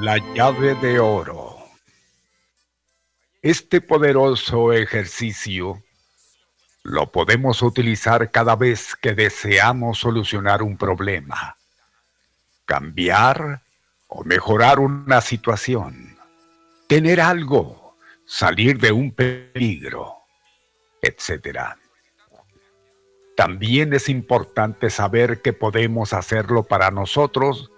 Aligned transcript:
La 0.00 0.16
llave 0.32 0.76
de 0.76 1.00
oro. 1.00 1.56
Este 3.42 3.80
poderoso 3.80 4.72
ejercicio 4.72 5.82
lo 6.84 7.10
podemos 7.10 7.62
utilizar 7.62 8.30
cada 8.30 8.54
vez 8.54 8.94
que 8.94 9.14
deseamos 9.14 9.98
solucionar 9.98 10.62
un 10.62 10.76
problema, 10.76 11.56
cambiar 12.64 13.62
o 14.06 14.22
mejorar 14.22 14.78
una 14.78 15.20
situación, 15.20 16.16
tener 16.86 17.20
algo, 17.20 17.96
salir 18.24 18.78
de 18.78 18.92
un 18.92 19.10
peligro, 19.10 20.14
etc. 21.02 21.74
También 23.36 23.92
es 23.94 24.08
importante 24.08 24.90
saber 24.90 25.42
que 25.42 25.52
podemos 25.52 26.12
hacerlo 26.12 26.62
para 26.62 26.92
nosotros 26.92 27.72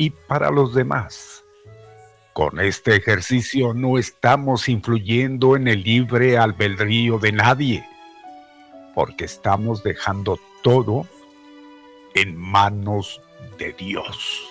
y 0.00 0.08
para 0.08 0.50
los 0.50 0.74
demás. 0.74 1.44
Con 2.32 2.58
este 2.58 2.96
ejercicio 2.96 3.74
no 3.74 3.98
estamos 3.98 4.66
influyendo 4.70 5.56
en 5.56 5.68
el 5.68 5.82
libre 5.82 6.38
albedrío 6.38 7.18
de 7.18 7.32
nadie, 7.32 7.86
porque 8.94 9.26
estamos 9.26 9.82
dejando 9.82 10.40
todo 10.62 11.06
en 12.14 12.34
manos 12.34 13.20
de 13.58 13.74
Dios. 13.74 14.48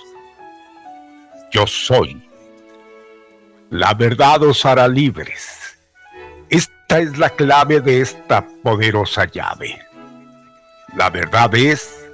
Yo 1.52 1.66
soy. 1.66 2.24
La 3.72 3.96
verdad 3.96 4.44
os 4.44 4.64
hará 4.68 4.88
libres. 4.88 5.80
Esta 6.52 7.00
es 7.00 7.18
la 7.18 7.32
clave 7.32 7.82
de 7.82 8.02
esta 8.02 8.46
poderosa 8.62 9.26
llave. 9.26 9.82
La 10.96 11.10
verdad 11.10 11.56
es 11.56 12.08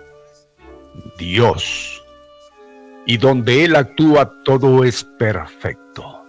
Dios. 1.17 1.94
Y 3.05 3.17
donde 3.17 3.65
Él 3.65 3.75
actúa 3.75 4.31
todo 4.43 4.83
es 4.83 5.03
perfecto. 5.17 6.25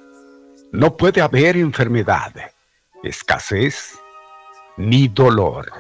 No 0.73 0.96
puede 0.96 1.23
haber 1.23 1.56
enfermedad, 1.56 2.32
escasez 3.02 3.99
ni 4.76 5.08
dolor. 5.08 5.73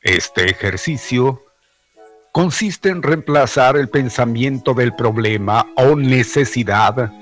Este 0.00 0.50
ejercicio 0.50 1.44
consiste 2.32 2.88
en 2.88 3.02
reemplazar 3.02 3.76
el 3.76 3.88
pensamiento 3.88 4.72
del 4.72 4.94
problema 4.94 5.66
o 5.76 5.96
necesidad 5.96 7.12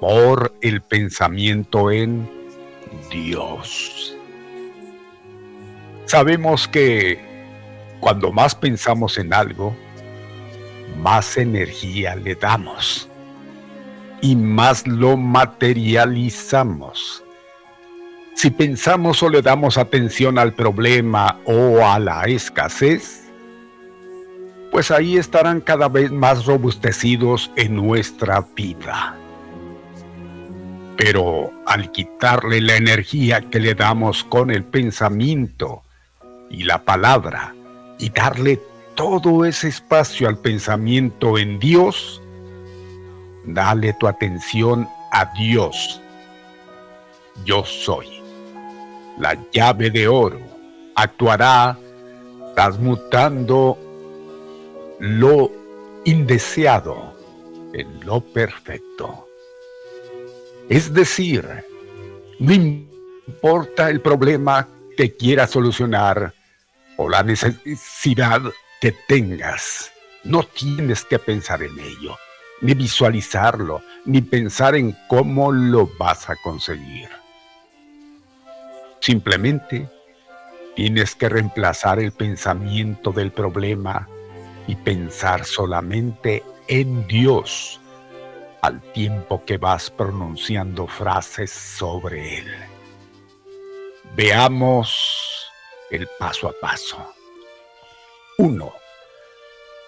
por 0.00 0.54
el 0.60 0.82
pensamiento 0.82 1.90
en 1.90 2.30
Dios. 3.10 4.16
Sabemos 6.04 6.68
que 6.68 7.18
cuando 8.00 8.30
más 8.30 8.54
pensamos 8.54 9.16
en 9.18 9.32
algo, 9.32 9.74
más 10.98 11.36
energía 11.36 12.16
le 12.16 12.34
damos 12.34 13.08
y 14.20 14.36
más 14.36 14.86
lo 14.86 15.16
materializamos. 15.16 17.24
Si 18.34 18.50
pensamos 18.50 19.22
o 19.22 19.28
le 19.28 19.42
damos 19.42 19.78
atención 19.78 20.38
al 20.38 20.54
problema 20.54 21.38
o 21.44 21.86
a 21.86 21.98
la 21.98 22.24
escasez, 22.24 23.30
pues 24.72 24.90
ahí 24.90 25.18
estarán 25.18 25.60
cada 25.60 25.88
vez 25.88 26.10
más 26.10 26.46
robustecidos 26.46 27.50
en 27.56 27.76
nuestra 27.76 28.44
vida. 28.56 29.14
Pero 30.96 31.52
al 31.66 31.92
quitarle 31.92 32.60
la 32.60 32.76
energía 32.76 33.42
que 33.50 33.60
le 33.60 33.74
damos 33.74 34.24
con 34.24 34.50
el 34.50 34.64
pensamiento 34.64 35.82
y 36.50 36.64
la 36.64 36.82
palabra 36.82 37.54
y 37.98 38.10
darle 38.10 38.60
todo 38.94 39.44
ese 39.44 39.68
espacio 39.68 40.28
al 40.28 40.38
pensamiento 40.38 41.38
en 41.38 41.58
Dios, 41.58 42.22
dale 43.44 43.92
tu 43.94 44.06
atención 44.06 44.88
a 45.12 45.32
Dios. 45.36 46.00
Yo 47.44 47.64
soy. 47.64 48.06
La 49.18 49.36
llave 49.52 49.90
de 49.90 50.08
oro 50.08 50.40
actuará 50.94 51.76
transmutando 52.54 53.78
lo 55.00 55.50
indeseado 56.04 57.14
en 57.72 58.04
lo 58.04 58.20
perfecto. 58.20 59.28
Es 60.68 60.92
decir, 60.92 61.46
no 62.38 62.52
importa 62.52 63.90
el 63.90 64.00
problema 64.00 64.68
que 64.96 65.14
quieras 65.14 65.50
solucionar 65.50 66.32
o 66.96 67.08
la 67.08 67.22
necesidad 67.22 68.40
que 68.84 68.92
tengas, 68.92 69.90
no 70.24 70.42
tienes 70.42 71.06
que 71.06 71.18
pensar 71.18 71.62
en 71.62 71.72
ello, 71.78 72.18
ni 72.60 72.74
visualizarlo, 72.74 73.80
ni 74.04 74.20
pensar 74.20 74.74
en 74.74 74.94
cómo 75.08 75.50
lo 75.52 75.86
vas 75.98 76.28
a 76.28 76.36
conseguir. 76.36 77.08
Simplemente 79.00 79.88
tienes 80.76 81.14
que 81.14 81.30
reemplazar 81.30 81.98
el 81.98 82.12
pensamiento 82.12 83.10
del 83.10 83.32
problema 83.32 84.06
y 84.66 84.76
pensar 84.76 85.46
solamente 85.46 86.42
en 86.68 87.06
Dios 87.06 87.80
al 88.60 88.82
tiempo 88.92 89.46
que 89.46 89.56
vas 89.56 89.88
pronunciando 89.88 90.86
frases 90.86 91.50
sobre 91.50 92.36
Él. 92.40 92.54
Veamos 94.14 94.94
el 95.90 96.06
paso 96.18 96.50
a 96.50 96.52
paso. 96.60 97.13
1. 98.38 98.72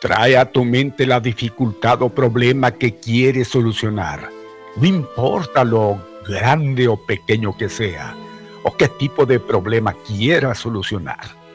Trae 0.00 0.36
a 0.36 0.50
tu 0.50 0.64
mente 0.64 1.06
la 1.06 1.20
dificultad 1.20 2.02
o 2.02 2.08
problema 2.08 2.72
que 2.72 2.98
quieres 2.98 3.48
solucionar. 3.48 4.30
No 4.76 4.86
importa 4.86 5.64
lo 5.64 5.98
grande 6.28 6.88
o 6.88 6.96
pequeño 6.96 7.56
que 7.56 7.68
sea, 7.68 8.14
o 8.62 8.76
qué 8.76 8.88
tipo 8.88 9.24
de 9.26 9.40
problema 9.40 9.94
quieras 10.06 10.58
solucionar 10.58 11.46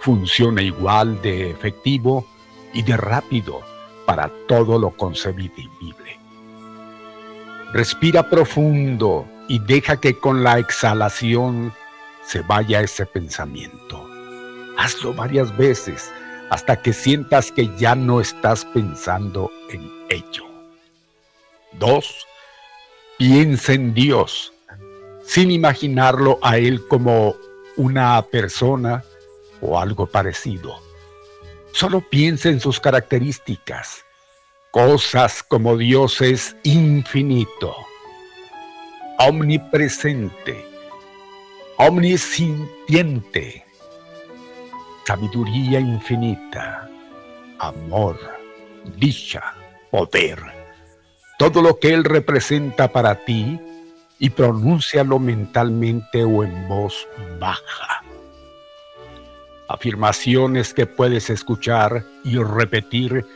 funciona 0.00 0.62
igual 0.62 1.20
de 1.20 1.50
efectivo 1.50 2.26
y 2.72 2.82
de 2.82 2.96
rápido 2.96 3.60
para 4.06 4.30
todo 4.48 4.78
lo 4.78 4.90
concebible. 4.90 6.18
Respira 7.72 8.28
profundo 8.28 9.26
y 9.46 9.60
deja 9.60 10.00
que 10.00 10.18
con 10.18 10.42
la 10.42 10.58
exhalación 10.58 11.72
se 12.24 12.40
vaya 12.40 12.80
ese 12.80 13.06
pensamiento. 13.06 14.09
Hazlo 14.80 15.12
varias 15.12 15.54
veces 15.58 16.10
hasta 16.48 16.80
que 16.80 16.94
sientas 16.94 17.52
que 17.52 17.68
ya 17.76 17.94
no 17.94 18.18
estás 18.18 18.64
pensando 18.64 19.50
en 19.68 19.92
ello. 20.08 20.46
2. 21.74 22.26
Piensa 23.18 23.74
en 23.74 23.92
Dios, 23.92 24.54
sin 25.22 25.50
imaginarlo 25.50 26.38
a 26.42 26.56
Él 26.56 26.88
como 26.88 27.36
una 27.76 28.22
persona 28.22 29.04
o 29.60 29.78
algo 29.78 30.06
parecido. 30.06 30.74
Solo 31.72 32.00
piensa 32.00 32.48
en 32.48 32.58
sus 32.58 32.80
características, 32.80 34.02
cosas 34.70 35.42
como 35.42 35.76
Dios 35.76 36.22
es 36.22 36.56
infinito, 36.62 37.76
omnipresente, 39.18 40.66
omnisintiente, 41.76 43.66
sabiduría 45.10 45.80
infinita, 45.80 46.88
amor, 47.58 48.16
dicha, 48.96 49.42
poder, 49.90 50.38
todo 51.36 51.62
lo 51.62 51.80
que 51.80 51.92
Él 51.92 52.04
representa 52.04 52.92
para 52.92 53.16
ti 53.24 53.58
y 54.20 54.30
pronúncialo 54.30 55.18
mentalmente 55.18 56.22
o 56.22 56.44
en 56.44 56.68
voz 56.68 57.08
baja 57.40 58.04
afirmaciones 59.68 60.74
que 60.74 60.86
puedes 60.86 61.28
escuchar 61.28 62.04
y 62.22 62.36
repetir 62.38 63.26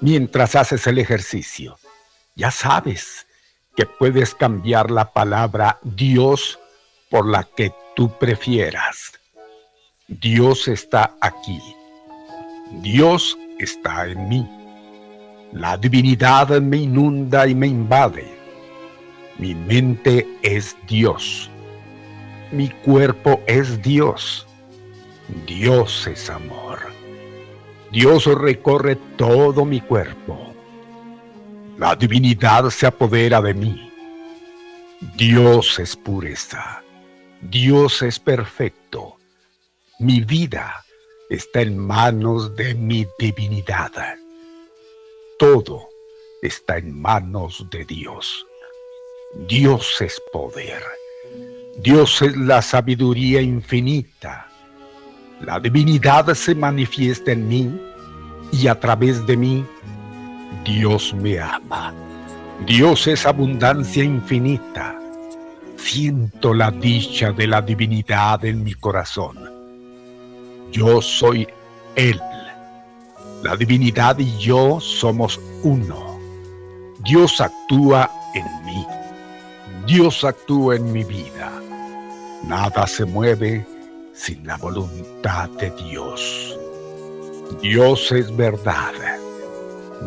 mientras 0.00 0.56
haces 0.56 0.88
el 0.88 0.98
ejercicio. 0.98 1.76
Ya 2.34 2.50
sabes 2.50 3.28
que 3.76 3.86
puedes 3.86 4.34
cambiar 4.34 4.90
la 4.90 5.12
palabra 5.12 5.78
Dios 5.82 6.58
por 7.10 7.28
la 7.28 7.44
que 7.44 7.72
tú 7.94 8.16
prefieras. 8.18 9.21
Dios 10.20 10.68
está 10.68 11.16
aquí. 11.22 11.58
Dios 12.82 13.38
está 13.58 14.06
en 14.06 14.28
mí. 14.28 14.46
La 15.52 15.78
divinidad 15.78 16.48
me 16.60 16.76
inunda 16.76 17.46
y 17.46 17.54
me 17.54 17.66
invade. 17.66 18.26
Mi 19.38 19.54
mente 19.54 20.26
es 20.42 20.76
Dios. 20.86 21.50
Mi 22.50 22.68
cuerpo 22.68 23.40
es 23.46 23.80
Dios. 23.80 24.46
Dios 25.46 26.06
es 26.06 26.28
amor. 26.28 26.78
Dios 27.90 28.26
recorre 28.26 28.96
todo 29.16 29.64
mi 29.64 29.80
cuerpo. 29.80 30.52
La 31.78 31.96
divinidad 31.96 32.68
se 32.68 32.86
apodera 32.86 33.40
de 33.40 33.54
mí. 33.54 33.90
Dios 35.16 35.78
es 35.78 35.96
pureza. 35.96 36.82
Dios 37.40 38.02
es 38.02 38.18
perfecto. 38.18 39.16
Mi 39.98 40.20
vida 40.20 40.84
está 41.28 41.60
en 41.60 41.78
manos 41.78 42.56
de 42.56 42.74
mi 42.74 43.06
divinidad. 43.18 43.92
Todo, 45.38 45.88
está 46.40 46.78
en 46.78 47.00
manos 47.00 47.66
de 47.70 47.84
Dios. 47.84 48.46
Dios 49.46 50.00
es 50.00 50.20
poder. 50.32 50.82
Dios 51.78 52.22
es 52.22 52.36
la 52.36 52.62
sabiduría 52.62 53.42
infinita. 53.42 54.48
La 55.42 55.60
divinidad 55.60 56.32
se 56.34 56.54
manifiesta 56.54 57.32
en 57.32 57.48
mí 57.48 57.80
y 58.50 58.66
a 58.66 58.80
través 58.80 59.26
de 59.26 59.36
mí 59.36 59.64
Dios 60.64 61.12
me 61.14 61.38
ama. 61.38 61.94
Dios 62.66 63.06
es 63.06 63.26
abundancia 63.26 64.02
infinita. 64.02 64.98
Siento 65.76 66.54
la 66.54 66.70
dicha 66.70 67.32
de 67.32 67.46
la 67.46 67.60
divinidad 67.60 68.44
en 68.44 68.62
mi 68.62 68.74
corazón. 68.74 69.51
Yo 70.72 71.02
soy 71.02 71.46
Él. 71.96 72.18
La 73.42 73.56
divinidad 73.56 74.18
y 74.18 74.38
yo 74.38 74.80
somos 74.80 75.38
uno. 75.62 76.18
Dios 77.04 77.40
actúa 77.40 78.10
en 78.34 78.64
mí. 78.64 78.86
Dios 79.86 80.24
actúa 80.24 80.76
en 80.76 80.90
mi 80.90 81.04
vida. 81.04 81.52
Nada 82.44 82.86
se 82.86 83.04
mueve 83.04 83.66
sin 84.14 84.46
la 84.46 84.56
voluntad 84.56 85.50
de 85.50 85.70
Dios. 85.72 86.58
Dios 87.60 88.10
es 88.10 88.34
verdad. 88.34 88.94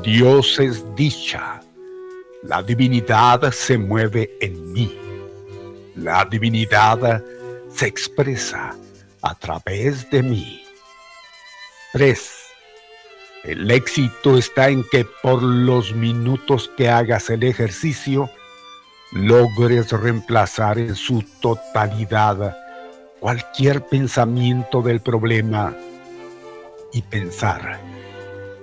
Dios 0.02 0.60
es 0.60 0.84
dicha. 0.96 1.62
La 2.42 2.64
divinidad 2.64 3.52
se 3.52 3.78
mueve 3.78 4.36
en 4.42 4.74
mí. 4.74 4.98
La 5.96 6.26
divinidad 6.26 7.24
se 7.70 7.86
expresa 7.86 8.76
a 9.26 9.34
través 9.34 10.10
de 10.12 10.22
mí. 10.22 10.64
3. 11.94 12.32
El 13.46 13.72
éxito 13.72 14.38
está 14.38 14.70
en 14.70 14.84
que 14.92 15.04
por 15.24 15.42
los 15.42 15.94
minutos 15.96 16.70
que 16.78 16.90
hagas 16.90 17.32
el 17.32 17.44
ejercicio, 17.44 18.30
logres 19.12 19.92
reemplazar 19.92 20.78
en 20.78 20.96
su 20.96 21.24
totalidad 21.42 22.56
cualquier 23.20 23.84
pensamiento 23.88 24.84
del 24.84 25.02
problema 25.02 25.76
y 26.94 27.02
pensar 27.02 27.80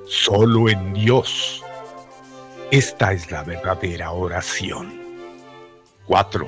solo 0.07 0.69
en 0.69 0.95
Dios. 0.95 1.65
Esta 2.71 3.13
es 3.13 3.33
la 3.33 3.43
verdadera 3.43 4.13
oración. 4.13 5.01
4. 6.07 6.47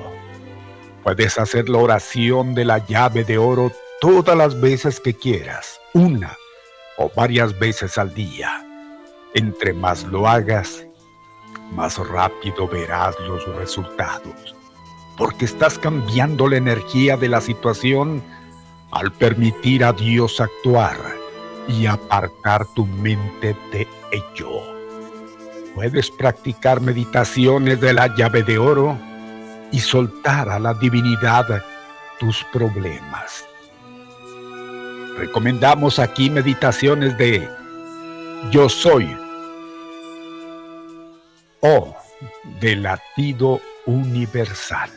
Puedes 1.02 1.37
hacer 1.37 1.68
la 1.68 1.78
oración 1.78 2.54
de 2.54 2.64
la 2.64 2.78
llave 2.87 3.25
de 3.25 3.38
oro 3.38 3.73
todas 4.04 4.37
las 4.37 4.61
veces 4.61 5.00
que 5.00 5.14
quieras, 5.14 5.80
una 5.94 6.37
o 6.99 7.11
varias 7.16 7.58
veces 7.58 7.96
al 7.96 8.12
día. 8.12 8.62
Entre 9.32 9.73
más 9.73 10.04
lo 10.04 10.28
hagas, 10.28 10.87
más 11.73 11.96
rápido 11.96 12.68
verás 12.68 13.18
los 13.20 13.46
resultados, 13.56 14.54
porque 15.16 15.46
estás 15.46 15.78
cambiando 15.78 16.49
la 16.49 16.58
energía 16.58 17.16
de 17.16 17.30
la 17.30 17.40
situación 17.40 18.23
al 18.90 19.11
permitir 19.11 19.82
a 19.82 19.94
Dios 19.94 20.38
actuar 20.38 20.99
y 21.66 21.87
apartar 21.87 22.66
tu 22.75 22.84
mente 22.84 23.56
de 23.73 23.88
ello. 24.12 24.50
Puedes 25.75 26.11
practicar 26.11 26.82
meditaciones 26.82 27.80
de 27.80 27.94
la 27.94 28.14
llave 28.14 28.42
de 28.42 28.58
oro 28.58 28.99
y 29.73 29.80
soltar 29.80 30.50
a 30.50 30.58
la 30.58 30.75
divinidad 30.75 31.64
tus 32.18 32.44
problemas. 32.52 33.46
Recomendamos 35.16 35.99
aquí 35.99 36.28
meditaciones 36.30 37.16
de 37.16 37.49
Yo 38.50 38.68
soy 38.68 39.16
o 41.61 41.97
de 42.61 42.76
latido 42.76 43.61
universal. 43.87 44.90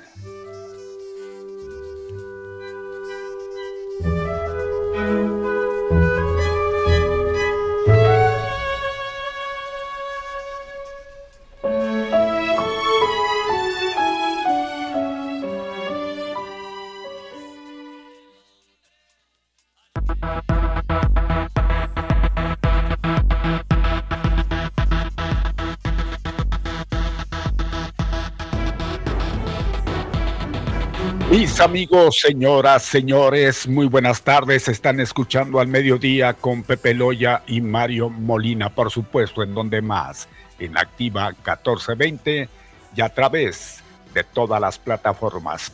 Mis 31.58 31.64
amigos, 31.64 32.20
señoras, 32.20 32.84
señores, 32.84 33.68
muy 33.68 33.88
buenas 33.88 34.22
tardes. 34.22 34.68
Están 34.68 35.00
escuchando 35.00 35.60
al 35.60 35.68
mediodía 35.68 36.36
con 36.36 36.62
Pepe 36.62 36.94
Loya 36.94 37.42
y 37.48 37.62
Mario 37.62 38.12
Molina, 38.12 38.70
por 38.70 38.92
supuesto, 38.92 39.42
en 39.42 39.56
donde 39.56 39.82
más, 39.82 40.30
en 40.60 40.78
Activa 40.78 41.30
1420 41.30 42.48
y 42.96 43.02
a 43.02 43.10
través 43.10 43.82
de 44.14 44.24
todas 44.24 44.62
las 44.62 44.78
plataformas. 44.78 45.72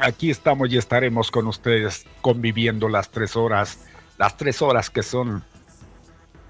Aquí 0.00 0.30
estamos 0.30 0.72
y 0.72 0.78
estaremos 0.78 1.30
con 1.30 1.46
ustedes 1.46 2.06
conviviendo 2.22 2.88
las 2.88 3.10
tres 3.10 3.36
horas, 3.36 3.80
las 4.16 4.34
tres 4.34 4.62
horas 4.62 4.88
que 4.88 5.02
son, 5.02 5.44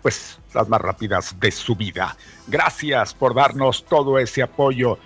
pues, 0.02 0.38
las 0.54 0.68
más 0.68 0.80
rápidas 0.80 1.34
de 1.40 1.50
su 1.50 1.74
vida. 1.74 2.16
Gracias 2.46 3.12
por 3.12 3.34
darnos 3.34 3.84
todo 3.86 4.20
ese 4.20 4.40
apoyo 4.40 5.00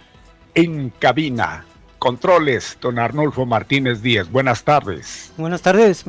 en 0.55 0.91
cabina 0.91 1.64
Controles, 2.02 2.76
don 2.80 2.99
Arnulfo 2.99 3.47
Martínez 3.47 4.02
Díez. 4.02 4.28
Buenas 4.28 4.64
tardes. 4.64 5.32
Buenas 5.37 5.62
tardes. 5.62 6.04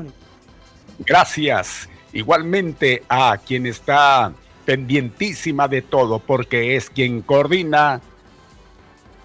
Gracias. 0.98 1.88
Igualmente 2.14 3.04
a 3.08 3.38
quien 3.38 3.68
está 3.68 4.34
pendientísima 4.66 5.68
de 5.68 5.84
todo 5.84 6.18
porque 6.18 6.76
es 6.76 6.90
quien 6.90 7.22
coordina. 7.22 8.02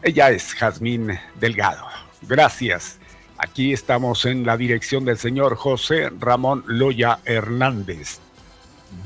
Ella 0.02 0.28
es 0.28 0.52
Jazmín 0.52 1.18
Delgado. 1.40 1.86
Gracias. 2.28 2.98
Aquí 3.38 3.72
estamos 3.72 4.26
en 4.26 4.44
la 4.44 4.58
dirección 4.58 5.06
del 5.06 5.16
señor 5.16 5.56
José 5.56 6.10
Ramón 6.20 6.64
Loya 6.66 7.20
Hernández. 7.24 8.18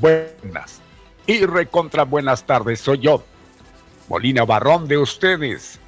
Buenas 0.01 0.81
y 1.29 1.47
recontra 1.47 2.03
buenas 2.03 2.45
tardes. 2.45 2.81
Soy 2.81 2.99
yo, 2.99 3.23
Molina 4.09 4.45
Barrón 4.45 4.89
de 4.89 4.99
ustedes 4.99 5.79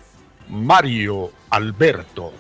Mario 0.49 1.31
Alberto. 1.51 2.33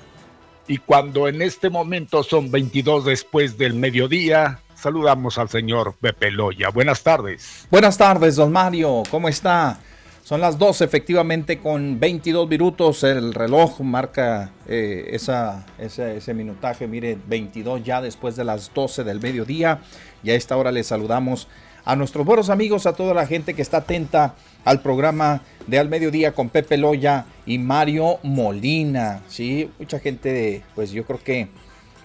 Y 0.67 0.79
cuando 0.79 1.29
en 1.29 1.43
este 1.43 1.69
momento 1.69 2.23
son 2.23 2.51
22 2.51 3.05
después 3.05 3.59
del 3.59 3.75
mediodía, 3.75 4.61
saludamos 4.75 5.39
al 5.39 5.49
señor 5.49 5.95
Pepe 6.01 6.31
Loya. 6.31 6.71
Buenas 6.71 7.03
tardes. 7.03 7.67
Buenas 7.71 7.99
tardes, 7.99 8.37
don 8.37 8.51
Mario. 8.51 9.03
¿Cómo 9.11 9.29
está? 9.29 9.79
Son 10.25 10.41
las 10.41 10.59
12 10.59 10.85
efectivamente 10.85 11.59
con 11.59 12.01
22 12.01 12.49
minutos. 12.49 13.05
El 13.05 13.35
reloj 13.35 13.81
marca 13.81 14.53
eh, 14.67 15.11
esa, 15.11 15.67
ese, 15.79 16.17
ese, 16.17 16.33
minutaje. 16.33 16.87
Mire, 16.87 17.19
22 17.27 17.85
ya 17.85 18.01
después 18.01 18.35
de 18.35 18.45
las 18.45 18.73
12 18.73 19.05
del 19.05 19.21
mediodía. 19.21 19.81
Y 20.23 20.31
a 20.31 20.35
esta 20.35 20.57
hora 20.57 20.73
le 20.73 20.83
saludamos 20.83 21.47
a 21.85 21.95
nuestros 21.95 22.25
buenos 22.25 22.49
amigos, 22.49 22.87
a 22.87 22.95
toda 22.95 23.13
la 23.13 23.27
gente 23.27 23.53
que 23.53 23.61
está 23.61 23.79
atenta 23.79 24.35
al 24.65 24.81
programa 24.81 25.43
de 25.67 25.79
Al 25.79 25.89
Mediodía 25.89 26.33
con 26.33 26.49
Pepe 26.49 26.77
Loya 26.77 27.27
y 27.47 27.59
Mario 27.59 28.19
Molina. 28.23 29.23
Sí, 29.29 29.71
mucha 29.79 29.99
gente, 29.99 30.63
pues 30.75 30.91
yo 30.91 31.05
creo 31.05 31.23
que 31.23 31.49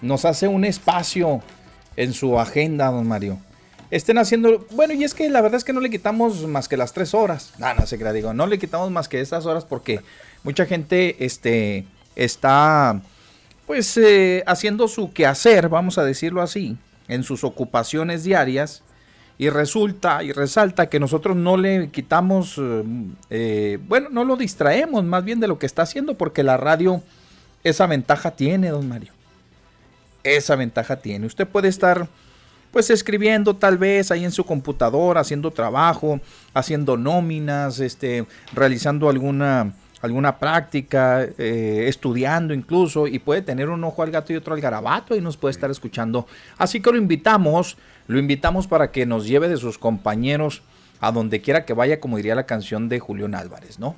nos 0.02 0.24
hace 0.24 0.48
un 0.48 0.64
espacio 0.64 1.42
en 1.96 2.12
su 2.12 2.38
agenda, 2.38 2.90
don 2.90 3.06
Mario. 3.06 3.38
Estén 3.90 4.18
haciendo, 4.18 4.66
bueno, 4.70 4.94
y 4.94 5.02
es 5.02 5.14
que 5.14 5.28
la 5.28 5.40
verdad 5.40 5.58
es 5.58 5.64
que 5.64 5.72
no 5.72 5.80
le 5.80 5.90
quitamos 5.90 6.46
más 6.46 6.68
que 6.68 6.76
las 6.76 6.92
tres 6.92 7.12
horas. 7.12 7.52
No, 7.58 7.74
no 7.74 7.86
sé 7.86 7.98
qué 7.98 8.12
digo, 8.12 8.32
no 8.32 8.46
le 8.46 8.58
quitamos 8.58 8.90
más 8.90 9.08
que 9.08 9.20
estas 9.20 9.46
horas 9.46 9.64
porque 9.64 10.00
mucha 10.44 10.64
gente 10.64 11.16
este, 11.24 11.86
está, 12.14 13.00
pues, 13.66 13.96
eh, 13.96 14.44
haciendo 14.46 14.86
su 14.86 15.12
quehacer, 15.12 15.68
vamos 15.68 15.98
a 15.98 16.04
decirlo 16.04 16.40
así, 16.40 16.76
en 17.08 17.24
sus 17.24 17.42
ocupaciones 17.42 18.22
diarias 18.22 18.84
y 19.40 19.48
resulta 19.48 20.22
y 20.22 20.32
resalta 20.32 20.90
que 20.90 21.00
nosotros 21.00 21.34
no 21.34 21.56
le 21.56 21.88
quitamos, 21.88 22.58
eh, 22.58 22.84
eh, 23.30 23.78
bueno, 23.88 24.10
no 24.10 24.22
lo 24.22 24.36
distraemos 24.36 25.02
más 25.02 25.24
bien 25.24 25.40
de 25.40 25.48
lo 25.48 25.58
que 25.58 25.64
está 25.64 25.80
haciendo 25.80 26.12
porque 26.12 26.42
la 26.42 26.58
radio 26.58 27.02
esa 27.64 27.86
ventaja 27.86 28.32
tiene, 28.32 28.68
don 28.68 28.86
Mario. 28.86 29.14
Esa 30.24 30.56
ventaja 30.56 30.96
tiene. 30.96 31.24
Usted 31.24 31.48
puede 31.48 31.68
estar 31.68 32.06
pues 32.70 32.90
escribiendo 32.90 33.56
tal 33.56 33.78
vez 33.78 34.10
ahí 34.10 34.26
en 34.26 34.30
su 34.30 34.44
computadora, 34.44 35.22
haciendo 35.22 35.50
trabajo, 35.52 36.20
haciendo 36.52 36.98
nóminas, 36.98 37.80
este, 37.80 38.26
realizando 38.52 39.08
alguna, 39.08 39.72
alguna 40.02 40.38
práctica, 40.38 41.22
eh, 41.38 41.86
estudiando 41.88 42.52
incluso, 42.52 43.06
y 43.06 43.18
puede 43.18 43.40
tener 43.40 43.70
un 43.70 43.82
ojo 43.84 44.02
al 44.02 44.10
gato 44.10 44.34
y 44.34 44.36
otro 44.36 44.52
al 44.52 44.60
garabato 44.60 45.16
y 45.16 45.22
nos 45.22 45.38
puede 45.38 45.52
estar 45.52 45.70
escuchando. 45.70 46.26
Así 46.58 46.82
que 46.82 46.92
lo 46.92 46.98
invitamos 46.98 47.78
lo 48.06 48.18
invitamos 48.18 48.66
para 48.66 48.90
que 48.90 49.06
nos 49.06 49.26
lleve 49.26 49.48
de 49.48 49.56
sus 49.56 49.78
compañeros 49.78 50.62
a 51.00 51.12
donde 51.12 51.40
quiera 51.40 51.64
que 51.64 51.72
vaya, 51.72 52.00
como 52.00 52.16
diría 52.16 52.34
la 52.34 52.46
canción 52.46 52.88
de 52.88 53.00
Julián 53.00 53.34
Álvarez, 53.34 53.78
¿no? 53.78 53.96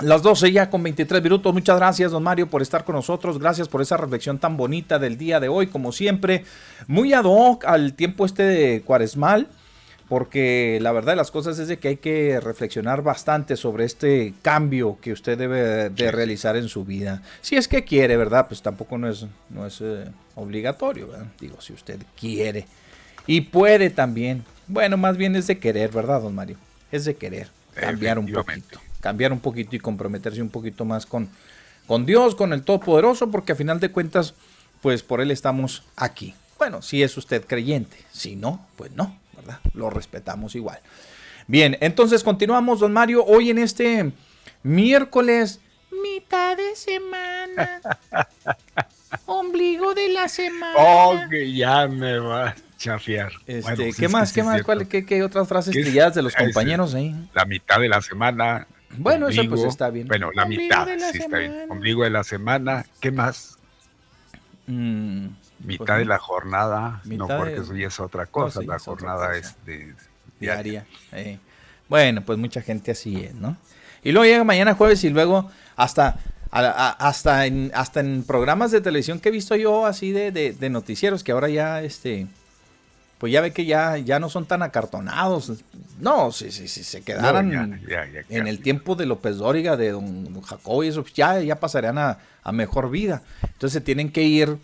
Las 0.00 0.22
12 0.22 0.52
ya 0.52 0.70
con 0.70 0.82
23 0.84 1.20
minutos. 1.22 1.52
Muchas 1.52 1.76
gracias, 1.76 2.12
don 2.12 2.22
Mario, 2.22 2.48
por 2.48 2.62
estar 2.62 2.84
con 2.84 2.94
nosotros. 2.94 3.40
Gracias 3.40 3.68
por 3.68 3.82
esa 3.82 3.96
reflexión 3.96 4.38
tan 4.38 4.56
bonita 4.56 5.00
del 5.00 5.18
día 5.18 5.40
de 5.40 5.48
hoy, 5.48 5.66
como 5.66 5.90
siempre. 5.90 6.44
Muy 6.86 7.12
ad 7.12 7.24
hoc 7.24 7.64
al 7.64 7.94
tiempo 7.94 8.24
este 8.24 8.44
de 8.44 8.82
cuaresmal, 8.82 9.48
porque 10.08 10.78
la 10.80 10.92
verdad 10.92 11.12
de 11.12 11.16
las 11.16 11.32
cosas 11.32 11.58
es 11.58 11.66
de 11.66 11.78
que 11.78 11.88
hay 11.88 11.96
que 11.96 12.38
reflexionar 12.38 13.02
bastante 13.02 13.56
sobre 13.56 13.86
este 13.86 14.34
cambio 14.40 14.98
que 15.00 15.12
usted 15.12 15.36
debe 15.36 15.90
de 15.90 16.12
realizar 16.12 16.56
en 16.56 16.68
su 16.68 16.84
vida. 16.84 17.20
Si 17.40 17.56
es 17.56 17.66
que 17.66 17.82
quiere, 17.82 18.16
¿verdad? 18.16 18.46
Pues 18.46 18.62
tampoco 18.62 18.98
no 18.98 19.08
es, 19.08 19.26
no 19.50 19.66
es 19.66 19.80
eh, 19.80 20.04
obligatorio, 20.36 21.08
¿verdad? 21.08 21.26
Digo, 21.40 21.60
si 21.60 21.72
usted 21.72 21.98
quiere. 22.16 22.68
Y 23.28 23.42
puede 23.42 23.90
también. 23.90 24.44
Bueno, 24.66 24.96
más 24.96 25.16
bien 25.16 25.36
es 25.36 25.46
de 25.46 25.58
querer, 25.60 25.92
¿verdad, 25.92 26.22
don 26.22 26.34
Mario? 26.34 26.56
Es 26.90 27.04
de 27.04 27.14
querer 27.14 27.48
cambiar 27.76 28.18
un 28.18 28.32
poquito 28.32 28.80
cambiar 29.00 29.32
un 29.32 29.40
poquito 29.40 29.76
y 29.76 29.78
comprometerse 29.78 30.42
un 30.42 30.50
poquito 30.50 30.84
más 30.84 31.06
con, 31.06 31.28
con 31.86 32.06
Dios, 32.06 32.34
con 32.34 32.52
el 32.52 32.62
Todopoderoso, 32.62 33.30
porque 33.30 33.52
a 33.52 33.56
final 33.56 33.80
de 33.80 33.90
cuentas, 33.90 34.34
pues 34.82 35.02
por 35.02 35.20
Él 35.20 35.30
estamos 35.30 35.84
aquí. 35.96 36.34
Bueno, 36.58 36.82
si 36.82 37.02
es 37.02 37.16
usted 37.16 37.44
creyente, 37.46 37.96
si 38.10 38.36
no, 38.36 38.66
pues 38.76 38.90
no, 38.92 39.16
¿verdad? 39.36 39.60
Lo 39.74 39.90
respetamos 39.90 40.54
igual. 40.54 40.80
Bien, 41.46 41.78
entonces 41.80 42.22
continuamos, 42.22 42.80
don 42.80 42.92
Mario, 42.92 43.24
hoy 43.24 43.50
en 43.50 43.58
este 43.58 44.12
miércoles, 44.62 45.60
mitad 46.02 46.56
de 46.56 46.76
semana, 46.76 47.80
ombligo 49.26 49.94
de 49.94 50.08
la 50.10 50.28
semana. 50.28 50.74
Oh, 50.76 51.18
que 51.30 51.54
ya 51.54 51.86
me 51.86 52.18
va 52.18 52.54
chafiar. 52.78 53.32
Este, 53.46 53.92
¿Qué 53.92 54.08
más? 54.08 54.32
¿Qué 54.32 54.42
más? 54.42 54.62
qué, 54.88 55.22
otras 55.22 55.46
frases 55.46 55.74
trilladas 55.74 56.14
de 56.14 56.22
los 56.22 56.34
compañeros 56.34 56.94
ahí? 56.94 57.14
La 57.34 57.44
mitad 57.44 57.80
de 57.80 57.88
la 57.88 58.00
semana, 58.00 58.66
bueno, 58.96 59.28
eso 59.28 59.42
pues 59.48 59.64
está 59.64 59.90
bien. 59.90 60.08
Bueno, 60.08 60.30
la 60.32 60.46
mitad, 60.46 60.86
sí 61.12 61.18
está 61.18 61.38
bien. 61.38 61.70
Ombligo 61.70 62.04
de 62.04 62.10
la 62.10 62.24
semana, 62.24 62.86
¿qué 63.00 63.10
más? 63.10 63.58
Mm, 64.66 65.26
mitad 65.64 65.86
pues 65.86 65.98
de 65.98 66.04
la 66.04 66.18
jornada, 66.18 67.02
no 67.04 67.26
porque 67.26 67.56
eso 67.56 67.74
ya 67.74 67.88
es 67.88 68.00
otra 68.00 68.26
cosa, 68.26 68.62
la 68.62 68.78
jornada 68.78 69.36
es 69.36 69.54
de, 69.66 69.94
diaria. 70.40 70.86
Eh. 71.12 71.38
Bueno, 71.88 72.22
pues 72.22 72.38
mucha 72.38 72.62
gente 72.62 72.92
así 72.92 73.16
es, 73.16 73.34
¿no? 73.34 73.56
Y 74.02 74.12
luego 74.12 74.26
llega 74.26 74.44
mañana 74.44 74.74
jueves 74.74 75.02
y 75.04 75.10
luego 75.10 75.50
hasta 75.76 76.18
hasta 76.50 77.44
en 77.44 77.70
hasta 77.74 78.00
en 78.00 78.22
programas 78.24 78.70
de 78.70 78.80
televisión 78.80 79.20
que 79.20 79.28
he 79.28 79.32
visto 79.32 79.54
yo 79.54 79.84
así 79.84 80.12
de, 80.12 80.30
de 80.30 80.70
noticieros 80.70 81.22
que 81.22 81.32
ahora 81.32 81.50
ya 81.50 81.82
este 81.82 82.26
pues 83.18 83.32
ya 83.32 83.40
ve 83.40 83.52
que 83.52 83.64
ya, 83.64 83.98
ya 83.98 84.20
no 84.20 84.30
son 84.30 84.46
tan 84.46 84.62
acartonados. 84.62 85.52
No, 86.00 86.30
si, 86.30 86.52
si, 86.52 86.68
si 86.68 86.84
se 86.84 87.02
quedaran 87.02 87.80
en 88.28 88.46
el 88.46 88.60
tiempo 88.60 88.94
de 88.94 89.06
López 89.06 89.36
Dóriga, 89.36 89.76
de 89.76 89.90
don 89.90 90.40
Jacobo 90.42 90.84
y 90.84 90.88
eso, 90.88 91.02
pues 91.02 91.14
ya, 91.14 91.40
ya 91.40 91.58
pasarían 91.58 91.98
a, 91.98 92.18
mejor 92.52 92.90
vida. 92.90 93.22
Entonces 93.42 93.84
tienen 93.84 94.10
que 94.10 94.22
ir, 94.22 94.56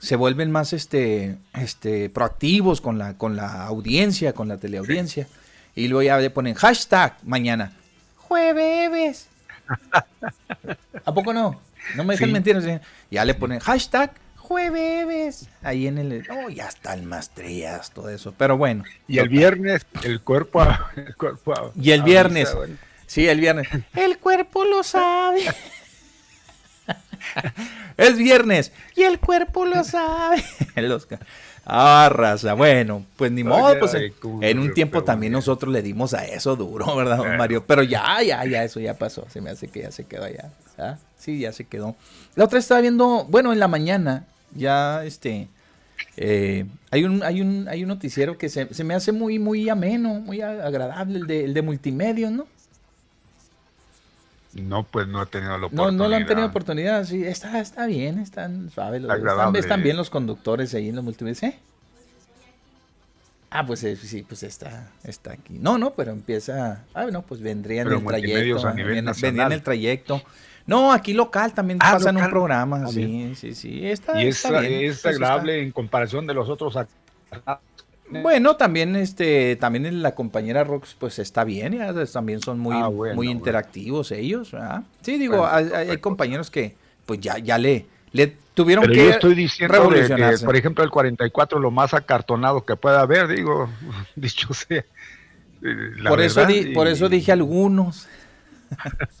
se 0.00 0.16
vuelven 0.16 0.50
más 0.50 0.72
este, 0.72 1.36
este, 1.54 2.10
proactivos 2.10 2.80
con 2.80 2.98
la, 2.98 3.16
con 3.16 3.36
la 3.36 3.64
audiencia, 3.66 4.32
con 4.32 4.48
la 4.48 4.56
teleaudiencia. 4.56 5.28
Y 5.76 5.88
luego 5.88 6.02
ya 6.02 6.18
le 6.18 6.30
ponen 6.30 6.54
hashtag 6.54 7.16
mañana. 7.22 7.72
Jueves. 8.16 9.28
¿A 11.04 11.14
poco 11.14 11.32
no? 11.32 11.60
No 11.94 12.04
me 12.04 12.14
dejan 12.14 12.32
mentir. 12.32 12.80
Ya 13.10 13.24
le 13.24 13.34
ponen 13.34 13.60
hashtag 13.60 14.12
jueves. 14.52 15.48
Ahí 15.62 15.86
en 15.86 15.98
el. 15.98 16.26
Oh, 16.30 16.50
ya 16.50 16.66
están 16.66 17.06
más 17.06 17.30
trillas, 17.30 17.90
todo 17.90 18.10
eso. 18.10 18.34
Pero 18.36 18.58
bueno. 18.58 18.84
Y 19.08 19.18
el 19.18 19.28
viernes, 19.28 19.86
el 20.04 20.20
cuerpo. 20.20 20.62
El 20.94 21.14
cuerpo 21.16 21.72
y 21.74 21.90
el 21.92 22.02
viernes. 22.02 22.54
Sí, 23.06 23.26
el 23.28 23.40
viernes. 23.40 23.68
El 23.94 24.18
cuerpo 24.18 24.64
lo 24.64 24.82
sabe. 24.82 25.44
es 27.96 28.18
viernes. 28.18 28.72
Y 28.94 29.02
el 29.02 29.18
cuerpo 29.18 29.64
lo 29.64 29.84
sabe. 29.84 30.44
el 30.74 30.92
Oscar. 30.92 31.20
Ah, 31.64 32.10
raza. 32.12 32.54
Bueno, 32.54 33.06
pues 33.16 33.30
ni 33.32 33.44
modo, 33.44 33.78
pues 33.78 33.94
en, 33.94 34.58
un 34.58 34.74
tiempo 34.74 35.04
también 35.04 35.32
nosotros 35.32 35.72
le 35.72 35.80
dimos 35.80 36.12
a 36.12 36.26
eso 36.26 36.56
duro, 36.56 36.94
¿verdad, 36.96 37.18
don 37.18 37.36
Mario? 37.36 37.64
Pero 37.66 37.82
ya, 37.82 38.20
ya, 38.22 38.44
ya, 38.44 38.64
eso 38.64 38.80
ya 38.80 38.94
pasó. 38.94 39.26
Se 39.30 39.40
me 39.40 39.50
hace 39.50 39.68
que 39.68 39.82
ya 39.82 39.92
se 39.92 40.04
quedó 40.04 40.24
allá. 40.24 40.50
¿Ah? 40.76 40.96
Sí, 41.16 41.38
ya 41.38 41.52
se 41.52 41.64
quedó. 41.64 41.94
La 42.34 42.44
otra 42.44 42.58
estaba 42.58 42.80
viendo, 42.80 43.24
bueno, 43.28 43.52
en 43.52 43.60
la 43.60 43.68
mañana, 43.68 44.26
ya 44.54 45.04
este 45.04 45.48
eh, 46.16 46.66
hay 46.90 47.04
un 47.04 47.22
hay 47.22 47.40
un 47.40 47.68
hay 47.68 47.82
un 47.82 47.88
noticiero 47.88 48.36
que 48.38 48.48
se, 48.48 48.66
me 48.84 48.94
hace 48.94 49.12
muy 49.12 49.38
muy 49.38 49.68
ameno 49.68 50.14
muy 50.14 50.40
agradable 50.40 51.18
el 51.18 51.26
de, 51.26 51.44
el 51.44 51.54
de 51.54 51.62
multimedia 51.62 52.30
no 52.30 52.46
no 54.54 54.82
pues 54.84 55.06
no 55.06 55.22
he 55.22 55.26
tenido 55.26 55.56
la 55.58 55.66
oportunidad 55.66 55.92
no 55.92 55.98
no 55.98 56.08
lo 56.08 56.16
han 56.16 56.26
tenido 56.26 56.46
oportunidad 56.46 57.04
sí 57.04 57.24
está 57.24 57.60
está 57.60 57.86
bien 57.86 58.18
están 58.18 58.70
suaves 58.70 59.02
están, 59.54 59.82
bien 59.82 59.96
los 59.96 60.10
conductores 60.10 60.74
ahí 60.74 60.88
en 60.88 60.96
los 60.96 61.04
multimedia 61.04 61.48
¿eh? 61.48 61.58
Ah, 63.54 63.66
pues 63.66 63.84
eh, 63.84 63.96
sí, 63.96 64.22
pues 64.22 64.42
está, 64.44 64.90
está 65.04 65.32
aquí. 65.32 65.58
No, 65.58 65.76
no, 65.76 65.92
pero 65.92 66.10
empieza. 66.10 66.84
Ah, 66.94 67.04
no, 67.12 67.20
pues 67.20 67.42
vendría 67.42 67.82
en 67.82 67.92
el 67.92 68.02
trayecto. 68.02 68.72
Vendría 68.72 69.46
en 69.46 69.52
el 69.52 69.62
trayecto. 69.62 70.22
No, 70.66 70.92
aquí 70.92 71.12
local 71.12 71.52
también 71.52 71.78
ah, 71.82 71.92
pasan 71.92 72.16
un 72.16 72.30
programa. 72.30 72.86
Sí, 72.86 73.34
sí, 73.34 73.54
sí. 73.54 73.86
Está, 73.86 74.22
y 74.22 74.28
es, 74.28 74.44
es 74.44 75.06
agradable 75.06 75.62
en 75.62 75.72
comparación 75.72 76.26
de 76.26 76.34
los 76.34 76.48
otros 76.48 76.76
bueno, 78.20 78.56
también 78.56 78.94
este, 78.96 79.56
también 79.56 80.02
la 80.02 80.14
compañera 80.14 80.64
Rox, 80.64 80.94
pues 80.98 81.18
está 81.18 81.44
bien, 81.44 81.78
también 82.12 82.42
son 82.42 82.58
muy, 82.58 82.76
ah, 82.76 82.90
muy 83.14 83.30
interactivos 83.30 84.12
ellos, 84.12 84.54
Sí, 85.00 85.16
digo, 85.18 85.46
hay, 85.46 85.96
compañeros 85.98 86.50
que 86.50 86.74
pues 87.06 87.20
ya, 87.20 87.38
ya 87.38 87.58
le, 87.58 87.86
le 88.12 88.36
tuvieron 88.54 88.86
que 88.86 88.96
yo 88.96 89.10
estoy 89.10 89.34
diciendo 89.34 89.88
que, 89.88 90.44
por 90.44 90.56
ejemplo, 90.56 90.84
el 90.84 90.90
44 90.90 91.58
lo 91.58 91.70
más 91.70 91.94
acartonado 91.94 92.64
que 92.64 92.76
pueda 92.76 93.00
haber, 93.00 93.28
digo, 93.28 93.70
dicho 94.16 94.52
sea. 94.52 94.84
Eh, 95.64 95.92
por, 96.06 96.20
eso 96.20 96.44
por 96.74 96.88
eso 96.88 97.08
dije 97.08 97.32
algunos. 97.32 98.08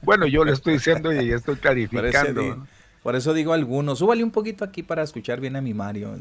Bueno, 0.02 0.26
yo 0.26 0.44
le 0.44 0.52
estoy 0.52 0.74
diciendo 0.74 1.12
y 1.12 1.32
estoy 1.32 1.56
clarificando. 1.56 2.66
Por 3.02 3.16
eso, 3.16 3.34
digo, 3.34 3.52
algunos. 3.52 3.98
Súbale 3.98 4.22
un 4.22 4.30
poquito 4.30 4.64
aquí 4.64 4.82
para 4.82 5.02
escuchar 5.02 5.40
bien 5.40 5.56
a 5.56 5.60
mi 5.60 5.74
Mario. 5.74 6.16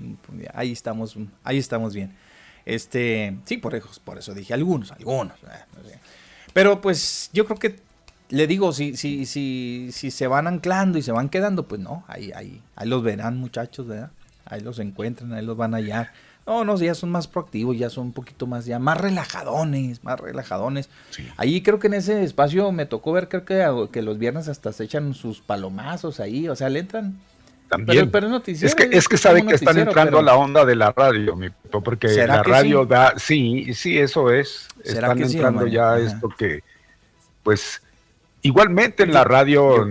Ahí 0.54 0.72
estamos, 0.72 1.16
ahí 1.44 1.58
estamos 1.58 1.94
bien. 1.94 2.16
Este, 2.66 3.38
sí, 3.46 3.58
por 3.58 3.76
eso, 3.76 3.90
por 4.04 4.18
eso 4.18 4.34
dije 4.34 4.54
algunos, 4.54 4.92
algunos. 4.92 5.34
Eh, 5.44 6.00
Pero 6.54 6.82
pues 6.82 7.30
yo 7.34 7.46
creo 7.46 7.58
que 7.58 7.80
le 8.30 8.48
digo, 8.48 8.72
si, 8.72 8.96
si, 8.96 9.26
si, 9.26 9.90
si 9.92 10.10
se 10.12 10.28
van 10.28 10.48
anclando 10.48 10.98
y 10.98 11.02
se 11.02 11.12
van 11.12 11.30
quedando, 11.30 11.68
pues 11.68 11.82
no, 11.82 12.04
ahí, 12.08 12.32
ahí, 12.34 12.62
ahí 12.76 12.88
los 12.88 13.04
verán 13.04 13.38
muchachos, 13.38 13.88
¿verdad? 13.88 14.12
Ahí 14.46 14.62
los 14.62 14.80
encuentran, 14.80 15.34
ahí 15.34 15.46
los 15.46 15.58
van 15.58 15.74
a 15.74 15.78
hallar. 15.78 16.12
No, 16.46 16.66
no, 16.66 16.76
ya 16.78 16.96
son 16.96 17.12
más 17.12 17.28
proactivos, 17.28 17.78
ya 17.78 17.90
son 17.90 18.08
un 18.08 18.14
poquito 18.14 18.48
más, 18.48 18.66
ya 18.66 18.80
más 18.80 19.00
relajadones, 19.00 20.04
más 20.04 20.20
relajadones. 20.20 20.90
Ahí 21.38 21.62
creo 21.62 21.80
que 21.80 21.88
en 21.88 21.94
ese 21.94 22.24
espacio 22.24 22.72
me 22.72 22.86
tocó 22.86 23.12
ver, 23.12 23.30
creo 23.30 23.46
que, 23.46 23.90
que 23.92 24.02
los 24.02 24.18
viernes 24.18 24.48
hasta 24.48 24.74
se 24.74 24.86
echan 24.86 25.14
sus 25.14 25.40
palomazos 25.40 26.20
ahí, 26.20 26.50
o 26.50 26.56
sea, 26.56 26.70
le 26.70 26.80
entran. 26.80 27.20
También. 27.70 28.12
Pero, 28.12 28.36
es 28.46 28.76
que, 28.76 28.90
es 28.92 29.08
que 29.08 29.18
sabe 29.18 29.46
que 29.46 29.56
están 29.56 29.78
entrando 29.78 30.20
a 30.20 30.22
la 30.22 30.36
onda 30.36 30.66
de 30.66 30.76
la 30.76 30.92
radio, 30.92 31.38
mi 31.38 31.50
porque 31.70 32.10
la 32.28 32.44
radio 32.44 32.86
da, 32.86 33.14
sí, 33.18 33.74
sí, 33.74 33.98
eso 33.98 34.30
es. 34.30 34.68
Están 34.84 35.22
entrando 35.22 35.66
ya 35.68 35.98
esto 35.98 36.28
que, 36.38 36.64
pues, 37.44 37.82
Igualmente 38.44 39.04
en 39.04 39.14
la 39.14 39.24
radio 39.24 39.88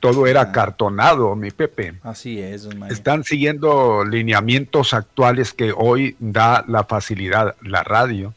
todo 0.00 0.26
era 0.26 0.50
cartonado, 0.50 1.36
mi 1.36 1.50
Pepe. 1.50 1.94
Así 2.02 2.40
es. 2.40 2.68
Están 2.90 3.22
siguiendo 3.22 4.04
lineamientos 4.04 4.92
actuales 4.92 5.52
que 5.52 5.72
hoy 5.76 6.16
da 6.18 6.64
la 6.66 6.84
facilidad 6.84 7.54
la 7.62 7.84
radio, 7.84 8.34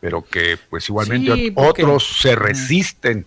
pero 0.00 0.22
que 0.22 0.58
pues 0.70 0.88
igualmente 0.88 1.52
otros 1.56 2.20
se 2.20 2.36
resisten 2.36 3.26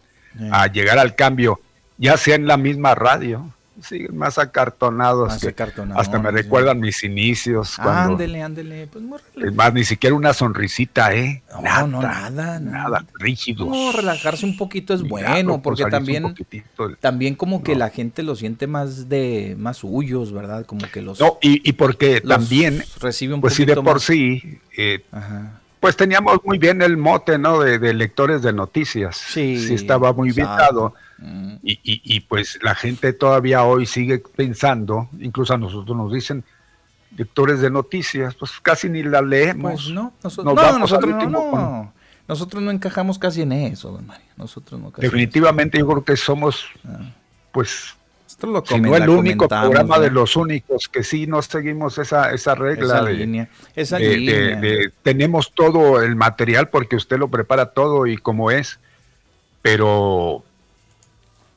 a 0.52 0.68
llegar 0.68 1.00
al 1.00 1.16
cambio, 1.16 1.60
ya 1.98 2.18
sea 2.18 2.36
en 2.36 2.48
la 2.48 2.58
misma 2.58 2.96
radio 2.96 3.54
sí, 3.82 4.08
más 4.12 4.38
acartonados. 4.38 5.34
hasta 5.96 6.20
me 6.20 6.32
recuerdan 6.32 6.80
mis 6.80 7.04
inicios. 7.04 7.78
ándele, 7.80 8.42
ándele. 8.42 8.88
Pues 8.88 9.04
es 9.36 9.54
más, 9.54 9.74
ni 9.74 9.84
siquiera 9.84 10.16
una 10.16 10.34
sonrisita, 10.34 11.14
¿eh? 11.14 11.44
No, 11.52 11.62
nada, 11.62 11.88
no, 11.88 12.02
nada. 12.02 12.60
Nada, 12.60 13.06
rígidos. 13.20 13.68
No, 13.68 13.92
relajarse 13.92 14.46
un 14.46 14.58
poquito 14.58 14.94
es 14.94 15.04
bueno, 15.04 15.62
porque 15.62 15.86
también, 15.86 16.36
también 17.00 17.36
como 17.36 17.64
que 17.64 17.76
la 17.76 17.90
gente 17.90 18.24
lo 18.24 18.36
siente 18.36 18.68
más 18.68 19.10
de, 19.10 19.56
más 19.58 19.78
suyos, 19.78 20.32
¿verdad? 20.32 20.66
Como 20.66 20.90
que 20.92 21.02
los... 21.02 21.20
No, 21.20 21.38
y, 21.42 21.68
y 21.68 21.74
porque 21.74 22.22
también, 22.22 22.84
recibe 23.00 23.34
un 23.34 23.42
pues 23.42 23.54
sí, 23.54 23.66
de 23.66 23.76
por 23.76 24.02
sí, 24.02 24.60
eh, 24.78 25.04
pues 25.86 25.98
teníamos 25.98 26.40
muy 26.44 26.58
bien 26.58 26.82
el 26.82 26.98
mote, 26.98 27.38
¿no? 27.38 27.60
De, 27.60 27.94
lectores 27.94 28.42
de 28.42 28.54
noticias. 28.54 29.18
Sí. 29.18 29.60
Sí 29.60 29.76
estaba 29.76 30.14
muy 30.14 30.32
bien 30.32 30.48
dado 30.48 30.94
Mm. 31.18 31.56
Y, 31.64 31.80
y, 31.84 32.20
pues 32.22 32.60
la 32.62 32.76
gente 32.76 33.14
todavía 33.14 33.64
hoy 33.64 33.86
sigue 33.86 34.20
pensando, 34.20 35.10
incluso 35.20 35.54
a 35.54 35.58
nosotros 35.58 35.96
nos 35.96 36.12
dicen, 36.12 36.44
lectores 37.18 37.62
de 37.62 37.70
noticias, 37.70 38.36
pues 38.36 38.52
casi 38.62 38.90
ni 38.90 39.02
la 39.04 39.22
leemos. 39.22 39.74
Pues 39.74 39.90
no, 39.90 40.14
nosotros 40.24 40.56
no, 40.56 40.80
nosotros 40.80 41.32
no, 41.32 41.94
nosotros 42.28 42.64
no 42.64 42.72
encajamos 42.72 43.18
casi 43.18 43.44
en 43.44 43.54
eso, 43.54 43.92
don 43.92 44.06
Mario. 44.06 44.26
Nosotros 44.36 44.80
no 44.80 44.92
Definitivamente 44.92 45.80
yo 45.80 45.88
creo 45.88 46.04
que 46.04 46.18
somos, 46.18 46.66
ah. 46.86 47.00
pues, 47.52 47.96
Esto 48.36 48.48
lo 48.48 48.66
si 48.66 48.82
no 48.82 48.98
el 48.98 49.08
único 49.08 49.48
programa 49.48 49.98
de 49.98 50.12
los 50.12 50.36
únicos 50.36 50.90
que 50.90 51.04
sí 51.04 51.26
no 51.26 51.42
seguimos 51.42 51.98
esa, 52.00 52.34
esa 52.34 52.54
regla. 52.54 52.96
Esa 52.96 53.04
de, 53.06 53.14
línea. 53.14 53.50
Esa 53.78 53.98
línea. 53.98 54.60
tenemos 55.04 55.54
todo 55.54 56.02
el 56.02 56.18
material 56.18 56.68
porque 56.68 56.98
usted 56.98 57.18
lo 57.18 57.30
prepara 57.30 57.68
todo 57.68 58.06
y 58.08 58.18
como 58.18 58.52
es, 58.52 58.78
pero 59.62 60.44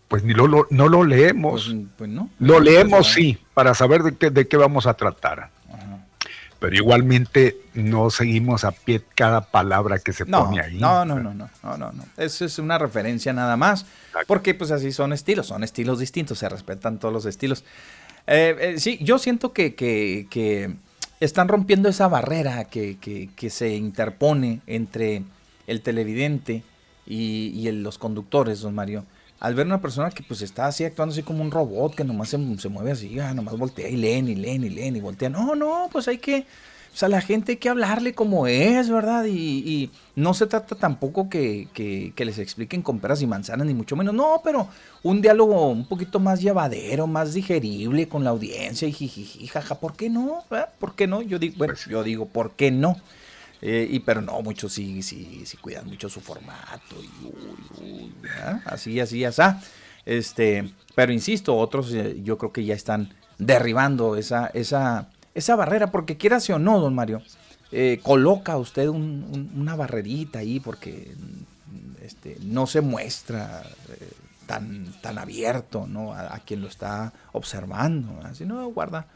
pues 0.07 0.23
ni 0.23 0.35
lo, 0.35 0.69
no 0.71 0.88
lo 0.88 1.03
leemos. 1.03 1.64
Pues, 1.64 1.87
pues 1.97 2.11
no. 2.11 2.31
Lo 2.38 2.61
leemos 2.61 3.12
sí, 3.12 3.38
para 3.55 3.75
saber 3.75 4.05
de 4.05 4.17
qué, 4.17 4.31
de 4.31 4.47
qué 4.47 4.57
vamos 4.57 4.87
a 4.87 4.95
tratar 4.95 5.51
pero 6.59 6.75
igualmente 6.75 7.57
no 7.75 8.11
seguimos 8.11 8.64
a 8.64 8.73
pie 8.73 9.03
cada 9.14 9.42
palabra 9.42 9.99
que 9.99 10.12
se 10.12 10.27
pone 10.27 10.61
ahí. 10.61 10.79
No, 10.79 11.05
no, 11.05 11.21
no, 11.21 11.33
no, 11.33 11.49
no, 11.62 11.77
no, 11.77 11.92
no. 11.92 12.05
Eso 12.16 12.44
es 12.44 12.59
una 12.59 12.79
referencia 12.79 13.33
nada 13.33 13.57
más, 13.57 13.87
porque 14.27 14.55
pues 14.55 14.71
así 14.71 14.92
son 14.92 15.12
estilos, 15.12 15.47
son 15.47 15.62
estilos 15.62 15.99
distintos, 15.99 16.38
se 16.38 16.49
respetan 16.49 16.99
todos 16.99 17.14
los 17.14 17.27
estilos. 17.27 17.64
Eh, 18.27 18.57
eh, 18.61 18.75
sí, 18.79 18.99
yo 19.01 19.18
siento 19.18 19.53
que, 19.53 19.75
que, 19.75 20.77
están 21.21 21.49
rompiendo 21.49 21.88
esa 21.88 22.07
barrera 22.07 22.66
que, 22.66 22.97
que, 22.99 23.51
se 23.51 23.75
interpone 23.75 24.61
entre 24.68 25.25
el 25.66 25.81
televidente 25.81 26.62
y, 27.07 27.53
y 27.55 27.73
los 27.73 27.99
conductores, 27.99 28.61
don 28.61 28.75
Mario 28.75 29.05
al 29.40 29.55
ver 29.55 29.66
una 29.66 29.81
persona 29.81 30.11
que 30.11 30.22
pues 30.22 30.42
está 30.42 30.66
así 30.66 30.85
actuando 30.85 31.12
así 31.12 31.22
como 31.22 31.42
un 31.42 31.51
robot 31.51 31.94
que 31.94 32.05
nomás 32.05 32.29
se, 32.29 32.38
mueve 32.38 32.90
así, 32.90 33.18
ah, 33.20 33.35
nomás 33.35 33.57
voltea 33.57 33.88
y 33.88 33.96
leen 33.96 34.29
y 34.29 34.35
leen 34.35 34.64
y 34.64 34.70
leen 34.70 34.96
y 34.96 35.01
voltea. 35.01 35.29
No, 35.29 35.55
no, 35.55 35.88
pues 35.92 36.09
hay 36.09 36.18
que, 36.18 36.46
o 36.92 36.96
sea, 36.96 37.09
la 37.09 37.20
gente 37.20 37.53
hay 37.53 37.59
que 37.59 37.68
hablarle 37.68 38.14
como 38.14 38.48
es, 38.48 38.90
¿verdad? 38.90 39.27
Y, 39.27 39.90
no 40.16 40.35
se 40.35 40.48
trata 40.48 40.74
tampoco 40.74 41.31
que, 41.31 41.68
que, 41.72 42.24
les 42.24 42.38
expliquen 42.40 42.83
con 42.83 42.98
peras 42.98 43.22
y 43.22 43.27
manzanas, 43.29 43.64
ni 43.66 43.74
mucho 43.74 43.94
menos. 43.94 44.12
No, 44.12 44.40
pero 44.42 44.68
un 45.05 45.22
diálogo 45.22 45.68
un 45.68 45.87
poquito 45.87 46.18
más 46.18 46.40
llevadero, 46.40 47.07
más 47.07 47.35
digerible 47.35 48.09
con 48.09 48.24
la 48.24 48.31
audiencia 48.31 48.88
y 48.88 48.92
jijiji, 48.92 49.46
jaja. 49.46 49.77
¿Por 49.77 49.94
qué 49.94 50.11
no? 50.11 50.42
¿Por 50.81 50.96
qué 50.96 51.07
no? 51.07 51.22
Yo 51.22 51.38
digo, 51.38 51.55
bueno, 51.59 51.74
pues 51.74 51.87
yo 51.87 52.03
digo, 52.03 52.27
¿por 52.27 52.57
qué 52.57 52.72
no? 52.72 52.96
Eh, 53.61 53.88
y 53.90 54.01
pero 54.01 54.21
no, 54.21 54.40
muchos 54.42 54.73
sí, 54.73 55.03
sí, 55.03 55.42
sí 55.44 55.57
cuidan 55.57 55.87
mucho 55.87 56.09
su 56.09 56.21
formato. 56.21 56.97
Y, 57.83 58.12
así, 58.64 59.01
así, 59.01 59.25
así. 59.25 59.42
Este, 60.07 60.73
pero 60.94 61.12
insisto, 61.12 61.57
otros 61.57 61.92
eh, 61.92 62.21
yo 62.23 62.38
creo 62.38 62.53
que 62.53 62.64
ya 62.64 62.75
están 62.75 63.12
derribando 63.38 64.16
esa, 64.16 64.47
esa, 64.49 65.11
esa 65.35 65.57
barrera, 65.57 65.90
porque 65.90 66.16
quiera 66.16 66.38
o 66.38 66.59
no, 66.59 66.81
don 66.81 66.94
Mario, 66.94 67.23
eh, 67.73 68.01
coloca 68.03 68.57
usted 68.57 68.88
una 68.88 69.77
barrerita 69.77 70.38
ahí 70.38 70.61
porque 70.61 71.12
este, 72.03 72.38
no 72.40 72.66
se 72.66 72.81
muestra 72.81 73.62
tan, 74.47 74.92
tan 75.03 75.18
abierto 75.18 75.87
¿no? 75.87 76.14
a, 76.14 76.38
quien 76.38 76.62
lo 76.62 76.68
está 76.68 77.12
observando, 77.33 78.21
así 78.25 78.47
no 78.47 78.66
guarda 78.71 79.07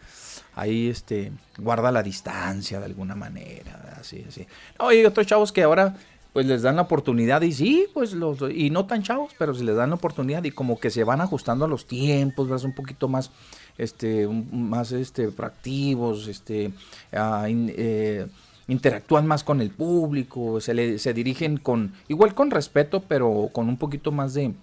ahí 0.55 0.89
este, 0.89 1.33
guarda 1.59 1.93
la 1.93 2.03
distancia 2.03 2.79
de 2.79 2.87
alguna 2.87 3.15
manera, 3.15 3.97
así, 4.01 4.25
así. 4.29 4.47
No, 4.79 4.89
hay 4.89 5.05
otros 5.05 5.27
chavos 5.27 5.53
que 5.53 5.63
ahora 5.63 5.97
pues 6.33 6.47
les 6.47 6.63
dan 6.63 6.77
la 6.77 6.83
oportunidad 6.83 7.43
y 7.43 7.53
sí, 7.53 7.87
pues 7.93 8.13
los, 8.13 8.39
y 8.55 8.71
no 8.71 8.87
tan 8.87 9.03
chavos, 9.03 9.33
pero 9.39 9.55
si 9.55 9.65
les 9.65 9.77
dan 9.77 9.91
la 9.91 9.97
oportunidad 9.97 10.43
y 10.45 10.51
como 10.51 10.81
que 10.81 10.91
se 10.91 11.05
van 11.05 11.21
ajustando 11.21 11.67
a 11.67 11.69
los 11.69 11.87
tiempos, 11.87 12.49
¿verdad? 12.49 12.65
un 12.65 12.75
poquito 12.75 13.07
más, 13.07 13.31
este, 13.77 14.27
más, 14.27 14.93
este, 14.93 15.29
proactivos, 15.29 16.29
este, 16.29 16.73
eh, 17.13 18.27
interactúan 18.67 19.27
más 19.27 19.45
con 19.45 19.61
el 19.61 19.71
público, 19.71 20.61
se, 20.61 20.73
le, 20.73 20.99
se 20.99 21.13
dirigen 21.13 21.59
con, 21.59 21.93
igual 22.09 22.35
con 22.35 22.51
respeto, 22.51 23.03
pero 23.07 23.51
con 23.53 23.69
un 23.69 23.77
poquito 23.77 24.11
más 24.11 24.33
de, 24.33 24.55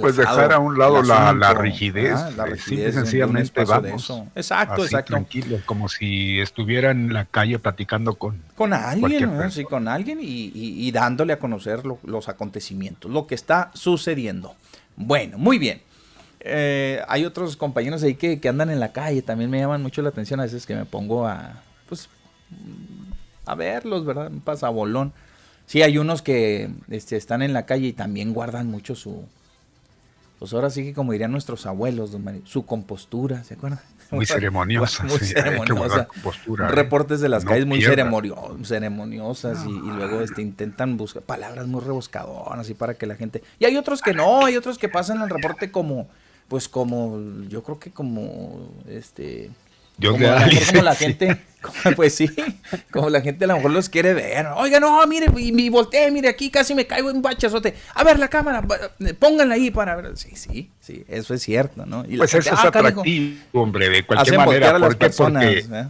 pues 0.00 0.16
dejar 0.16 0.52
a 0.52 0.58
un 0.58 0.78
lado 0.78 1.02
la, 1.02 1.54
rigidez, 1.54 2.14
ah, 2.14 2.30
la 2.36 2.46
eh, 2.46 2.92
sencillamente 2.92 3.64
vamos. 3.64 4.10
Exacto, 4.34 4.82
exacto. 4.84 5.12
Tranquilo, 5.12 5.58
como 5.66 5.88
si 5.88 6.40
estuviera 6.40 6.90
en 6.90 7.12
la 7.12 7.26
calle 7.26 7.58
platicando 7.58 8.14
con 8.14 8.42
con 8.54 8.72
alguien, 8.72 9.50
sí, 9.50 9.64
con 9.64 9.88
alguien 9.88 10.18
y, 10.22 10.90
dándole 10.90 11.34
a 11.34 11.38
conocer 11.38 11.82
los 11.84 12.28
acontecimientos, 12.28 13.10
lo 13.10 13.26
que 13.26 13.34
está 13.34 13.70
sucediendo. 13.74 14.54
Bueno, 14.96 15.38
muy 15.38 15.58
bien. 15.58 15.82
Eh, 16.40 17.02
hay 17.08 17.24
otros 17.24 17.56
compañeros 17.56 18.02
ahí 18.02 18.14
que, 18.14 18.40
andan 18.48 18.70
en 18.70 18.80
la 18.80 18.92
calle, 18.92 19.22
también 19.22 19.50
me 19.50 19.58
llaman 19.58 19.82
mucho 19.82 20.02
la 20.02 20.08
atención 20.08 20.40
a 20.40 20.44
veces 20.44 20.66
que 20.66 20.74
me 20.74 20.86
pongo 20.86 21.26
a, 21.26 21.62
pues, 21.88 22.08
a 23.44 23.54
verlos, 23.54 24.04
¿verdad? 24.04 24.28
Un 24.28 24.40
pasabolón. 24.40 25.12
Sí, 25.66 25.82
hay 25.82 25.98
unos 25.98 26.22
que 26.22 26.70
este, 26.88 27.16
están 27.16 27.42
en 27.42 27.52
la 27.52 27.66
calle 27.66 27.88
y 27.88 27.92
también 27.92 28.32
guardan 28.32 28.70
mucho 28.70 28.94
su, 28.94 29.28
pues 30.38 30.52
ahora 30.52 30.70
sí 30.70 30.84
que 30.84 30.94
como 30.94 31.12
dirían 31.12 31.32
nuestros 31.32 31.66
abuelos, 31.66 32.16
su 32.44 32.64
compostura, 32.64 33.44
¿se 33.44 33.54
acuerdan? 33.54 33.80
Muy 34.10 34.24
ceremoniosa. 34.24 35.04
muy 35.04 35.18
ceremoniosa. 35.18 36.08
¿eh? 36.24 36.68
Reportes 36.68 37.20
de 37.20 37.28
las 37.28 37.44
calles 37.44 37.66
muy 37.66 37.82
ceremoniosas 37.82 39.66
y, 39.66 39.70
luego 39.70 40.22
este, 40.22 40.40
intentan 40.40 40.96
buscar 40.96 41.22
palabras 41.22 41.66
muy 41.66 41.82
rebuscadoras 41.82 42.58
así 42.60 42.72
para 42.72 42.94
que 42.94 43.04
la 43.04 43.16
gente... 43.16 43.42
Y 43.58 43.66
hay 43.66 43.76
otros 43.76 44.00
que 44.00 44.14
no, 44.14 44.46
hay 44.46 44.56
otros 44.56 44.78
que 44.78 44.88
pasan 44.88 45.20
el 45.20 45.28
reporte 45.28 45.70
como, 45.70 46.08
pues 46.48 46.70
como, 46.70 47.20
yo 47.48 47.62
creo 47.62 47.78
que 47.78 47.90
como, 47.90 48.70
este 48.88 49.50
yo 49.98 50.12
como, 50.12 50.24
la, 50.24 50.48
como 50.70 50.82
la 50.82 50.94
gente, 50.94 51.38
pues 51.96 52.14
sí, 52.14 52.30
como 52.90 53.10
la 53.10 53.20
gente 53.20 53.44
a 53.44 53.48
lo 53.48 53.56
mejor 53.56 53.72
los 53.72 53.88
quiere 53.88 54.14
ver. 54.14 54.46
Oiga, 54.56 54.80
no, 54.80 55.04
mire, 55.06 55.26
y, 55.36 55.68
volteé, 55.68 56.10
mire, 56.10 56.28
aquí 56.28 56.50
casi 56.50 56.74
me 56.74 56.86
caigo 56.86 57.10
en 57.10 57.16
un 57.16 57.22
bachazote. 57.22 57.74
A 57.94 58.04
ver 58.04 58.18
la 58.18 58.28
cámara, 58.28 58.64
pónganla 59.18 59.54
ahí 59.54 59.70
para 59.70 59.96
ver. 59.96 60.16
Sí, 60.16 60.30
sí, 60.34 60.70
sí, 60.80 61.04
eso 61.08 61.34
es 61.34 61.42
cierto, 61.42 61.84
¿no? 61.84 62.04
Y 62.08 62.16
pues 62.16 62.32
eso 62.34 62.52
es 62.52 62.58
ah, 62.58 62.68
atractivo, 62.68 63.38
hombre, 63.52 63.88
de 63.88 64.04
cualquier 64.04 64.38
manera. 64.38 64.70
A 64.70 64.78
las 64.78 64.96
personas, 64.96 65.44
porque 65.44 65.88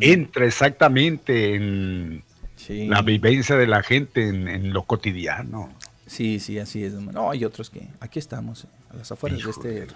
entra 0.00 0.46
exactamente 0.46 1.54
en 1.54 2.22
la 2.68 3.02
vivencia 3.02 3.56
de 3.56 3.66
la 3.66 3.82
gente 3.82 4.28
en, 4.28 4.72
lo 4.72 4.82
cotidiano. 4.82 5.72
Sí, 6.06 6.40
sí, 6.40 6.58
así 6.58 6.84
es. 6.84 6.92
No, 6.92 7.30
hay 7.30 7.44
otros 7.44 7.70
que 7.70 7.88
aquí 8.00 8.18
estamos, 8.18 8.64
eh, 8.64 8.68
a 8.90 8.96
las 8.96 9.10
afueras 9.10 9.42
de 9.42 9.50
este 9.50 9.86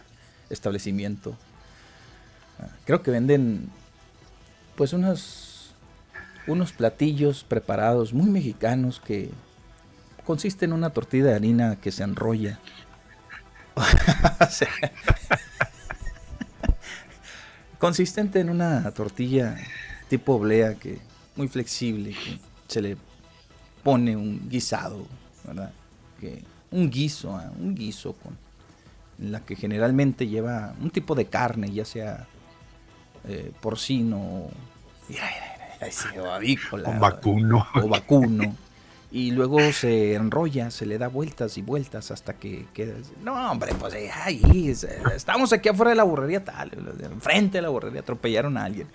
establecimiento. 0.50 1.36
Creo 2.84 3.02
que 3.02 3.10
venden 3.10 3.68
pues 4.76 4.92
unos, 4.92 5.74
unos 6.46 6.72
platillos 6.72 7.44
preparados 7.44 8.12
muy 8.12 8.30
mexicanos 8.30 9.00
que 9.00 9.30
consisten 10.24 10.70
en 10.70 10.76
una 10.76 10.90
tortilla 10.90 11.24
de 11.26 11.34
harina 11.34 11.76
que 11.76 11.92
se 11.92 12.02
enrolla. 12.02 12.58
consistente 17.78 18.40
en 18.40 18.50
una 18.50 18.90
tortilla 18.90 19.56
tipo 20.08 20.34
oblea 20.34 20.74
que 20.74 20.98
muy 21.34 21.48
flexible 21.48 22.10
que 22.10 22.38
se 22.68 22.82
le 22.82 22.96
pone 23.82 24.16
un 24.16 24.48
guisado, 24.50 25.06
¿verdad? 25.44 25.72
Que 26.20 26.44
un 26.70 26.90
guiso, 26.90 27.40
¿eh? 27.40 27.48
un 27.58 27.74
guiso 27.74 28.12
con 28.12 28.36
la 29.18 29.40
que 29.40 29.56
generalmente 29.56 30.28
lleva 30.28 30.74
un 30.80 30.90
tipo 30.90 31.14
de 31.14 31.26
carne, 31.26 31.72
ya 31.72 31.84
sea 31.84 32.26
eh, 33.28 33.52
porcino, 33.61 34.48
o 36.87 36.98
vacuno. 36.98 37.66
O 37.74 37.88
vacuno. 37.88 38.54
Y 39.12 39.33
luego 39.33 39.59
se 39.72 40.14
enrolla, 40.14 40.70
se 40.70 40.87
le 40.87 40.96
da 40.96 41.09
vueltas 41.09 41.59
y 41.59 41.62
vueltas 41.62 42.12
hasta 42.12 42.35
que 42.35 42.66
queda. 42.72 42.94
No, 43.24 43.50
hombre, 43.50 43.72
pues 43.76 43.92
eh, 43.94 44.09
ahí, 44.09 44.72
estamos 45.12 45.52
aquí 45.52 45.68
afuera 45.68 45.90
de 45.90 45.96
la 45.96 46.04
burrería 46.04 46.44
tal, 46.44 46.70
enfrente 47.02 47.59
de 47.59 47.62
la 47.62 47.70
burrería, 47.70 48.02
atropellaron 48.02 48.56
a 48.56 48.64
alguien. 48.64 48.87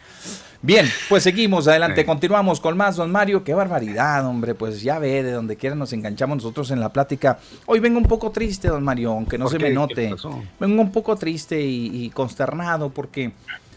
Bien, 0.61 0.89
pues 1.09 1.23
seguimos 1.23 1.67
adelante, 1.67 2.05
continuamos 2.05 2.61
con 2.61 2.77
más, 2.77 2.95
don 2.95 3.11
Mario. 3.11 3.43
Qué 3.43 3.53
barbaridad, 3.53 4.25
hombre, 4.25 4.55
pues 4.55 4.81
ya 4.81 4.99
ve, 4.99 5.21
de 5.21 5.33
donde 5.33 5.57
quiera 5.57 5.75
nos 5.75 5.91
enganchamos 5.91 6.37
nosotros 6.37 6.71
en 6.71 6.79
la 6.79 6.93
plática. 6.93 7.37
Hoy 7.65 7.81
vengo 7.81 7.97
un 7.97 8.05
poco 8.05 8.31
triste, 8.31 8.69
don 8.69 8.85
Mario, 8.85 9.11
aunque 9.11 9.37
no 9.37 9.49
se 9.49 9.59
me 9.59 9.71
note. 9.71 10.15
Vengo 10.61 10.81
un 10.81 10.93
poco 10.93 11.17
triste 11.17 11.61
y 11.61 12.09
consternado 12.11 12.89
porque 12.89 13.33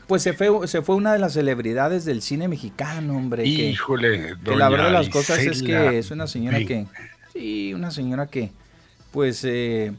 pues 0.08 0.22
se 0.22 0.32
fue, 0.32 0.66
se 0.66 0.80
fue 0.80 0.96
una 0.96 1.12
de 1.12 1.18
las 1.18 1.34
celebridades 1.34 2.06
del 2.06 2.22
cine 2.22 2.48
mexicano, 2.48 3.14
hombre. 3.14 3.44
Híjole, 3.44 4.36
que, 4.42 4.56
la 4.56 4.70
verdad 4.70 4.86
de 4.86 4.92
las 4.92 5.10
cosas 5.10 5.38
es 5.38 5.62
que 5.62 5.98
es 5.98 6.10
una 6.10 6.26
señora 6.26 6.58
que, 6.60 6.86
sí, 7.34 7.74
una 7.74 7.90
señora 7.90 8.26
que, 8.26 8.50
pues, 9.12 9.44
eh, 9.44 9.92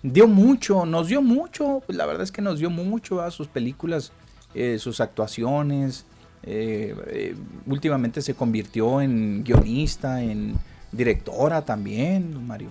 dio 0.00 0.28
mucho, 0.28 0.86
nos 0.86 1.08
dio 1.08 1.20
mucho, 1.22 1.82
pues 1.84 1.98
la 1.98 2.06
verdad 2.06 2.22
es 2.22 2.30
que 2.30 2.40
nos 2.40 2.60
dio 2.60 2.70
mucho 2.70 3.20
a 3.20 3.32
sus 3.32 3.48
películas, 3.48 4.12
eh, 4.54 4.78
sus 4.78 5.00
actuaciones. 5.00 6.06
Eh, 6.44 7.34
últimamente 7.66 8.22
se 8.22 8.34
convirtió 8.34 9.00
en 9.00 9.42
guionista, 9.42 10.22
en 10.22 10.54
directora 10.92 11.64
también, 11.64 12.46
Mario. 12.46 12.70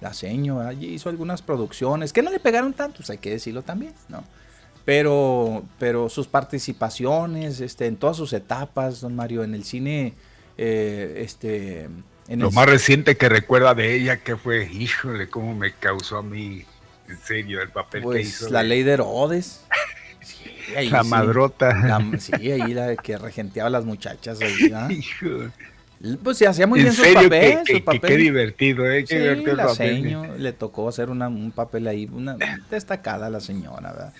La 0.00 0.14
seño, 0.14 0.60
allí 0.60 0.94
hizo 0.94 1.10
algunas 1.10 1.42
producciones 1.42 2.14
que 2.14 2.22
no 2.22 2.30
le 2.30 2.40
pegaron 2.40 2.72
tanto, 2.72 2.98
pues 2.98 3.10
hay 3.10 3.18
que 3.18 3.30
decirlo 3.30 3.62
también, 3.62 3.92
¿no? 4.08 4.24
Pero, 4.86 5.64
pero 5.78 6.08
sus 6.08 6.26
participaciones 6.28 7.60
este, 7.60 7.86
en 7.86 7.96
todas 7.96 8.16
sus 8.16 8.32
etapas, 8.32 9.00
don 9.02 9.14
Mario, 9.16 9.42
en 9.44 9.54
el 9.54 9.64
cine, 9.64 10.14
eh, 10.56 11.22
este, 11.24 11.88
Lo 12.28 12.50
más 12.52 12.66
reciente 12.66 13.16
que 13.16 13.28
recuerda 13.28 13.74
de 13.74 13.94
ella 13.96 14.18
que 14.18 14.36
fue, 14.36 14.70
híjole, 14.72 15.28
cómo 15.28 15.54
me 15.54 15.72
causó 15.74 16.18
a 16.18 16.22
mí, 16.22 16.64
en 17.08 17.18
serio, 17.18 17.60
el 17.60 17.68
papel 17.70 18.00
que 18.02 18.04
Pues 18.06 18.28
hizo. 18.28 18.48
la 18.48 18.62
de- 18.62 18.68
ley 18.68 18.82
de 18.84 18.92
Herodes. 18.92 19.60
Sí, 20.26 20.50
ahí 20.76 20.88
La 20.90 21.04
sí. 21.04 21.08
madrota. 21.08 21.68
La- 21.72 22.18
sí, 22.18 22.32
ahí 22.50 22.74
la 22.74 22.96
que 22.96 23.16
regenteaba 23.16 23.68
a 23.68 23.70
las 23.70 23.84
muchachas. 23.84 24.40
ahí, 24.40 24.72
¿ah? 24.74 24.88
Hijo. 24.90 25.50
Pues 26.24 26.36
se 26.38 26.48
hacía 26.48 26.66
muy 26.66 26.80
En 26.80 26.86
bien 26.86 26.94
su 26.96 27.02
papel. 27.14 27.58
que, 27.64 27.72
su 27.78 27.84
papel. 27.84 28.00
qué 28.10 28.16
divertido, 28.16 28.90
¿eh? 28.90 29.04
Qué 29.04 29.14
Sí, 29.14 29.20
divertido 29.22 29.54
la 29.54 29.66
papel. 29.68 29.76
seño, 30.02 30.36
le 30.36 30.52
tocó 30.52 30.88
hacer 30.88 31.10
una- 31.10 31.28
un 31.28 31.52
papel 31.52 31.86
ahí, 31.86 32.08
una 32.12 32.36
destacada 32.70 33.30
la 33.30 33.38
señora, 33.40 33.92
¿verdad? 33.92 34.12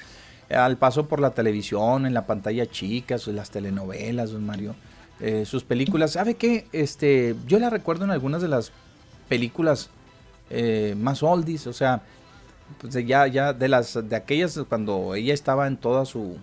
Al 0.51 0.77
paso 0.77 1.07
por 1.07 1.21
la 1.21 1.31
televisión, 1.31 2.07
en 2.07 2.15
la 2.15 2.27
pantalla 2.27 2.67
chica, 2.67 3.17
las 3.27 3.51
telenovelas, 3.51 4.31
don 4.31 4.47
Mario, 4.47 4.75
eh, 5.21 5.45
sus 5.45 5.65
películas. 5.65 6.13
¿Sabe 6.13 6.35
qué? 6.35 6.67
Este, 6.73 7.35
yo 7.47 7.59
la 7.59 7.71
recuerdo 7.71 8.05
en 8.05 8.11
algunas 8.11 8.43
de 8.43 8.49
las 8.49 8.71
películas 9.29 9.91
eh, 10.51 10.95
más 10.97 11.23
oldies, 11.23 11.67
o 11.67 11.73
sea, 11.73 12.03
pues 12.81 12.95
ya, 13.07 13.27
ya 13.27 13.53
de 13.53 13.69
las, 13.69 13.99
de 14.09 14.17
aquellas 14.17 14.59
cuando 14.69 15.15
ella 15.15 15.35
estaba 15.35 15.67
en 15.67 15.77
toda 15.77 16.05
su, 16.05 16.37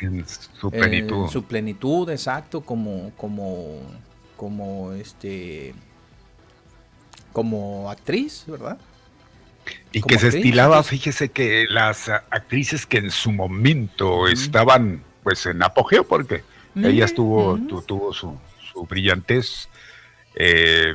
En 0.00 0.24
su 0.26 0.68
eh, 0.68 0.70
plenitud. 0.70 1.28
su 1.28 1.44
plenitud, 1.44 2.08
exacto, 2.10 2.62
como, 2.62 3.12
como, 3.16 3.80
como 4.36 4.92
este, 4.92 5.74
como 7.32 7.90
actriz, 7.90 8.44
¿verdad? 8.46 8.78
Y 9.92 10.02
que 10.02 10.18
se 10.18 10.28
estilaba, 10.28 10.82
fíjese 10.82 11.28
que 11.30 11.66
las 11.68 12.08
actrices 12.08 12.86
que 12.86 12.98
en 12.98 13.10
su 13.10 13.30
momento 13.32 14.26
estaban 14.28 15.02
pues 15.22 15.46
en 15.46 15.62
apogeo, 15.62 16.04
porque 16.04 16.42
Mm, 16.74 16.86
ellas 16.86 17.12
tuvo, 17.14 17.58
tu- 17.68 17.82
tuvo 17.82 18.14
su, 18.14 18.38
su 18.72 18.84
brillantez, 18.86 19.68
eh, 20.34 20.94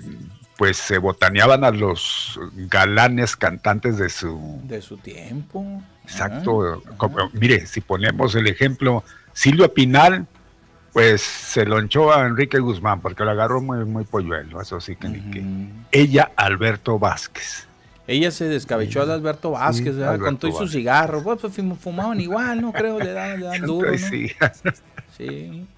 pues 0.58 0.78
se 0.78 0.98
botaneaban 0.98 1.64
a 1.64 1.70
los 1.70 2.40
galanes 2.56 3.36
cantantes 3.36 3.98
de 4.00 4.10
su... 4.10 4.60
De 4.64 4.82
su 4.82 4.98
tiempo. 4.98 5.84
Exacto, 6.04 6.82
como- 6.98 7.30
mire, 7.34 7.68
si 7.68 7.80
ponemos 7.82 8.34
el 8.34 8.48
ejemplo, 8.48 9.04
Silvia 9.34 9.68
Pinal, 9.72 10.26
pues 10.94 11.22
se 11.22 11.64
lo 11.64 11.80
echó 11.80 12.12
a 12.12 12.26
Enrique 12.26 12.58
Guzmán, 12.58 13.00
porque 13.02 13.24
lo 13.24 13.30
agarró 13.30 13.62
muy, 13.62 13.86
muy 13.86 14.04
polluelo, 14.04 14.60
eso 14.60 14.82
sí 14.82 14.96
que 14.96 15.10
ni. 15.10 15.20
Ujú. 15.20 15.70
Ella, 15.92 16.32
Alberto 16.36 16.98
Vázquez. 16.98 17.67
Ella 18.08 18.32
se 18.32 18.46
descabechó 18.46 19.06
de 19.06 19.14
Alberto 19.14 19.52
Vázquez, 19.52 19.96
Sí, 19.96 20.02
con 20.20 20.38
todo 20.38 20.50
y 20.50 20.54
su 20.54 20.68
cigarro. 20.68 21.22
Pues, 21.24 21.40
pues, 21.42 21.58
fum- 21.58 21.76
fumaban 21.78 22.20
igual, 22.22 22.62
¿no? 22.62 22.72
Creo, 22.72 23.00
le 23.00 23.12
dan, 23.12 23.40
le 23.40 23.46
dan 23.48 23.62
duro, 23.64 23.92
¿no? 23.92 23.98
Sí. 23.98 25.66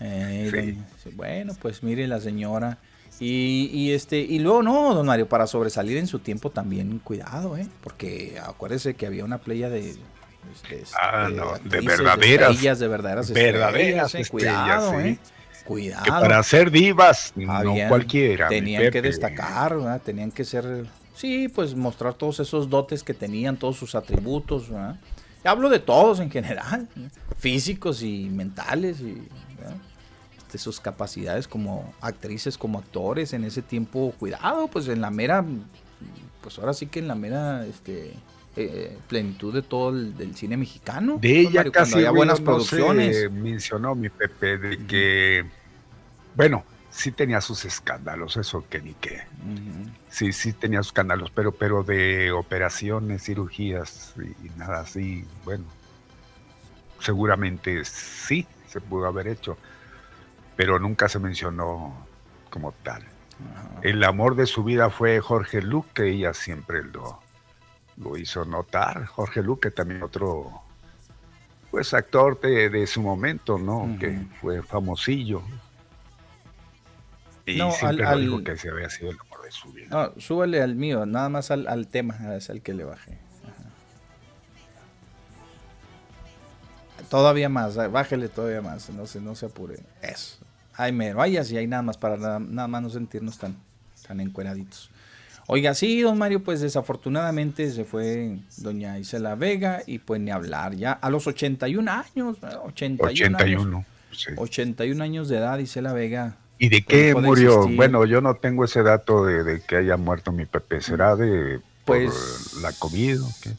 Eh, 0.00 0.76
Bueno, 1.14 1.54
pues 1.60 1.82
mire 1.82 2.06
la 2.06 2.20
señora. 2.20 2.78
Y, 3.20 3.70
y 3.72 3.92
este, 3.92 4.18
y 4.18 4.40
luego 4.40 4.62
no, 4.62 4.94
don 4.94 5.06
Mario, 5.06 5.28
para 5.28 5.46
sobresalir 5.46 5.96
en 5.98 6.06
su 6.08 6.18
tiempo 6.18 6.50
también, 6.50 6.98
cuidado, 6.98 7.56
¿eh? 7.56 7.68
Porque 7.82 8.40
acuérdese 8.44 8.94
que 8.94 9.06
había 9.06 9.24
una 9.24 9.38
playa 9.38 9.68
de. 9.70 9.90
este, 9.90 10.82
Ah, 11.00 11.26
este, 11.28 11.36
no, 11.40 11.52
de 11.58 11.80
verdaderas- 11.82 12.50
estrellas, 12.50 12.78
de 12.80 12.88
verdaderas 12.88 13.30
verdaderas 13.30 14.14
estrellas, 14.14 14.14
eh, 14.14 14.20
estrellas, 14.22 14.30
Cuidado, 14.30 14.90
sí. 15.02 15.08
¿eh? 15.08 15.18
Cuidado. 15.64 16.04
Que 16.04 16.10
para 16.10 16.42
ser 16.42 16.70
divas, 16.72 17.32
no 17.36 17.74
cualquiera. 17.88 18.48
Tenían 18.48 18.90
que 18.90 19.02
destacar, 19.02 19.76
¿verdad? 19.76 20.02
Tenían 20.04 20.32
que 20.32 20.44
ser, 20.44 20.86
sí, 21.14 21.48
pues 21.48 21.74
mostrar 21.74 22.14
todos 22.14 22.40
esos 22.40 22.68
dotes 22.68 23.02
que 23.02 23.14
tenían, 23.14 23.56
todos 23.56 23.76
sus 23.76 23.94
atributos, 23.94 24.68
¿verdad? 24.68 24.98
Hablo 25.44 25.68
de 25.68 25.80
todos 25.80 26.20
en 26.20 26.30
general, 26.30 26.88
físicos 27.36 28.02
y 28.02 28.28
mentales, 28.30 29.00
y. 29.00 29.22
Este, 30.52 30.58
sus 30.58 30.80
capacidades 30.80 31.48
como 31.48 31.94
actrices, 32.02 32.58
como 32.58 32.78
actores 32.78 33.32
en 33.32 33.44
ese 33.44 33.62
tiempo, 33.62 34.14
cuidado, 34.18 34.68
pues 34.68 34.86
en 34.88 35.00
la 35.00 35.10
mera, 35.10 35.42
pues 36.42 36.58
ahora 36.58 36.74
sí 36.74 36.88
que 36.88 36.98
en 36.98 37.08
la 37.08 37.14
mera, 37.14 37.64
este, 37.64 38.12
eh, 38.54 38.98
plenitud 39.08 39.54
de 39.54 39.62
todo 39.62 39.96
el 39.96 40.14
del 40.14 40.36
cine 40.36 40.58
mexicano. 40.58 41.16
De 41.18 41.40
ella 41.40 41.60
Mario, 41.60 41.72
cuando 41.72 41.90
casi 41.90 41.94
había 41.94 42.10
buenas 42.10 42.34
no 42.34 42.36
se 42.36 42.42
producciones. 42.44 43.32
mencionó 43.32 43.94
mi 43.94 44.10
Pepe 44.10 44.58
de 44.58 44.86
que, 44.86 45.46
bueno, 46.36 46.64
sí 46.92 47.10
tenía 47.10 47.40
sus 47.40 47.64
escándalos, 47.64 48.36
eso 48.36 48.64
que 48.68 48.80
ni 48.80 48.94
qué. 48.94 49.22
Sí, 50.10 50.32
sí 50.32 50.52
tenía 50.52 50.78
sus 50.80 50.88
escándalos, 50.88 51.30
pero, 51.30 51.50
pero 51.50 51.82
de 51.82 52.30
operaciones, 52.30 53.24
cirugías 53.24 54.14
y, 54.18 54.46
y 54.46 54.50
nada 54.56 54.80
así, 54.80 55.24
bueno, 55.44 55.64
seguramente 57.00 57.84
sí 57.84 58.46
se 58.68 58.80
pudo 58.80 59.06
haber 59.06 59.26
hecho, 59.26 59.56
pero 60.54 60.78
nunca 60.78 61.08
se 61.08 61.18
mencionó 61.18 62.06
como 62.50 62.72
tal. 62.72 63.02
El 63.82 64.04
amor 64.04 64.36
de 64.36 64.46
su 64.46 64.62
vida 64.62 64.88
fue 64.90 65.20
Jorge 65.20 65.62
Luque, 65.62 65.90
que 65.94 66.08
ella 66.10 66.32
siempre 66.32 66.84
lo, 66.84 67.20
lo 67.96 68.16
hizo 68.16 68.44
notar. 68.44 69.06
Jorge 69.06 69.42
Luque 69.42 69.70
también 69.70 70.02
otro, 70.02 70.62
pues 71.70 71.92
actor 71.92 72.40
de, 72.40 72.68
de 72.68 72.86
su 72.86 73.02
momento, 73.02 73.58
¿no? 73.58 73.96
Que 73.98 74.26
fue 74.40 74.62
famosillo. 74.62 75.42
Y 77.46 77.56
No, 77.56 77.70
siempre 77.72 78.04
al- 78.06 78.14
lo 78.16 78.20
dijo 78.20 78.36
al- 78.36 78.44
que 78.44 78.56
se 78.56 78.68
había 78.70 78.88
sido 78.90 79.10
el 79.10 79.18
amor 79.20 79.42
de 79.44 79.50
su 79.50 79.72
vida. 79.72 79.86
No, 79.90 80.20
súbale 80.20 80.62
al 80.62 80.74
mío, 80.76 81.06
nada 81.06 81.28
más 81.28 81.50
al, 81.50 81.66
al 81.66 81.88
tema, 81.88 82.36
es 82.36 82.50
al 82.50 82.62
que 82.62 82.72
le 82.74 82.84
bajé. 82.84 83.18
Ajá. 83.44 83.64
Todavía 87.10 87.48
más, 87.48 87.76
eh, 87.76 87.88
bájele 87.88 88.28
todavía 88.28 88.62
más, 88.62 88.88
no 88.90 89.06
se, 89.06 89.20
no 89.20 89.34
se 89.34 89.46
apure. 89.46 89.80
Eso. 90.00 90.38
Ay, 90.74 90.92
mero, 90.92 91.20
ay, 91.20 91.36
así 91.36 91.56
hay 91.56 91.66
nada 91.66 91.82
más 91.82 91.98
para 91.98 92.16
nada, 92.16 92.38
nada 92.38 92.68
más 92.68 92.82
no 92.82 92.90
sentirnos 92.90 93.38
tan, 93.38 93.56
tan 94.06 94.20
encueraditos. 94.20 94.90
Oiga, 95.48 95.74
sí, 95.74 96.00
don 96.00 96.16
Mario, 96.16 96.42
pues 96.44 96.60
desafortunadamente 96.60 97.68
se 97.72 97.84
fue 97.84 98.38
doña 98.58 98.98
Isela 98.98 99.34
Vega 99.34 99.82
y 99.86 99.98
pues 99.98 100.20
ni 100.20 100.30
hablar, 100.30 100.74
ya 100.76 100.92
a 100.92 101.10
los 101.10 101.26
81 101.26 101.88
años, 101.88 102.36
eh, 102.42 102.56
81, 102.64 103.10
81. 103.10 103.76
años, 103.78 103.86
sí. 104.12 104.30
81 104.36 105.02
años 105.02 105.28
de 105.28 105.38
edad, 105.38 105.58
Isela 105.58 105.92
Vega. 105.92 106.36
¿Y 106.62 106.68
de 106.68 106.82
qué 106.82 107.12
murió? 107.12 107.54
existir. 107.54 107.76
Bueno, 107.76 108.04
yo 108.04 108.20
no 108.20 108.36
tengo 108.36 108.64
ese 108.64 108.84
dato 108.84 109.24
de, 109.24 109.42
de 109.42 109.60
que 109.62 109.78
haya 109.78 109.96
muerto 109.96 110.30
mi 110.30 110.46
Pepe. 110.46 110.80
¿Será 110.80 111.16
de 111.16 111.58
por 111.84 111.96
Pues- 111.96 112.54
la 112.62 112.70
COVID 112.72 113.20
o 113.20 113.28
qué? 113.42 113.50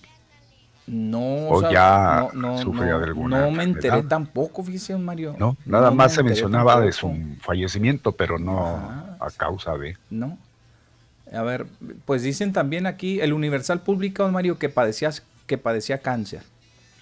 No, 0.87 1.49
O 1.49 1.59
sea, 1.59 1.71
ya 1.71 2.29
no, 2.33 2.51
no, 2.51 2.57
sufría 2.61 2.91
no, 2.91 2.99
de 2.99 3.05
alguna 3.05 3.41
no 3.41 3.51
me 3.51 3.63
enteré 3.63 4.03
tampoco, 4.03 4.63
fíjese, 4.63 4.93
don 4.93 5.03
Mario. 5.03 5.35
No, 5.37 5.57
nada 5.65 5.91
me 5.91 5.97
más 5.97 6.13
se 6.13 6.23
mencionaba 6.23 6.79
de 6.79 6.93
su 6.93 7.13
fallecimiento, 7.41 8.13
pero 8.13 8.39
no 8.39 8.67
Ajá. 8.77 9.17
a 9.19 9.31
causa 9.31 9.77
de. 9.77 9.97
No. 10.09 10.37
A 11.33 11.41
ver, 11.41 11.65
pues 12.05 12.23
dicen 12.23 12.53
también 12.53 12.85
aquí, 12.85 13.19
el 13.19 13.33
Universal 13.33 13.81
publica, 13.81 14.23
don 14.23 14.31
Mario, 14.31 14.57
que 14.57 14.69
padecía, 14.69 15.11
que 15.45 15.57
padecía 15.57 15.97
cáncer. 15.97 16.43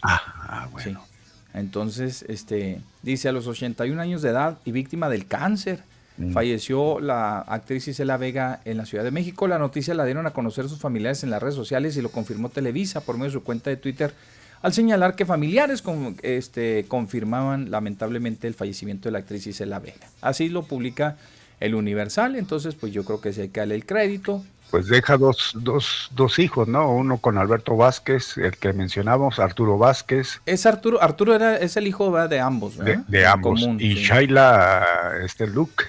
Ah, 0.01 0.21
ah, 0.47 0.67
bueno. 0.71 1.03
Sí. 1.05 1.11
Entonces, 1.53 2.25
este, 2.27 2.81
dice 3.03 3.29
a 3.29 3.31
los 3.31 3.45
81 3.45 3.99
años 4.01 4.23
de 4.23 4.29
edad 4.29 4.57
y 4.65 4.71
víctima 4.71 5.09
del 5.09 5.27
cáncer. 5.27 5.83
Mm. 6.29 6.33
Falleció 6.33 6.99
la 6.99 7.39
actriz 7.39 7.87
Isela 7.87 8.17
Vega 8.17 8.61
en 8.65 8.77
la 8.77 8.85
Ciudad 8.85 9.03
de 9.03 9.11
México. 9.11 9.47
La 9.47 9.57
noticia 9.59 9.93
la 9.93 10.05
dieron 10.05 10.25
a 10.27 10.31
conocer 10.31 10.67
sus 10.69 10.79
familiares 10.79 11.23
en 11.23 11.29
las 11.29 11.41
redes 11.41 11.55
sociales 11.55 11.97
y 11.97 12.01
lo 12.01 12.09
confirmó 12.09 12.49
Televisa 12.49 13.01
por 13.01 13.15
medio 13.15 13.29
de 13.29 13.33
su 13.33 13.43
cuenta 13.43 13.69
de 13.69 13.77
Twitter 13.77 14.13
al 14.61 14.73
señalar 14.73 15.15
que 15.15 15.25
familiares 15.25 15.81
con- 15.81 16.15
este, 16.21 16.85
confirmaban 16.87 17.71
lamentablemente 17.71 18.47
el 18.47 18.53
fallecimiento 18.53 19.09
de 19.09 19.13
la 19.13 19.19
actriz 19.19 19.47
Isela 19.47 19.79
Vega. 19.79 20.07
Así 20.21 20.49
lo 20.49 20.63
publica 20.63 21.17
el 21.59 21.73
Universal, 21.75 22.35
entonces 22.35 22.75
pues 22.75 22.91
yo 22.93 23.03
creo 23.03 23.21
que 23.21 23.33
sí 23.33 23.41
hay 23.41 23.49
que 23.49 23.59
darle 23.61 23.75
el 23.75 23.85
crédito. 23.85 24.43
Pues 24.69 24.87
deja 24.87 25.17
dos, 25.17 25.51
dos, 25.55 26.09
dos 26.15 26.39
hijos, 26.39 26.67
¿no? 26.67 26.89
Uno 26.93 27.17
con 27.17 27.37
Alberto 27.37 27.75
Vázquez, 27.75 28.37
el 28.37 28.55
que 28.55 28.71
mencionamos, 28.71 29.37
Arturo 29.39 29.77
Vázquez, 29.77 30.39
Es 30.45 30.65
Arturo, 30.65 31.01
Arturo 31.03 31.35
era, 31.35 31.57
es 31.57 31.75
el 31.75 31.87
hijo 31.87 32.09
¿verdad? 32.09 32.29
de 32.29 32.39
ambos, 32.39 32.77
¿verdad? 32.77 33.03
de 33.07 33.25
ambos. 33.25 33.59
común, 33.61 33.77
y 33.81 33.95
sí. 33.95 34.03
Shaila, 34.05 34.85
este 35.25 35.45
Luke, 35.47 35.83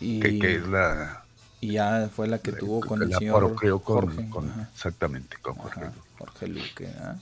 Y- 0.00 0.20
que, 0.20 0.38
que 0.38 0.56
es 0.56 0.66
la. 0.66 1.22
Y 1.60 1.72
ya 1.72 2.10
fue 2.14 2.28
la 2.28 2.38
que 2.38 2.52
tuvo 2.52 2.80
con 2.80 3.02
el 3.02 3.08
la 3.10 3.18
señor 3.18 3.54
con, 3.54 3.78
Jorge. 3.80 4.28
con- 4.30 4.68
exactamente, 4.72 5.36
con 5.40 5.54
Jorge. 5.54 5.80
ajá, 5.80 5.92
Jorge 6.18 6.48
Luque. 6.48 6.88
¿ah? 7.00 7.16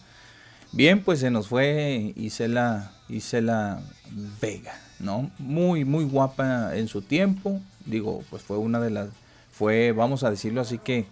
Bien, 0.72 1.02
pues 1.04 1.20
se 1.20 1.30
nos 1.30 1.46
fue 1.48 2.12
Isela, 2.16 2.90
Isela 3.08 3.80
Vega, 4.40 4.74
¿no? 4.98 5.30
Muy, 5.38 5.84
muy 5.84 6.04
guapa 6.04 6.76
en 6.76 6.88
su 6.88 7.00
tiempo. 7.02 7.60
Digo, 7.86 8.24
pues 8.28 8.42
fue 8.42 8.58
una 8.58 8.80
de 8.80 8.90
las, 8.90 9.08
fue, 9.52 9.92
vamos 9.92 10.24
a 10.24 10.30
decirlo 10.30 10.60
así 10.60 10.78
que, 10.78 11.06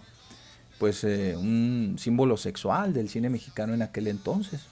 pues 0.79 1.03
eh, 1.05 1.35
un 1.37 1.95
símbolo 1.97 2.35
sexual 2.35 2.93
del 2.93 3.07
cine 3.07 3.29
mexicano 3.29 3.73
en 3.73 3.83
aquel 3.83 4.07
entonces. 4.09 4.65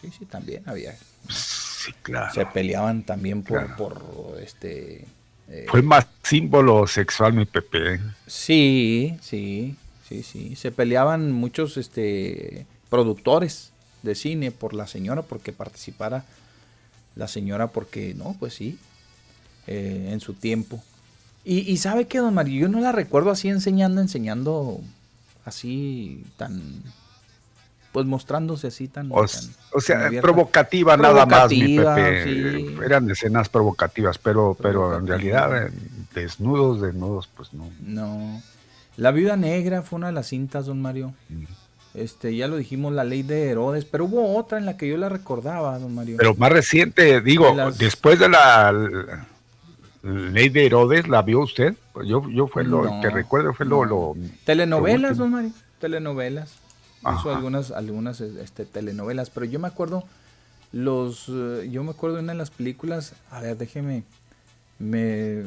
Sí, 0.00 0.10
sí, 0.16 0.24
también 0.24 0.62
había. 0.66 0.94
Sí, 1.28 1.92
claro. 2.02 2.32
Se 2.32 2.46
peleaban 2.46 3.02
también 3.02 3.42
por, 3.42 3.58
Claro. 3.66 3.76
por 3.76 4.40
este. 4.40 5.04
Fue 5.68 5.82
más 5.82 6.06
símbolo 6.22 6.86
sexual 6.86 7.32
mi 7.32 7.46
Pepe. 7.46 8.00
Sí, 8.26 9.16
sí, 9.22 9.76
sí, 10.06 10.22
sí. 10.22 10.56
Se 10.56 10.70
peleaban 10.70 11.32
muchos 11.32 11.76
este, 11.78 12.66
productores 12.90 13.72
de 14.02 14.14
cine 14.14 14.50
por 14.50 14.74
la 14.74 14.86
señora, 14.86 15.22
porque 15.22 15.52
participara 15.52 16.24
la 17.16 17.28
señora, 17.28 17.68
porque 17.68 18.14
no, 18.14 18.36
pues 18.38 18.54
sí, 18.54 18.78
eh, 19.66 20.10
en 20.12 20.20
su 20.20 20.34
tiempo. 20.34 20.82
Y, 21.44 21.78
sabe 21.78 22.06
que, 22.06 22.18
don 22.18 22.34
Mario, 22.34 22.60
yo 22.60 22.68
no 22.68 22.78
la 22.78 22.92
recuerdo 22.92 23.30
así 23.30 23.48
enseñando, 23.48 24.02
enseñando 24.02 24.82
así 25.46 26.22
tan 26.36 26.82
pues 27.92 28.06
mostrándose 28.06 28.68
así 28.68 28.88
tan. 28.88 29.10
O, 29.12 29.26
sea, 29.26 30.10
provocativa, 30.20 30.96
nada 30.96 31.26
más, 31.26 31.50
mi 31.50 31.78
Pepe. 31.78 32.84
Eran 32.84 33.10
escenas 33.10 33.48
provocativas, 33.48 34.18
pero, 34.18 34.56
pero 34.60 34.98
en 34.98 35.06
realidad, 35.06 35.70
desnudos, 36.14 36.80
desnudos, 36.80 37.28
pues 37.36 37.52
no. 37.52 37.70
No. 37.80 38.42
La 38.96 39.12
Viuda 39.12 39.36
Negra 39.36 39.82
fue 39.82 39.98
una 39.98 40.08
de 40.08 40.12
las 40.12 40.26
cintas, 40.26 40.66
don 40.66 40.82
Mario. 40.82 41.14
Mm. 41.28 41.44
Este, 41.94 42.36
ya 42.36 42.48
lo 42.48 42.56
dijimos, 42.56 42.92
la 42.92 43.04
ley 43.04 43.22
de 43.22 43.50
Herodes, 43.50 43.84
pero 43.84 44.04
hubo 44.04 44.36
otra 44.36 44.58
en 44.58 44.66
la 44.66 44.76
que 44.76 44.88
yo 44.88 44.96
la 44.96 45.08
recordaba, 45.08 45.78
don 45.78 45.94
Mario. 45.94 46.16
Pero 46.18 46.34
más 46.34 46.52
reciente, 46.52 47.20
digo, 47.20 47.54
después 47.78 48.18
de 48.18 48.28
la, 48.28 48.72
ley 50.02 50.48
de 50.48 50.66
Herodes, 50.66 51.08
¿la 51.08 51.22
vio 51.22 51.40
usted? 51.40 51.74
Yo, 52.04 52.28
yo 52.30 52.46
fue 52.46 52.64
lo 52.64 53.00
que 53.00 53.10
recuerdo, 53.10 53.52
fue 53.54 53.66
lo, 53.66 54.14
Telenovelas, 54.44 55.16
don 55.16 55.30
Mario, 55.30 55.50
telenovelas. 55.80 56.67
Hizo 57.00 57.34
algunas, 57.34 57.70
algunas 57.70 58.20
este, 58.20 58.64
telenovelas, 58.64 59.30
pero 59.30 59.46
yo 59.46 59.58
me 59.60 59.68
acuerdo, 59.68 60.04
los, 60.72 61.26
eh, 61.28 61.68
yo 61.70 61.84
me 61.84 61.90
acuerdo 61.90 62.16
de 62.16 62.22
una 62.22 62.32
de 62.32 62.38
las 62.38 62.50
películas, 62.50 63.14
a 63.30 63.40
ver, 63.40 63.56
déjeme, 63.56 64.04
me, 64.78 65.44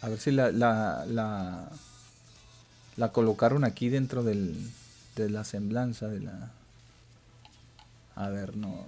a 0.00 0.08
ver 0.08 0.18
si 0.18 0.30
la, 0.30 0.50
la, 0.50 1.04
la, 1.06 1.68
la 2.96 3.12
colocaron 3.12 3.64
aquí 3.64 3.90
dentro 3.90 4.22
del, 4.22 4.56
de 5.16 5.30
la 5.30 5.44
semblanza 5.44 6.08
de 6.08 6.20
la... 6.20 6.50
A 8.16 8.28
ver, 8.28 8.56
no... 8.56 8.84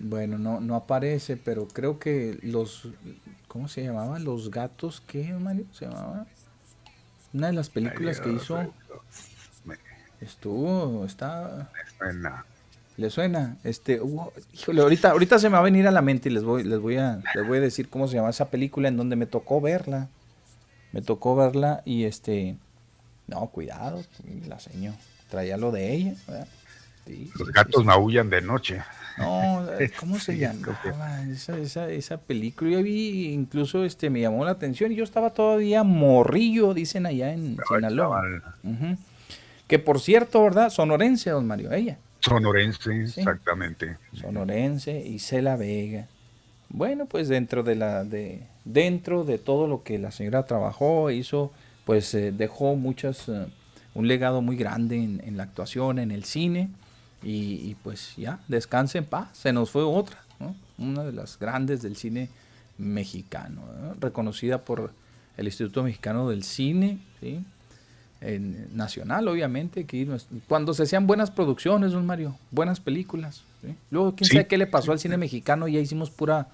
Bueno, 0.00 0.38
no, 0.38 0.60
no 0.60 0.76
aparece, 0.76 1.36
pero 1.36 1.66
creo 1.66 1.98
que 1.98 2.38
los... 2.42 2.88
¿Cómo 3.48 3.68
se 3.68 3.82
llamaba? 3.82 4.18
Los 4.18 4.50
gatos, 4.50 5.02
¿qué, 5.06 5.32
Mario? 5.32 5.66
¿Se 5.72 5.86
llamaba? 5.86 6.26
Una 7.32 7.48
de 7.48 7.52
las 7.52 7.70
películas 7.70 8.20
que 8.20 8.32
hizo... 8.32 8.72
Estuvo, 10.20 11.04
está... 11.04 11.70
suena. 11.96 12.44
¿Le 12.96 13.10
suena? 13.10 13.56
Este, 13.62 14.00
híjole, 14.52 14.82
ahorita, 14.82 15.12
ahorita 15.12 15.38
se 15.38 15.48
me 15.48 15.52
va 15.52 15.60
a 15.60 15.62
venir 15.62 15.86
a 15.86 15.92
la 15.92 16.02
mente 16.02 16.28
y 16.28 16.32
les 16.32 16.42
voy, 16.42 16.64
les 16.64 16.80
voy 16.80 16.96
a, 16.96 17.22
les 17.34 17.46
voy 17.46 17.58
a 17.58 17.60
decir 17.60 17.88
cómo 17.88 18.08
se 18.08 18.16
llama 18.16 18.30
esa 18.30 18.50
película 18.50 18.88
en 18.88 18.96
donde 18.96 19.14
me 19.14 19.26
tocó 19.26 19.60
verla. 19.60 20.08
Me 20.90 21.00
tocó 21.00 21.36
verla 21.36 21.82
y 21.84 22.04
este 22.04 22.56
no, 23.28 23.46
cuidado, 23.48 24.02
la 24.48 24.58
señor. 24.58 24.94
Traía 25.30 25.58
lo 25.58 25.70
de 25.70 25.92
ella. 25.92 26.14
Los 27.38 27.52
gatos 27.52 27.84
maullan 27.84 28.30
de 28.30 28.40
noche. 28.40 28.82
No, 29.18 29.66
¿cómo 30.00 30.18
se 30.18 30.38
llama? 30.38 31.26
Esa, 31.30 31.58
esa, 31.58 31.90
esa, 31.90 32.18
película. 32.18 32.70
Yo 32.70 32.82
vi, 32.82 33.32
incluso 33.32 33.84
este, 33.84 34.10
me 34.10 34.20
llamó 34.20 34.44
la 34.44 34.52
atención 34.52 34.92
y 34.92 34.96
yo 34.96 35.04
estaba 35.04 35.30
todavía 35.30 35.82
morrillo, 35.82 36.74
dicen 36.74 37.06
allá 37.06 37.32
en 37.32 37.56
Sinaloa. 37.68 38.22
Que 39.66 39.78
por 39.78 40.00
cierto, 40.00 40.42
¿verdad? 40.42 40.70
Sonorense, 40.70 41.30
don 41.30 41.46
Mario, 41.46 41.72
ella. 41.72 41.98
Sonorense, 42.20 43.02
exactamente. 43.02 43.96
Sonorense 44.14 44.98
y 44.98 45.18
Cela 45.18 45.56
Vega. 45.56 46.06
Bueno, 46.70 47.06
pues 47.06 47.28
dentro 47.28 47.62
de 47.62 47.74
la, 47.74 48.04
de, 48.04 48.42
dentro 48.64 49.24
de 49.24 49.38
todo 49.38 49.66
lo 49.66 49.82
que 49.82 49.98
la 49.98 50.10
señora 50.10 50.44
trabajó, 50.44 51.10
hizo 51.10 51.52
pues 51.88 52.12
eh, 52.12 52.32
dejó 52.32 52.76
muchas, 52.76 53.30
eh, 53.30 53.46
un 53.94 54.08
legado 54.08 54.42
muy 54.42 54.56
grande 54.56 54.96
en, 54.96 55.36
la 55.38 55.44
actuación, 55.44 55.98
en 55.98 56.10
el 56.10 56.24
cine, 56.24 56.68
y, 57.22 57.74
pues 57.82 58.14
ya, 58.16 58.38
descanse 58.48 58.98
en 58.98 59.04
paz, 59.04 59.28
se 59.32 59.52
nos 59.52 59.70
fue 59.70 59.82
otra, 59.82 60.22
una 60.78 61.02
de 61.02 61.12
las 61.12 61.38
grandes 61.38 61.82
del 61.82 61.96
cine 61.96 62.28
mexicano, 62.78 63.62
reconocida 64.00 64.58
por 64.58 64.92
el 65.36 65.46
Instituto 65.46 65.82
Mexicano 65.82 66.28
del 66.28 66.44
Cine, 66.44 66.98
en, 68.20 68.76
nacional 68.76 69.28
obviamente, 69.28 69.84
que 69.84 70.08
cuando 70.46 70.74
se 70.74 70.84
hacían 70.84 71.06
buenas 71.06 71.30
producciones, 71.30 71.92
don 71.92 72.06
Mario, 72.06 72.36
buenas 72.50 72.80
películas. 72.80 73.42
Luego, 73.90 74.14
quién 74.14 74.28
sabe 74.28 74.46
qué 74.46 74.58
le 74.58 74.66
pasó 74.66 74.92
al 74.92 75.00
cine 75.00 75.16
mexicano, 75.16 75.66
ya 75.66 75.80
hicimos 75.80 76.10
pura 76.10 76.48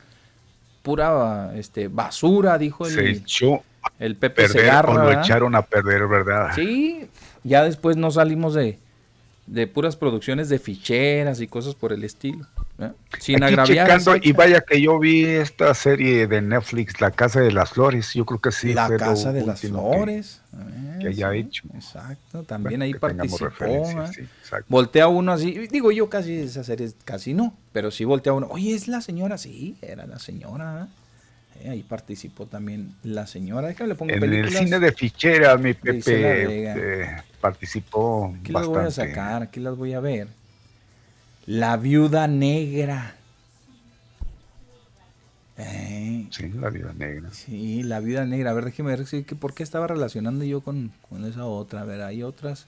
pura 0.84 1.52
este, 1.56 1.88
basura, 1.88 2.58
dijo 2.58 2.86
el, 2.86 3.26
se 3.26 3.62
el 3.98 4.16
Pepe 4.16 4.48
Segarra. 4.48 4.92
O 4.92 4.96
lo 4.98 5.20
echaron 5.20 5.54
a 5.54 5.62
perder, 5.62 6.06
¿verdad? 6.06 6.50
Sí, 6.54 7.08
ya 7.42 7.64
después 7.64 7.96
no 7.96 8.10
salimos 8.10 8.52
de, 8.52 8.78
de 9.46 9.66
puras 9.66 9.96
producciones 9.96 10.48
de 10.48 10.58
ficheras 10.58 11.40
y 11.40 11.48
cosas 11.48 11.74
por 11.74 11.92
el 11.92 12.04
estilo. 12.04 12.46
¿eh? 12.78 12.92
Sin 13.18 13.42
agraviar. 13.42 14.00
y 14.22 14.32
vaya 14.32 14.62
que 14.62 14.80
yo 14.80 14.98
vi 14.98 15.24
esta 15.24 15.74
serie 15.74 16.26
de 16.26 16.40
Netflix, 16.40 17.00
La 17.00 17.10
Casa 17.10 17.40
de 17.40 17.52
las 17.52 17.70
Flores, 17.70 18.14
yo 18.14 18.24
creo 18.24 18.40
que 18.40 18.52
sí. 18.52 18.72
La 18.72 18.88
Casa 18.96 19.32
de 19.32 19.44
las 19.44 19.60
Flores. 19.60 20.40
Que, 21.00 21.08
haya 21.08 21.34
hecho. 21.34 21.64
Exacto, 21.74 22.44
también 22.44 22.80
ahí 22.80 22.94
participó. 22.94 23.48
¿eh? 23.66 23.94
voltea 24.68 25.08
uno 25.08 25.32
así, 25.32 25.66
digo 25.68 25.90
yo 25.90 26.08
casi 26.08 26.38
esa 26.38 26.62
serie 26.62 26.92
casi 27.04 27.34
no, 27.34 27.56
pero 27.72 27.90
sí 27.90 28.04
voltea 28.04 28.32
uno, 28.32 28.46
oye, 28.48 28.74
es 28.74 28.86
la 28.86 29.00
señora, 29.00 29.36
sí, 29.36 29.76
era 29.82 30.06
la 30.06 30.18
señora. 30.20 30.84
¿eh? 30.84 31.03
Ahí 31.68 31.82
participó 31.82 32.46
también 32.46 32.94
la 33.02 33.26
señora. 33.26 33.68
le 33.68 33.94
pongo 33.94 34.12
en 34.12 34.22
el 34.22 34.50
cine 34.50 34.78
de 34.78 34.92
ficheras, 34.92 35.60
mi 35.60 35.74
Pepe 35.74 37.22
participó. 37.40 38.34
Aquí 38.40 38.52
las 38.52 38.66
voy 38.66 38.84
a 38.84 38.90
sacar, 38.90 39.42
aquí 39.42 39.60
las 39.60 39.76
voy 39.76 39.92
a 39.92 40.00
ver. 40.00 40.28
La 41.46 41.76
viuda 41.76 42.26
negra. 42.26 43.16
Eh, 45.58 46.26
sí, 46.30 46.48
la 46.48 46.70
viuda 46.70 46.94
negra. 46.94 47.30
Sí, 47.32 47.82
la 47.82 48.00
viuda 48.00 48.24
negra. 48.24 48.50
A 48.50 48.54
ver, 48.54 48.64
déjeme 48.64 48.96
ver 48.96 49.04
que, 49.04 49.36
por 49.36 49.54
qué 49.54 49.62
estaba 49.62 49.86
relacionando 49.86 50.44
yo 50.44 50.62
con, 50.62 50.92
esa 51.28 51.44
otra. 51.44 51.82
A 51.82 51.84
ver, 51.84 52.00
hay 52.00 52.22
otras. 52.22 52.66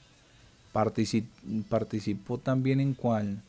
participó 0.73 2.39
también 2.39 2.81
en 2.81 2.95
cuál. 2.95 3.41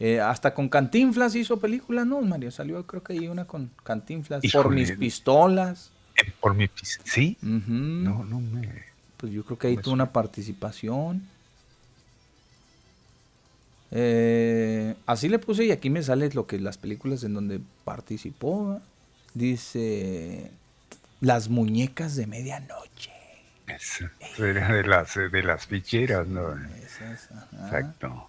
Eh, 0.00 0.20
hasta 0.20 0.52
con 0.54 0.68
Cantinflas 0.68 1.34
hizo 1.34 1.60
películas, 1.60 2.06
¿no, 2.06 2.20
Mario? 2.22 2.50
Salió 2.50 2.84
creo 2.86 3.02
que 3.02 3.12
hay 3.12 3.28
una 3.28 3.44
con 3.44 3.70
Cantinflas. 3.84 4.42
por 4.52 4.70
mis 4.70 4.92
pistolas. 4.92 5.90
Eh, 6.16 6.32
por 6.40 6.54
mi 6.54 6.68
¿Sí? 7.04 7.38
No, 7.42 8.24
no 8.24 8.40
me 8.40 8.92
pues 9.22 9.32
yo 9.32 9.44
creo 9.44 9.56
que 9.56 9.68
ahí 9.68 9.76
tuvo 9.76 9.94
una 9.94 10.10
participación. 10.12 11.22
Eh, 13.92 14.96
así 15.06 15.28
le 15.28 15.38
puse 15.38 15.64
y 15.64 15.70
aquí 15.70 15.90
me 15.90 16.02
sale 16.02 16.28
lo 16.30 16.48
que 16.48 16.58
las 16.58 16.76
películas 16.76 17.22
en 17.22 17.34
donde 17.34 17.60
participó. 17.84 18.80
Dice 19.32 20.50
Las 21.20 21.48
muñecas 21.48 22.16
de 22.16 22.26
medianoche. 22.26 23.12
de 24.38 24.82
las 24.88 25.14
de 25.14 25.42
las 25.44 25.68
ficheras, 25.68 26.26
¿no? 26.26 26.56
Exacto. 27.62 28.28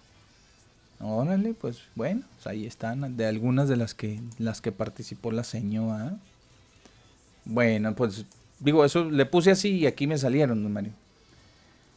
Órale, 1.04 1.54
pues 1.54 1.82
bueno, 1.94 2.22
pues 2.34 2.46
ahí 2.46 2.66
están 2.66 3.16
de 3.16 3.26
algunas 3.26 3.68
de 3.68 3.76
las 3.76 3.94
que 3.94 4.20
las 4.38 4.60
que 4.60 4.72
participó 4.72 5.30
la 5.32 5.44
señora. 5.44 6.16
Bueno, 7.44 7.94
pues 7.94 8.24
Digo, 8.64 8.84
eso 8.84 9.10
le 9.10 9.26
puse 9.26 9.50
así 9.50 9.76
y 9.78 9.86
aquí 9.86 10.06
me 10.06 10.16
salieron, 10.16 10.62
don 10.62 10.72
Mario. 10.72 10.92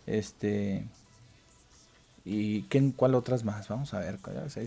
Este. 0.06 0.84
¿Y 2.26 2.64
qué, 2.64 2.92
cuál 2.94 3.16
otras 3.16 3.46
más? 3.46 3.70
Vamos 3.70 3.94
a 3.94 4.00
ver 4.00 4.18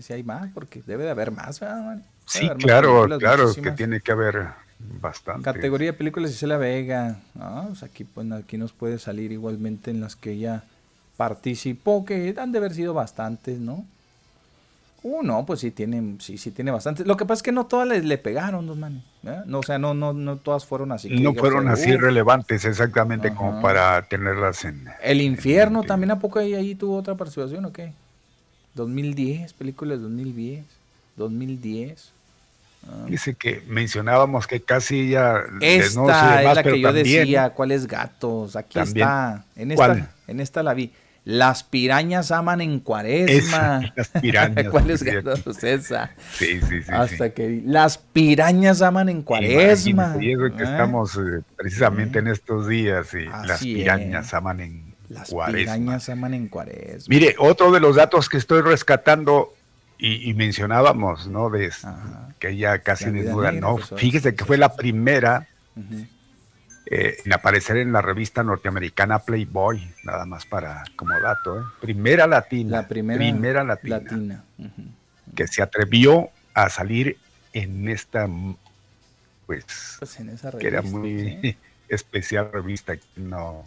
si 0.01 0.13
hay 0.13 0.23
más, 0.23 0.49
porque 0.51 0.81
debe 0.87 1.03
de 1.03 1.11
haber 1.11 1.29
más, 1.31 1.61
Sí, 2.25 2.49
claro, 2.57 3.07
claro, 3.19 3.53
que 3.53 3.71
tiene 3.71 3.99
que 3.99 4.11
haber 4.11 4.47
bastante. 4.99 5.43
Categoría 5.43 5.91
de 5.91 5.97
películas 5.97 6.31
Isela 6.31 6.57
Vega. 6.57 7.19
Pues 7.67 7.83
aquí, 7.83 8.03
pues, 8.03 8.31
aquí 8.31 8.57
nos 8.57 8.71
puede 8.71 8.97
salir 8.97 9.31
igualmente 9.31 9.91
en 9.91 10.01
las 10.01 10.15
que 10.15 10.31
ella 10.31 10.63
participó, 11.17 12.03
que 12.03 12.33
han 12.35 12.51
de 12.51 12.57
haber 12.57 12.73
sido 12.73 12.95
bastantes, 12.95 13.59
¿no? 13.59 13.85
Uh, 15.03 15.23
no, 15.23 15.45
pues 15.45 15.61
sí 15.61 15.71
tiene, 15.71 16.17
sí, 16.19 16.37
sí 16.37 16.51
tiene 16.51 16.69
bastante. 16.69 17.03
Lo 17.05 17.17
que 17.17 17.25
pasa 17.25 17.39
es 17.39 17.43
que 17.43 17.51
no 17.51 17.65
todas 17.65 17.87
le, 17.87 18.17
pegaron, 18.19 18.67
dos 18.67 18.77
manos. 18.77 19.03
No, 19.45 19.59
o 19.59 19.63
sea, 19.63 19.79
no, 19.79 19.95
no, 19.95 20.13
no 20.13 20.37
todas 20.37 20.65
fueron 20.65 20.91
así. 20.91 21.09
no 21.09 21.33
fueron 21.33 21.67
así 21.69 21.95
relevantes 21.95 22.65
exactamente 22.65 23.33
como 23.33 23.61
para 23.61 24.03
tenerlas 24.03 24.63
en. 24.63 24.87
El 25.01 25.21
infierno 25.21 25.83
también 25.83 26.11
a 26.11 26.19
poco 26.19 26.37
ahí, 26.37 26.53
ahí 26.53 26.75
tuvo 26.75 26.97
otra 26.97 27.15
participación, 27.15 27.65
¿o 27.65 27.73
qué? 27.73 27.93
2010, 28.75 29.53
película 29.53 29.95
de 29.95 30.01
2010, 30.01 30.65
2010. 31.17 32.11
Dice 33.07 33.35
que 33.35 33.63
mencionábamos 33.67 34.47
que 34.47 34.61
casi 34.61 35.09
ya. 35.09 35.43
Esta 35.61 36.41
es 36.41 36.55
la 36.55 36.63
que 36.63 36.79
yo 36.79 36.93
decía, 36.93 37.51
¿cuáles 37.51 37.87
gatos? 37.87 38.55
Aquí 38.55 38.79
está. 38.79 39.45
En 39.55 39.71
esta, 39.71 40.09
en 40.27 40.39
esta 40.39 40.63
la 40.63 40.73
vi. 40.73 40.91
Las 41.23 41.63
pirañas 41.63 42.31
aman 42.31 42.61
en 42.61 42.79
cuaresma. 42.79 43.93
las 43.95 44.07
pirañas. 44.21 44.69
¿Cuál 44.69 44.89
es 44.89 45.01
esa? 45.03 46.11
Sí, 46.33 46.59
sí, 46.61 46.81
sí. 46.81 46.91
Hasta 46.91 47.29
que 47.29 47.61
las 47.63 47.99
pirañas 47.99 48.81
aman 48.81 49.09
en 49.09 49.21
cuaresma. 49.21 50.17
Y 50.19 50.31
eso 50.31 50.55
que 50.55 50.63
¿Eh? 50.63 50.65
estamos 50.65 51.15
eh, 51.17 51.41
precisamente 51.55 52.19
en 52.19 52.27
estos 52.27 52.67
días 52.67 53.13
y 53.13 53.25
las 53.25 53.61
pirañas 53.61 54.33
aman 54.33 54.61
en 54.61 54.95
las 55.09 55.29
cuaresma. 55.29 55.59
Las 55.59 55.77
pirañas 55.77 56.09
aman 56.09 56.33
en 56.33 56.47
cuaresma. 56.47 57.05
Mire, 57.13 57.35
otro 57.37 57.71
de 57.71 57.79
los 57.79 57.95
datos 57.95 58.27
que 58.27 58.37
estoy 58.37 58.61
rescatando 58.61 59.53
y, 60.03 60.33
mencionábamos, 60.33 61.27
¿no? 61.27 61.51
De, 61.51 61.69
que 62.39 62.49
ella 62.49 62.79
casi 62.79 63.11
desnuda, 63.11 63.51
¿no? 63.51 63.77
Fíjese 63.77 64.33
que 64.33 64.43
fue 64.43 64.57
la 64.57 64.75
primera 64.75 65.47
eh, 66.91 67.17
en 67.23 67.33
aparecer 67.33 67.77
en 67.77 67.93
la 67.93 68.01
revista 68.01 68.43
norteamericana 68.43 69.19
Playboy, 69.19 69.93
nada 70.03 70.25
más 70.25 70.45
para 70.45 70.83
como 70.97 71.17
dato, 71.19 71.59
¿eh? 71.59 71.63
Primera 71.79 72.27
latina. 72.27 72.81
La 72.81 72.87
primera, 72.87 73.63
latina. 73.63 74.43
Que 75.33 75.47
se 75.47 75.61
atrevió 75.61 76.29
a 76.53 76.69
salir 76.69 77.17
en 77.53 77.87
esta, 77.87 78.27
pues, 79.45 79.95
pues 79.99 80.19
en 80.19 80.29
esa 80.29 80.51
revista, 80.51 80.59
que 80.59 80.67
era 80.67 80.81
muy 80.81 81.57
especial 81.87 82.51
revista, 82.51 82.93
no 83.15 83.65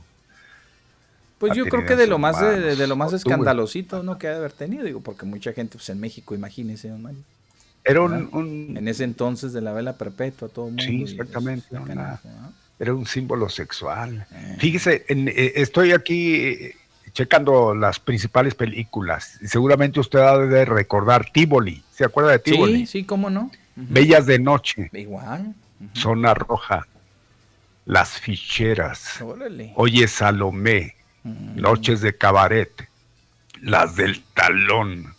pues 1.39 1.57
yo 1.57 1.66
creo 1.66 1.85
que 1.85 1.97
de 1.97 2.07
lo 2.07 2.18
más 2.18 2.41
de, 2.41 2.87
lo 2.87 2.97
más 2.97 3.12
escandalosito 3.12 4.03
no 4.03 4.18
que 4.18 4.29
ha 4.29 4.31
de 4.31 4.37
haber 4.37 4.53
tenido, 4.53 4.85
digo, 4.85 5.01
porque 5.01 5.27
mucha 5.27 5.53
gente 5.53 5.77
pues 5.77 5.89
en 5.91 6.01
México, 6.01 6.35
imagínese, 6.35 6.89
don 6.89 7.03
Mario. 7.03 7.20
Era 7.85 8.01
un, 8.01 8.75
en 8.79 8.89
ese 8.89 9.05
entonces 9.05 9.53
de 9.53 9.61
la 9.61 9.72
vela 9.72 9.95
perpetua, 9.95 10.49
todo 10.49 10.68
el 10.68 10.72
mundo. 10.72 10.85
Sí, 10.85 11.03
exactamente. 11.03 11.66
Era 12.79 12.95
un 12.95 13.07
símbolo 13.07 13.49
sexual. 13.49 14.27
Eh. 14.33 14.57
Fíjese, 14.59 15.05
eh, 15.09 15.53
estoy 15.57 15.93
aquí 15.93 16.37
eh, 16.37 16.77
checando 17.12 17.75
las 17.75 18.01
principales 18.01 18.55
películas. 18.55 19.39
Seguramente 19.45 20.01
usted 20.01 20.18
ha 20.18 20.39
de 20.39 20.64
recordar 20.64 21.31
Tivoli. 21.31 21.83
¿Se 21.93 22.05
acuerda 22.05 22.33
de 22.33 22.39
Tivoli? 22.41 22.81
Sí, 22.81 22.87
sí, 22.87 23.05
cómo 23.05 23.31
no. 23.31 23.51
Bellas 23.77 24.27
de 24.27 24.39
noche. 24.39 24.91
Igual. 24.93 25.55
Zona 25.95 26.35
roja. 26.35 26.87
Las 27.87 28.20
ficheras. 28.20 29.22
Oye 29.77 30.09
Salomé. 30.09 30.95
Noches 31.25 32.03
de 32.03 32.14
cabaret, 32.14 32.87
las 33.62 33.97
del 33.97 34.22
talón, 34.35 35.14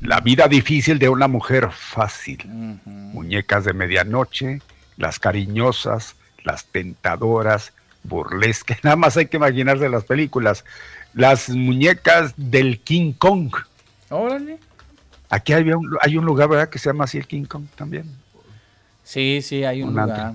la 0.00 0.18
vida 0.20 0.48
difícil 0.48 0.98
de 0.98 1.08
una 1.08 1.28
mujer 1.28 1.70
fácil, 1.70 2.44
muñecas 2.84 3.64
de 3.64 3.72
medianoche, 3.72 4.60
las 4.96 5.20
cariñosas, 5.20 6.16
las 6.44 6.66
tentadoras, 6.66 7.72
burlescas, 8.02 8.78
nada 8.84 8.96
más 8.96 9.16
hay 9.16 9.26
que 9.26 9.36
imaginarse 9.36 9.88
las 9.88 10.04
películas, 10.04 10.64
las 11.14 11.48
muñecas 11.48 12.34
del 12.36 12.80
King 12.80 13.12
Kong. 13.12 13.54
Órale. 14.10 14.58
Aquí 15.30 15.52
hay 15.52 15.70
un, 15.72 15.96
hay 16.00 16.16
un 16.16 16.24
lugar, 16.24 16.48
¿verdad? 16.48 16.68
Que 16.68 16.78
se 16.78 16.90
llama 16.90 17.04
así 17.04 17.18
el 17.18 17.26
King 17.26 17.44
Kong 17.44 17.64
también. 17.74 18.04
Sí, 19.02 19.40
sí, 19.42 19.64
hay 19.64 19.82
un, 19.82 19.90
lugar. 19.90 20.34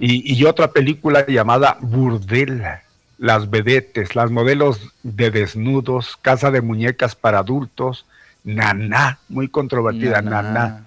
y, 0.00 0.34
y, 0.34 0.44
otra 0.44 0.70
película 0.70 1.26
llamada 1.26 1.76
Burdela 1.80 2.82
las 3.18 3.50
vedetes, 3.50 4.14
las 4.14 4.30
modelos 4.30 4.80
de 5.02 5.30
desnudos, 5.30 6.16
casa 6.22 6.50
de 6.50 6.62
muñecas 6.62 7.16
para 7.16 7.40
adultos, 7.40 8.06
Naná, 8.44 9.18
muy 9.28 9.48
controvertida, 9.48 10.22
Naná. 10.22 10.84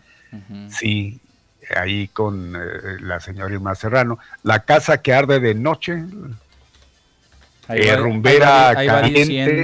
Sí, 0.70 1.20
ahí 1.76 2.08
con 2.08 2.56
eh, 2.56 3.00
la 3.00 3.20
señora 3.20 3.54
Irma 3.54 3.76
Serrano. 3.76 4.20
La 4.44 4.60
casa 4.60 5.02
que 5.02 5.14
arde 5.14 5.40
de 5.40 5.54
noche, 5.54 6.04
eh, 7.70 7.96
rumbera 7.96 8.74
caliente, 8.74 9.64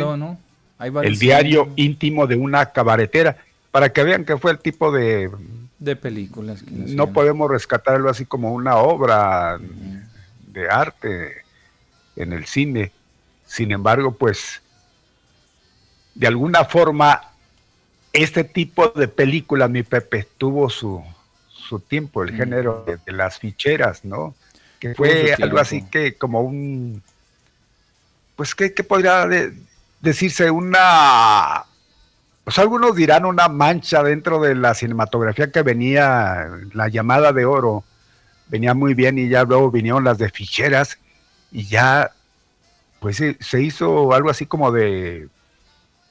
el 1.04 1.20
diario 1.20 1.70
íntimo 1.76 2.28
de 2.28 2.36
una 2.36 2.68
cabaretera, 2.68 3.38
para 3.72 3.90
que 3.92 4.04
vean 4.04 4.26
que 4.26 4.38
fue 4.38 4.52
el 4.52 4.60
tipo 4.60 4.92
de... 4.92 5.30
De 5.80 5.96
películas. 5.96 6.64
no 6.72 7.14
podemos 7.14 7.52
rescatarlo 7.52 8.10
así 8.10 8.26
como 8.26 8.52
una 8.52 8.78
obra 8.78 9.60
de 10.48 10.70
arte 10.70 11.44
en 12.16 12.34
el 12.34 12.46
cine. 12.46 12.92
Sin 13.46 13.72
embargo, 13.72 14.12
pues, 14.12 14.62
de 16.16 16.28
alguna 16.28 16.66
forma, 16.66 17.22
este 18.12 18.44
tipo 18.44 18.90
de 18.90 19.08
películas, 19.08 19.70
mi 19.70 19.84
Pepe, 19.84 20.28
tuvo 20.38 20.70
su, 20.70 21.04
su 21.68 21.80
tiempo, 21.80 22.24
el 22.24 22.34
mm. 22.34 22.38
género 22.38 22.86
de, 22.86 23.12
las 23.12 23.40
ficheras, 23.40 24.06
¿no? 24.06 24.36
Que 24.80 24.94
fue 24.94 25.36
algo 25.42 25.60
así 25.60 25.84
que 25.84 26.16
como 26.16 26.42
un, 26.42 27.02
pues, 28.36 28.54
¿qué, 28.56 28.70
podría 28.70 29.28
decirse? 30.00 30.52
Una, 30.52 31.64
pues 32.44 32.60
algunos 32.60 32.96
dirán 32.96 33.26
una 33.26 33.48
mancha 33.48 34.04
dentro 34.04 34.40
de 34.40 34.56
la 34.56 34.74
cinematografía 34.74 35.52
que 35.52 35.64
venía, 35.64 36.48
la 36.74 36.88
llamada 36.88 37.34
de 37.34 37.46
oro, 37.46 37.84
venía 38.48 38.74
muy 38.74 38.94
bien 38.94 39.18
y 39.18 39.28
ya 39.28 39.44
luego 39.44 39.72
vinieron 39.72 40.04
las 40.04 40.20
de 40.20 40.30
ficheras 40.30 40.98
y 41.52 41.66
ya, 41.68 42.12
pues 43.00 43.22
se 43.40 43.62
hizo 43.62 44.14
algo 44.14 44.30
así 44.30 44.46
como 44.46 44.72
de, 44.72 45.28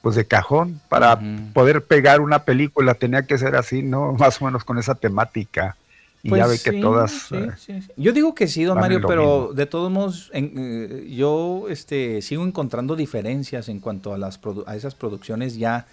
pues 0.01 0.15
de 0.15 0.25
cajón 0.25 0.79
para 0.89 1.19
poder 1.53 1.83
pegar 1.83 2.21
una 2.21 2.43
película, 2.43 2.93
tenía 2.93 3.23
que 3.23 3.37
ser 3.37 3.55
así, 3.55 3.83
¿no? 3.83 4.13
Más 4.19 4.41
o 4.41 4.45
menos 4.45 4.63
con 4.63 4.77
esa 4.77 4.95
temática. 4.95 5.75
Y 6.23 6.29
ya 6.31 6.45
pues 6.45 6.63
ve 6.63 6.71
que 6.71 6.81
todas. 6.81 7.31
Eh, 7.31 7.81
yo 7.95 8.11
digo 8.11 8.33
que 8.33 8.47
sí, 8.47 8.63
don 8.63 8.79
Mario, 8.79 9.01
pero 9.07 9.51
de 9.53 9.65
todos 9.65 9.91
modos, 9.91 10.31
eh, 10.33 11.07
yo 11.15 11.65
este, 11.69 12.21
sigo 12.21 12.43
encontrando 12.45 12.95
diferencias 12.95 13.69
en 13.69 13.79
cuanto 13.79 14.13
a, 14.13 14.17
las 14.17 14.39
a 14.65 14.75
esas 14.75 14.95
producciones 14.95 15.57
ya 15.57 15.85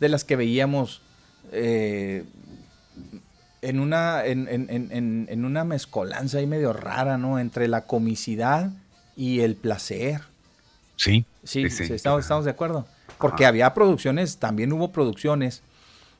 de 0.00 0.08
las 0.08 0.24
que 0.24 0.36
veíamos 0.36 1.00
eh, 1.52 2.24
en, 3.62 3.80
una, 3.80 4.26
en, 4.26 4.48
en, 4.48 5.26
en, 5.28 5.44
una 5.44 5.64
mezcolanza 5.64 6.38
ahí 6.38 6.46
medio 6.46 6.72
rara, 6.72 7.16
¿no? 7.16 7.38
Entre 7.38 7.68
la 7.68 7.86
comicidad 7.86 8.70
y 9.16 9.40
el 9.40 9.54
placer. 9.54 10.22
Sí. 10.96 11.24
Sí, 11.44 11.64
estamos, 11.64 12.24
estamos, 12.24 12.44
de 12.44 12.50
acuerdo. 12.50 12.86
Porque 13.18 13.46
había 13.46 13.74
producciones, 13.74 14.38
también 14.38 14.72
hubo 14.72 14.92
producciones 14.92 15.62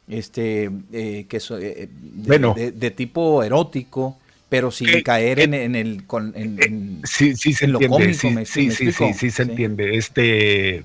este, 0.09 0.71
eh, 0.93 1.27
que 1.29 1.37
eh, 1.37 1.89
de, 1.91 2.73
de, 2.73 2.91
tipo 2.91 3.43
erótico, 3.43 4.19
pero 4.49 4.71
sin 4.71 5.03
caer 5.03 5.41
en, 5.41 5.55
en, 5.55 5.75
el 5.75 6.07
con, 6.07 6.33
en, 6.35 7.03
sí, 7.05 7.37
sí 7.37 7.53
se 7.53 7.67
lo 7.67 7.81
entiende, 7.81 8.17
cómico. 8.19 8.45
Sí, 8.47 8.71
sí, 8.71 8.93
sí, 8.93 9.13
sí, 9.15 9.31
se 9.31 9.43
entiende. 9.43 9.97
Este, 9.97 10.85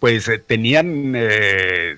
pues 0.00 0.28
eh, 0.28 1.96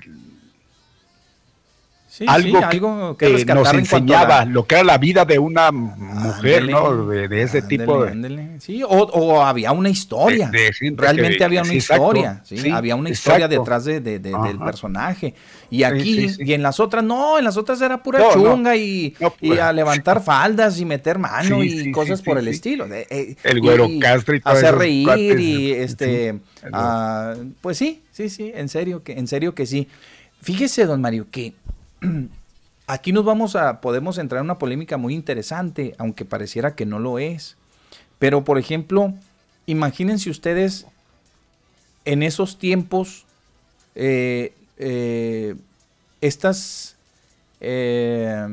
tenían 2.18 2.64
algo, 2.64 3.16
que, 3.16 3.44
nos 3.44 3.72
enseñaba 3.72 4.44
lo 4.44 4.66
que 4.66 4.76
era 4.76 4.84
la 4.84 4.98
vida 4.98 5.24
de 5.24 5.38
una 5.38 5.72
mujer, 5.72 6.68
¿no? 6.68 7.06
De, 7.06 7.42
ese 7.42 7.62
tipo 7.62 8.04
de... 8.04 8.58
Sí, 8.60 8.82
o, 8.86 9.42
había 9.42 9.72
una 9.72 9.88
historia. 9.88 10.50
Realmente 10.96 11.44
había 11.44 11.62
una 11.62 11.74
historia. 11.74 12.42
había 12.72 12.96
una 12.96 13.10
historia 13.10 13.48
detrás 13.48 13.84
de, 13.84 14.00
del 14.00 14.58
personaje. 14.58 15.34
Y 15.70 15.82
aquí, 15.82 16.28
y 16.38 16.52
en 16.52 16.62
las 16.62 16.78
otras, 16.78 17.02
no, 17.02 17.38
en 17.38 17.44
las 17.44 17.56
otras 17.56 17.80
era 17.80 18.02
pura 18.02 18.22
chunga 18.32 18.76
y, 18.76 19.14
pues. 19.40 19.58
a 19.58 19.72
levantar 19.72 20.22
faldas 20.22 20.78
y 20.78 20.84
meter 20.84 21.18
mano 21.18 21.62
y 21.62 21.90
cosas 21.90 22.22
por 22.22 22.38
el 22.38 22.48
estilo. 22.48 22.86
Eh, 22.86 23.36
el 23.42 23.60
güero 23.60 23.88
Castro 24.00 24.36
y 24.36 24.40
todo 24.40 24.52
Hacer 24.52 24.76
reír 24.76 25.40
y 25.40 25.72
este. 25.72 26.38
Ah, 26.72 27.34
pues 27.60 27.76
sí, 27.76 28.02
sí, 28.12 28.28
sí, 28.28 28.52
en 28.54 28.68
serio 28.68 29.02
que, 29.02 29.12
en 29.12 29.26
serio 29.26 29.54
que 29.54 29.66
sí. 29.66 29.88
Fíjese, 30.42 30.84
don 30.84 31.00
Mario, 31.00 31.26
que 31.30 31.54
aquí 32.86 33.12
nos 33.12 33.24
vamos 33.24 33.56
a, 33.56 33.80
podemos 33.80 34.18
entrar 34.18 34.40
en 34.40 34.46
una 34.46 34.58
polémica 34.58 34.96
muy 34.96 35.14
interesante, 35.14 35.94
aunque 35.98 36.24
pareciera 36.24 36.74
que 36.74 36.86
no 36.86 36.98
lo 36.98 37.18
es. 37.18 37.56
Pero, 38.18 38.44
por 38.44 38.58
ejemplo, 38.58 39.14
imagínense 39.66 40.30
ustedes 40.30 40.86
en 42.04 42.22
esos 42.22 42.58
tiempos 42.58 43.24
eh, 43.94 44.52
eh, 44.76 45.54
estas 46.20 46.96
eh, 47.60 48.46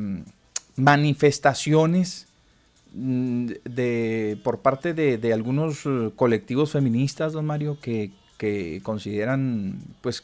manifestaciones 0.76 2.28
mm, 2.94 3.48
de, 3.66 4.40
por 4.44 4.60
parte 4.60 4.94
de, 4.94 5.34
algunos 5.34 5.84
colectivos 6.16 6.72
feministas, 6.72 7.34
don 7.34 7.46
Mario, 7.46 7.78
que, 7.82 8.12
que 8.38 8.82
consideran 8.84 9.80
pues 10.02 10.24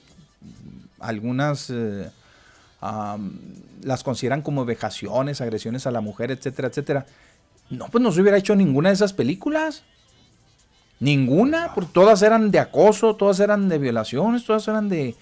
algunas 0.99 1.71
las 2.81 4.03
consideran 4.03 4.41
como 4.41 4.65
vejaciones, 4.65 5.41
agresiones 5.41 5.87
a 5.87 5.91
la 5.91 6.01
mujer, 6.01 6.31
etcétera, 6.31 6.67
etcétera. 6.67 7.05
No, 7.69 7.87
pues 7.87 8.01
no 8.01 8.11
se 8.11 8.21
hubiera 8.21 8.37
hecho 8.37 8.55
ninguna 8.55 8.89
de 8.89 8.95
esas 8.95 9.13
películas. 9.13 9.83
Ninguna, 10.99 11.73
porque 11.75 11.91
todas 11.93 12.21
eran 12.23 12.49
de 12.49 12.59
acoso, 12.59 13.15
todas 13.15 13.39
eran 13.39 13.69
de 13.69 13.77
violaciones, 13.77 14.45
todas 14.45 14.67
eran 14.67 14.89
de, 14.89 15.15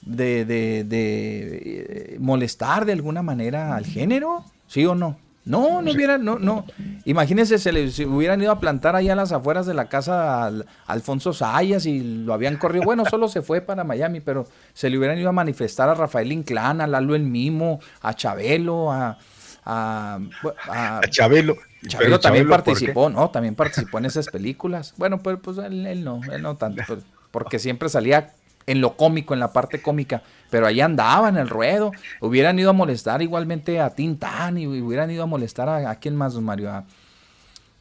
de, 0.00 0.44
de, 0.44 0.86
eh, 0.90 2.16
molestar 2.18 2.84
de 2.84 2.92
alguna 2.92 3.22
manera 3.22 3.76
al 3.76 3.86
género, 3.86 4.44
¿sí 4.66 4.84
o 4.84 4.94
no? 4.96 5.18
No, 5.44 5.82
no 5.82 5.90
hubiera, 5.90 6.18
no, 6.18 6.38
no. 6.38 6.64
Imagínense, 7.04 7.58
se 7.58 7.72
le 7.72 7.86
hubieran 8.06 8.40
ido 8.40 8.52
a 8.52 8.60
plantar 8.60 8.94
allá 8.94 9.14
a 9.14 9.16
las 9.16 9.32
afueras 9.32 9.66
de 9.66 9.74
la 9.74 9.88
casa 9.88 10.44
al, 10.44 10.66
Alfonso 10.86 11.32
Sayas 11.32 11.84
y 11.86 12.00
lo 12.24 12.32
habían 12.32 12.56
corrido. 12.56 12.84
Bueno, 12.84 13.04
solo 13.06 13.28
se 13.28 13.42
fue 13.42 13.60
para 13.60 13.82
Miami, 13.82 14.20
pero 14.20 14.46
se 14.72 14.88
le 14.88 14.98
hubieran 14.98 15.18
ido 15.18 15.28
a 15.28 15.32
manifestar 15.32 15.88
a 15.88 15.94
Rafael 15.94 16.30
Inclán, 16.30 16.80
a 16.80 16.86
Lalo 16.86 17.16
el 17.16 17.24
Mimo, 17.24 17.80
a 18.02 18.14
Chabelo, 18.14 18.92
a. 18.92 19.18
A, 19.64 20.20
Chabelo. 21.10 21.56
Chabelo 21.86 22.20
también 22.20 22.48
participó, 22.48 23.10
¿no? 23.10 23.30
También 23.30 23.56
participó 23.56 23.98
en 23.98 24.06
esas 24.06 24.28
películas. 24.28 24.94
Bueno, 24.96 25.18
pues, 25.18 25.38
pues 25.42 25.58
él, 25.58 26.04
no, 26.04 26.20
él 26.32 26.42
no 26.42 26.56
tanto, 26.56 26.82
porque 27.32 27.58
siempre 27.58 27.88
salía 27.88 28.32
en 28.66 28.80
lo 28.80 28.96
cómico, 28.96 29.34
en 29.34 29.40
la 29.40 29.52
parte 29.52 29.82
cómica, 29.82 30.22
pero 30.50 30.66
ahí 30.66 30.80
andaban 30.80 31.36
el 31.36 31.48
ruedo. 31.48 31.92
Hubieran 32.20 32.58
ido 32.58 32.70
a 32.70 32.72
molestar 32.72 33.22
igualmente 33.22 33.80
a 33.80 33.90
Tintán 33.90 34.58
y 34.58 34.66
hubieran 34.66 35.10
ido 35.10 35.22
a 35.22 35.26
molestar 35.26 35.68
a, 35.68 35.90
a 35.90 35.94
quién 35.96 36.16
más, 36.16 36.34
Mario. 36.34 36.84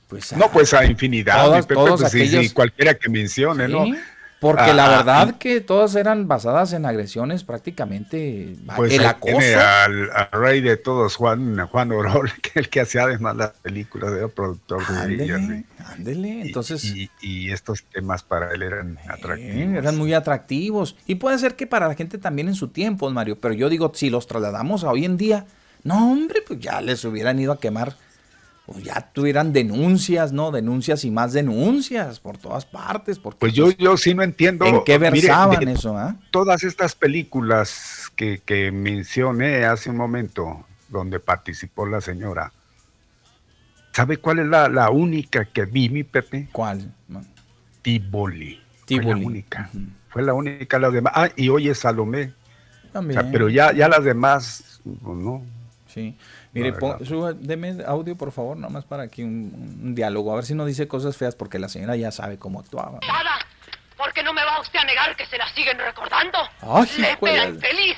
pues 0.07 0.34
no, 0.34 0.51
pues 0.51 0.73
a 0.73 0.86
infinidad, 0.86 1.65
todos, 1.65 2.01
pues, 2.11 2.53
cualquiera 2.53 2.93
que 2.93 3.09
mencione, 3.09 3.67
¿no? 3.67 3.86
Porque 4.42 4.74
la 4.74 4.88
ah, 4.88 4.89
verdad 4.89 5.38
que 5.38 5.62
todas 5.62 5.94
eran 5.94 6.28
basadas 6.28 6.74
en 6.74 6.88
agresiones 6.88 7.44
prácticamente. 7.44 8.56
Pues 8.76 8.92
el 8.92 9.06
acoso. 9.06 9.38
al, 9.38 10.10
rey 10.32 10.62
de 10.62 10.78
todos, 10.78 11.16
Juan, 11.16 11.68
Juan 11.68 11.92
Orol, 11.92 12.32
que 12.42 12.58
el 12.58 12.68
que 12.68 12.82
hacía 12.82 13.04
además 13.04 13.36
las 13.36 13.52
películas, 13.52 14.12
de 14.12 14.28
productor 14.30 14.82
de 14.88 15.64
Ándele, 15.86 16.42
entonces. 16.42 16.92
Y, 17.22 17.52
estos 17.52 17.84
temas 17.84 18.24
para 18.24 18.52
él 18.52 18.64
eran 18.64 18.98
atractivos. 19.08 19.76
Eran 19.76 19.98
muy 20.00 20.16
atractivos. 20.16 20.96
Y 21.06 21.16
puede 21.16 21.38
ser 21.38 21.56
que 21.56 21.68
para 21.68 21.88
la 21.88 21.94
gente 21.94 22.18
también 22.18 22.48
en 22.48 22.56
su 22.56 22.70
tiempo, 22.70 23.08
Mario, 23.12 23.38
pero 23.39 23.54
yo 23.54 23.70
digo, 23.70 23.92
si 23.94 24.10
los 24.10 24.26
trasladamos 24.26 24.84
a 24.84 24.89
hoy 24.89 25.06
en 25.06 25.18
día, 25.18 25.46
no, 25.84 26.14
hombre, 26.14 26.42
pues 26.48 26.60
ya 26.60 26.82
les 26.82 27.06
hubieran 27.06 27.39
ido 27.39 27.52
a 27.52 27.60
quemar 27.60 27.96
pues 28.72 28.86
ya 28.86 29.11
tuvieran 29.13 29.53
denuncias, 29.53 30.32
¿no? 30.32 30.51
Denuncias 30.51 31.03
y 31.05 31.11
más 31.11 31.34
denuncias 31.34 32.19
por 32.19 32.38
todas 32.38 32.65
partes. 32.65 33.19
Porque, 33.19 33.39
pues 33.39 33.53
yo, 33.53 33.65
pues, 33.65 33.78
yo 33.78 33.97
sí 33.97 34.13
no 34.13 34.24
entiendo. 34.24 34.65
¿En 34.65 34.84
qué 34.84 34.97
versaban 34.97 35.67
eso? 35.67 35.97
ah? 35.97 36.15
Todas 36.32 36.63
estas 36.63 36.95
películas 36.95 38.11
que, 38.15 38.41
que, 38.45 38.72
mencioné 38.72 39.65
hace 39.65 39.89
un 39.89 39.97
momento, 39.97 40.65
donde 40.89 41.19
participó 41.19 41.86
la 41.86 42.01
señora, 42.01 42.51
¿sabe 43.91 44.17
cuál 44.17 44.39
es 44.39 44.47
la, 44.47 44.69
la 44.69 44.89
única 44.89 45.45
que 45.45 45.65
vi, 45.65 45.89
mi 45.89 46.03
Pepe? 46.03 46.49
¿Cuál? 46.51 46.93
Tiboli. 47.82 48.61
Fue 48.88 49.03
la 49.03 49.15
única. 49.15 49.69
Fue 50.09 50.22
la 50.24 50.34
única. 50.34 50.80
Las 50.80 50.93
demás. 50.93 51.13
Ah, 51.15 51.30
y 51.36 51.49
hoy 51.49 51.69
es 51.69 51.80
Salomé. 51.80 52.34
También. 52.91 53.30
pero 53.32 53.47
ya, 53.47 53.72
ya 53.72 53.88
las 53.88 54.03
demás, 54.03 54.82
pues, 54.84 55.17
no. 55.17 55.41
Sí. 55.88 56.15
Mire, 56.54 56.74
deme 57.36 57.78
audio, 57.88 58.18
por 58.18 58.32
favor, 58.32 58.58
nomás 58.58 58.84
para 58.84 59.04
aquí 59.04 59.24
un, 59.24 59.95
diálogo. 59.95 60.34
A 60.34 60.36
ver 60.36 60.45
si 60.45 60.54
no 60.54 60.66
dice 60.66 60.88
cosas 60.88 61.16
feas, 61.16 61.36
porque 61.36 61.60
la 61.60 61.70
señora 61.70 61.95
ya 61.95 62.12
sabe 62.12 62.38
cómo 62.38 62.60
actuaba. 62.60 62.99
Nada, 63.08 63.39
porque 63.97 64.22
no 64.22 64.34
me 64.34 64.43
va 64.43 64.60
usted 64.60 64.80
a 64.80 64.84
negar 64.84 65.16
que 65.16 65.26
se 65.26 65.38
la 65.38 65.47
siguen 65.54 65.80
recordando. 65.80 66.39
¡Ay, 66.62 66.88
Lepera 66.97 67.45
infeliz, 67.45 67.97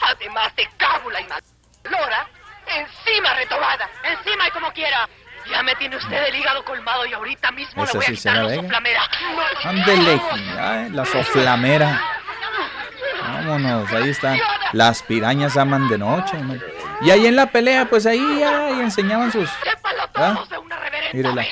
además 0.00 0.54
de 0.54 0.68
cábula 0.76 1.20
y 1.20 1.24
malora, 1.24 2.28
encima 2.66 3.34
retobada, 3.34 3.90
encima 4.04 4.46
y 4.46 4.50
como 4.52 4.72
quiera. 4.72 5.08
Ya 5.50 5.62
me 5.62 5.74
tiene 5.76 5.96
usted 5.96 6.28
el 6.28 6.36
hígado 6.36 6.64
colmado 6.64 7.06
y 7.06 7.12
ahorita 7.14 7.50
mismo 7.50 7.84
le 7.84 7.92
voy 7.92 8.04
a 8.04 8.08
quitar 8.08 8.36
la 8.44 8.54
soflamera. 8.54 9.02
Ándele, 9.64 10.20
la 10.92 11.04
soflamera. 11.06 12.02
Vámonos, 13.22 13.90
ahí 13.92 14.10
están. 14.10 14.38
Las 14.72 15.02
pirañas 15.02 15.56
aman 15.56 15.88
de 15.88 15.98
noche. 15.98 16.36
Y 17.02 17.10
ahí 17.10 17.26
en 17.26 17.36
la 17.36 17.46
pelea, 17.46 17.88
pues 17.88 18.06
ahí 18.06 18.38
ya 18.38 18.70
enseñaban 18.80 19.32
sus. 19.32 19.48
¿Ah? 20.14 20.44
de 20.48 20.58
una 20.58 20.78
Mírela. 21.12 21.46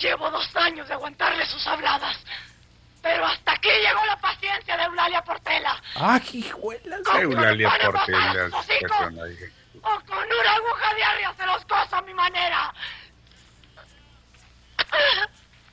Llevo 0.00 0.30
dos 0.30 0.56
años 0.56 0.88
de 0.88 0.94
aguantarle 0.94 1.46
sus 1.46 1.66
habladas. 1.66 2.16
Pero 3.00 3.24
hasta 3.26 3.52
aquí 3.52 3.68
llegó 3.68 4.04
la 4.06 4.16
paciencia 4.16 4.76
de 4.76 4.82
Eulalia 4.84 5.22
Portela. 5.22 5.82
¡Ah, 5.94 6.20
hijuelas! 6.32 7.00
Eulalia 7.20 7.70
Portela. 7.84 8.48
O 9.82 10.00
con 10.06 10.18
una 10.18 10.54
aguja 10.54 10.94
diaria 10.96 11.34
se 11.36 11.46
los 11.46 11.64
coso 11.66 11.96
a 11.96 12.02
mi 12.02 12.14
manera. 12.14 12.74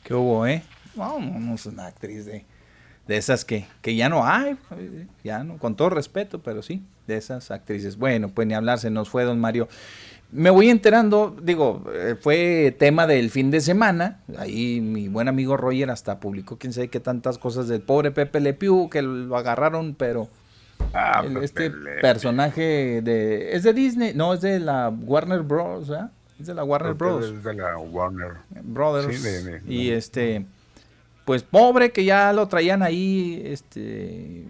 ¿Qué 0.03 0.13
hubo, 0.13 0.45
eh? 0.45 0.63
Vamos, 0.93 1.65
una 1.65 1.87
actriz 1.87 2.25
de 2.25 2.45
de 3.07 3.17
esas 3.17 3.45
que, 3.45 3.67
que 3.81 3.95
ya 3.95 4.09
no 4.09 4.25
hay, 4.25 4.57
ya 5.23 5.43
no, 5.43 5.57
con 5.57 5.75
todo 5.75 5.89
respeto, 5.89 6.39
pero 6.41 6.61
sí, 6.61 6.81
de 7.07 7.17
esas 7.17 7.51
actrices. 7.51 7.97
Bueno, 7.97 8.29
pues 8.29 8.47
ni 8.47 8.53
hablar, 8.53 8.79
se 8.79 8.89
nos 8.89 9.09
fue 9.09 9.23
don 9.23 9.39
Mario. 9.39 9.67
Me 10.31 10.49
voy 10.49 10.69
enterando, 10.69 11.35
digo, 11.41 11.83
eh, 11.93 12.15
fue 12.19 12.73
tema 12.79 13.05
del 13.05 13.29
fin 13.29 13.51
de 13.51 13.59
semana, 13.59 14.21
ahí 14.37 14.79
mi 14.79 15.09
buen 15.09 15.27
amigo 15.27 15.57
Roger 15.57 15.89
hasta 15.89 16.21
publicó 16.21 16.57
quién 16.57 16.71
sabe 16.71 16.87
qué 16.87 17.01
tantas 17.01 17.37
cosas 17.37 17.67
del 17.67 17.81
pobre 17.81 18.11
Pepe 18.11 18.39
Le 18.39 18.53
Pew, 18.53 18.89
que 18.89 19.01
lo 19.01 19.35
agarraron, 19.35 19.93
pero... 19.95 20.29
Ah, 20.93 21.23
este 21.41 21.69
personaje 22.01 23.01
de... 23.01 23.55
¿Es 23.55 23.63
de 23.63 23.73
Disney? 23.73 24.13
No, 24.15 24.33
es 24.33 24.41
de 24.41 24.59
la 24.59 24.89
Warner 24.89 25.41
Bros. 25.41 25.89
¿eh? 25.89 26.07
Es 26.39 26.47
de 26.47 26.53
la 26.53 26.63
Warner 26.63 26.93
Bros. 26.93 27.25
Es 27.25 27.43
de 27.43 27.53
la 27.53 27.77
Warner 27.77 28.37
Brothers. 28.63 29.23
y 29.67 29.91
este 29.91 30.45
pues 31.25 31.43
pobre 31.43 31.91
que 31.91 32.03
ya 32.03 32.33
lo 32.33 32.47
traían 32.47 32.81
ahí, 32.81 33.41
este, 33.45 34.45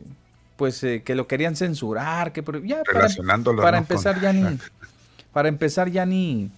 pues 0.62 0.84
eh, 0.84 1.02
que 1.04 1.16
lo 1.16 1.26
querían 1.26 1.56
censurar, 1.56 2.34
que 2.34 2.44
ya 2.64 2.84
para, 2.84 3.08
para 3.56 3.80
empezar 3.80 4.22
ya 4.22 4.32
ni, 4.32 4.60
para 5.34 5.50
empezar 5.50 5.90
ya 5.90 6.06
ni, 6.06 6.52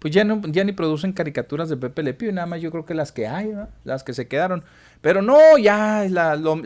pues 0.00 0.12
ya 0.12 0.22
no, 0.22 0.42
ya 0.48 0.64
ni 0.64 0.72
producen 0.72 1.14
caricaturas 1.14 1.70
de 1.70 1.78
Pepe 1.78 2.02
Le 2.02 2.12
Pew, 2.12 2.30
nada 2.30 2.46
más 2.46 2.60
yo 2.60 2.70
creo 2.70 2.84
que 2.84 2.92
las 2.92 3.10
que 3.10 3.26
hay, 3.26 3.54
las 3.84 4.04
que 4.04 4.12
se 4.12 4.28
quedaron, 4.28 4.64
pero 5.00 5.22
no, 5.22 5.56
ya 5.56 6.04
la, 6.10 6.36
lo, 6.36 6.60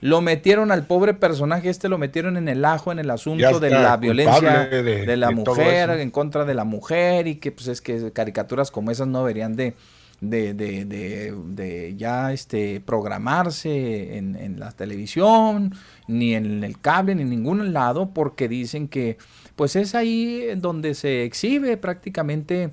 lo, 0.00 0.20
metieron 0.20 0.70
al 0.70 0.86
pobre 0.86 1.12
personaje, 1.12 1.68
este 1.68 1.88
lo 1.88 1.98
metieron 1.98 2.36
en 2.36 2.46
el 2.46 2.64
ajo, 2.64 2.92
en 2.92 3.00
el 3.00 3.10
asunto 3.10 3.58
de 3.58 3.70
la 3.70 3.96
violencia 3.96 4.66
de, 4.66 5.16
la 5.16 5.32
mujer, 5.32 5.90
en 5.90 6.12
contra 6.12 6.44
de 6.44 6.54
la 6.54 6.62
mujer, 6.62 7.26
y 7.26 7.34
que 7.34 7.50
pues 7.50 7.66
es 7.66 7.80
que 7.80 8.12
caricaturas 8.12 8.70
como 8.70 8.92
esas 8.92 9.08
no 9.08 9.24
deberían 9.24 9.56
de 9.56 9.74
de, 10.22 10.54
de, 10.54 10.84
de, 10.84 11.34
de 11.46 11.96
ya 11.96 12.32
este, 12.32 12.80
programarse 12.80 14.16
en, 14.16 14.36
en, 14.36 14.60
la 14.60 14.70
televisión, 14.70 15.74
ni 16.06 16.34
en 16.34 16.62
el 16.62 16.80
cable, 16.80 17.16
ni 17.16 17.22
en 17.22 17.30
ningún 17.30 17.72
lado, 17.72 18.10
porque 18.14 18.48
dicen 18.48 18.86
que 18.86 19.18
pues 19.56 19.74
es 19.74 19.96
ahí 19.96 20.46
donde 20.56 20.94
se 20.94 21.24
exhibe 21.24 21.76
prácticamente 21.76 22.70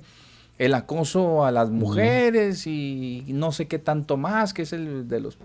el 0.58 0.74
acoso 0.74 1.44
a 1.44 1.50
las 1.50 1.70
mujeres 1.70 2.66
y 2.68 3.24
no 3.28 3.50
sé 3.50 3.66
qué 3.66 3.80
tanto 3.80 4.16
más, 4.16 4.54
que 4.54 4.62
es 4.62 4.72
el 4.72 5.08
de 5.08 5.20
los 5.20 5.36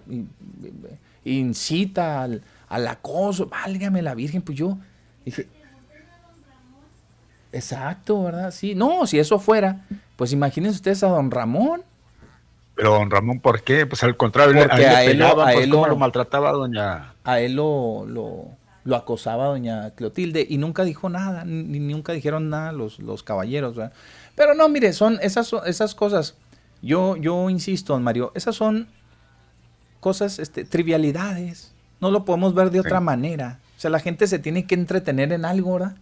incita 1.24 2.22
al, 2.22 2.44
al 2.68 2.88
acoso, 2.88 3.48
válgame 3.48 4.04
la 4.04 4.14
Virgen, 4.14 4.44
pues 4.44 4.60
yo 4.60 4.78
dije, 5.26 5.48
exacto, 7.52 8.26
¿verdad? 8.26 8.52
Sí, 8.52 8.76
no, 8.76 9.08
si 9.08 9.18
eso 9.18 9.40
fuera, 9.40 9.88
pues 10.18 10.34
imagínense 10.34 10.76
ustedes 10.76 11.02
a 11.02 11.08
don 11.08 11.32
Ramón, 11.32 11.82
pero 12.76 12.92
don 12.92 13.10
Ramón, 13.10 13.40
¿por 13.40 13.62
qué? 13.62 13.86
Pues 13.86 14.04
al 14.04 14.18
contrario, 14.18 14.68
a, 14.70 15.04
él, 15.04 15.24
pues, 15.34 15.68
lo, 15.68 15.96
maltrataba 15.96 16.52
doña? 16.52 17.14
A 17.24 17.40
él 17.40 17.54
lo, 17.54 18.06
lo, 18.06 18.96
acosaba 18.96 19.46
doña 19.46 19.92
Clotilde 19.92 20.46
y 20.48 20.58
nunca 20.58 20.84
dijo 20.84 21.10
nada, 21.10 21.46
ni, 21.46 21.80
nunca 21.80 22.14
dijeron 22.14 22.50
nada 22.50 22.74
los, 22.74 23.00
los 23.00 23.24
caballeros. 23.24 23.78
Pero 24.36 24.54
no, 24.54 24.68
mire, 24.68 24.92
son 24.92 25.18
esas, 25.22 25.54
esas 25.66 25.96
cosas, 25.96 26.36
yo, 26.82 27.16
yo 27.16 27.50
insisto, 27.50 27.94
don 27.94 28.04
Mario, 28.04 28.34
esas 28.36 28.56
son 28.56 28.88
cosas, 30.02 30.38
este, 30.40 30.66
trivialidades, 30.66 31.74
no 32.02 32.12
lo 32.12 32.26
podemos 32.26 32.54
ver 32.54 32.72
de 32.72 32.82
otra 32.82 33.00
manera. 33.00 33.60
O 33.78 33.80
sea, 33.80 33.90
la 33.90 34.00
gente 34.00 34.28
se 34.28 34.40
tiene 34.40 34.68
que 34.68 34.76
entretener 34.76 35.32
en 35.32 35.46
algo, 35.46 35.74
¿verdad? 35.74 35.96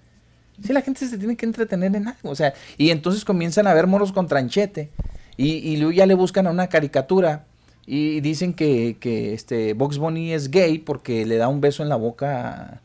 Sí, 0.62 0.74
la 0.74 0.82
gente 0.82 1.08
se 1.08 1.18
tiene 1.18 1.36
que 1.36 1.46
entretener 1.46 1.96
en 1.96 2.08
algo. 2.08 2.30
O 2.30 2.36
sea, 2.36 2.54
y 2.78 2.90
entonces 2.90 3.26
comienzan 3.26 3.68
a 3.68 3.74
ver 3.74 3.88
moros 3.88 4.12
con 4.12 4.28
tranchete. 4.28 4.92
Y, 5.38 5.78
luego 5.78 5.92
ya 5.92 6.06
le 6.06 6.14
buscan 6.14 6.48
a 6.48 6.52
una 6.52 6.68
caricatura 6.68 7.46
y 7.86 8.22
dicen 8.22 8.54
que, 8.54 8.98
que 9.00 9.34
este 9.34 9.74
Box 9.74 9.98
Bunny 9.98 10.32
es 10.32 10.52
gay 10.52 10.78
porque 10.80 11.26
le 11.26 11.38
da 11.38 11.48
un 11.48 11.60
beso 11.60 11.84
en 11.84 11.90
la 11.90 11.96
boca 11.96 12.82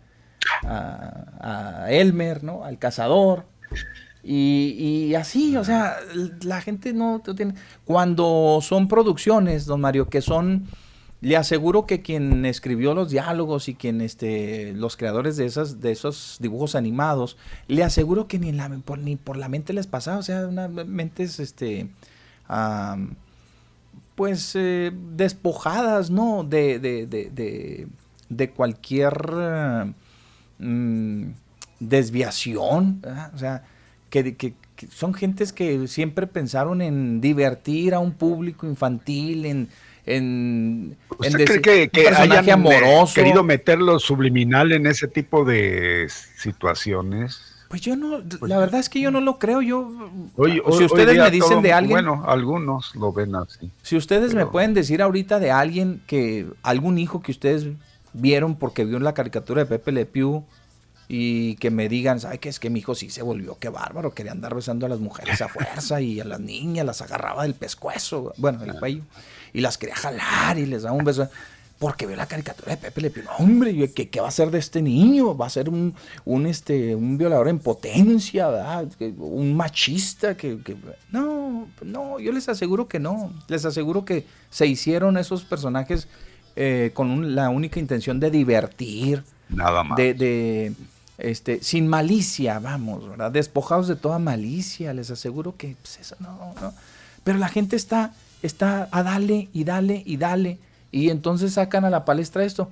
a, 0.65 1.87
Elmer, 1.91 2.43
¿no? 2.45 2.65
Al 2.65 2.79
cazador. 2.79 3.45
Y, 4.23 4.75
y, 4.79 5.15
así, 5.15 5.57
o 5.57 5.65
sea, 5.65 5.97
la 6.43 6.61
gente 6.61 6.93
no 6.93 7.23
tiene... 7.37 7.55
Cuando 7.85 8.59
son 8.63 8.89
producciones, 8.89 9.67
don 9.67 9.81
Mario, 9.81 10.09
que 10.09 10.21
son... 10.21 10.67
Le 11.21 11.37
aseguro 11.37 11.85
que 11.85 12.01
quien 12.01 12.45
escribió 12.47 12.95
los 12.95 13.11
diálogos 13.11 13.69
y 13.69 13.75
quien, 13.75 14.01
este, 14.01 14.73
los 14.73 14.97
creadores 14.97 15.37
de, 15.37 15.47
esas, 15.47 15.81
de 15.81 15.91
esos 15.91 16.37
dibujos 16.41 16.77
animados, 16.77 17.37
le 17.67 17.83
aseguro 17.83 18.29
que 18.29 18.39
ni, 18.39 18.53
la, 18.53 18.69
por, 18.85 19.01
ni 19.01 19.17
por 19.17 19.37
la 19.37 19.49
mente 19.49 19.73
les 19.73 19.89
pasaba, 19.89 20.19
o 20.19 20.23
sea, 20.23 20.47
una 20.47 20.69
mentes, 20.69 21.41
este, 21.41 21.89
pues 24.15 24.53
eh, 24.55 24.91
despojadas, 25.15 26.11
¿no? 26.11 26.45
De, 26.45 26.79
de, 26.79 27.07
de, 27.07 27.87
de 28.29 28.51
cualquier 28.51 29.15
mm, 30.59 31.23
desviación, 31.81 33.03
o 33.35 33.39
sea, 33.39 33.65
que, 34.11 34.37
que, 34.37 34.55
son 34.91 35.15
gentes 35.15 35.53
que 35.53 35.89
siempre 35.89 36.27
pensaron 36.27 36.83
en 36.83 37.21
divertir 37.21 37.95
a 37.95 37.99
un 37.99 38.13
público 38.13 38.67
infantil, 38.67 39.45
en, 39.47 39.69
en, 40.07 40.97
¿Usted 41.19 41.61
cree 41.61 41.89
que, 41.89 42.09
hayan 42.09 42.49
amoroso. 42.51 43.15
querido 43.15 43.45
meterlo 43.45 43.99
subliminal 43.99 44.73
en 44.73 44.87
ese 44.87 45.09
tipo 45.09 45.45
de 45.45 46.09
situaciones? 46.09 47.48
Pues 47.69 47.83
yo 47.83 47.97
no, 47.97 48.23
pues 48.39 48.49
la 48.49 48.59
verdad 48.59 48.81
es 48.81 48.89
que 48.89 48.99
yo 49.01 49.11
no 49.11 49.21
lo 49.21 49.39
creo. 49.39 49.61
Yo, 49.61 50.11
si 50.73 50.85
ustedes 50.85 51.19
me 51.19 51.31
dicen 51.31 51.61
de 51.61 51.75
alguien, 51.75 51.95
bueno, 51.95 52.25
algunos 52.27 52.95
lo 52.95 53.13
ven 53.13 53.35
así. 53.35 53.71
Si 53.83 53.97
ustedes 53.97 54.35
me 54.35 54.47
pueden 54.47 54.73
decir 54.73 55.03
ahorita 55.03 55.39
de 55.39 55.51
alguien 55.51 56.03
que 56.07 56.47
algún 56.63 56.99
hijo 56.99 57.21
que 57.21 57.31
ustedes 57.31 57.67
vieron 58.15 58.57
porque 58.57 58.87
vio 58.87 58.99
la 59.01 59.13
caricatura 59.13 59.65
de 59.65 59.67
Pepe 59.67 59.93
Le 59.93 60.07
Pew 60.07 60.45
y 61.09 61.57
que 61.57 61.71
me 61.71 61.89
digan, 61.89 62.21
¿sabes 62.21 62.39
qué? 62.39 62.49
Es 62.49 62.59
que 62.59 62.71
mi 62.71 62.81
hijo 62.81 62.95
sí 62.95 63.11
se 63.11 63.23
volvió, 63.23 63.59
qué 63.59 63.69
bárbaro, 63.69 64.13
quería 64.15 64.33
andar 64.33 64.55
besando 64.55 64.87
a 64.87 64.89
las 64.89 65.01
mujeres 65.01 65.41
a 65.41 65.49
fuerza 65.49 66.01
y 66.01 66.21
a 66.21 66.25
las 66.25 66.41
niñas 66.41 66.85
las 66.87 67.03
agarraba 67.03 67.43
del 67.43 67.55
pescuezo, 67.55 68.35
bueno, 68.37 68.59
del 68.59 68.79
cuello, 68.79 69.03
y 69.53 69.61
las 69.61 69.79
quería 69.79 69.97
jalar 69.97 70.59
y 70.59 70.67
les 70.67 70.83
daba 70.83 70.97
un 70.97 71.05
beso. 71.05 71.29
Porque 71.79 72.07
veo 72.07 72.17
la 72.17 72.27
caricatura 72.27 72.73
de 72.73 72.77
Pepe 72.77 73.01
Le 73.01 73.11
Pew. 73.11 73.25
hombre, 73.39 73.93
¿qué, 73.93 74.09
¿qué, 74.09 74.21
va 74.21 74.29
a 74.29 74.33
ser 74.33 74.51
de 74.51 74.59
este 74.59 74.83
niño? 74.83 75.37
Va 75.37 75.47
a 75.47 75.51
ser 75.51 75.69
un, 75.69 75.95
un, 76.25 76.47
este, 76.47 76.97
un 76.97 77.17
violador 77.17 77.49
en 77.49 77.61
potencia, 77.61 78.49
¿verdad? 78.49 78.89
Un 79.19 79.57
machista 79.57 80.37
que, 80.37 80.59
que, 80.61 80.77
No, 81.13 81.69
no, 81.83 82.19
yo 82.19 82.33
les 82.33 82.49
aseguro 82.49 82.89
que 82.89 82.99
no. 82.99 83.33
Les 83.47 83.65
aseguro 83.65 84.05
que 84.05 84.27
se 84.51 84.67
hicieron 84.67 85.17
esos 85.19 85.45
personajes 85.45 86.09
eh, 86.57 86.91
con 86.95 87.37
la 87.37 87.51
única 87.51 87.79
intención 87.79 88.19
de 88.19 88.33
divertir. 88.33 89.23
Nada 89.49 89.85
más. 89.85 89.97
De, 89.97 90.73
este, 91.19 91.63
sin 91.63 91.87
malicia, 91.87 92.59
vamos, 92.59 93.09
¿verdad? 93.09 93.31
Despojados 93.31 93.87
de 93.87 93.95
toda 93.95 94.19
malicia, 94.19 94.93
les 94.95 95.13
aseguro 95.13 95.57
que 95.57 95.77
pues, 95.81 95.99
eso 96.01 96.17
no, 96.19 96.55
no. 96.61 96.75
Pero 97.23 97.39
la 97.39 97.49
gente 97.49 97.77
está, 97.77 98.13
está 98.43 98.89
a 98.91 99.03
dale 99.05 99.49
y 99.53 99.63
dale 99.63 100.03
y 100.05 100.17
dale. 100.17 100.59
Y 100.91 101.11
entonces 101.11 101.55
sacan 101.55 101.85
a 101.85 101.91
la 101.91 102.05
palestra 102.05 102.45
esto. 102.45 102.71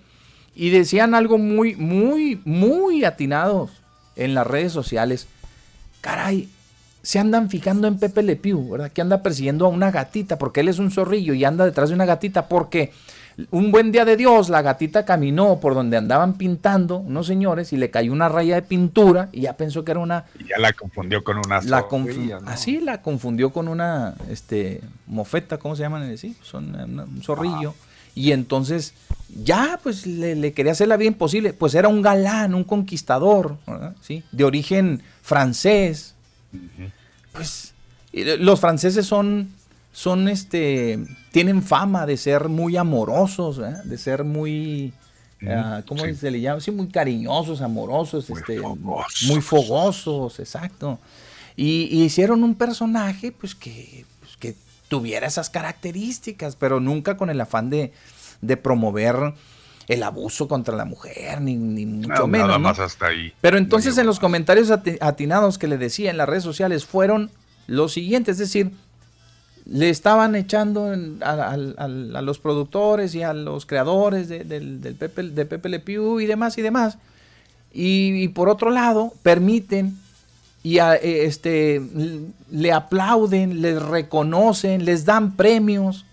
Y 0.54 0.70
decían 0.70 1.14
algo 1.14 1.38
muy, 1.38 1.76
muy, 1.76 2.40
muy 2.44 3.04
atinados 3.04 3.70
en 4.16 4.34
las 4.34 4.46
redes 4.46 4.72
sociales. 4.72 5.28
Caray, 6.00 6.48
se 7.02 7.18
andan 7.18 7.50
fijando 7.50 7.86
en 7.86 7.98
Pepe 7.98 8.22
Le 8.22 8.36
Pew, 8.36 8.70
¿verdad? 8.70 8.90
Que 8.90 9.00
anda 9.00 9.22
persiguiendo 9.22 9.66
a 9.66 9.68
una 9.68 9.90
gatita, 9.90 10.38
porque 10.38 10.60
él 10.60 10.68
es 10.68 10.78
un 10.78 10.90
zorrillo 10.90 11.34
y 11.34 11.44
anda 11.44 11.64
detrás 11.64 11.90
de 11.90 11.94
una 11.94 12.04
gatita, 12.04 12.48
porque 12.48 12.92
un 13.50 13.70
buen 13.70 13.92
día 13.92 14.04
de 14.04 14.16
Dios, 14.16 14.48
la 14.48 14.62
gatita 14.62 15.04
caminó 15.04 15.60
por 15.60 15.74
donde 15.74 15.98
andaban 15.98 16.34
pintando 16.34 16.96
unos 16.96 17.26
señores 17.26 17.72
y 17.72 17.76
le 17.76 17.90
cayó 17.90 18.12
una 18.12 18.28
raya 18.28 18.54
de 18.54 18.62
pintura 18.62 19.28
y 19.30 19.42
ya 19.42 19.52
pensó 19.52 19.84
que 19.84 19.92
era 19.92 20.00
una... 20.00 20.24
Y 20.38 20.48
ya 20.48 20.58
la 20.58 20.72
confundió 20.72 21.22
con 21.22 21.36
una... 21.38 21.60
La 21.60 21.86
Así 22.46 22.80
la 22.80 23.02
confundió 23.02 23.50
con 23.52 23.68
una 23.68 24.14
este, 24.30 24.80
mofeta, 25.06 25.58
¿cómo 25.58 25.76
se 25.76 25.82
llaman? 25.82 26.16
Sí, 26.16 26.34
son 26.42 26.74
un 26.74 27.22
zorrillo. 27.22 27.74
Y 28.16 28.32
entonces 28.32 28.94
ya 29.44 29.78
pues 29.80 30.06
le, 30.06 30.52
quería 30.52 30.72
hacer 30.72 30.88
la 30.88 30.96
vida 30.96 31.08
imposible. 31.08 31.52
Pues 31.52 31.76
era 31.76 31.86
un 31.86 32.02
galán, 32.02 32.54
un 32.54 32.64
conquistador, 32.64 33.58
¿Sí? 34.00 34.24
de 34.32 34.42
origen 34.42 35.02
francés. 35.22 36.16
Pues 37.32 37.74
los 38.12 38.58
franceses 38.58 39.06
son 39.06 39.54
son 39.96 40.28
este, 40.28 40.98
tienen 41.32 41.62
fama 41.62 42.04
de 42.04 42.18
ser 42.18 42.50
muy 42.50 42.76
amorosos, 42.76 43.62
de 43.84 43.96
ser 43.96 44.24
muy, 44.24 44.92
ah, 45.48 45.80
¿cómo 45.88 46.02
se 46.14 46.30
le 46.30 46.38
llama? 46.38 46.60
Sí, 46.60 46.70
muy 46.70 46.88
cariñosos, 46.88 47.62
amorosos, 47.62 48.28
muy, 48.28 48.38
este, 48.38 48.58
fogosos. 48.58 49.22
muy 49.30 49.40
fogosos, 49.40 50.38
exacto. 50.38 50.98
Y, 51.56 52.04
hicieron 52.04 52.44
un 52.44 52.54
personaje, 52.54 53.32
pues, 53.32 53.54
que 53.54 54.04
tuviera 54.88 55.26
esas 55.26 55.50
características, 55.50 56.56
pero 56.56 56.80
nunca 56.80 57.16
con 57.16 57.30
el 57.30 57.40
afán 57.40 57.70
de, 57.70 57.92
de 58.40 58.56
promover 58.56 59.34
el 59.88 60.02
abuso 60.02 60.48
contra 60.48 60.74
la 60.76 60.84
mujer, 60.84 61.40
ni, 61.40 61.56
mucho 61.56 62.26
menos. 62.26 62.48
Nada 62.48 62.58
más 62.58 62.78
hasta 62.78 63.06
ahí. 63.06 63.32
Pero 63.40 63.58
entonces 63.58 63.96
en 63.98 64.06
los 64.06 64.18
comentarios 64.18 64.70
atinados 64.70 65.58
que 65.58 65.68
le 65.68 65.78
decía 65.78 66.10
en 66.10 66.16
las 66.16 66.28
redes 66.28 66.42
sociales 66.42 66.84
fueron 66.84 67.30
los 67.66 67.92
siguientes, 67.92 68.34
es 68.34 68.38
decir, 68.38 68.72
le 69.64 69.90
estaban 69.90 70.36
echando 70.36 70.92
a, 71.22 71.56
los 71.56 72.38
productores 72.38 73.14
y 73.14 73.22
a 73.22 73.32
los 73.32 73.66
creadores 73.66 74.28
de, 74.28 74.44
del, 74.44 74.78
Pepe, 74.98 75.24
de 75.24 75.44
Pepe 75.44 75.68
Le 75.68 75.80
Pew 75.80 76.20
y 76.20 76.26
demás 76.26 76.56
y 76.58 76.62
demás. 76.62 76.98
Y, 77.72 78.28
por 78.28 78.48
otro 78.48 78.70
lado, 78.70 79.12
permiten 79.22 79.98
y 80.66 80.80
eh, 80.80 81.26
este, 81.26 81.80
le 82.50 82.72
aplauden, 82.72 83.62
les 83.62 83.80
reconocen, 83.80 84.84
les 84.84 85.04
dan 85.04 85.36
premios 85.36 86.06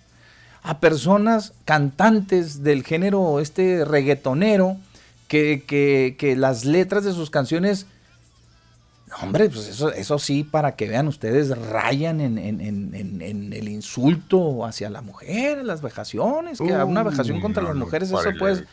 a 0.61 0.79
personas 0.79 1.53
cantantes 1.65 2.61
del 2.61 2.83
género 2.83 3.39
este 3.39 3.83
reggaetonero 3.83 4.77
que, 5.27 5.63
que, 5.65 6.15
que 6.19 6.35
las 6.35 6.65
letras 6.65 7.03
de 7.03 7.13
sus 7.13 7.31
canciones 7.31 7.87
Hombre, 9.21 9.47
pues 9.47 9.67
eso, 9.67 9.91
eso 9.91 10.17
sí, 10.17 10.43
para 10.43 10.75
que 10.75 10.87
vean 10.87 11.07
ustedes, 11.07 11.55
rayan 11.55 12.19
en, 12.19 12.39
el 13.53 13.69
insulto 13.69 14.65
hacia 14.65 14.89
la 14.89 15.01
mujer, 15.01 15.63
las 15.63 15.83
vejaciones, 15.83 16.57
que 16.57 16.73
una 16.73 17.03
vejación 17.03 17.39
contra 17.39 17.61
las 17.61 17.75
mujeres, 17.75 18.09
eso 18.09 18.31
pues. 18.39 18.63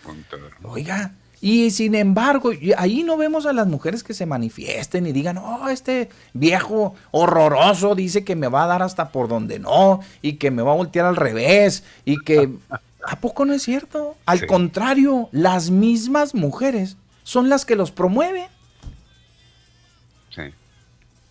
Oiga, 0.62 1.12
y 1.41 1.70
sin 1.70 1.95
embargo, 1.95 2.53
ahí 2.76 3.03
no 3.03 3.16
vemos 3.16 3.47
a 3.47 3.53
las 3.53 3.66
mujeres 3.66 4.03
que 4.03 4.12
se 4.12 4.26
manifiesten 4.26 5.07
y 5.07 5.12
digan, 5.12 5.38
oh, 5.38 5.68
este 5.68 6.11
viejo 6.34 6.95
horroroso 7.12 7.95
dice 7.95 8.24
que 8.24 8.36
me 8.36 8.49
va 8.49 8.64
a 8.64 8.66
dar 8.66 8.82
hasta 8.82 9.11
por 9.11 9.28
donde 9.28 9.59
no, 9.59 10.01
y 10.20 10.34
que 10.34 10.51
me 10.51 10.62
va 10.62 10.72
a 10.72 10.76
voltear 10.76 11.07
al 11.07 11.16
revés, 11.16 11.84
y 12.05 12.18
que... 12.18 12.51
¿A 13.03 13.16
poco 13.16 13.47
no 13.47 13.55
es 13.55 13.62
cierto? 13.62 14.16
Al 14.26 14.47
contrario, 14.47 15.30
las 15.32 15.70
mismas 15.70 16.34
mujeres 16.34 16.99
son 17.22 17.49
las 17.49 17.64
que 17.64 17.74
los 17.74 17.93
promueven. 17.93 18.49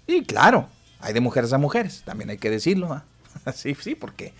Y 0.07 0.23
claro, 0.23 0.67
hay 0.99 1.13
de 1.13 1.19
mujeres 1.19 1.53
a 1.53 1.59
mujeres, 1.59 2.01
también 2.03 2.31
hay 2.31 2.37
que 2.37 2.49
decirlo. 2.49 3.03
Sí, 3.53 3.75
sí, 3.79 3.95
porque 3.95 4.33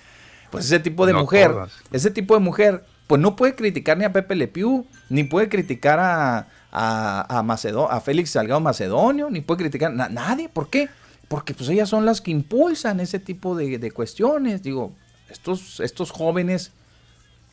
pues 0.49 0.65
ese 0.65 0.79
tipo 0.79 1.05
de 1.05 1.13
mujer, 1.13 1.51
ese 1.91 2.09
tipo 2.09 2.33
de 2.33 2.39
mujer, 2.39 2.83
pues 3.07 3.21
no 3.21 3.35
puede 3.35 3.55
criticar 3.55 3.97
ni 3.97 4.03
a 4.03 4.11
Pepe 4.11 4.35
Le 4.35 4.47
Pew, 4.47 4.85
ni 5.09 5.23
puede 5.23 5.49
criticar 5.49 5.99
a, 5.99 6.47
a, 6.71 7.39
a 7.39 8.01
Félix 8.01 8.31
Salgado 8.31 8.59
Macedonio, 8.59 9.29
ni 9.29 9.41
puede 9.41 9.59
criticar 9.59 9.91
a 9.91 10.09
nadie. 10.09 10.49
¿Por 10.49 10.69
qué? 10.69 10.89
Porque 11.27 11.53
pues 11.53 11.69
ellas 11.69 11.89
son 11.89 12.05
las 12.05 12.21
que 12.21 12.31
impulsan 12.31 12.99
ese 12.99 13.19
tipo 13.19 13.55
de, 13.55 13.77
de 13.77 13.91
cuestiones. 13.91 14.63
Digo, 14.63 14.91
estos, 15.29 15.79
estos 15.79 16.11
jóvenes 16.11 16.71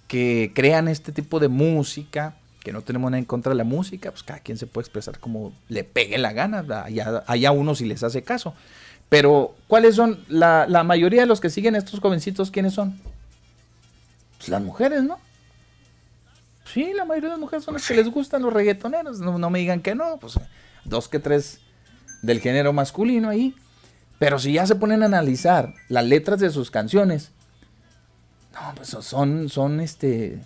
que 0.08 0.52
crean 0.54 0.88
este 0.88 1.12
tipo 1.12 1.40
de 1.40 1.48
música, 1.48 2.36
que 2.62 2.72
no 2.72 2.82
tenemos 2.82 3.10
nada 3.10 3.18
en 3.18 3.24
contra 3.24 3.50
de 3.50 3.56
la 3.56 3.64
música, 3.64 4.10
pues 4.10 4.22
cada 4.22 4.40
quien 4.40 4.58
se 4.58 4.66
puede 4.66 4.84
expresar 4.84 5.18
como 5.18 5.52
le 5.68 5.84
pegue 5.84 6.18
la 6.18 6.32
gana, 6.32 6.64
allá, 6.84 7.24
allá 7.26 7.50
uno 7.50 7.74
si 7.74 7.84
les 7.84 8.02
hace 8.02 8.22
caso. 8.22 8.54
Pero, 9.08 9.54
¿cuáles 9.68 9.94
son? 9.94 10.24
La, 10.28 10.66
mayoría 10.84 11.20
de 11.20 11.26
los 11.26 11.40
que 11.40 11.50
siguen 11.50 11.76
estos 11.76 12.00
jovencitos, 12.00 12.50
¿quiénes 12.50 12.74
son? 12.74 13.00
Pues 14.38 14.48
las 14.48 14.62
mujeres, 14.62 15.02
¿no? 15.04 15.18
Sí, 16.72 16.92
la 16.94 17.04
mayoría 17.04 17.30
de 17.30 17.34
las 17.34 17.40
mujeres 17.40 17.64
son 17.64 17.74
las 17.74 17.86
que 17.86 17.94
les 17.94 18.08
gustan 18.08 18.42
los 18.42 18.52
reggaetoneros. 18.52 19.20
No, 19.20 19.38
no 19.38 19.50
me 19.50 19.58
digan 19.58 19.80
que 19.80 19.94
no, 19.94 20.18
pues 20.18 20.38
dos 20.84 21.08
que 21.08 21.18
tres 21.18 21.60
del 22.22 22.40
género 22.40 22.72
masculino 22.72 23.28
ahí. 23.28 23.54
Pero 24.18 24.38
si 24.38 24.52
ya 24.52 24.66
se 24.66 24.76
ponen 24.76 25.02
a 25.02 25.06
analizar 25.06 25.74
las 25.88 26.04
letras 26.04 26.40
de 26.40 26.50
sus 26.50 26.70
canciones, 26.70 27.32
no, 28.54 28.74
pues 28.74 28.88
son, 28.88 29.48
son 29.48 29.80
este, 29.80 30.40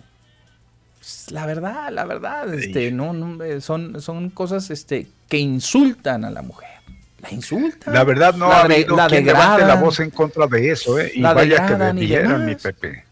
pues, 1.01 1.31
la 1.31 1.45
verdad, 1.45 1.91
la 1.91 2.05
verdad, 2.05 2.53
este, 2.53 2.91
no, 2.91 3.43
eh, 3.43 3.61
son, 3.61 4.01
son 4.01 4.29
cosas 4.29 4.69
este, 4.69 5.07
que 5.29 5.37
insultan 5.37 6.25
a 6.25 6.29
la 6.29 6.41
mujer. 6.41 6.69
La 7.21 7.31
insultan. 7.31 7.93
La 7.93 8.03
verdad 8.03 8.35
no 8.35 8.49
la 8.49 8.57
ha 8.57 8.61
habido 8.63 8.95
la 8.95 9.07
quien 9.07 9.25
levante 9.25 9.65
la 9.65 9.75
voz 9.75 9.99
en 9.99 10.09
contra 10.09 10.47
de 10.47 10.71
eso, 10.71 10.99
¿eh? 10.99 11.11
Y 11.15 11.21
vaya 11.21 11.65
que 11.67 11.93
mi 11.93 12.55
Pepe. 12.55 13.05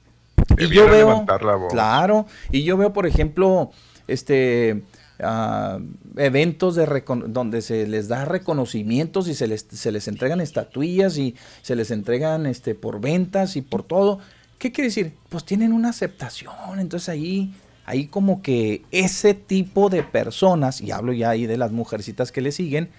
Y 0.60 0.68
yo 0.70 0.89
veo, 0.89 1.26
claro, 1.70 2.26
y 2.51 2.64
yo 2.64 2.78
veo, 2.78 2.93
por 2.93 3.07
ejemplo, 3.07 3.72
este, 4.07 4.84
uh, 5.20 5.82
eventos 6.18 6.76
de 6.76 7.03
donde 7.28 7.62
se 7.62 7.88
les 7.88 8.07
da 8.07 8.26
reconocimientos 8.26 9.28
y 9.28 9.36
se 9.36 9.47
les, 9.47 9.66
se 9.72 9.91
les 9.91 10.07
entregan 10.07 10.41
estatuillas 10.41 11.18
y 11.18 11.36
se 11.62 11.76
les 11.76 11.91
entregan 11.91 12.45
este, 12.45 12.76
por 12.76 12.99
ventas 12.99 13.55
y 13.55 13.62
por 13.62 13.84
todo. 13.84 14.20
¿Qué 14.57 14.72
quiere 14.72 14.89
decir? 14.89 15.14
Pues 15.30 15.45
tienen 15.45 15.72
una 15.72 15.89
aceptación, 15.89 16.80
entonces 16.80 17.10
ahí 17.10 17.53
ahí 17.89 18.05
como 18.05 18.43
que 18.43 18.84
ese 18.91 19.34
tipo 19.34 19.89
de 19.89 20.03
personas, 20.03 20.80
y 20.80 20.91
hablo 20.91 21.12
ya 21.12 21.32
ahí 21.32 21.47
de 21.47 21.57
las 21.57 21.72
mujercitas 21.72 22.32
que 22.32 22.39
le 22.39 22.51
siguen, 22.51 22.89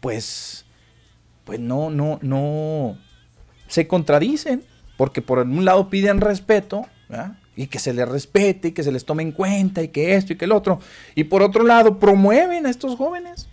pues, 0.00 0.66
pues 1.44 1.58
no, 1.58 1.88
no, 1.88 2.18
no, 2.20 2.98
se 3.66 3.88
contradicen, 3.88 4.62
porque 5.00 5.22
por 5.22 5.38
un 5.38 5.64
lado 5.64 5.88
piden 5.88 6.20
respeto, 6.20 6.84
y 7.56 7.68
que 7.68 7.78
se 7.78 7.94
les 7.94 8.06
respete, 8.06 8.68
y 8.68 8.72
que 8.72 8.82
se 8.82 8.92
les 8.92 9.06
tome 9.06 9.22
en 9.22 9.32
cuenta, 9.32 9.82
y 9.82 9.88
que 9.88 10.14
esto 10.14 10.34
y 10.34 10.36
que 10.36 10.44
el 10.44 10.52
otro, 10.52 10.78
y 11.14 11.24
por 11.24 11.42
otro 11.42 11.64
lado 11.64 11.98
promueven 11.98 12.66
a 12.66 12.68
estos 12.68 12.96
jóvenes. 12.96 13.48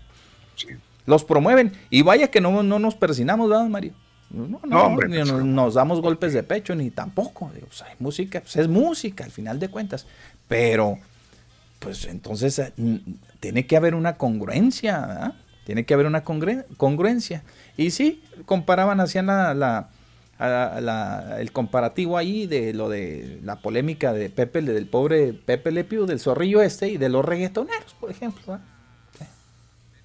Los 1.06 1.24
promueven, 1.24 1.72
y 1.89 2.02
vaya 2.02 2.30
que 2.30 2.41
no, 2.41 2.64
no 2.64 2.80
nos 2.80 2.95
persinamos, 2.95 3.50
¿verdad, 3.50 3.66
Mario? 3.70 3.93
No, 4.30 4.60
no, 4.62 4.84
hombre, 4.84 5.08
ni 5.08 5.20
pues, 5.20 5.45
nos, 5.45 5.76
damos 5.76 6.02
golpes 6.02 6.34
de 6.34 6.43
pecho, 6.43 6.76
ni 6.76 6.91
tampoco. 6.91 7.50
Pues, 7.58 7.82
hay 7.82 7.95
música, 8.00 8.41
pues 8.41 8.58
es 8.58 8.68
música, 8.68 9.24
al 9.24 9.32
final 9.32 9.58
de 9.58 9.70
cuentas. 9.70 10.06
Pero, 10.50 11.00
pues 11.80 12.08
entonces 12.08 12.60
eh, 12.60 12.74
tiene 13.39 13.66
que 13.66 13.78
haber 13.78 13.95
una 13.95 14.18
congruencia, 14.18 15.34
Tiene 15.64 15.86
que 15.86 15.93
haber 15.93 16.08
una 16.08 16.26
congruencia. 16.26 17.43
Y 17.78 17.91
sí, 17.91 18.22
comparaban, 18.45 19.00
hacían 19.00 19.28
la, 19.28 19.91
el 20.40 21.52
comparativo 21.52 22.18
ahí 22.18 22.46
de 22.46 22.74
lo 22.74 22.90
de 22.90 23.40
la 23.44 23.58
polémica 23.58 24.14
de 24.14 24.30
Pepe, 24.30 24.62
del 24.62 24.86
pobre 24.88 25.34
Pepe 25.34 25.72
Le 25.72 25.84
del 25.84 26.20
zorrillo 26.20 26.62
este 26.62 26.90
y 26.90 26.98
de 26.98 27.10
los 27.10 27.26
reggaetoneros, 27.26 27.96
por 28.00 28.12
ejemplo. 28.12 28.60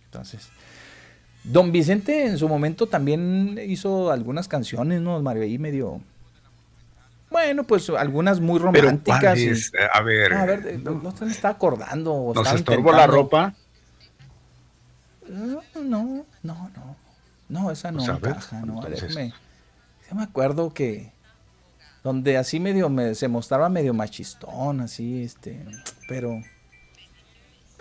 Entonces, 0.07 0.51
Don 1.45 1.73
Vicente 1.73 2.27
en 2.27 2.39
su 2.39 2.49
momento 2.49 2.87
también 2.87 3.59
hizo 3.67 4.11
algunas 4.11 4.49
canciones, 4.49 5.01
¿no? 5.01 5.21
Mario, 5.21 5.43
ahí 5.43 5.59
medio... 5.59 6.01
Bueno, 7.31 7.65
pues 7.65 7.89
algunas 7.89 8.41
muy 8.41 8.59
románticas. 8.59 9.39
A 9.95 10.03
ver, 10.03 10.35
a 10.35 10.45
ver, 10.45 10.81
no, 10.81 10.93
no 10.93 11.17
se 11.17 11.25
me 11.25 11.33
está 11.33 11.49
acordando. 11.49 12.33
¿Nos 12.35 12.53
estorbó 12.53 12.93
la 12.93 13.07
ropa? 13.07 13.55
No, 15.29 15.63
no, 15.83 16.27
no, 16.43 16.71
no. 17.49 17.71
esa 17.71 17.91
no 17.91 18.05
pues 18.21 18.53
no. 18.53 18.83
Déjame. 18.83 19.33
Yo 20.13 20.19
me 20.19 20.25
acuerdo 20.25 20.75
que 20.75 21.11
donde 22.05 22.37
así 22.37 22.61
medio 22.61 22.91
me, 22.91 23.15
se 23.15 23.29
mostraba 23.29 23.71
medio 23.71 23.95
machistón, 23.95 24.83
así, 24.83 25.23
este, 25.23 25.65
pero. 26.07 26.39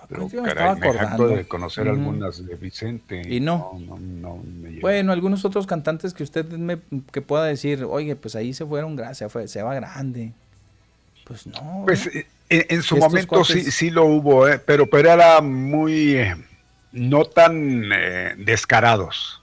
Pero, 0.08 0.30
yo 0.30 0.42
caray, 0.42 0.80
me 0.80 0.88
acordando. 0.88 1.28
de 1.28 1.46
conocer 1.46 1.90
algunas 1.90 2.46
de 2.46 2.56
Vicente. 2.56 3.22
Y 3.28 3.42
no. 3.42 3.78
bueno, 4.80 5.12
algunos 5.12 5.44
otros 5.44 5.68
cantantes 5.68 6.14
que 6.14 6.24
usted 6.24 6.46
me 6.46 6.80
que 7.12 7.22
pueda 7.22 7.44
decir, 7.44 7.84
oye, 7.84 8.16
pues 8.16 8.38
ahí 8.38 8.54
se 8.54 8.66
fueron, 8.66 8.96
gracias, 8.96 9.30
fue, 9.30 9.50
se 9.50 9.62
va 9.62 9.76
grande. 9.76 10.32
Pues 11.26 11.48
no. 11.48 11.84
Pues 11.86 12.08
eh, 12.08 12.28
en, 12.48 12.82
su 12.82 12.96
momento 12.96 13.44
sí, 13.44 13.62
sí 13.72 13.90
lo 13.90 14.06
hubo, 14.06 14.48
eh, 14.48 14.58
pero, 14.58 14.90
pero 14.90 15.12
era 15.12 15.42
muy. 15.42 16.16
Eh, 16.16 16.36
no 16.94 17.26
tan 17.26 17.92
eh, 17.92 18.36
descarados, 18.38 19.41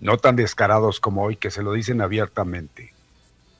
no 0.00 0.16
tan 0.16 0.36
descarados 0.36 1.00
como 1.00 1.22
hoy, 1.22 1.36
que 1.36 1.50
se 1.50 1.62
lo 1.62 1.72
dicen 1.72 2.00
abiertamente. 2.00 2.92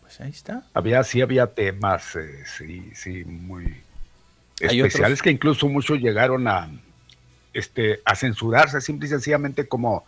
Pues 0.00 0.20
ahí 0.20 0.30
está. 0.30 0.64
Había, 0.74 1.02
sí 1.04 1.20
había 1.20 1.46
temas, 1.48 2.16
eh, 2.16 2.44
sí, 2.46 2.90
sí, 2.94 3.24
muy 3.24 3.82
especiales 4.60 5.20
que 5.20 5.30
incluso 5.30 5.68
muchos 5.68 5.98
llegaron 5.98 6.48
a, 6.48 6.70
este, 7.52 8.00
a 8.04 8.14
censurarse 8.14 8.80
simple 8.80 9.06
y 9.06 9.10
sencillamente 9.10 9.68
como 9.68 10.04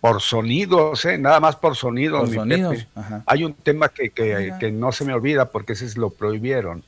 por 0.00 0.20
sonidos, 0.20 1.04
¿eh? 1.04 1.18
nada 1.18 1.40
más 1.40 1.56
por 1.56 1.76
sonidos. 1.76 2.28
Por 2.28 2.34
sonidos. 2.34 2.86
Hay 3.26 3.44
un 3.44 3.54
tema 3.54 3.88
que, 3.88 4.10
que, 4.10 4.54
que, 4.60 4.70
no 4.70 4.92
se 4.92 5.04
me 5.04 5.12
olvida 5.12 5.50
porque 5.50 5.72
ese 5.72 5.86
es 5.86 5.96
lo 5.96 6.10
prohibieron, 6.10 6.84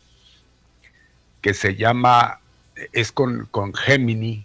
que 1.40 1.54
se 1.54 1.74
llama, 1.74 2.40
es 2.92 3.10
con, 3.10 3.46
con 3.50 3.74
Gemini, 3.74 4.44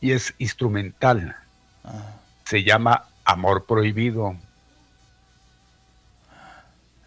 y 0.00 0.12
es 0.12 0.34
instrumental. 0.38 1.34
Ah. 1.82 2.13
Se 2.44 2.62
llama 2.62 3.04
Amor 3.24 3.64
Prohibido. 3.64 4.36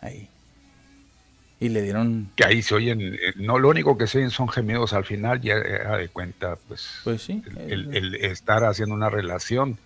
Ahí. 0.02 0.30
Y 1.60 1.70
le 1.70 1.82
dieron... 1.82 2.30
Que 2.36 2.46
ahí 2.46 2.62
se 2.62 2.76
oyen, 2.76 3.02
eh, 3.02 3.34
no 3.36 3.58
lo 3.58 3.70
único 3.70 3.98
que 3.98 4.06
se 4.06 4.20
oyen 4.20 4.30
son 4.30 4.48
gemidos 4.48 4.94
al 4.94 5.06
final, 5.06 5.42
ya 5.42 5.56
de 5.56 6.08
cuenta, 6.10 6.56
pues, 6.68 7.02
pues 7.04 7.24
sí, 7.24 7.42
el, 7.68 8.14
estar 8.16 8.64
haciendo 8.64 8.94
una 8.94 9.10
relación 9.10 9.80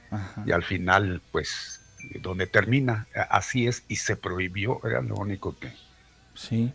y 0.45 0.51
al 0.51 0.63
final, 0.63 1.21
pues, 1.31 1.79
donde 2.19 2.45
termina, 2.45 3.07
así 3.29 3.67
es, 3.67 3.83
y 3.87 3.97
se 3.97 4.17
prohibió, 4.17 4.81
era 4.83 5.01
lo 5.01 5.15
único 5.15 5.57
que... 5.57 5.71
Sí. 6.35 6.73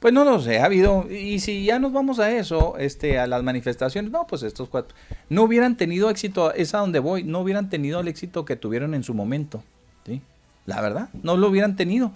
Pues 0.00 0.12
no 0.12 0.24
lo 0.24 0.40
sé, 0.40 0.58
ha 0.58 0.66
habido, 0.66 1.10
y 1.10 1.40
si 1.40 1.64
ya 1.64 1.78
nos 1.78 1.92
vamos 1.92 2.18
a 2.18 2.30
eso, 2.30 2.76
este, 2.78 3.18
a 3.18 3.26
las 3.26 3.42
manifestaciones, 3.42 4.10
no, 4.10 4.26
pues 4.26 4.42
estos 4.42 4.68
cuatro, 4.68 4.94
no 5.30 5.42
hubieran 5.42 5.78
tenido 5.78 6.10
éxito, 6.10 6.52
es 6.52 6.74
a 6.74 6.78
donde 6.78 6.98
voy, 6.98 7.24
no 7.24 7.40
hubieran 7.40 7.70
tenido 7.70 8.00
el 8.00 8.08
éxito 8.08 8.44
que 8.44 8.56
tuvieron 8.56 8.94
en 8.94 9.02
su 9.02 9.14
momento, 9.14 9.62
¿sí? 10.04 10.20
La 10.66 10.82
verdad, 10.82 11.08
no 11.22 11.38
lo 11.38 11.48
hubieran 11.48 11.76
tenido, 11.76 12.12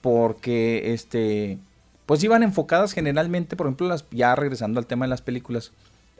porque, 0.00 0.92
este, 0.94 1.58
pues 2.06 2.22
iban 2.22 2.44
enfocadas 2.44 2.92
generalmente, 2.92 3.56
por 3.56 3.66
ejemplo, 3.66 3.88
las, 3.88 4.04
ya 4.12 4.36
regresando 4.36 4.78
al 4.78 4.86
tema 4.86 5.04
de 5.04 5.10
las 5.10 5.20
películas, 5.22 5.72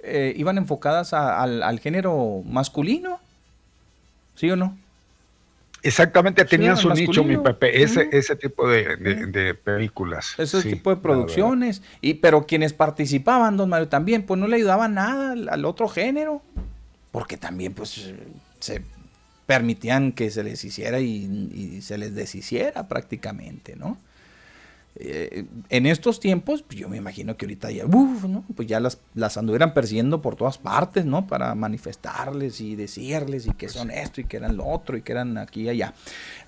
eh, 0.02 0.34
iban 0.36 0.58
enfocadas 0.58 1.12
al, 1.12 1.62
al 1.62 1.78
género 1.78 2.42
masculino, 2.44 3.20
¿sí 4.34 4.50
o 4.50 4.56
no? 4.56 4.76
Exactamente, 5.88 6.44
tenían 6.44 6.76
su 6.76 6.90
nicho, 6.90 7.24
mi 7.24 7.38
Pepe, 7.38 7.82
ese, 7.82 8.10
ese 8.12 8.36
tipo 8.36 8.68
de, 8.68 9.54
películas. 9.64 10.34
Ese 10.38 10.62
tipo 10.62 10.90
de 10.90 10.96
producciones, 10.96 11.82
y 12.00 12.14
pero 12.14 12.46
quienes 12.46 12.74
participaban, 12.74 13.56
don 13.56 13.70
Mario, 13.70 13.88
también, 13.88 14.24
pues 14.24 14.38
no 14.38 14.46
le 14.46 14.56
ayudaban 14.56 14.94
nada 14.94 15.32
al, 15.32 15.64
otro 15.64 15.88
género, 15.88 16.42
porque 17.10 17.36
también 17.36 17.72
pues 17.72 18.12
se 18.60 18.82
permitían 19.46 20.12
que 20.12 20.30
se 20.30 20.44
les 20.44 20.62
hiciera 20.62 21.00
y, 21.00 21.24
y 21.54 21.80
se 21.80 21.96
les 21.96 22.14
deshiciera 22.14 22.86
prácticamente, 22.86 23.74
¿no? 23.74 23.96
Eh, 25.00 25.44
en 25.68 25.86
estos 25.86 26.18
tiempos, 26.18 26.62
pues 26.62 26.76
yo 26.76 26.88
me 26.88 26.96
imagino 26.96 27.36
que 27.36 27.46
ahorita 27.46 27.70
ya, 27.70 27.84
Pues 28.56 28.66
ya 28.66 28.80
las, 28.80 28.98
las 29.14 29.36
anduvieran 29.36 29.72
persiguiendo 29.72 30.20
por 30.20 30.34
todas 30.34 30.58
partes, 30.58 31.04
¿no? 31.04 31.28
Para 31.28 31.54
manifestarles 31.54 32.60
y 32.60 32.74
decirles 32.74 33.46
y 33.46 33.50
que 33.50 33.66
pues 33.66 33.74
son 33.74 33.92
esto 33.92 34.20
y 34.20 34.24
que 34.24 34.38
eran 34.38 34.56
lo 34.56 34.66
otro 34.66 34.96
y 34.96 35.02
que 35.02 35.12
eran 35.12 35.38
aquí 35.38 35.62
y 35.62 35.68
allá. 35.68 35.94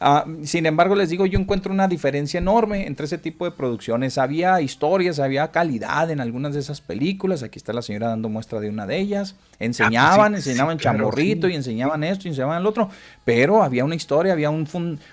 Ah, 0.01 0.25
sin 0.43 0.67
embargo, 0.67 0.97
les 0.97 1.11
digo, 1.11 1.27
yo 1.27 1.39
encuentro 1.39 1.73
una 1.73 1.87
diferencia 1.87 2.39
enorme 2.39 2.89
entre 2.89 3.07
ese 3.07 3.19
tipo 3.19 3.45
de 3.45 3.53
producciones. 3.53 4.19
Había 4.19 4.61
historias, 4.61 5.21
había 5.21 5.53
calidad 5.53 6.11
en 6.11 6.21
algunas 6.21 6.53
de 6.53 6.59
esas 6.61 6.81
películas. 6.81 7.45
Aquí 7.45 7.57
está 7.57 7.73
la 7.73 7.83
señora 7.83 8.09
dando 8.09 8.29
muestra 8.29 8.59
de 8.59 8.69
una 8.69 8.85
de 8.85 8.99
ellas. 8.99 9.37
Enseñaban, 9.61 10.35
ah, 10.35 10.37
pues 10.37 10.47
enseñaban 10.49 10.79
chamorrito 10.79 11.47
y 11.47 11.55
enseñaban 11.55 12.03
esto 12.03 12.27
y 12.27 12.31
enseñaban 12.31 12.61
el 12.61 12.67
otro, 12.67 12.91
pero 13.31 13.63
había 13.63 13.85
una 13.85 13.95
historia, 13.95 14.33
había 14.33 14.51
un, 14.51 14.67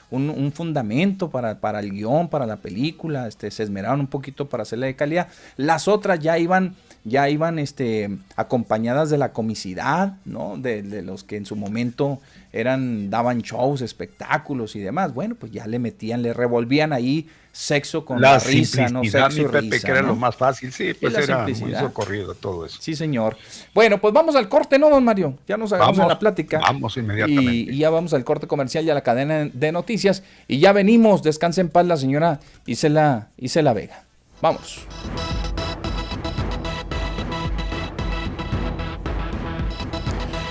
un, 0.10 0.52
fundamento 0.52 1.30
para, 1.30 1.60
para 1.60 1.80
el 1.82 1.92
guion, 1.92 2.30
para 2.30 2.48
la 2.48 2.56
película, 2.56 3.28
este, 3.28 3.52
se 3.52 3.62
esmeraban 3.62 4.00
un 4.00 4.08
poquito 4.08 4.50
para 4.50 4.64
hacerla 4.64 4.88
de 4.88 4.96
calidad. 4.96 5.28
Las 5.56 5.88
otras 5.88 6.20
ya 6.20 6.40
iban 6.40 6.76
ya 7.04 7.30
iban 7.30 7.60
este, 7.60 8.10
acompañadas 8.36 9.12
de 9.12 9.20
la 9.20 9.34
comicidad, 9.34 10.18
¿no? 10.26 10.58
De, 10.58 10.82
de, 10.82 11.04
los 11.04 11.24
que 11.24 11.38
en 11.38 11.46
su 11.46 11.56
momento 11.56 12.20
eran, 12.52 13.12
daban 13.12 13.44
shows, 13.44 13.82
espectáculos 13.82 14.76
y 14.76 14.80
demás. 14.80 15.14
Bueno, 15.14 15.36
pues 15.36 15.52
ya 15.52 15.68
le 15.68 15.78
metían, 15.78 16.24
le 16.24 16.34
revolvían 16.34 16.94
ahí 16.94 17.30
sexo 17.58 18.06
con 18.06 18.22
la, 18.22 18.38
risa, 18.38 18.88
¿no? 18.90 19.04
Sexo 19.04 19.42
y 19.42 19.48
risa, 19.48 19.88
que 19.88 19.92
era 19.92 20.04
lo 20.04 20.16
más 20.16 20.36
fácil, 20.36 20.72
sí, 20.72 20.94
pues 20.94 21.18
era 21.18 21.40
muy 21.40 21.74
socorrido 21.74 22.36
todo 22.36 22.68
eso. 22.68 22.78
Sí, 22.80 22.96
señor. 22.96 23.36
Bueno, 23.74 23.98
pues 24.00 24.14
vamos 24.14 24.36
al 24.36 24.48
corte, 24.48 24.78
¿no, 24.78 24.92
don 24.92 25.04
Mario? 25.04 25.40
Ya 25.48 25.58
nos 25.58 25.74
hagamos 25.74 25.98
la 25.98 26.20
plática. 26.20 26.60
Vamos 26.60 26.96
inmediatamente. 26.98 27.74
Y, 27.74 27.78
ya 27.78 27.90
vamos 27.90 28.14
al 28.14 28.24
corte 28.24 28.46
comercial 28.46 28.86
y 28.86 28.92
a 28.92 28.94
la 28.94 29.02
cadena 29.02 29.50
de 29.52 29.72
noticias. 29.72 30.22
Y 30.48 30.60
ya 30.60 30.72
venimos, 30.72 31.24
descanse 31.24 31.62
en 31.62 31.70
paz 31.70 31.88
la 31.88 31.98
señora 31.98 32.40
Isela, 32.68 33.30
Isela 33.38 33.74
Vega. 33.74 34.04
Vamos. 34.40 34.86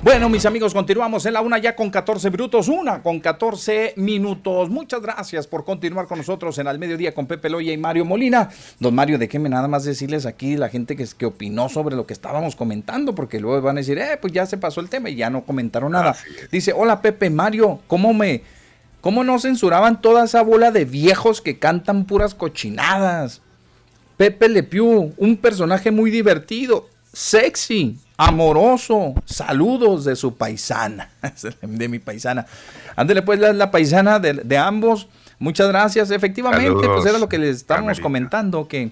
Bueno, 0.06 0.28
mis 0.28 0.46
amigos, 0.46 0.72
continuamos 0.72 1.26
en 1.26 1.32
la 1.32 1.40
una 1.40 1.58
ya 1.58 1.74
con 1.74 1.90
14 1.90 2.30
minutos, 2.30 2.68
una 2.68 3.02
con 3.02 3.18
14 3.18 3.94
minutos. 3.96 4.70
Muchas 4.70 5.02
gracias 5.02 5.48
por 5.48 5.64
continuar 5.64 6.06
con 6.06 6.18
nosotros 6.18 6.56
en 6.58 6.68
Al 6.68 6.78
Mediodía 6.78 7.12
con 7.12 7.26
Pepe 7.26 7.50
Loya 7.50 7.72
y 7.72 7.76
Mario 7.76 8.04
Molina. 8.04 8.48
Don 8.78 8.94
Mario, 8.94 9.18
déjeme 9.18 9.48
nada 9.48 9.66
más 9.66 9.82
decirles 9.82 10.24
aquí 10.24 10.56
la 10.56 10.68
gente 10.68 10.94
que, 10.94 11.04
que 11.18 11.26
opinó 11.26 11.68
sobre 11.68 11.96
lo 11.96 12.06
que 12.06 12.12
estábamos 12.12 12.54
comentando, 12.54 13.16
porque 13.16 13.40
luego 13.40 13.60
van 13.60 13.78
a 13.78 13.80
decir, 13.80 13.98
eh, 13.98 14.16
pues 14.20 14.32
ya 14.32 14.46
se 14.46 14.58
pasó 14.58 14.80
el 14.80 14.88
tema 14.88 15.10
y 15.10 15.16
ya 15.16 15.28
no 15.28 15.44
comentaron 15.44 15.90
nada. 15.90 16.16
Dice, 16.52 16.72
hola 16.72 17.02
Pepe, 17.02 17.28
Mario, 17.28 17.80
¿cómo 17.88 18.14
me... 18.14 18.42
¿Cómo 19.00 19.24
no 19.24 19.40
censuraban 19.40 20.00
toda 20.00 20.26
esa 20.26 20.42
bola 20.42 20.70
de 20.70 20.84
viejos 20.84 21.40
que 21.40 21.58
cantan 21.58 22.04
puras 22.04 22.36
cochinadas? 22.36 23.40
Pepe 24.16 24.48
Le 24.48 24.62
Pew, 24.62 25.14
un 25.16 25.36
personaje 25.36 25.90
muy 25.90 26.12
divertido, 26.12 26.88
sexy, 27.12 27.98
amoroso. 28.16 29.14
Saludos 29.24 30.04
de 30.04 30.16
su 30.16 30.36
paisana, 30.36 31.10
de 31.62 31.88
mi 31.88 31.98
paisana. 31.98 32.46
Ándele 32.96 33.22
pues 33.22 33.38
la, 33.40 33.52
la 33.52 33.70
paisana 33.70 34.18
de, 34.18 34.58
ambos. 34.58 35.08
Muchas 35.38 35.68
gracias. 35.68 36.10
Efectivamente, 36.10 36.88
pues 36.88 37.06
era 37.06 37.18
lo 37.18 37.28
que 37.28 37.38
les 37.38 37.56
estábamos 37.56 38.00
comentando, 38.00 38.66
que 38.68 38.90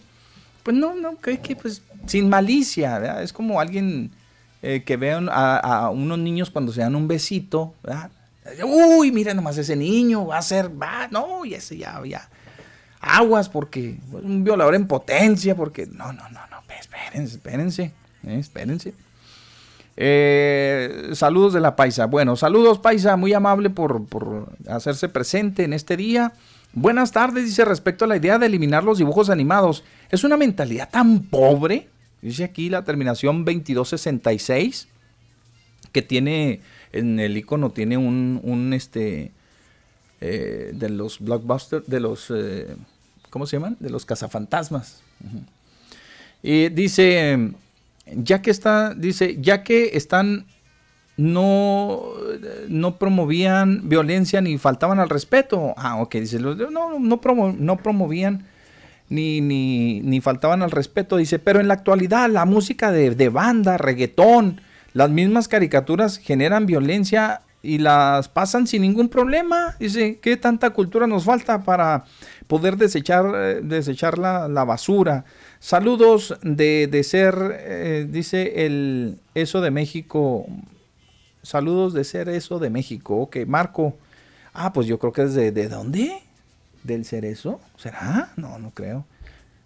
pues 0.62 0.76
no, 0.76 0.94
no, 0.94 1.18
que, 1.20 1.38
que 1.40 1.56
pues 1.56 1.82
sin 2.06 2.28
malicia, 2.28 3.22
es 3.22 3.32
como 3.32 3.60
alguien 3.60 4.10
eh, 4.62 4.82
que 4.82 4.96
ve 4.96 5.12
a, 5.12 5.90
unos 5.92 6.18
niños 6.18 6.50
cuando 6.50 6.72
se 6.72 6.80
dan 6.80 6.94
un 6.94 7.08
besito, 7.08 7.74
¿verdad? 7.82 8.10
Uy, 8.64 9.10
mira 9.10 9.32
nomás 9.32 9.56
ese 9.56 9.74
niño, 9.74 10.26
va 10.26 10.38
a 10.38 10.42
ser, 10.42 10.70
va, 10.70 11.08
no, 11.10 11.44
y 11.44 11.54
ese 11.54 11.76
ya, 11.76 12.00
ya. 12.04 12.28
Aguas 13.00 13.48
porque 13.48 13.98
un 14.10 14.44
violador 14.44 14.74
en 14.74 14.86
potencia, 14.86 15.54
porque 15.54 15.86
no, 15.86 16.12
no, 16.12 16.28
no, 16.30 16.40
no, 16.50 16.62
espérense, 16.78 17.36
espérense, 17.36 17.92
eh, 18.26 18.38
espérense. 18.38 18.94
Eh, 19.96 21.10
saludos 21.12 21.52
de 21.52 21.60
la 21.60 21.76
Paisa. 21.76 22.06
Bueno, 22.06 22.36
saludos 22.36 22.78
Paisa, 22.78 23.16
muy 23.16 23.32
amable 23.32 23.70
por, 23.70 24.48
hacerse 24.68 25.08
presente 25.08 25.64
en 25.64 25.72
este 25.72 25.96
día. 25.96 26.32
Buenas 26.72 27.12
tardes, 27.12 27.44
dice 27.44 27.64
respecto 27.64 28.04
a 28.04 28.08
la 28.08 28.16
idea 28.16 28.38
de 28.38 28.46
eliminar 28.46 28.82
los 28.82 28.98
dibujos 28.98 29.30
animados. 29.30 29.84
Es 30.10 30.24
una 30.24 30.36
mentalidad 30.36 30.90
tan 30.90 31.20
pobre, 31.20 31.88
dice 32.20 32.44
aquí 32.44 32.68
la 32.68 32.82
terminación 32.82 33.44
2266, 33.44 34.88
que 35.92 36.02
tiene, 36.02 36.60
en 36.92 37.20
el 37.20 37.36
icono 37.36 37.70
tiene 37.70 37.96
un, 37.96 38.40
un 38.42 38.72
este, 38.72 39.30
eh, 40.20 40.72
de 40.74 40.88
los 40.88 41.20
blockbusters, 41.20 41.86
de 41.86 42.00
los, 42.00 42.32
eh, 42.34 42.74
¿cómo 43.30 43.46
se 43.46 43.56
llaman? 43.56 43.76
De 43.78 43.90
los 43.90 44.04
cazafantasmas. 44.04 45.02
Y 46.42 46.70
dice, 46.70 47.52
ya 48.06 48.42
que 48.42 48.50
está, 48.50 48.94
dice, 48.94 49.38
ya 49.40 49.62
que 49.62 49.90
están, 49.94 50.46
no, 51.16 52.02
no 52.68 52.98
promovían 52.98 53.88
violencia 53.88 54.40
ni 54.40 54.58
faltaban 54.58 54.98
al 54.98 55.08
respeto. 55.08 55.74
Ah, 55.76 56.00
ok, 56.00 56.14
dice, 56.16 56.38
no, 56.38 56.54
no, 56.54 56.98
no 56.98 57.76
promovían 57.78 58.46
ni, 59.08 59.40
ni, 59.40 60.00
ni, 60.00 60.20
faltaban 60.20 60.62
al 60.62 60.70
respeto. 60.70 61.16
Dice, 61.16 61.38
pero 61.38 61.60
en 61.60 61.68
la 61.68 61.74
actualidad 61.74 62.28
la 62.30 62.44
música 62.44 62.90
de, 62.90 63.14
de 63.14 63.28
banda, 63.28 63.78
reggaetón, 63.78 64.60
las 64.92 65.10
mismas 65.10 65.48
caricaturas 65.48 66.18
generan 66.18 66.66
violencia 66.66 67.42
y 67.64 67.78
las 67.78 68.28
pasan 68.28 68.66
sin 68.66 68.82
ningún 68.82 69.08
problema. 69.08 69.74
Dice, 69.80 70.18
¿qué 70.20 70.36
tanta 70.36 70.70
cultura 70.70 71.06
nos 71.06 71.24
falta 71.24 71.64
para 71.64 72.04
poder 72.46 72.76
desechar, 72.76 73.26
eh, 73.34 73.60
desechar 73.62 74.18
la, 74.18 74.46
basura? 74.64 75.24
Saludos 75.58 76.36
de, 76.42 76.88
de 76.90 77.02
ser, 77.04 77.34
eh, 77.60 78.06
dice 78.08 78.66
el 78.66 79.18
eso 79.34 79.60
de 79.60 79.70
México. 79.70 80.46
Saludos 81.42 81.94
de 81.94 82.04
ser 82.04 82.28
eso 82.28 82.58
de 82.58 82.70
México. 82.70 83.16
Ok, 83.16 83.38
Marco. 83.46 83.96
Ah, 84.52 84.72
pues 84.72 84.86
yo 84.86 84.98
creo 84.98 85.12
que 85.12 85.22
es 85.22 85.34
de, 85.34 85.52
¿de 85.52 85.68
dónde? 85.68 86.22
¿Del 86.82 87.04
cerezo? 87.04 87.60
¿Será? 87.76 88.32
No, 88.36 88.58
no 88.58 88.70
creo. 88.70 89.06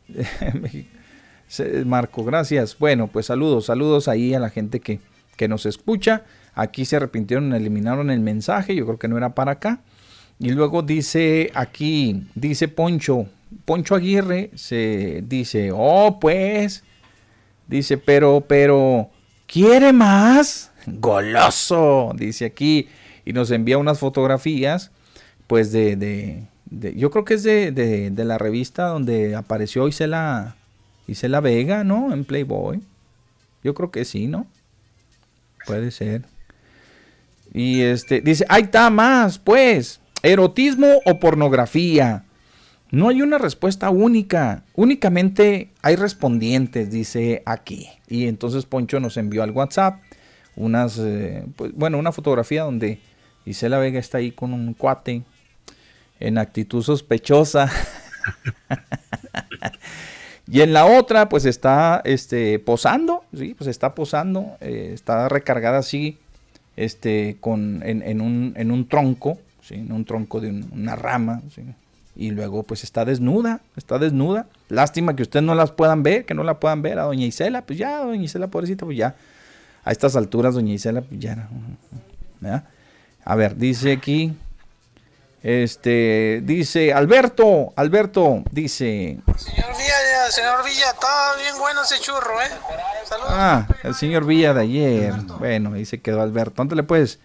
Marco, 1.85 2.25
gracias. 2.25 2.79
Bueno, 2.79 3.09
pues 3.09 3.27
saludos, 3.27 3.67
saludos 3.67 4.09
ahí 4.09 4.35
a 4.35 4.41
la 4.41 4.51
gente 4.51 4.81
que, 4.81 5.01
que 5.37 5.49
nos 5.49 5.67
escucha. 5.67 6.23
Aquí 6.55 6.85
se 6.85 6.97
arrepintieron, 6.97 7.53
eliminaron 7.55 8.11
el 8.11 8.21
mensaje, 8.21 8.75
yo 8.75 8.85
creo 8.85 8.99
que 8.99 9.09
no 9.09 9.17
era 9.17 9.35
para 9.35 9.53
acá. 9.53 9.81
Y 10.41 10.51
luego 10.51 10.83
dice 10.83 11.51
aquí, 11.55 12.27
dice 12.35 12.69
Poncho, 12.69 13.27
Poncho 13.65 13.95
Aguirre, 13.95 14.51
se 14.55 15.23
dice, 15.27 15.71
oh 15.75 16.19
pues, 16.21 16.85
dice, 17.67 17.99
pero, 17.99 18.45
pero, 18.47 19.11
¿quiere 19.47 19.93
más? 19.93 20.71
Goloso, 20.87 22.13
dice 22.17 22.45
aquí. 22.45 22.89
Y 23.25 23.33
nos 23.33 23.51
envía 23.51 23.79
unas 23.79 23.99
fotografías, 23.99 24.91
pues 25.47 25.73
de, 25.73 25.97
de, 25.97 26.95
yo 26.97 27.11
creo 27.11 27.25
que 27.25 27.35
es 27.35 27.43
de, 27.43 27.73
de, 27.73 28.25
la 28.25 28.39
revista 28.39 28.87
donde 28.87 29.35
apareció 29.35 29.89
Isela, 29.89 30.57
Isela 31.07 31.41
Vega, 31.41 31.85
¿no? 31.85 32.13
En 32.13 32.25
Playboy. 32.25 32.81
Yo 33.65 33.75
creo 33.75 33.91
que 33.91 34.05
sí, 34.05 34.29
¿no? 34.29 34.47
Puede 35.67 35.91
ser. 35.91 36.25
Y 37.53 37.81
este 37.81 38.21
dice, 38.21 38.47
ahí 38.49 38.63
está 38.63 38.89
más, 38.89 39.39
pues, 39.39 40.01
erotismo 40.33 41.01
o 41.05 41.19
pornografía. 41.19 42.25
No 42.91 43.09
hay 43.09 43.21
una 43.23 43.39
respuesta 43.39 43.91
única, 43.91 44.63
únicamente 44.75 45.71
hay 45.83 45.97
respondientes, 45.97 46.91
dice 46.91 47.43
aquí. 47.45 47.89
Y 48.09 48.29
entonces 48.29 48.65
Poncho 48.65 49.01
nos 49.01 49.17
envió 49.17 49.43
al 49.43 49.51
WhatsApp 49.51 50.01
unas, 50.57 50.99
eh, 50.99 51.45
pues, 51.57 51.73
bueno, 51.75 51.99
una 51.99 52.13
fotografía 52.13 52.63
donde 52.63 52.99
Isela 53.45 53.79
Vega 53.79 54.01
está 54.01 54.19
ahí 54.19 54.33
con 54.33 54.53
un 54.53 54.75
cuate 54.75 55.23
en 56.21 56.39
actitud 56.39 56.83
sospechosa. 56.83 57.71
y 60.51 60.63
en 60.63 60.73
la 60.73 60.87
otra, 60.87 61.29
pues 61.29 61.45
está 61.45 62.03
este, 62.05 62.59
posando, 62.59 63.23
sí, 63.37 63.55
pues 63.55 63.69
está 63.69 63.95
posando, 63.95 64.57
eh, 64.61 64.91
está 64.93 65.29
recargada 65.29 65.79
así 65.79 66.19
este, 66.77 67.37
con, 67.41 67.83
en, 67.85 68.21
un, 68.21 68.55
en 68.57 68.71
un 68.71 68.89
tronco, 68.89 69.39
¿sí? 69.69 69.75
en 69.75 69.93
un 69.93 70.05
tronco 70.05 70.41
de 70.41 70.65
una 70.73 70.97
rama, 70.97 71.43
y 72.17 72.31
luego 72.31 72.63
pues 72.65 72.83
está 72.83 73.05
desnuda, 73.05 73.61
está 73.77 73.99
desnuda. 73.99 74.47
Lástima 74.69 75.15
que 75.15 75.23
ustedes 75.23 75.45
no 75.45 75.55
las 75.55 75.71
puedan 75.71 76.03
ver, 76.03 76.25
que 76.25 76.35
no 76.35 76.43
la 76.43 76.59
puedan 76.59 76.83
ver 76.83 76.99
a 76.99 77.05
doña 77.05 77.27
Isela, 77.27 77.63
pues 77.63 77.79
ya, 77.79 77.99
doña 77.99 78.25
Isela, 78.25 78.49
pobrecita, 78.49 78.85
pues 78.85 78.99
ya, 78.99 79.15
a 79.85 79.93
estas 79.93 80.17
alturas 80.17 80.55
doña 80.55 80.73
Isela, 80.73 81.03
pues 81.03 81.21
ya, 81.21 81.49
A 83.25 83.37
ver, 83.37 83.57
dice 83.57 83.93
aquí, 83.93 84.35
este, 85.43 86.41
dice 86.45 86.93
Alberto, 86.93 87.73
Alberto, 87.77 88.43
dice... 88.51 89.21
Señor 89.37 89.71
Villa, 89.77 90.31
señor 90.31 90.65
Villa, 90.65 90.91
está 90.91 91.37
bien 91.41 91.55
bueno 91.59 91.83
ese 91.83 92.01
churro, 92.01 92.41
¿eh? 92.43 92.51
Saludos. 93.05 93.31
Ah, 93.31 93.69
el 93.85 93.95
señor 93.95 94.27
Villa 94.27 94.53
de 94.53 94.63
ayer. 94.63 95.15
Bueno, 95.39 95.75
ahí 95.75 95.85
se 95.85 96.01
quedó 96.01 96.21
Alberto. 96.21 96.65
le 96.65 96.83
puedes? 96.83 97.21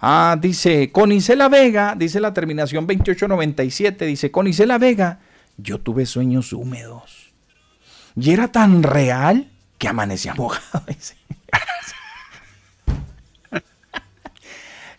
Ah, 0.00 0.36
dice, 0.40 0.90
con 0.90 1.12
Isela 1.12 1.48
Vega, 1.48 1.94
dice 1.96 2.20
la 2.20 2.32
terminación 2.32 2.86
2897, 2.86 4.06
dice, 4.06 4.30
con 4.30 4.46
Isela 4.46 4.78
Vega, 4.78 5.20
yo 5.58 5.78
tuve 5.78 6.06
sueños 6.06 6.52
húmedos. 6.52 7.32
Y 8.16 8.30
era 8.30 8.48
tan 8.48 8.82
real 8.82 9.50
que 9.78 9.88
amanecía 9.88 10.34
mojado. 10.34 10.84
Dice. 10.88 11.16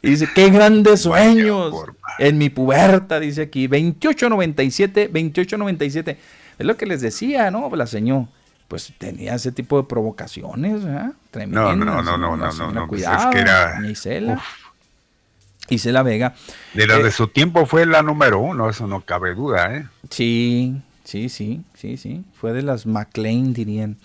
dice, 0.01 0.29
qué 0.33 0.49
grandes 0.49 1.01
sueños 1.01 1.73
en 2.17 2.37
mi 2.37 2.49
puberta, 2.49 3.19
dice 3.19 3.43
aquí, 3.43 3.67
2897, 3.67 5.07
2897. 5.07 6.17
Es 6.57 6.65
lo 6.65 6.77
que 6.77 6.85
les 6.85 7.01
decía, 7.01 7.51
¿no? 7.51 7.69
La 7.75 7.85
señora 7.85 8.27
pues 8.71 8.93
tenía 8.97 9.35
ese 9.35 9.51
tipo 9.51 9.81
de 9.81 9.83
provocaciones, 9.83 10.85
¿verdad? 10.85 11.11
Tremendas. 11.29 11.75
No, 11.75 11.83
no, 11.83 12.01
no, 12.01 12.17
no, 12.17 12.37
no, 12.37 12.51
no, 12.53 12.71
no, 12.71 12.87
pues 12.87 13.03
cuidado, 13.03 13.29
es 13.29 13.35
que 13.35 13.41
era... 13.41 13.81
Isela. 15.71 16.03
Vega. 16.03 16.35
De 16.73 16.87
la 16.87 16.97
de 16.97 17.09
eh, 17.09 17.11
su 17.11 17.27
tiempo 17.27 17.65
fue 17.65 17.85
la 17.85 18.01
número 18.01 18.39
uno, 18.39 18.69
eso 18.69 18.87
no 18.87 19.01
cabe 19.01 19.33
duda, 19.33 19.75
¿eh? 19.75 19.87
Sí, 20.09 20.75
sí, 21.03 21.29
sí, 21.29 21.61
sí, 21.73 21.97
sí. 21.97 22.23
Fue 22.33 22.53
de 22.53 22.61
las 22.61 22.85
McLean, 22.85 23.53
dirían. 23.53 23.97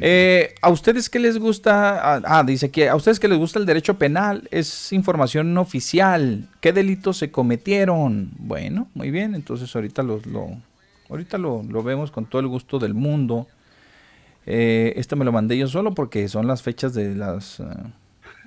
Eh, 0.00 0.54
¿A 0.62 0.70
ustedes 0.70 1.10
qué 1.10 1.18
les 1.18 1.38
gusta? 1.38 2.14
Ah, 2.16 2.22
ah, 2.24 2.44
dice 2.44 2.70
que 2.70 2.88
a 2.88 2.94
ustedes 2.94 3.18
que 3.18 3.28
les 3.28 3.38
gusta 3.38 3.58
el 3.58 3.66
derecho 3.66 3.98
penal 3.98 4.48
es 4.50 4.92
información 4.92 5.56
oficial. 5.58 6.48
¿Qué 6.60 6.72
delitos 6.72 7.16
se 7.16 7.30
cometieron? 7.30 8.30
Bueno, 8.38 8.88
muy 8.94 9.10
bien. 9.10 9.34
Entonces 9.34 9.74
ahorita 9.74 10.02
lo, 10.02 10.20
ahorita 11.08 11.38
lo, 11.38 11.62
lo 11.68 11.82
vemos 11.82 12.10
con 12.10 12.26
todo 12.26 12.40
el 12.40 12.48
gusto 12.48 12.78
del 12.78 12.94
mundo. 12.94 13.48
Eh, 14.50 14.94
esto 14.96 15.14
me 15.14 15.26
lo 15.26 15.32
mandé 15.32 15.58
yo 15.58 15.68
solo 15.68 15.94
porque 15.94 16.26
son 16.26 16.46
las 16.46 16.62
fechas 16.62 16.94
de 16.94 17.14
las, 17.14 17.60
eh, 17.60 17.64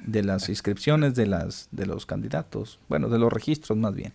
de 0.06 0.24
las 0.24 0.50
inscripciones 0.50 1.16
de, 1.16 1.28
las, 1.28 1.68
de 1.72 1.86
los 1.86 2.06
candidatos. 2.06 2.80
Bueno, 2.90 3.10
de 3.10 3.20
los 3.20 3.32
registros 3.32 3.78
más 3.78 3.94
bien. 3.94 4.14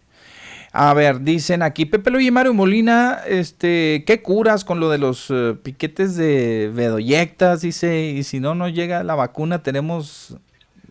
A 0.73 0.93
ver, 0.93 1.23
dicen 1.23 1.63
aquí, 1.63 1.87
Pepe 1.87 2.11
Luis 2.11 2.29
y 2.29 2.31
Mario 2.31 2.53
Molina, 2.53 3.21
este, 3.27 4.05
¿qué 4.07 4.21
curas 4.21 4.65
con 4.65 4.79
lo 4.79 4.91
de 4.91 4.99
los 4.99 5.29
eh, 5.31 5.57
piquetes 5.63 6.17
de 6.17 6.71
vedoyectas? 6.75 7.63
Dice, 7.63 8.11
y 8.11 8.25
si 8.25 8.41
no 8.41 8.55
no 8.55 8.69
llega 8.69 9.03
la 9.03 9.15
vacuna, 9.15 9.63
tenemos 9.63 10.37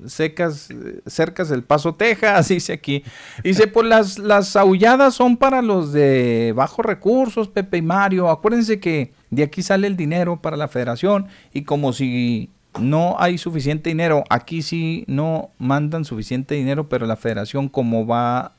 secas, 0.08 0.70
cercas 1.06 1.50
del 1.50 1.64
Paso, 1.64 1.96
Texas, 1.96 2.48
dice 2.50 2.74
aquí. 2.74 3.04
Dice, 3.44 3.68
pues 3.68 3.88
las, 3.88 4.18
las 4.18 4.56
aulladas 4.56 5.14
son 5.14 5.38
para 5.38 5.62
los 5.62 5.94
de 5.94 6.54
bajos 6.56 6.86
recursos, 6.86 7.48
Pepe 7.48 7.78
y 7.78 7.82
Mario. 7.82 8.30
Acuérdense 8.30 8.80
que 8.80 9.12
de 9.30 9.44
aquí 9.44 9.62
sale 9.62 9.88
el 9.88 9.98
dinero 9.98 10.42
para 10.42 10.58
la 10.58 10.68
federación 10.68 11.28
y 11.54 11.64
como 11.64 11.94
si 11.94 12.50
no 12.80 13.16
hay 13.20 13.38
suficiente 13.38 13.90
dinero, 13.90 14.24
aquí 14.30 14.62
sí 14.62 15.06
no 15.08 15.50
mandan 15.58 16.06
suficiente 16.06 16.56
dinero, 16.56 16.90
pero 16.90 17.06
la 17.06 17.16
federación 17.16 17.70
como 17.70 18.06
va 18.06 18.54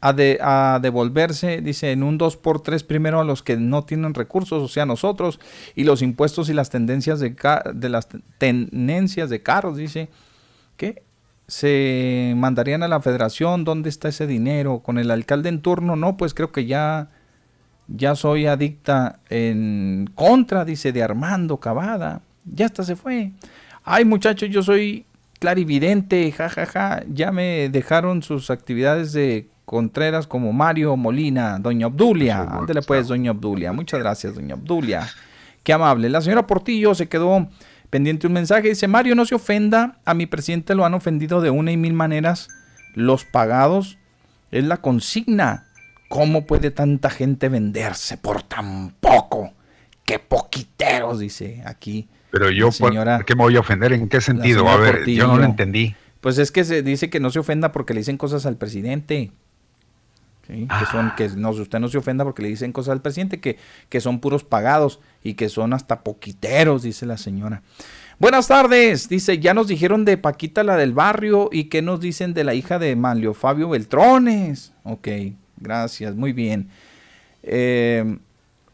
a, 0.00 0.78
devolverse, 0.80 1.60
dice, 1.60 1.90
en 1.92 2.02
un 2.02 2.18
2x3 2.18 2.84
primero 2.84 3.20
a 3.20 3.24
los 3.24 3.42
que 3.42 3.56
no 3.56 3.84
tienen 3.84 4.14
recursos, 4.14 4.62
o 4.62 4.68
sea, 4.68 4.86
nosotros, 4.86 5.40
y 5.74 5.84
los 5.84 6.02
impuestos 6.02 6.48
y 6.48 6.54
las 6.54 6.70
tendencias 6.70 7.20
de, 7.20 7.34
las 7.88 8.08
tenencias 8.38 9.30
de 9.30 9.42
carros, 9.42 9.76
dice, 9.76 10.08
que 10.76 11.02
se 11.48 12.34
mandarían 12.36 12.82
a 12.82 12.88
la 12.88 13.00
federación, 13.00 13.64
¿dónde 13.64 13.88
está 13.88 14.08
ese 14.08 14.26
dinero? 14.26 14.80
Con 14.80 14.98
el 14.98 15.10
alcalde 15.10 15.48
en 15.48 15.62
turno, 15.62 15.96
no, 15.96 16.16
pues 16.16 16.34
creo 16.34 16.52
que 16.52 16.66
ya 16.66 17.10
ya 17.88 18.14
soy 18.14 18.46
adicta 18.46 19.20
en 19.30 20.10
contra, 20.14 20.64
dice, 20.64 20.92
de 20.92 21.02
Armando 21.02 21.58
Cavada. 21.58 22.20
Ya 22.52 22.66
hasta 22.66 22.82
se 22.82 22.96
fue. 22.96 23.32
Ay, 23.84 24.04
muchachos, 24.04 24.48
yo 24.50 24.62
soy 24.62 25.06
clarividente, 25.38 26.30
jajaja. 26.32 26.66
Ja, 26.66 26.96
ja. 26.96 27.04
Ya 27.08 27.32
me 27.32 27.68
dejaron 27.68 28.22
sus 28.22 28.50
actividades 28.50 29.12
de 29.12 29.48
Contreras 29.64 30.26
como 30.26 30.52
Mario 30.52 30.96
Molina, 30.96 31.58
Doña 31.58 31.88
Obdulia. 31.88 32.42
Ándale 32.42 32.82
pues, 32.82 33.08
Doña 33.08 33.32
Obdulia. 33.32 33.72
Muchas 33.72 34.00
gracias, 34.00 34.34
Doña 34.34 34.54
Obdulia. 34.54 35.08
Qué 35.62 35.72
amable. 35.72 36.08
La 36.08 36.20
señora 36.20 36.46
Portillo 36.46 36.94
se 36.94 37.08
quedó 37.08 37.48
pendiente 37.90 38.26
un 38.26 38.32
mensaje. 38.32 38.68
Dice, 38.68 38.88
Mario, 38.88 39.14
no 39.14 39.24
se 39.24 39.34
ofenda. 39.34 39.98
A 40.04 40.14
mi 40.14 40.26
presidente 40.26 40.74
lo 40.74 40.84
han 40.84 40.94
ofendido 40.94 41.40
de 41.40 41.50
una 41.50 41.72
y 41.72 41.76
mil 41.76 41.92
maneras. 41.92 42.48
Los 42.94 43.24
pagados 43.24 43.98
es 44.50 44.64
la 44.64 44.78
consigna 44.78 45.68
¿Cómo 46.08 46.46
puede 46.46 46.70
tanta 46.70 47.10
gente 47.10 47.50
venderse 47.50 48.16
por 48.16 48.42
tan 48.42 48.94
poco? 48.98 49.52
qué 50.04 50.18
poquiteros, 50.18 51.18
dice 51.18 51.62
aquí. 51.66 52.08
Pero 52.30 52.50
yo, 52.50 52.70
señora, 52.72 53.16
¿por 53.16 53.26
qué 53.26 53.34
me 53.34 53.42
voy 53.42 53.56
a 53.56 53.60
ofender? 53.60 53.92
¿En 53.92 54.08
qué 54.08 54.20
sentido? 54.20 54.68
A 54.68 54.76
ver, 54.76 55.04
yo 55.06 55.26
no 55.26 55.38
lo 55.38 55.44
entendí. 55.44 55.94
Pues 56.20 56.38
es 56.38 56.50
que 56.50 56.64
se 56.64 56.82
dice 56.82 57.10
que 57.10 57.20
no 57.20 57.30
se 57.30 57.38
ofenda 57.38 57.72
porque 57.72 57.94
le 57.94 58.00
dicen 58.00 58.16
cosas 58.16 58.44
al 58.46 58.56
presidente. 58.56 59.30
Que 60.48 60.86
son, 60.90 61.12
que 61.14 61.28
no, 61.36 61.50
usted 61.50 61.78
no 61.78 61.88
se 61.88 61.98
ofenda 61.98 62.24
porque 62.24 62.40
le 62.40 62.48
dicen 62.48 62.72
cosas 62.72 62.92
al 62.92 63.02
presidente, 63.02 63.38
que, 63.38 63.58
que 63.90 64.00
son 64.00 64.18
puros 64.18 64.44
pagados 64.44 64.98
y 65.22 65.34
que 65.34 65.50
son 65.50 65.74
hasta 65.74 66.00
poquiteros, 66.00 66.82
dice 66.82 67.04
la 67.04 67.18
señora. 67.18 67.62
Buenas 68.18 68.48
tardes, 68.48 69.10
dice, 69.10 69.38
ya 69.38 69.52
nos 69.52 69.68
dijeron 69.68 70.06
de 70.06 70.16
Paquita 70.16 70.64
la 70.64 70.76
del 70.76 70.94
barrio 70.94 71.50
y 71.52 71.64
qué 71.64 71.82
nos 71.82 72.00
dicen 72.00 72.32
de 72.32 72.44
la 72.44 72.54
hija 72.54 72.78
de 72.78 72.96
Manlio 72.96 73.34
Fabio 73.34 73.68
Beltrones. 73.68 74.72
Ok, 74.84 75.08
gracias, 75.58 76.16
muy 76.16 76.32
bien. 76.32 76.70
Eh, 77.42 78.16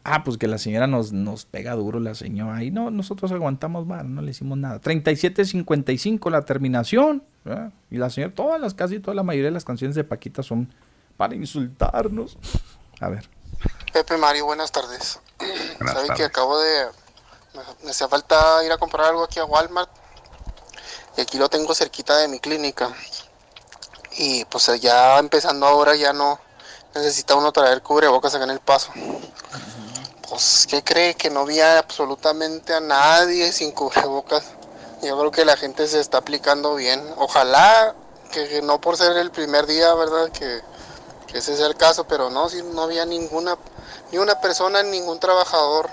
ah, 0.05 0.23
pues 0.23 0.37
que 0.37 0.47
la 0.47 0.57
señora 0.57 0.87
nos, 0.87 1.11
nos 1.11 1.45
pega 1.45 1.73
duro 1.73 1.99
la 1.99 2.15
señora. 2.15 2.63
Y 2.63 2.71
no, 2.71 2.91
nosotros 2.91 3.31
aguantamos 3.31 3.85
mal, 3.85 4.13
no 4.13 4.21
le 4.21 4.31
hicimos 4.31 4.57
nada. 4.57 4.79
37.55 4.79 6.31
la 6.31 6.43
terminación. 6.43 7.23
Y 7.91 7.97
la 7.97 8.09
señora, 8.09 8.33
todas 8.33 8.61
las, 8.61 8.73
casi 8.73 8.99
toda 8.99 9.13
la 9.13 9.23
mayoría 9.23 9.49
de 9.49 9.53
las 9.53 9.65
canciones 9.65 9.95
de 9.95 10.03
Paquita 10.03 10.43
son 10.43 10.73
para 11.17 11.35
insultarnos. 11.35 12.37
A 13.01 13.09
ver. 13.09 13.29
Pepe 13.91 14.17
Mario, 14.17 14.45
buenas 14.45 14.71
tardes. 14.71 15.19
Sabes 15.79 16.11
que 16.11 16.23
acabo 16.23 16.59
de 16.59 16.85
me 17.83 17.91
hacía 17.91 18.07
falta 18.07 18.63
ir 18.65 18.71
a 18.71 18.77
comprar 18.77 19.07
algo 19.07 19.23
aquí 19.23 19.39
a 19.39 19.45
Walmart. 19.45 19.89
Y 21.17 21.21
aquí 21.21 21.37
lo 21.37 21.49
tengo 21.49 21.73
cerquita 21.73 22.17
de 22.17 22.27
mi 22.27 22.39
clínica. 22.39 22.89
Y 24.17 24.45
pues 24.45 24.69
ya 24.81 25.17
empezando 25.19 25.65
ahora 25.65 25.95
ya 25.95 26.13
no 26.13 26.39
necesita 26.93 27.35
uno 27.35 27.51
traer 27.51 27.81
cubrebocas 27.81 28.35
acá 28.35 28.43
en 28.45 28.51
el 28.51 28.59
paso. 28.59 28.91
Pues, 30.29 30.67
¿qué 30.69 30.83
cree? 30.83 31.13
Que 31.15 31.29
no 31.29 31.41
había 31.41 31.79
absolutamente 31.79 32.73
a 32.73 32.79
nadie 32.79 33.51
sin 33.51 33.71
cubrebocas. 33.71 34.53
Yo 35.03 35.17
creo 35.19 35.31
que 35.31 35.45
la 35.45 35.57
gente 35.57 35.87
se 35.87 35.99
está 35.99 36.19
aplicando 36.19 36.75
bien. 36.75 37.01
Ojalá 37.17 37.93
que, 38.31 38.61
no 38.61 38.81
por 38.81 38.97
ser 38.97 39.15
el 39.17 39.31
primer 39.31 39.65
día, 39.67 39.93
¿verdad? 39.93 40.29
Que, 40.31 40.61
que 41.27 41.37
ese 41.37 41.55
sea 41.55 41.67
el 41.67 41.75
caso, 41.75 42.07
pero 42.07 42.29
no, 42.29 42.49
si 42.49 42.61
no 42.63 42.81
había 42.81 43.05
ninguna, 43.05 43.57
ni 44.11 44.17
una 44.17 44.39
persona, 44.41 44.81
ningún 44.83 45.19
trabajador 45.19 45.89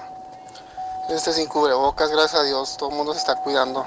este 1.11 1.33
sin 1.33 1.47
cubrebocas, 1.47 2.11
gracias 2.11 2.41
a 2.41 2.45
Dios, 2.45 2.76
todo 2.78 2.91
el 2.91 2.97
mundo 2.97 3.12
se 3.12 3.20
está 3.20 3.35
cuidando. 3.37 3.85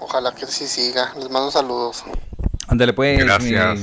Ojalá 0.00 0.32
que 0.32 0.46
sí 0.46 0.66
siga. 0.66 1.12
Les 1.16 1.30
mando 1.30 1.50
saludos. 1.50 2.04
Ándale 2.68 2.92
pues, 2.92 3.18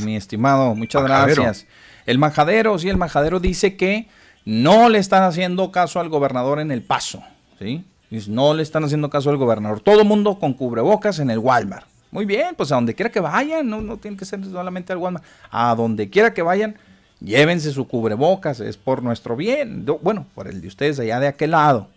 mi, 0.01 0.15
estimado, 0.15 0.75
muchas 0.75 1.03
gracias. 1.03 1.65
El 2.05 2.17
majadero, 2.17 2.77
sí, 2.77 2.89
el 2.89 2.97
majadero 2.97 3.39
dice 3.39 3.77
que 3.77 4.09
no 4.45 4.89
le 4.89 4.99
están 4.99 5.23
haciendo 5.23 5.71
caso 5.71 5.99
al 5.99 6.09
gobernador 6.09 6.59
en 6.59 6.71
el 6.71 6.81
paso, 6.81 7.23
¿sí? 7.59 7.83
No 8.27 8.53
le 8.53 8.61
están 8.61 8.83
haciendo 8.83 9.09
caso 9.09 9.31
al 9.31 9.37
gobernador. 9.37 9.79
Todo 9.79 10.05
mundo 10.05 10.37
con 10.37 10.53
cubrebocas 10.53 11.19
en 11.19 11.31
el 11.31 11.39
Walmart. 11.39 11.87
Muy 12.11 12.25
bien, 12.25 12.53
pues 12.55 12.71
a 12.71 12.75
donde 12.75 12.93
quiera 12.93 13.11
que 13.11 13.19
vayan, 13.19 13.67
no, 13.67 13.81
no 13.81 13.97
tiene 13.97 14.17
que 14.17 14.25
ser 14.25 14.43
solamente 14.45 14.93
al 14.93 14.99
Walmart. 14.99 15.25
A 15.49 15.73
donde 15.73 16.09
quiera 16.11 16.31
que 16.31 16.43
vayan, 16.43 16.75
llévense 17.19 17.71
su 17.71 17.87
cubrebocas, 17.87 18.59
es 18.59 18.77
por 18.77 19.01
nuestro 19.01 19.35
bien. 19.35 19.83
Bueno, 20.01 20.27
por 20.35 20.47
el 20.47 20.61
de 20.61 20.67
ustedes 20.67 20.99
allá 20.99 21.19
de 21.19 21.27
aquel 21.27 21.51
lado. 21.51 21.87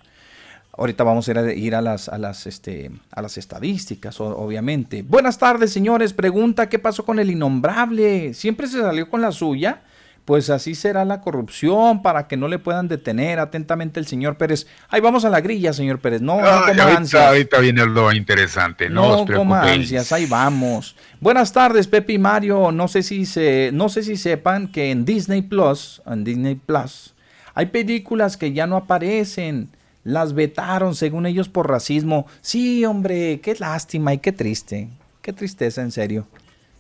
Ahorita 0.79 1.05
vamos 1.05 1.29
a 1.29 1.53
ir 1.53 1.75
a, 1.75 1.83
las, 1.83 2.09
a, 2.09 2.19
las, 2.19 2.47
este, 2.47 2.91
a 3.11 3.23
las 3.23 3.37
estadísticas, 3.39 4.21
obviamente. 4.21 5.03
Buenas 5.03 5.39
tardes, 5.39 5.73
señores. 5.73 6.13
Pregunta, 6.13 6.69
¿qué 6.69 6.79
pasó 6.79 7.05
con 7.05 7.19
el 7.19 7.31
innombrable? 7.31 8.35
¿Siempre 8.35 8.67
se 8.67 8.81
salió 8.81 9.09
con 9.09 9.23
la 9.23 9.33
suya? 9.33 9.83
Pues 10.27 10.51
así 10.51 10.75
será 10.75 11.05
la 11.05 11.21
corrupción 11.21 12.03
para 12.03 12.27
que 12.27 12.37
no 12.37 12.49
le 12.49 12.59
puedan 12.59 12.89
detener 12.89 13.39
atentamente 13.39 14.01
el 14.01 14.09
señor 14.09 14.37
Pérez. 14.37 14.67
Ahí 14.89 15.01
vamos 15.01 15.25
a 15.25 15.31
la 15.31 15.41
grilla, 15.41 15.73
señor 15.73 16.01
Pérez. 16.01 16.21
No, 16.21 16.41
no 16.41 16.47
ahorita, 16.49 17.29
ahorita, 17.29 17.61
viene 17.61 17.87
lo 17.87 18.13
interesante. 18.13 18.91
No, 18.91 19.25
no 19.25 19.35
coma 19.37 19.63
ansias, 19.63 20.11
ahí 20.11 20.27
vamos. 20.27 20.97
Buenas 21.21 21.53
tardes, 21.53 21.87
Pepe 21.87 22.15
y 22.15 22.19
Mario. 22.19 22.73
No 22.73 22.89
sé 22.89 23.05
si 23.05 23.25
se, 23.25 23.71
no 23.73 23.89
sé 23.89 24.03
si 24.03 24.17
sepan 24.17 24.67
que 24.67 24.91
en 24.91 25.05
Disney 25.05 25.43
Plus, 25.43 26.03
en 26.05 26.25
Disney 26.25 26.57
Plus, 26.57 27.15
hay 27.55 27.67
películas 27.67 28.37
que 28.37 28.53
ya 28.53 28.67
no 28.67 28.77
aparecen 28.77 29.69
las 30.03 30.35
vetaron, 30.35 30.97
según 30.97 31.27
ellos, 31.27 31.49
por 31.49 31.71
racismo. 31.71 32.27
Sí, 32.41 32.85
hombre, 32.85 33.41
qué 33.41 33.55
lástima 33.55 34.13
y 34.13 34.19
qué 34.19 34.33
triste. 34.33 34.89
Qué 35.23 35.33
tristeza, 35.33 35.83
en 35.83 35.93
serio. 35.93 36.27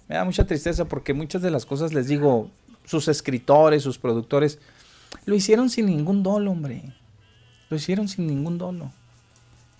Me 0.08 0.16
da 0.16 0.24
mucha 0.24 0.46
tristeza 0.46 0.84
porque 0.84 1.14
muchas 1.14 1.42
de 1.42 1.50
las 1.50 1.64
cosas, 1.64 1.92
les 1.92 2.08
digo, 2.08 2.50
sus 2.86 3.08
escritores, 3.08 3.82
sus 3.82 3.98
productores, 3.98 4.58
lo 5.26 5.34
hicieron 5.34 5.68
sin 5.68 5.86
ningún 5.86 6.22
dolo, 6.22 6.52
hombre. 6.52 6.82
Lo 7.68 7.76
hicieron 7.76 8.08
sin 8.08 8.26
ningún 8.26 8.58
dolo. 8.58 8.90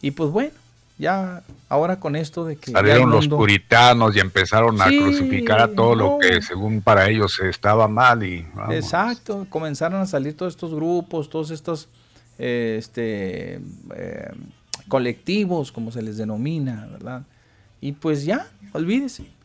Y 0.03 0.11
pues 0.11 0.31
bueno, 0.31 0.53
ya 0.99 1.43
ahora 1.69 1.99
con 2.01 2.17
esto 2.17 2.45
de 2.45 2.57
que... 2.57 2.73
Salieron 2.73 3.11
los 3.11 3.29
puritanos 3.29 4.15
y 4.17 4.21
empezaron 4.21 4.81
a 4.81 4.87
crucificar 4.87 5.61
a 5.61 5.69
todo 5.69 5.95
lo 5.95 6.19
que 6.19 6.43
según 6.43 6.81
para 6.83 7.09
ellos 7.09 7.39
estaba 7.41 7.89
mal 7.89 8.23
y... 8.23 8.47
Exacto, 8.71 9.47
comenzaron 9.49 10.01
a 10.01 10.07
salir 10.07 10.37
todos 10.37 10.55
estos 10.55 10.75
grupos, 10.75 11.31
todos 11.31 11.51
estos 11.51 11.89
este, 12.39 13.61
eh, 13.95 14.31
colectivos, 14.89 15.73
como 15.73 15.91
se 15.91 16.03
les 16.03 16.17
denomina, 16.17 16.89
¿verdad? 16.91 17.23
Y 17.81 17.93
pues 17.93 18.25
ya, 18.25 18.49
olvídese. 18.73 19.36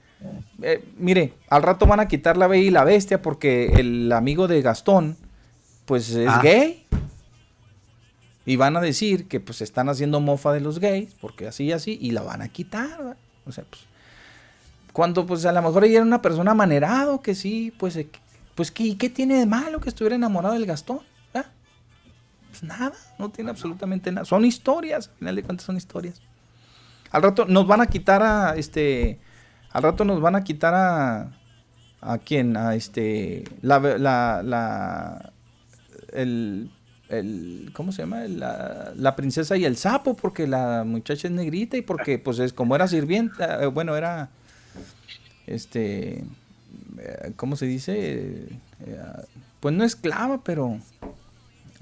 Eh, 0.62 0.84
mire, 0.98 1.34
al 1.50 1.64
rato 1.64 1.86
van 1.86 2.00
a 2.00 2.08
quitar 2.08 2.38
la 2.38 2.48
bella 2.48 2.68
y 2.68 2.72
la 2.72 2.84
bestia 2.84 3.22
porque 3.22 3.74
el 3.78 4.12
amigo 4.12 4.48
de 4.48 4.62
Gastón, 4.62 5.18
pues 5.86 6.10
es 6.12 6.28
ah. 6.30 6.42
gay. 6.44 6.86
Y 8.46 8.56
van 8.56 8.76
a 8.76 8.82
decir 8.82 9.28
que 9.28 9.40
pues 9.40 9.62
están 9.62 9.90
haciendo 9.90 10.20
mofa 10.20 10.52
de 10.52 10.62
los 10.62 10.80
gays, 10.80 11.14
porque 11.22 11.48
así 11.48 11.66
y 11.66 11.72
así, 11.72 11.98
y 12.02 12.12
la 12.12 12.22
van 12.22 12.42
a 12.42 12.48
quitar. 12.48 13.18
O 13.46 13.52
sea, 13.52 13.64
pues, 13.64 13.84
cuando 14.94 15.26
pues 15.26 15.46
a 15.46 15.52
lo 15.52 15.62
mejor 15.62 15.84
ella 15.84 15.98
era 15.98 16.06
una 16.06 16.22
persona 16.22 16.54
manerado, 16.54 17.22
que 17.22 17.36
sí, 17.36 17.74
pues, 17.78 17.96
eh, 17.96 18.10
pues 18.56 18.72
¿qué, 18.72 18.98
¿qué 18.98 19.10
tiene 19.10 19.38
de 19.38 19.46
malo 19.46 19.80
que 19.80 19.90
estuviera 19.90 20.16
enamorado 20.16 20.56
del 20.56 20.66
Gastón? 20.66 21.02
Pues 22.52 22.64
nada, 22.64 22.92
no 23.18 23.30
tiene 23.30 23.50
absolutamente 23.50 24.12
nada. 24.12 24.26
Son 24.26 24.44
historias, 24.44 25.08
al 25.08 25.16
final 25.16 25.36
de 25.38 25.44
cuentas 25.44 25.66
son 25.66 25.78
historias. 25.78 26.22
Al 27.10 27.24
rato 27.24 27.46
nos 27.46 27.66
van 27.66 27.82
a 27.82 27.88
quitar 27.88 28.22
a 28.22 28.56
este. 28.58 29.20
Al 29.74 29.84
rato 29.84 30.06
nos 30.06 30.22
van 30.22 30.36
a 30.36 30.44
quitar 30.44 30.74
a. 30.74 31.32
¿A 32.02 32.18
quién? 32.18 32.58
A 32.58 32.76
este. 32.76 33.44
La. 33.62 33.80
la, 33.80 34.42
la 34.44 35.32
el, 36.14 36.72
el, 37.10 37.72
¿Cómo 37.74 37.92
se 37.92 38.04
llama? 38.04 38.22
La, 38.28 38.94
la, 38.96 39.16
princesa 39.16 39.56
y 39.58 39.66
el 39.66 39.78
sapo, 39.78 40.16
porque 40.16 40.48
la 40.48 40.84
muchacha 40.86 41.28
es 41.28 41.34
negrita 41.34 41.78
y 41.78 41.82
porque, 41.82 42.20
pues, 42.20 42.40
es 42.40 42.54
como 42.54 42.76
era 42.76 42.88
sirvienta. 42.88 43.64
Eh, 43.64 43.68
bueno, 43.68 43.96
era. 43.96 44.30
Este. 45.48 46.24
Eh, 46.98 47.34
¿Cómo 47.36 47.56
se 47.56 47.66
dice? 47.66 48.48
Eh, 48.86 48.96
pues 49.60 49.76
no 49.76 49.84
esclava, 49.84 50.44
pero 50.44 50.80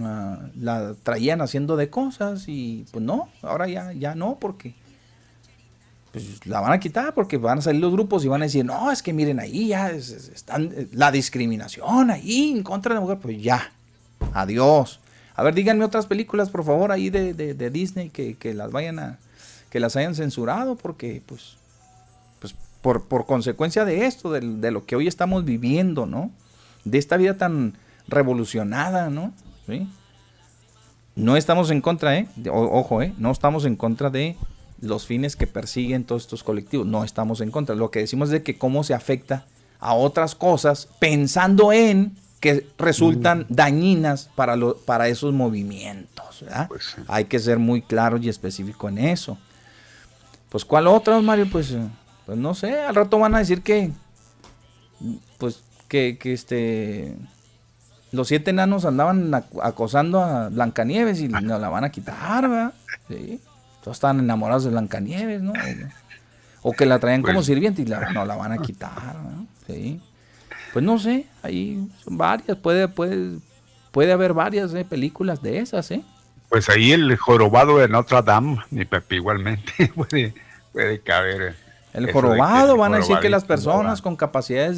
Ah, 0.01 0.39
la 0.55 0.95
traían 1.03 1.41
haciendo 1.41 1.75
de 1.75 1.89
cosas 1.89 2.45
y 2.47 2.85
pues 2.91 3.03
no, 3.03 3.27
ahora 3.41 3.67
ya, 3.67 3.91
ya 3.91 4.15
no, 4.15 4.37
porque 4.39 4.73
pues 6.11 6.45
la 6.45 6.59
van 6.59 6.73
a 6.73 6.79
quitar 6.79 7.13
porque 7.13 7.37
van 7.37 7.59
a 7.59 7.61
salir 7.61 7.81
los 7.81 7.91
grupos 7.91 8.25
y 8.25 8.27
van 8.27 8.41
a 8.41 8.45
decir, 8.45 8.65
no, 8.65 8.91
es 8.91 9.03
que 9.03 9.13
miren 9.13 9.39
ahí 9.39 9.67
ya 9.67 9.91
están 9.91 10.71
eh, 10.75 10.87
la 10.91 11.11
discriminación 11.11 12.09
ahí 12.09 12.51
en 12.51 12.63
contra 12.63 12.89
de 12.89 12.95
la 12.95 13.01
mujer, 13.01 13.19
pues 13.21 13.41
ya, 13.41 13.71
adiós. 14.33 14.99
A 15.35 15.43
ver, 15.43 15.53
díganme 15.53 15.85
otras 15.85 16.07
películas, 16.07 16.49
por 16.49 16.65
favor, 16.65 16.91
ahí 16.91 17.09
de, 17.09 17.33
de, 17.33 17.69
Disney 17.69 18.09
que, 18.09 18.35
que, 18.35 18.53
las 18.53 18.71
vayan 18.71 18.99
a, 18.99 19.19
que 19.69 19.79
las 19.79 19.95
hayan 19.95 20.15
censurado, 20.15 20.75
porque 20.75 21.21
pues, 21.25 21.55
pues 22.39 22.55
por, 22.81 23.05
por 23.05 23.25
consecuencia 23.25 23.85
de 23.85 24.05
esto, 24.05 24.31
de, 24.31 24.41
de 24.41 24.71
lo 24.71 24.85
que 24.85 24.95
hoy 24.97 25.07
estamos 25.07 25.45
viviendo, 25.45 26.05
¿no? 26.05 26.31
De 26.83 26.97
esta 26.97 27.15
vida 27.15 27.37
tan 27.37 27.75
revolucionada, 28.07 29.09
¿no? 29.09 29.33
No 31.15 31.37
estamos 31.37 31.69
en 31.69 31.81
contra, 31.81 32.17
¿eh? 32.17 32.27
ojo, 32.51 33.01
¿eh? 33.01 33.13
No 33.17 33.31
estamos 33.31 33.65
en 33.65 33.75
contra 33.75 34.09
de 34.09 34.35
los 34.81 35.05
fines 35.05 35.35
que 35.35 35.47
persiguen 35.47 36.03
todos 36.03 36.23
estos 36.23 36.43
colectivos. 36.43 36.87
No 36.87 37.03
estamos 37.03 37.41
en 37.41 37.51
contra. 37.51 37.75
Lo 37.75 37.91
que 37.91 37.99
decimos 37.99 38.29
es 38.29 38.33
de 38.33 38.43
que 38.43 38.57
cómo 38.57 38.83
se 38.83 38.93
afecta 38.93 39.45
a 39.79 39.93
otras 39.93 40.35
cosas 40.35 40.87
pensando 40.99 41.71
en 41.71 42.15
que 42.39 42.67
resultan 42.77 43.39
mm. 43.39 43.45
dañinas 43.49 44.29
para, 44.35 44.55
lo, 44.55 44.77
para 44.77 45.07
esos 45.07 45.33
movimientos. 45.33 46.43
Pues 46.67 46.95
Hay 47.07 47.25
que 47.25 47.39
ser 47.39 47.59
muy 47.59 47.81
claro 47.81 48.17
y 48.17 48.29
específico 48.29 48.87
en 48.87 48.97
eso. 48.97 49.37
Pues 50.49 50.65
¿cuál 50.65 50.87
otra, 50.87 51.19
Mario? 51.21 51.47
Pues, 51.51 51.75
pues 52.25 52.37
no 52.37 52.55
sé, 52.55 52.79
al 52.79 52.95
rato 52.95 53.19
van 53.19 53.35
a 53.35 53.39
decir 53.39 53.61
que, 53.61 53.91
pues 55.37 55.61
que, 55.87 56.17
que 56.17 56.33
este, 56.33 57.15
los 58.11 58.27
siete 58.27 58.51
enanos 58.51 58.85
andaban 58.85 59.31
acosando 59.61 60.23
a 60.23 60.49
Blancanieves 60.49 61.19
y 61.19 61.27
no 61.27 61.59
la 61.59 61.69
van 61.69 61.83
a 61.83 61.89
quitar, 61.89 62.49
¿verdad? 62.49 62.73
Sí. 63.07 63.39
Todos 63.83 63.97
estaban 63.97 64.19
enamorados 64.19 64.63
de 64.63 64.71
Blancanieves, 64.71 65.41
¿no? 65.41 65.53
O 66.61 66.73
que 66.73 66.85
la 66.85 66.99
traían 66.99 67.21
como 67.21 67.35
pues 67.35 67.45
sirviente 67.45 67.81
y 67.81 67.85
la, 67.85 68.11
no 68.11 68.25
la 68.25 68.35
van 68.35 68.51
a 68.51 68.57
quitar, 68.57 69.15
¿no? 69.15 69.47
Sí. 69.67 70.01
Pues 70.73 70.85
no 70.85 70.99
sé, 70.99 71.25
ahí 71.41 71.87
son 72.03 72.17
varias, 72.17 72.57
puede, 72.57 72.87
puede, 72.87 73.39
puede 73.91 74.11
haber 74.11 74.33
varias 74.33 74.73
¿eh? 74.73 74.85
películas 74.85 75.41
de 75.41 75.59
esas, 75.59 75.89
¿eh? 75.91 76.03
Pues 76.49 76.69
ahí 76.69 76.91
el 76.91 77.15
jorobado 77.15 77.77
de 77.77 77.87
Notre 77.87 78.21
Dame, 78.21 78.57
mi 78.71 78.85
Pepe, 78.85 79.15
igualmente 79.15 79.87
puede, 79.95 80.33
puede 80.73 80.99
caber. 80.99 81.55
El 81.93 82.11
jorobado, 82.11 82.77
van 82.77 82.93
a 82.93 82.97
decir 82.97 83.17
que 83.19 83.29
las 83.29 83.45
personas 83.45 84.01
con 84.01 84.15
capacidades 84.15 84.77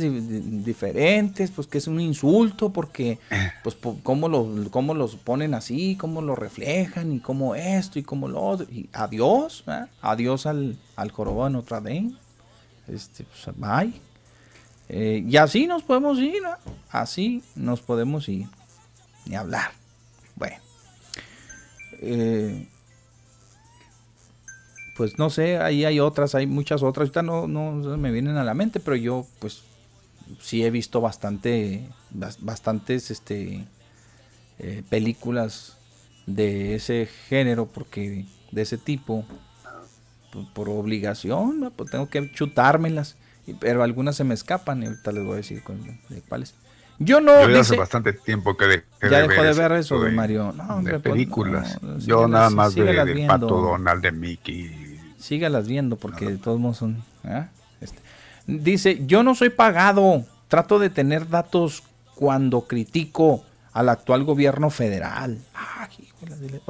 diferentes, 0.63 1.51
pues 1.51 1.67
que 1.67 1.77
es 1.77 1.87
un 1.87 1.99
insulto, 1.99 2.71
porque, 2.71 3.19
pues, 3.63 3.75
cómo, 4.03 4.29
lo, 4.29 4.47
cómo 4.71 4.93
los 4.93 5.15
ponen 5.17 5.53
así, 5.53 5.97
cómo 5.97 6.21
lo 6.21 6.35
reflejan, 6.35 7.11
y 7.11 7.19
cómo 7.19 7.55
esto, 7.55 7.99
y 7.99 8.03
cómo 8.03 8.27
lo 8.27 8.41
otro. 8.41 8.65
Y 8.71 8.89
adiós, 8.93 9.63
¿eh? 9.67 9.85
adiós 10.01 10.45
al, 10.45 10.77
al 10.95 11.11
jorobado 11.11 11.45
de 11.45 11.51
Notre 11.51 11.75
Dame. 11.75 12.13
Este, 12.87 13.25
pues, 13.25 13.55
bye. 13.57 13.93
Eh, 14.87 15.23
y 15.27 15.37
así 15.37 15.67
nos 15.67 15.83
podemos 15.83 16.17
ir, 16.19 16.41
así 16.89 17.43
nos 17.55 17.81
podemos 17.81 18.27
ir. 18.29 18.47
Ni 19.25 19.35
hablar. 19.35 19.71
Bueno. 20.35 20.57
Eh, 22.01 22.67
pues 24.95 25.17
no 25.17 25.29
sé, 25.29 25.57
ahí 25.57 25.85
hay 25.85 25.99
otras, 25.99 26.35
hay 26.35 26.47
muchas 26.47 26.83
otras. 26.83 27.05
Ahorita 27.05 27.23
no, 27.23 27.47
no 27.47 27.97
me 27.97 28.11
vienen 28.11 28.37
a 28.37 28.43
la 28.43 28.53
mente, 28.53 28.79
pero 28.79 28.95
yo 28.95 29.25
pues 29.39 29.63
sí 30.39 30.63
he 30.63 30.71
visto 30.71 31.01
bastante, 31.01 31.87
bastantes 32.11 33.11
este, 33.11 33.65
eh, 34.59 34.83
películas 34.89 35.77
de 36.25 36.75
ese 36.75 37.07
género, 37.27 37.65
porque 37.65 38.25
de 38.51 38.61
ese 38.61 38.77
tipo, 38.77 39.25
por, 40.53 40.69
obligación, 40.69 41.73
pues 41.75 41.91
tengo 41.91 42.09
que 42.09 42.31
chutármelas, 42.31 43.17
pero 43.59 43.83
algunas 43.83 44.15
se 44.15 44.23
me 44.23 44.33
escapan 44.33 44.83
y 44.83 44.85
ahorita 44.87 45.11
les 45.11 45.25
voy 45.25 45.33
a 45.33 45.37
decir 45.37 45.63
de 46.09 46.21
cuáles. 46.21 46.55
Yo 46.99 47.19
no. 47.19 47.49
Yo 47.49 47.59
hace 47.59 47.75
bastante 47.75 48.13
tiempo 48.13 48.55
que 48.55 48.65
de, 48.67 48.83
ya 49.09 49.27
dejó 49.27 49.41
de 49.41 49.53
ver 49.53 49.71
eso, 49.71 49.99
de, 49.99 50.11
Mario. 50.11 50.51
No, 50.51 50.83
de 50.83 50.91
pues, 50.91 51.01
películas. 51.01 51.79
yo 51.97 52.27
nada 52.27 52.51
más 52.51 52.75
de, 52.75 52.83
de 52.83 53.27
Pato 53.27 53.47
Donald, 53.47 54.03
de 54.03 54.11
Mickey 54.11 54.80
sígalas 55.21 55.67
viendo 55.67 55.95
porque 55.95 56.25
de 56.25 56.37
todos 56.37 56.59
modos 56.59 56.77
son... 56.77 57.03
¿ah? 57.23 57.47
Este, 57.79 57.99
dice, 58.47 59.01
yo 59.05 59.23
no 59.23 59.35
soy 59.35 59.49
pagado, 59.49 60.25
trato 60.47 60.79
de 60.79 60.89
tener 60.89 61.29
datos 61.29 61.83
cuando 62.15 62.61
critico 62.61 63.43
al 63.73 63.89
actual 63.89 64.23
gobierno 64.23 64.69
federal. 64.69 65.37
Ah, 65.55 65.87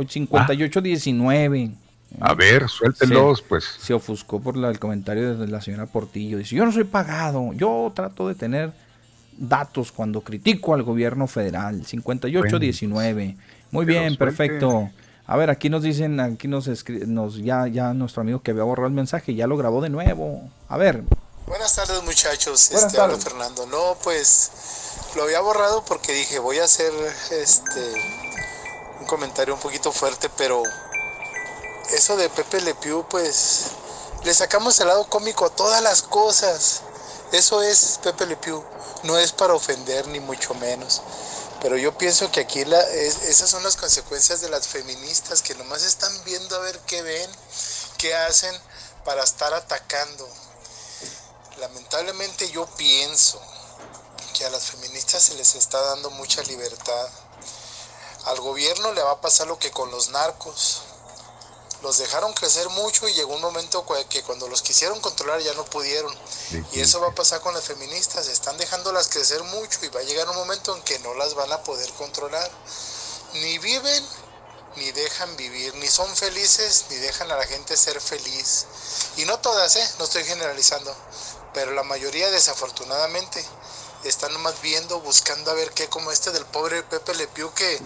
5819. 0.08 1.72
A 2.20 2.34
ver, 2.34 2.68
suéltelos, 2.68 3.42
pues. 3.42 3.64
Se 3.80 3.94
ofuscó 3.94 4.42
por 4.42 4.58
el 4.58 4.80
comentario 4.80 5.38
de 5.38 5.48
la 5.48 5.62
señora 5.62 5.86
Portillo. 5.86 6.38
Dice, 6.38 6.56
yo 6.56 6.66
no 6.66 6.72
soy 6.72 6.84
pagado, 6.84 7.54
yo 7.54 7.92
trato 7.96 8.28
de 8.28 8.36
tener 8.36 8.74
datos 9.38 9.92
cuando 9.92 10.22
critico 10.22 10.74
al 10.74 10.84
gobierno 10.84 11.28
federal. 11.28 11.86
5819. 11.86 13.38
Muy 13.72 13.86
bien, 13.86 14.16
perfecto. 14.18 14.90
A 15.28 15.38
ver, 15.38 15.50
aquí 15.50 15.70
nos 15.70 15.84
dicen, 15.84 16.20
aquí 16.20 16.48
nos, 16.48 16.68
nos 17.08 17.38
ya, 17.38 17.68
ya 17.68 17.94
nuestro 17.94 18.22
amigo 18.22 18.42
que 18.42 18.52
había 18.52 18.64
borrado 18.64 18.88
el 18.88 18.94
mensaje, 18.94 19.36
ya 19.36 19.48
lo 19.48 19.58
grabó 19.58 19.82
de 19.82 19.90
nuevo. 19.90 20.42
A 20.68 20.78
ver. 20.78 21.04
Buenas 21.48 21.76
tardes 21.76 22.04
muchachos, 22.04 22.70
Buenas 22.72 22.94
este, 22.94 23.30
Fernando. 23.30 23.66
No, 23.68 23.98
pues 24.04 24.52
lo 25.16 25.24
había 25.24 25.42
borrado 25.42 25.84
porque 25.86 26.14
dije 26.14 26.40
voy 26.40 26.60
a 26.60 26.64
hacer 26.64 26.92
este 27.32 27.82
un 29.00 29.06
comentario 29.06 29.54
un 29.54 29.60
poquito 29.60 29.92
fuerte, 29.92 30.30
pero 30.38 30.64
eso 31.94 32.16
de 32.16 32.30
Pepe 32.30 32.62
Le 32.62 32.74
Pew, 32.76 33.06
pues 33.10 33.72
le 34.24 34.34
sacamos 34.34 34.80
el 34.80 34.88
lado 34.88 35.08
cómico 35.08 35.46
a 35.46 35.50
todas 35.50 35.82
las 35.82 36.02
cosas. 36.02 36.84
Eso 37.32 37.62
es 37.62 38.00
Pepe 38.04 38.26
Le 38.26 38.38
Pew, 38.38 38.64
no 39.04 39.18
es 39.18 39.32
para 39.32 39.54
ofender 39.54 40.08
ni 40.08 40.20
mucho 40.20 40.54
menos. 40.56 41.02
Pero 41.62 41.78
yo 41.78 41.96
pienso 41.96 42.32
que 42.32 42.40
aquí 42.40 42.66
la, 42.66 42.80
esas 42.82 43.50
son 43.50 43.64
las 43.64 43.78
consecuencias 43.78 44.42
de 44.42 44.50
las 44.50 44.68
feministas 44.68 45.44
que 45.44 45.54
nomás 45.54 45.84
están 45.84 46.12
viendo 46.24 46.56
a 46.56 46.60
ver 46.60 46.80
qué 46.88 47.04
ven, 47.04 47.30
qué 48.00 48.16
hacen 48.16 48.56
para 49.06 49.24
estar 49.24 49.54
atacando. 49.54 50.28
Lamentablemente 51.60 52.50
yo 52.50 52.66
pienso 52.78 53.40
que 54.34 54.46
a 54.46 54.50
las 54.50 54.72
feministas 54.72 55.22
se 55.22 55.36
les 55.36 55.54
está 55.54 55.80
dando 55.80 56.10
mucha 56.10 56.42
libertad. 56.44 57.10
Al 58.26 58.40
gobierno 58.40 58.92
le 58.94 59.04
va 59.04 59.12
a 59.12 59.22
pasar 59.22 59.46
lo 59.46 59.60
que 59.60 59.70
con 59.70 59.92
los 59.92 60.10
narcos 60.10 60.82
los 61.82 61.98
dejaron 61.98 62.34
crecer 62.34 62.70
mucho 62.70 63.08
y 63.08 63.14
llegó 63.14 63.34
un 63.34 63.42
momento 63.42 63.86
que 64.10 64.24
cuando 64.24 64.48
los 64.48 64.62
quisieron 64.62 65.00
controlar 65.00 65.42
ya 65.42 65.54
no 65.54 65.66
pudieron. 65.66 66.14
Y 66.72 66.80
eso 66.80 67.00
va 67.00 67.10
a 67.10 67.16
pasar 67.16 67.42
con 67.42 67.54
las 67.54 67.66
feministas, 67.66 68.28
están 68.28 68.58
dejándolas 68.58 69.08
crecer 69.08 69.44
mucho 69.44 69.80
y 69.84 69.90
va 69.90 70.00
a 70.00 70.04
llegar 70.04 70.30
un 70.30 70.36
momento 70.36 70.76
en 70.76 70.82
que 70.84 71.00
no 71.00 71.14
las 71.16 71.34
van 71.34 71.52
a 71.52 71.64
poder 71.64 71.92
controlar. 71.94 72.50
Ni 73.34 73.58
viven 73.60 74.06
ni 74.76 74.92
dejan 74.92 75.36
vivir, 75.36 75.76
ni 75.76 75.88
son 75.88 76.16
felices 76.16 76.86
ni 76.90 76.96
dejan 76.98 77.32
a 77.32 77.38
la 77.38 77.46
gente 77.46 77.76
ser 77.76 78.00
feliz. 78.00 78.66
Y 79.18 79.26
no 79.26 79.40
todas, 79.40 79.76
¿eh? 79.76 79.90
no 80.00 80.06
estoy 80.06 80.24
generalizando, 80.24 80.96
pero 81.54 81.72
la 81.72 81.84
mayoría 81.84 82.30
desafortunadamente 82.30 83.44
están 84.04 84.34
nomás 84.34 84.62
viendo, 84.62 85.00
buscando 85.02 85.52
a 85.52 85.54
ver 85.54 85.72
qué, 85.72 85.88
como 85.88 86.12
este 86.12 86.32
del 86.32 86.46
pobre 86.46 86.84
Pepe 86.84 87.14
Le 87.16 87.28
Pew 87.28 87.54
que 87.54 87.80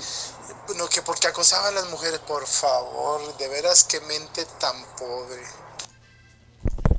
bueno, 0.68 0.88
que 0.88 1.02
porque 1.02 1.28
acosaba 1.28 1.68
a 1.68 1.72
las 1.72 1.90
mujeres, 1.90 2.20
por 2.20 2.46
favor, 2.46 3.38
de 3.38 3.48
veras 3.48 3.84
qué 3.84 4.00
mente 4.02 4.46
tan 4.60 4.76
pobre. 4.98 5.42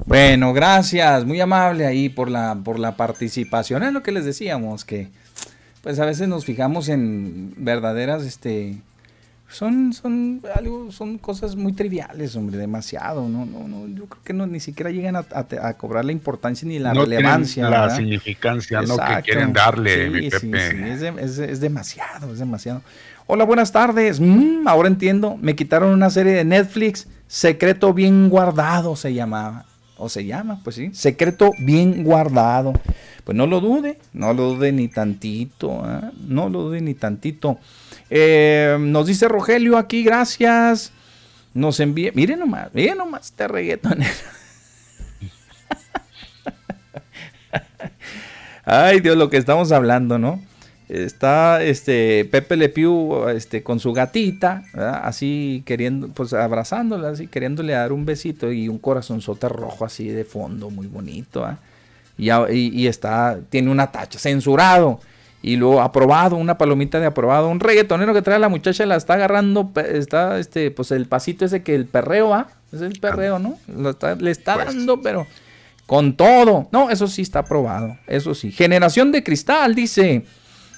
Bueno, 0.05 0.53
gracias, 0.53 1.25
muy 1.25 1.41
amable 1.41 1.85
ahí 1.85 2.09
por 2.09 2.31
la, 2.31 2.57
por 2.63 2.79
la 2.79 2.97
participación. 2.97 3.83
Es 3.83 3.93
lo 3.93 4.03
que 4.03 4.13
les 4.13 4.25
decíamos, 4.25 4.85
que 4.85 5.11
pues 5.83 5.99
a 5.99 6.05
veces 6.05 6.29
nos 6.29 6.45
fijamos 6.45 6.89
en 6.89 7.55
verdaderas, 7.57 8.23
este, 8.23 8.77
son, 9.49 9.93
son 9.93 10.43
algo, 10.55 10.91
son 10.91 11.19
cosas 11.19 11.55
muy 11.55 11.73
triviales, 11.73 12.35
hombre, 12.35 12.59
demasiado, 12.59 13.29
no, 13.29 13.47
no, 13.47 13.69
no, 13.69 13.87
yo 13.89 14.07
creo 14.07 14.23
que 14.25 14.33
no, 14.33 14.47
ni 14.47 14.59
siquiera 14.59 14.91
llegan 14.91 15.17
a, 15.17 15.75
cobrar 15.75 16.05
la 16.05 16.13
importancia 16.13 16.67
ni 16.67 16.79
la 16.81 16.93
relevancia. 16.93 17.71
La 17.71 17.95
significancia, 17.95 18.83
¿no? 18.83 18.97
Que 18.97 19.23
quieren 19.23 19.53
darle, 19.53 20.11
mi 20.11 20.29
Pepe. 20.31 20.93
es, 20.93 21.39
es, 21.39 21.61
demasiado, 21.61 22.33
es 22.33 22.41
demasiado. 22.41 22.83
Hola, 23.29 23.45
buenas 23.45 23.73
tardes. 23.73 24.21
Mm, 24.21 24.69
ahora 24.69 24.87
entiendo. 24.87 25.37
Me 25.41 25.57
quitaron 25.57 25.91
una 25.91 26.11
serie 26.11 26.33
de 26.33 26.45
Netflix. 26.45 27.09
Secreto 27.27 27.93
bien 27.93 28.29
guardado 28.29 28.95
se 28.95 29.15
llamaba. 29.15 29.65
O 29.97 30.09
se 30.09 30.25
llama, 30.25 30.61
pues 30.63 30.77
sí. 30.77 30.91
Secreto 30.93 31.51
bien 31.59 32.05
guardado. 32.05 32.73
Pues 33.25 33.37
no 33.37 33.49
lo 33.49 33.61
dude. 33.61 33.99
No 34.13 34.33
lo 34.33 34.55
dude 34.55 34.71
ni 34.71 34.87
tantito. 34.87 35.83
¿ah? 35.85 36.13
No 36.29 36.49
lo 36.49 36.63
dude 36.63 36.81
ni 36.81 36.95
tantito. 36.95 37.59
Eh, 38.11 38.77
nos 38.79 39.09
dice 39.09 39.27
Rogelio 39.27 39.77
aquí, 39.77 40.05
gracias. 40.05 40.93
Nos 41.53 41.81
envía. 41.81 42.13
Miren 42.15 42.39
nomás, 42.39 42.73
miren 42.75 42.99
nomás 42.99 43.27
este 43.27 43.49
reggaetonero. 43.49 44.15
Ay, 48.65 49.01
Dios, 49.01 49.17
lo 49.17 49.31
que 49.31 49.37
estamos 49.37 49.73
hablando, 49.73 50.17
¿no? 50.17 50.41
Está 50.89 51.63
este 51.63 52.25
Pepe 52.25 52.57
Le 52.57 52.69
Pew 52.69 53.29
este, 53.29 53.63
con 53.63 53.81
su 53.81 53.93
gatita, 53.93 54.65
así 55.03 55.63
queriendo, 55.67 56.09
pues 56.09 56.33
abrazándola, 56.33 57.11
así 57.11 57.27
queriéndole 57.27 57.73
dar 57.73 57.93
un 57.93 58.05
besito 58.05 58.53
y 58.53 58.69
un 58.69 58.79
corazonzote 58.79 59.49
rojo 59.49 59.85
así 59.85 60.09
de 60.09 60.25
fondo, 60.25 60.71
muy 60.71 60.87
bonito. 60.87 61.47
Y, 62.19 62.31
y, 62.31 62.87
está, 62.87 63.39
tiene 63.51 63.71
una 63.71 63.91
tacha, 63.93 64.19
censurado. 64.19 65.01
Y 65.43 65.57
luego 65.57 65.81
aprobado, 65.81 66.37
una 66.37 66.59
palomita 66.59 66.99
de 66.99 67.07
aprobado. 67.07 67.49
Un 67.49 67.61
reggaetonero 67.61 68.15
que 68.15 68.23
trae 68.23 68.37
a 68.37 68.41
la 68.41 68.49
muchacha 68.49 68.87
la 68.87 68.97
está 68.97 69.15
agarrando, 69.15 69.71
está 69.77 70.39
este, 70.39 70.71
pues 70.71 70.91
el 70.91 71.07
pasito 71.07 71.45
ese 71.45 71.63
que 71.63 71.75
el 71.75 71.85
perreo 71.85 72.31
va, 72.31 72.49
es 72.73 72.81
el 72.81 72.99
perreo, 72.99 73.39
¿no? 73.39 73.59
le 73.69 74.31
está 74.31 74.55
pues. 74.55 74.67
dando, 74.67 75.01
pero 75.03 75.27
con 75.87 76.17
todo. 76.17 76.69
No, 76.73 76.91
eso 76.91 77.07
sí 77.07 77.23
está 77.23 77.41
aprobado, 77.41 77.97
eso 78.07 78.35
sí. 78.35 78.51
Generación 78.51 79.13
de 79.13 79.23
cristal, 79.23 79.75
dice. 79.75 80.25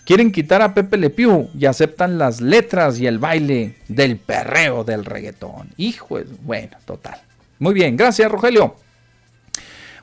Quieren 0.09 0.33
quitar 0.33 0.63
a 0.63 0.73
Pepe 0.73 0.97
Le 0.97 1.11
Pew 1.11 1.51
y 1.53 1.67
aceptan 1.67 2.17
las 2.17 2.41
letras 2.41 2.99
y 2.99 3.07
el 3.07 3.19
baile 3.19 3.75
del 3.89 4.17
perreo 4.17 4.83
del 4.83 5.05
reggaetón. 5.05 5.69
Hijo, 5.77 6.21
bueno, 6.45 6.79
total. 6.87 7.21
Muy 7.59 7.75
bien, 7.75 7.95
gracias 7.95 8.33
Rogelio. 8.33 8.75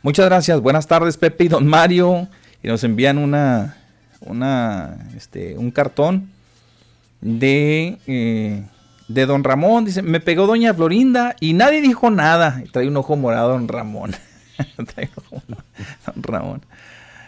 Muchas 0.04 0.28
gracias. 0.28 0.62
Buenas 0.62 0.86
tardes 0.86 1.18
Pepe 1.18 1.46
y 1.46 1.48
Don 1.48 1.66
Mario. 1.66 2.28
Y 2.62 2.68
nos 2.68 2.84
envían 2.84 3.18
una, 3.18 3.78
una, 4.20 4.96
este, 5.18 5.58
un 5.58 5.72
cartón 5.72 6.30
de, 7.22 7.98
eh, 8.06 8.64
de 9.08 9.26
Don 9.26 9.44
Ramón. 9.44 9.86
Dice, 9.86 10.04
me 10.04 10.20
pegó 10.20 10.46
Doña 10.46 10.76
Florinda 10.76 11.36
y 11.40 11.54
nadie 11.54 11.82
dijo 11.82 12.12
nada. 12.12 12.62
Y 12.64 12.70
trae 12.70 12.88
un 12.88 12.98
ojo 12.98 13.16
morado 13.16 13.54
Don 13.54 13.68
Ramón. 13.68 14.12
trae 14.94 15.10
un 15.18 15.24
ojo 15.26 15.44
morado, 15.48 15.66
Don 16.06 16.22
Ramón. 16.22 16.62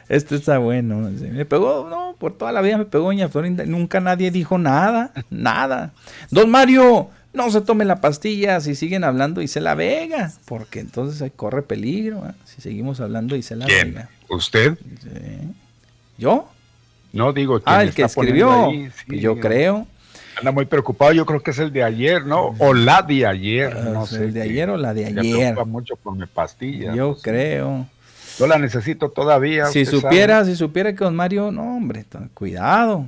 Este 0.09 0.35
está 0.35 0.57
bueno. 0.57 1.09
Me 1.09 1.45
pegó, 1.45 1.87
no, 1.89 2.15
por 2.17 2.37
toda 2.37 2.51
la 2.51 2.61
vida 2.61 2.77
me 2.77 2.85
pegó 2.85 3.05
Doña 3.05 3.27
Florinda. 3.29 3.65
Nunca 3.65 3.99
nadie 3.99 4.31
dijo 4.31 4.57
nada, 4.57 5.11
nada. 5.29 5.91
Don 6.31 6.49
Mario, 6.49 7.09
no 7.33 7.51
se 7.51 7.61
tome 7.61 7.83
la 7.85 7.99
pastilla 8.01 8.61
si 8.61 8.73
siguen 8.75 9.03
hablando 9.03 9.41
y 9.41 9.47
se 9.47 9.59
la 9.61 9.75
vega, 9.75 10.31
porque 10.45 10.79
entonces 10.79 11.31
corre 11.35 11.61
peligro 11.61 12.23
¿eh? 12.27 12.31
si 12.45 12.61
seguimos 12.61 12.99
hablando 13.01 13.35
y 13.35 13.43
se 13.43 13.55
la 13.55 13.65
vega. 13.65 14.09
¿Usted? 14.29 14.77
¿Yo? 16.17 16.49
No 17.13 17.33
digo 17.33 17.61
Ah, 17.65 17.83
el 17.83 17.93
que 17.93 18.03
escribió. 18.03 18.69
yo 19.07 19.39
creo. 19.39 19.87
Anda 20.39 20.51
muy 20.51 20.65
preocupado, 20.65 21.13
yo 21.13 21.25
creo 21.25 21.41
que 21.41 21.49
es 21.51 21.57
el 21.59 21.71
de 21.73 21.83
ayer, 21.83 22.23
¿no? 22.25 22.53
O 22.59 22.73
la 22.73 23.01
de 23.01 23.25
ayer, 23.25 23.75
ah, 23.75 23.89
no 23.91 24.05
sé. 24.05 24.23
El 24.25 24.33
de 24.33 24.43
ayer 24.43 24.69
o 24.69 24.77
la 24.77 24.93
de 24.93 25.05
ayer. 25.07 25.15
Me 25.23 25.31
preocupa 25.31 25.65
mucho 25.65 25.95
por 25.95 26.15
mi 26.15 26.27
pastilla. 26.27 26.93
Yo 26.93 27.17
creo. 27.21 27.87
Yo 28.39 28.47
la 28.47 28.57
necesito 28.57 29.09
todavía. 29.09 29.65
Si 29.67 29.85
supiera, 29.85 30.45
si 30.45 30.55
supiera 30.55 30.93
que 30.93 31.03
don 31.03 31.15
Mario, 31.15 31.51
no, 31.51 31.77
hombre, 31.77 32.05
cuidado. 32.33 33.07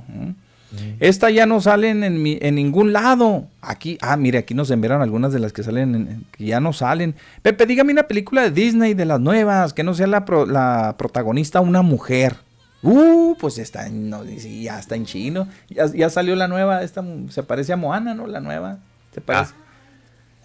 Esta 1.00 1.30
ya 1.30 1.46
no 1.46 1.60
salen 1.60 2.04
en, 2.04 2.24
en, 2.26 2.54
ningún 2.54 2.92
lado. 2.92 3.48
Aquí, 3.60 3.98
ah, 4.00 4.16
mire, 4.16 4.38
aquí 4.38 4.54
nos 4.54 4.70
enviaron 4.70 5.02
algunas 5.02 5.32
de 5.32 5.40
las 5.40 5.52
que 5.52 5.62
salen, 5.62 6.26
que 6.30 6.44
ya 6.44 6.60
no 6.60 6.72
salen. 6.72 7.16
Pepe, 7.42 7.66
dígame 7.66 7.92
una 7.92 8.04
película 8.04 8.42
de 8.42 8.50
Disney, 8.52 8.94
de 8.94 9.04
las 9.04 9.20
nuevas, 9.20 9.72
que 9.72 9.82
no 9.82 9.94
sea 9.94 10.06
la, 10.06 10.24
la 10.46 10.94
protagonista 10.96 11.60
una 11.60 11.82
mujer. 11.82 12.36
Uh, 12.82 13.36
pues 13.38 13.58
está 13.58 13.86
en, 13.86 14.08
no, 14.08 14.24
ya 14.24 14.78
está 14.78 14.94
en 14.94 15.04
chino. 15.04 15.48
Ya, 15.68 16.08
salió 16.08 16.34
la 16.36 16.48
nueva, 16.48 16.82
esta 16.82 17.04
se 17.28 17.42
parece 17.42 17.72
a 17.72 17.76
Moana, 17.76 18.14
¿no? 18.14 18.26
La 18.26 18.40
nueva. 18.40 18.78
¿Te 19.12 19.20
parece? 19.20 19.52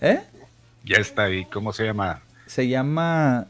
Ah. 0.02 0.08
¿Eh? 0.08 0.22
Ya 0.84 0.98
está 0.98 1.24
ahí, 1.24 1.46
¿cómo 1.46 1.72
se 1.72 1.86
llama? 1.86 2.22
Se 2.46 2.68
llama 2.68 3.48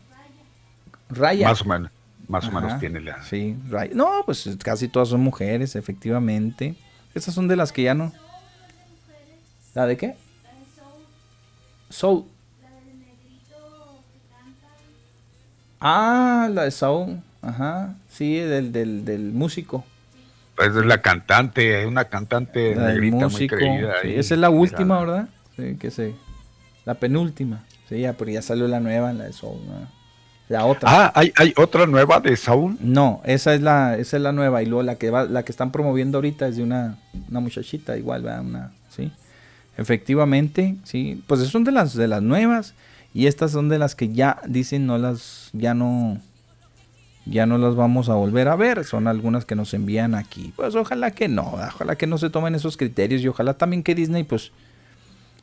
Raya. 1.09 1.47
Más 1.49 1.61
o 1.61 1.65
menos, 1.65 1.91
más 2.27 2.47
o 2.47 2.51
menos 2.51 2.79
tiene 2.79 2.99
la. 3.01 3.23
Sí, 3.23 3.55
Raya. 3.69 3.93
No, 3.93 4.23
pues 4.25 4.49
casi 4.63 4.87
todas 4.87 5.09
son 5.09 5.21
mujeres, 5.21 5.75
efectivamente. 5.75 6.75
Esas 7.13 7.33
son 7.33 7.47
de 7.47 7.55
las 7.55 7.71
que 7.71 7.83
ya 7.83 7.93
no. 7.93 8.11
¿La 9.73 9.85
de 9.85 9.97
qué? 9.97 10.15
Soul. 11.89 12.25
Ah, 15.79 16.49
la 16.51 16.63
de 16.63 16.71
Soul. 16.71 17.21
Ajá. 17.41 17.95
Sí, 18.09 18.37
del, 18.37 18.71
del, 18.71 19.05
del 19.05 19.31
músico. 19.31 19.85
Pues 20.55 20.69
es 20.69 20.85
la 20.85 21.01
cantante, 21.01 21.81
es 21.81 21.85
una 21.87 22.05
cantante 22.05 22.75
negrita 22.75 23.27
muy 23.27 23.47
creída. 23.47 23.99
esa 24.01 24.33
es 24.33 24.39
la 24.39 24.49
última, 24.49 24.99
¿verdad? 24.99 25.29
Sí, 25.55 25.75
que 25.77 25.91
sé. 25.91 26.15
La 26.85 26.95
penúltima. 26.95 27.65
Sí, 27.89 27.99
ya, 27.99 28.13
pero 28.13 28.31
ya 28.31 28.41
salió 28.41 28.67
la 28.67 28.79
nueva, 28.79 29.11
la 29.13 29.25
de 29.25 29.33
Soul. 29.33 29.59
La 30.47 30.65
otra. 30.65 30.87
Ah, 30.91 31.11
¿hay, 31.15 31.33
¿hay 31.37 31.53
otra 31.57 31.87
nueva 31.87 32.19
de 32.19 32.35
Saúl? 32.37 32.77
No, 32.79 33.21
esa 33.25 33.55
es 33.55 33.61
la, 33.61 33.97
esa 33.97 34.17
es 34.17 34.23
la 34.23 34.31
nueva. 34.31 34.61
Y 34.61 34.67
luego 34.67 34.83
la 34.83 34.95
que 34.95 35.09
va, 35.09 35.23
la 35.23 35.43
que 35.43 35.51
están 35.51 35.71
promoviendo 35.71 36.19
ahorita 36.19 36.47
es 36.47 36.57
de 36.57 36.63
una, 36.63 36.97
una 37.29 37.39
muchachita, 37.39 37.97
igual, 37.97 38.21
¿verdad? 38.21 38.41
Una, 38.41 38.71
sí. 38.89 39.11
Efectivamente, 39.77 40.75
sí. 40.83 41.23
Pues 41.27 41.41
son 41.47 41.63
de 41.63 41.71
las 41.71 41.95
de 41.95 42.07
las 42.07 42.21
nuevas. 42.21 42.75
Y 43.13 43.27
estas 43.27 43.51
son 43.51 43.69
de 43.69 43.79
las 43.79 43.95
que 43.95 44.09
ya 44.13 44.41
dicen 44.45 44.85
no 44.85 44.97
las, 44.97 45.49
ya 45.53 45.73
no, 45.73 46.19
ya 47.25 47.45
no 47.45 47.57
las 47.57 47.75
vamos 47.75 48.09
a 48.09 48.13
volver 48.13 48.49
a 48.49 48.55
ver. 48.55 48.83
Son 48.83 49.07
algunas 49.07 49.45
que 49.45 49.55
nos 49.55 49.73
envían 49.73 50.13
aquí. 50.15 50.53
Pues 50.55 50.75
ojalá 50.75 51.11
que 51.11 51.27
no, 51.27 51.53
ojalá 51.53 51.95
que 51.95 52.07
no 52.07 52.17
se 52.17 52.29
tomen 52.29 52.55
esos 52.55 52.77
criterios 52.77 53.21
y 53.21 53.29
ojalá 53.29 53.55
también 53.55 53.83
que 53.83 53.95
Disney, 53.95 54.25
pues, 54.25 54.51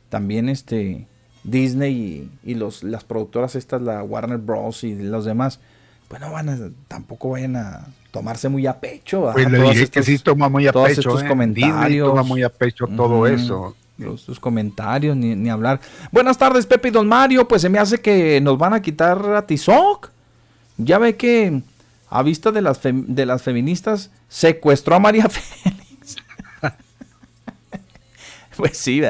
también 0.09 0.49
este, 0.49 1.07
Disney 1.43 2.29
y, 2.43 2.55
los, 2.55 2.83
las 2.83 3.03
productoras 3.03 3.55
estas, 3.55 3.81
la 3.81 4.03
Warner 4.03 4.37
Bros. 4.37 4.83
y 4.83 4.95
los 4.95 5.25
demás, 5.25 5.59
pues 6.07 6.21
no 6.21 6.31
van 6.31 6.49
a, 6.49 6.57
tampoco 6.87 7.31
vayan 7.31 7.55
a 7.55 7.87
tomarse 8.11 8.49
muy 8.49 8.67
a 8.67 8.79
pecho. 8.79 9.29
Pues 9.33 9.49
le 9.51 9.61
diré 9.61 9.87
que 9.87 10.03
sí 10.03 10.17
toma 10.19 10.49
muy 10.49 10.67
a 10.67 10.73
pecho. 10.73 10.87
Estos 10.87 11.23
¿eh? 11.23 11.27
comentarios. 11.27 12.09
toma 12.09 12.23
muy 12.23 12.43
a 12.43 12.49
pecho 12.49 12.87
todo 12.87 13.27
eso. 13.27 13.75
Los, 13.97 14.25
tus 14.25 14.39
comentarios, 14.39 15.15
ni, 15.15 15.35
ni, 15.35 15.49
hablar. 15.49 15.79
Buenas 16.11 16.37
tardes, 16.37 16.65
Pepe 16.65 16.87
y 16.87 16.91
Don 16.91 17.07
Mario. 17.07 17.47
Pues 17.47 17.61
se 17.61 17.69
me 17.69 17.77
hace 17.77 18.01
que 18.01 18.41
nos 18.41 18.57
van 18.57 18.73
a 18.73 18.81
quitar 18.81 19.23
a 19.35 19.45
Tizoc. 19.45 20.11
Ya 20.77 20.97
ve 20.97 21.15
que 21.15 21.61
a 22.09 22.21
vista 22.21 22.51
de 22.51 22.61
las, 22.61 22.79
de 22.83 23.25
las 23.25 23.41
feministas, 23.41 24.11
secuestró 24.27 24.95
a 24.95 24.99
María 24.99 25.27
Félix. 25.29 26.17
pues 28.55 28.77
sí, 28.77 29.01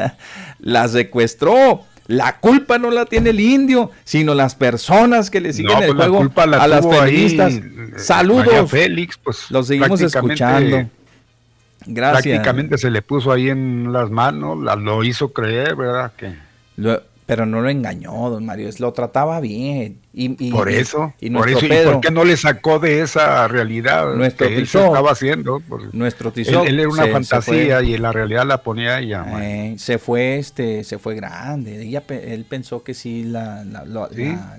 la 0.60 0.88
secuestró. 0.88 1.84
La 2.08 2.40
culpa 2.40 2.78
no 2.78 2.92
la 2.92 3.06
tiene 3.06 3.30
el 3.30 3.40
indio, 3.40 3.92
sino 4.04 4.36
las 4.36 4.56
personas 4.56 5.30
que 5.30 5.40
le 5.40 5.54
siguen 5.54 5.82
el 5.84 5.96
pues 5.96 6.10
juego 6.10 6.32
a 6.36 6.68
las 6.68 6.86
feministas. 6.86 7.54
Eh, 7.54 7.94
Saludos. 7.98 8.48
María 8.48 8.68
Félix, 8.68 9.18
pues 9.18 9.50
los 9.50 9.68
seguimos 9.68 10.02
escuchando. 10.02 10.90
Gracias. 11.86 12.24
Prácticamente 12.24 12.78
se 12.78 12.90
le 12.90 13.02
puso 13.02 13.32
ahí 13.32 13.50
en 13.50 13.92
las 13.92 14.10
manos, 14.10 14.62
la, 14.62 14.76
lo 14.76 15.04
hizo 15.04 15.34
creer, 15.34 15.76
¿verdad? 15.76 16.14
Que... 16.16 16.34
Pero 17.26 17.46
no 17.46 17.62
lo 17.62 17.70
engañó, 17.70 18.30
don 18.30 18.46
Mario, 18.46 18.70
lo 18.80 18.92
trataba 18.92 19.40
bien. 19.40 20.00
Y, 20.14 20.52
por 20.52 20.70
eso, 20.70 21.14
y, 21.22 21.30
por 21.30 21.50
eso, 21.50 21.66
¿y 21.66 21.70
por 21.70 22.02
qué 22.02 22.12
no 22.12 22.26
le 22.26 22.36
sacó 22.36 22.80
de 22.80 23.02
esa 23.02 23.48
realidad 23.48 24.14
nuestro 24.16 24.48
que 24.48 24.58
él 24.58 24.64
estaba 24.64 25.12
haciendo? 25.12 25.62
nuestro 25.94 26.32
tizo, 26.32 26.64
él, 26.66 26.80
era 26.80 26.90
una 26.90 27.08
fantasía 27.08 27.82
y 27.82 27.96
en 27.96 28.02
la 28.02 28.12
realidad 28.12 28.46
la 28.46 28.62
ponía 28.62 29.00
ella. 29.00 29.26
Eh, 29.42 29.76
se 29.78 30.00
fue, 30.00 30.38
este, 30.38 30.84
se 30.84 31.00
fue 31.00 31.16
grande. 31.16 31.82
Ella, 31.82 32.04
él 32.10 32.46
pensó 32.48 32.84
que 32.84 32.94
sí, 32.94 33.24
la, 33.24 33.64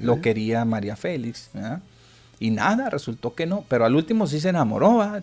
lo 0.01 0.21
quería 0.21 0.65
María 0.65 0.97
Félix. 0.97 1.51
Y 2.41 2.51
nada, 2.51 2.91
resultó 2.91 3.35
que 3.35 3.47
no. 3.47 3.65
Pero 3.69 3.85
al 3.85 3.95
último 3.95 4.27
sí 4.27 4.41
se 4.41 4.49
enamoró, 4.49 4.99
¿verdad, 4.99 5.23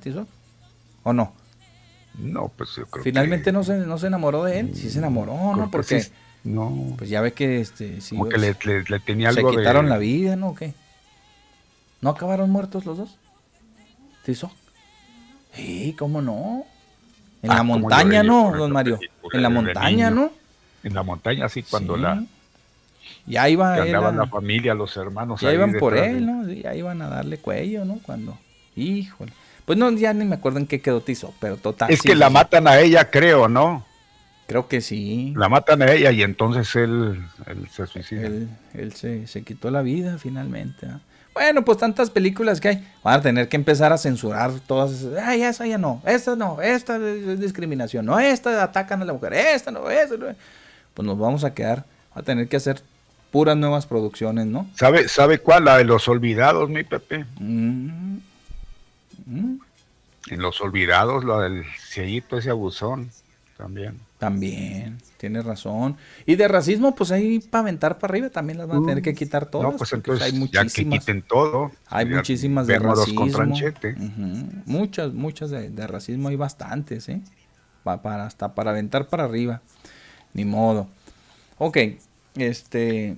¿O 1.03 1.13
no? 1.13 1.33
No, 2.17 2.51
pues 2.55 2.75
yo 2.75 2.85
creo 2.87 3.03
Finalmente 3.03 3.51
no, 3.51 3.63
se, 3.63 3.77
no 3.77 3.97
se 3.97 4.07
enamoró 4.07 4.43
de 4.43 4.59
él. 4.59 4.75
Sí 4.75 4.89
se 4.89 4.99
enamoró, 4.99 5.55
¿no? 5.55 5.71
Porque... 5.71 6.05
No. 6.43 6.95
Pues 6.97 7.09
ya 7.09 7.21
ve 7.21 7.33
que 7.33 7.61
este. 7.61 8.01
Sí, 8.01 8.15
Como 8.15 8.29
que 8.29 8.37
le, 8.37 8.53
tenía 8.99 9.29
algo 9.29 9.51
Se 9.51 9.57
quitaron 9.57 9.89
la 9.89 9.97
vida, 9.97 10.35
¿no? 10.35 10.49
¿O 10.49 10.55
qué? 10.55 10.73
¿No 12.01 12.09
acabaron 12.09 12.49
muertos 12.49 12.85
los 12.85 12.97
dos? 12.97 13.15
¿Tizo? 14.25 14.51
Sí, 15.53 15.95
¿cómo 15.97 16.21
no? 16.21 16.65
En 17.43 17.51
ah, 17.51 17.55
la 17.57 17.63
montaña, 17.63 18.23
¿no, 18.23 18.55
don 18.55 18.71
Mario? 18.71 18.99
En 19.33 19.41
la 19.41 19.49
montaña, 19.49 20.09
¿no? 20.09 20.31
En 20.83 20.93
la 20.93 21.03
montaña, 21.03 21.49
sí, 21.49 21.63
cuando 21.63 21.97
la. 21.97 22.23
Ya 23.25 23.49
iba 23.49 23.77
él 23.77 23.91
la 23.91 24.27
familia, 24.27 24.73
los 24.73 24.95
hermanos. 24.97 25.41
Ya 25.41 25.53
iban 25.53 25.73
por 25.73 25.95
él, 25.95 26.25
¿no? 26.25 26.51
Ya 26.51 26.75
iban 26.75 27.01
a 27.01 27.07
darle 27.07 27.37
cuello, 27.37 27.85
¿no? 27.85 27.99
Cuando. 28.03 28.37
Híjole. 28.75 29.33
Pues 29.65 29.77
no, 29.77 29.91
ya 29.91 30.13
ni 30.13 30.25
me 30.25 30.35
acuerdo 30.35 30.59
en 30.59 30.67
qué 30.67 30.81
quedó 30.81 31.01
Tizo, 31.01 31.33
pero 31.39 31.57
total. 31.57 31.91
Es 31.91 32.01
que 32.01 32.15
la 32.15 32.29
matan 32.29 32.67
a 32.67 32.79
ella, 32.79 33.09
creo, 33.09 33.47
¿no? 33.47 33.85
Creo 34.51 34.67
que 34.67 34.81
sí. 34.81 35.33
La 35.37 35.47
matan 35.47 35.81
a 35.81 35.93
ella 35.93 36.11
y 36.11 36.23
entonces 36.23 36.75
él, 36.75 37.25
se 37.71 37.87
suicida. 37.87 38.27
Él, 38.73 38.93
se, 38.93 39.43
quitó 39.43 39.71
la 39.71 39.81
vida 39.81 40.17
finalmente. 40.17 40.87
Bueno, 41.33 41.63
pues 41.63 41.77
tantas 41.77 42.09
películas 42.09 42.59
que 42.59 42.67
hay. 42.67 42.87
Van 43.01 43.21
a 43.21 43.21
tener 43.21 43.47
que 43.47 43.55
empezar 43.55 43.93
a 43.93 43.97
censurar 43.97 44.51
todas. 44.67 45.07
Ay, 45.23 45.43
esa 45.43 45.65
ya 45.65 45.77
no. 45.77 46.01
Esta 46.05 46.35
no. 46.35 46.61
Esta 46.61 46.97
es 46.97 47.39
discriminación. 47.39 48.05
No, 48.05 48.19
esta 48.19 48.61
atacan 48.61 49.01
a 49.01 49.05
la 49.05 49.13
mujer. 49.13 49.31
Esta 49.35 49.71
no. 49.71 49.89
Esta 49.89 50.17
no. 50.17 50.35
Pues 50.95 51.05
nos 51.05 51.17
vamos 51.17 51.45
a 51.45 51.53
quedar. 51.53 51.85
Va 52.13 52.19
a 52.19 52.23
tener 52.23 52.49
que 52.49 52.57
hacer 52.57 52.81
puras 53.31 53.55
nuevas 53.55 53.85
producciones, 53.85 54.47
¿no? 54.47 54.69
¿Sabe, 54.75 55.07
sabe 55.07 55.39
cuál? 55.39 55.63
La 55.63 55.77
de 55.77 55.85
los 55.85 56.09
olvidados, 56.09 56.69
mi 56.69 56.83
Pepe. 56.83 57.23
Mm. 57.39 58.17
Mm. 59.27 59.59
En 60.29 60.41
los 60.41 60.59
olvidados, 60.59 61.23
la 61.23 61.39
del 61.39 61.63
cieguito, 61.79 62.37
ese 62.37 62.49
abusón 62.49 63.11
también. 63.55 64.10
También, 64.21 64.99
tienes 65.17 65.43
razón. 65.43 65.97
Y 66.27 66.35
de 66.35 66.47
racismo, 66.47 66.93
pues 66.93 67.09
ahí 67.09 67.39
para 67.39 67.63
aventar 67.63 67.97
para 67.97 68.11
arriba 68.11 68.29
también 68.29 68.59
las 68.59 68.67
van 68.67 68.83
a 68.83 68.85
tener 68.85 69.01
que 69.01 69.15
quitar 69.15 69.47
todas. 69.47 69.71
No, 69.71 69.75
pues 69.75 69.91
entonces 69.93 70.23
hay 70.23 70.33
muchísimas, 70.33 70.73
ya 70.75 70.83
que 70.83 70.89
quiten 70.91 71.23
todo. 71.23 71.71
Hay 71.87 72.05
muchísimas 72.05 72.67
de 72.67 72.77
racismo. 72.77 73.25
Muchas, 74.67 75.11
muchas 75.11 75.49
de, 75.49 75.87
racismo 75.87 76.29
hay 76.29 76.35
bastantes, 76.35 77.09
¿eh? 77.09 77.19
para, 77.83 78.27
hasta 78.27 78.53
para 78.53 78.69
aventar 78.69 79.07
para 79.07 79.23
arriba. 79.23 79.61
Ni 80.35 80.45
modo. 80.45 80.87
Ok, 81.57 81.77
este... 82.35 83.17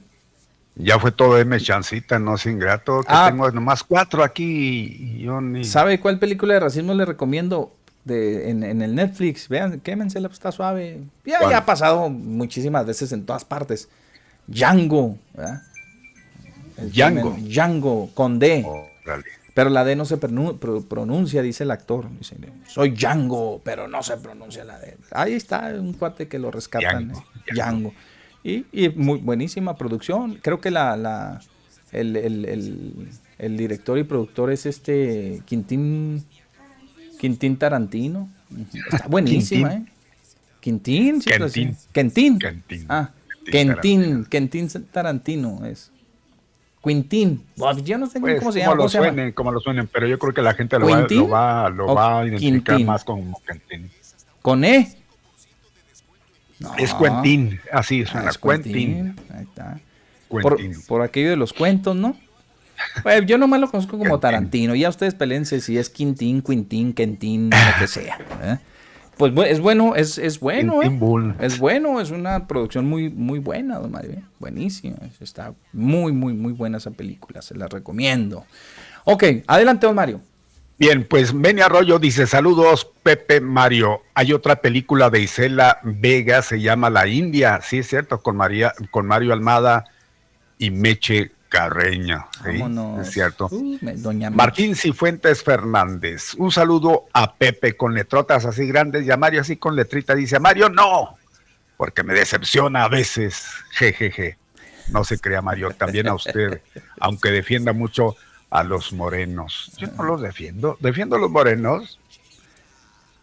Ya 0.76 1.00
fue 1.00 1.12
todo 1.12 1.38
M 1.38 1.60
chancita, 1.60 2.18
no 2.18 2.38
sin 2.38 2.60
grato. 2.60 3.02
Que 3.02 3.08
ah. 3.10 3.28
tengo 3.30 3.52
nomás 3.52 3.84
cuatro 3.84 4.24
aquí 4.24 5.18
y 5.18 5.24
yo 5.24 5.42
ni... 5.42 5.66
¿Sabe 5.66 6.00
cuál 6.00 6.18
película 6.18 6.54
de 6.54 6.62
racismo 6.62 6.94
le 6.94 7.04
recomiendo? 7.04 7.76
De, 8.06 8.50
en, 8.50 8.64
en, 8.64 8.82
el 8.82 8.96
Netflix. 8.96 9.48
Vean, 9.48 9.80
quémensela, 9.80 10.28
está 10.28 10.52
suave. 10.52 11.02
Ya, 11.26 11.40
ya 11.50 11.58
ha 11.58 11.66
pasado 11.66 12.10
muchísimas 12.10 12.86
veces 12.86 13.12
en 13.12 13.26
todas 13.26 13.46
partes. 13.46 13.90
Django, 14.48 15.18
Django. 16.78 17.38
Django, 17.40 18.10
con 18.14 18.40
D. 18.40 18.64
Oh, 18.66 18.86
pero 19.54 19.70
la 19.70 19.84
D 19.84 19.96
no 19.96 20.06
se 20.06 20.18
pronuncia, 20.18 21.42
dice 21.42 21.64
el 21.64 21.72
actor. 21.72 22.10
Dice, 22.18 22.36
soy 22.68 22.92
Django, 22.92 23.62
pero 23.64 23.88
no 23.88 24.02
se 24.02 24.18
pronuncia 24.18 24.64
la 24.64 24.80
D. 24.80 24.98
Ahí 25.12 25.34
está 25.34 25.74
un 25.80 25.94
cuate 25.94 26.28
que 26.28 26.40
lo 26.40 26.52
rescatan. 26.52 27.14
Django. 27.54 27.94
Y, 28.44 28.66
y, 28.74 28.90
muy 28.90 29.20
buenísima 29.20 29.78
producción. 29.78 30.40
Creo 30.42 30.60
que 30.60 30.72
la, 30.72 30.98
la 30.98 31.40
el, 31.92 32.16
el, 32.18 32.46
el, 32.46 33.10
el, 33.38 33.58
director 33.58 33.98
y 33.98 34.04
productor 34.04 34.52
es 34.52 34.66
este 34.66 35.42
Quintín 35.46 36.26
Quintín 37.24 37.56
Tarantino. 37.56 38.28
Está 38.91 39.08
buenísima, 39.08 39.76
¿eh? 39.76 39.86
Quintín, 40.60 41.22
sí, 41.22 41.30
Quentin. 41.30 41.78
Quentin. 41.94 42.38
Quentin. 42.38 42.86
Ah, 42.90 43.12
Quentin, 43.50 44.26
Quentin 44.26 44.68
Tarantino 44.91 45.66
es. 45.66 45.90
Quintín. 46.84 47.45
Yo 47.86 47.98
no 47.98 48.08
sé 48.08 48.20
pues, 48.20 48.40
cómo 48.40 48.52
se 48.52 48.60
llama. 48.60 48.72
Como 48.72 48.84
lo, 48.84 48.90
suenen, 48.90 49.32
como 49.32 49.52
lo 49.54 49.62
suenen, 49.62 49.88
pero 49.88 50.06
yo 50.06 50.20
creo 50.20 50.34
que 50.34 50.41
la 50.41 50.54
gente 50.54 50.78
lo 50.78 50.90
va, 50.90 51.08
lo 51.08 51.30
va, 51.30 51.70
lo 51.70 51.95
va 51.95 52.20
a 52.20 52.28
identificar 52.28 52.78
más 52.82 53.06
con 53.06 53.34
Quentin. 53.48 53.90
¿Con 54.41 54.66
E? 54.66 54.94
Es 56.78 56.94
Quentin, 56.94 57.58
así 57.72 58.06
suena, 58.06 58.32
ah, 58.32 58.40
Quentin. 58.41 59.16
Ahí 59.34 59.44
está. 59.44 59.80
Por, 60.28 61.02
aquello 61.02 61.30
de 61.30 61.38
los 61.38 61.54
cuentos, 61.54 61.95
¿no? 61.95 62.18
Pues 63.02 63.26
yo 63.26 63.38
nomás 63.38 63.60
lo 63.60 63.70
conozco 63.70 63.98
como 63.98 64.20
Tarantino. 64.20 64.76
Ya 64.76 64.90
ustedes 64.90 65.15
pelense 65.15 65.60
si 65.61 65.78
es 65.78 65.90
Quintín, 65.90 66.41
Quintín, 66.41 66.94
Quentin, 66.94 67.49
lo 67.49 67.80
que 67.80 67.88
sea. 67.88 68.18
¿eh? 68.44 68.57
Pues 69.18 69.34
es 69.48 69.60
bueno, 69.60 69.95
es, 69.95 70.18
es 70.18 70.40
bueno, 70.40 70.82
¿eh? 70.82 70.91
Es 71.40 71.60
bueno, 71.60 72.02
es 72.02 72.11
una 72.11 72.48
producción 72.48 72.86
muy, 72.86 73.10
muy 73.10 73.40
buena, 73.40 73.80
don 73.80 73.91
Mario. 73.91 74.11
¿eh? 74.11 74.24
Buenísima. 74.40 74.98
Está 75.20 75.53
muy, 75.72 76.11
muy, 76.11 76.34
muy 76.34 76.53
buena 76.53 76.78
esa 76.78 76.91
película. 76.91 77.41
Se 77.41 77.56
la 77.56 77.68
recomiendo. 77.68 78.45
Ok, 79.06 79.24
adelante, 79.48 79.86
don 79.86 79.95
Mario. 79.95 80.22
Bien, 80.80 81.06
pues 81.07 81.34
Meni 81.34 81.61
Arroyo 81.61 81.99
dice, 81.99 82.26
saludos 82.26 82.90
Pepe 83.03 83.40
Mario. 83.40 84.02
Hay 84.15 84.34
otra 84.34 84.56
película 84.56 85.11
de 85.11 85.22
Isela 85.22 85.80
Vega, 85.84 86.41
se 86.41 86.60
llama 86.60 86.90
La 86.90 87.07
India, 87.07 87.60
sí 87.61 87.78
es 87.78 87.88
cierto, 87.88 88.22
con, 88.22 88.36
María, 88.36 88.74
con 88.90 89.06
Mario 89.06 89.34
Almada 89.34 89.86
y 90.57 90.72
Meche 90.72 91.32
Carreña, 91.54 92.26
¿sí? 92.44 92.64
es 93.00 93.12
cierto. 93.12 93.48
Martín 94.32 94.76
Cifuentes 94.76 95.44
Fernández, 95.44 96.34
un 96.34 96.52
saludo 96.52 97.06
a 97.14 97.32
Pepe 97.36 97.78
con 97.78 97.94
letrotas 97.94 98.46
así 98.46 98.66
grandes 98.66 99.06
y 99.06 99.12
a 99.12 99.18
Mario 99.18 99.42
así 99.42 99.58
con 99.58 99.76
letrita. 99.76 100.16
Dice, 100.16 100.40
Mario 100.40 100.70
no, 100.70 101.16
porque 101.78 102.02
me 102.02 102.16
decepciona 102.16 102.86
a 102.86 102.90
veces, 102.90 103.46
jejeje. 103.70 104.40
No 104.90 105.04
se 105.04 105.20
crea 105.20 105.44
Mario, 105.44 105.70
también 105.78 106.08
a 106.08 106.16
usted, 106.16 106.60
aunque 107.00 107.30
defienda 107.30 107.72
mucho 107.72 108.16
a 108.50 108.64
los 108.64 108.92
morenos. 108.92 109.74
Yo 109.78 109.86
no 109.96 110.02
los 110.06 110.22
defiendo. 110.24 110.76
¿Defiendo 110.80 111.18
a 111.18 111.20
los 111.20 111.30
morenos? 111.30 112.00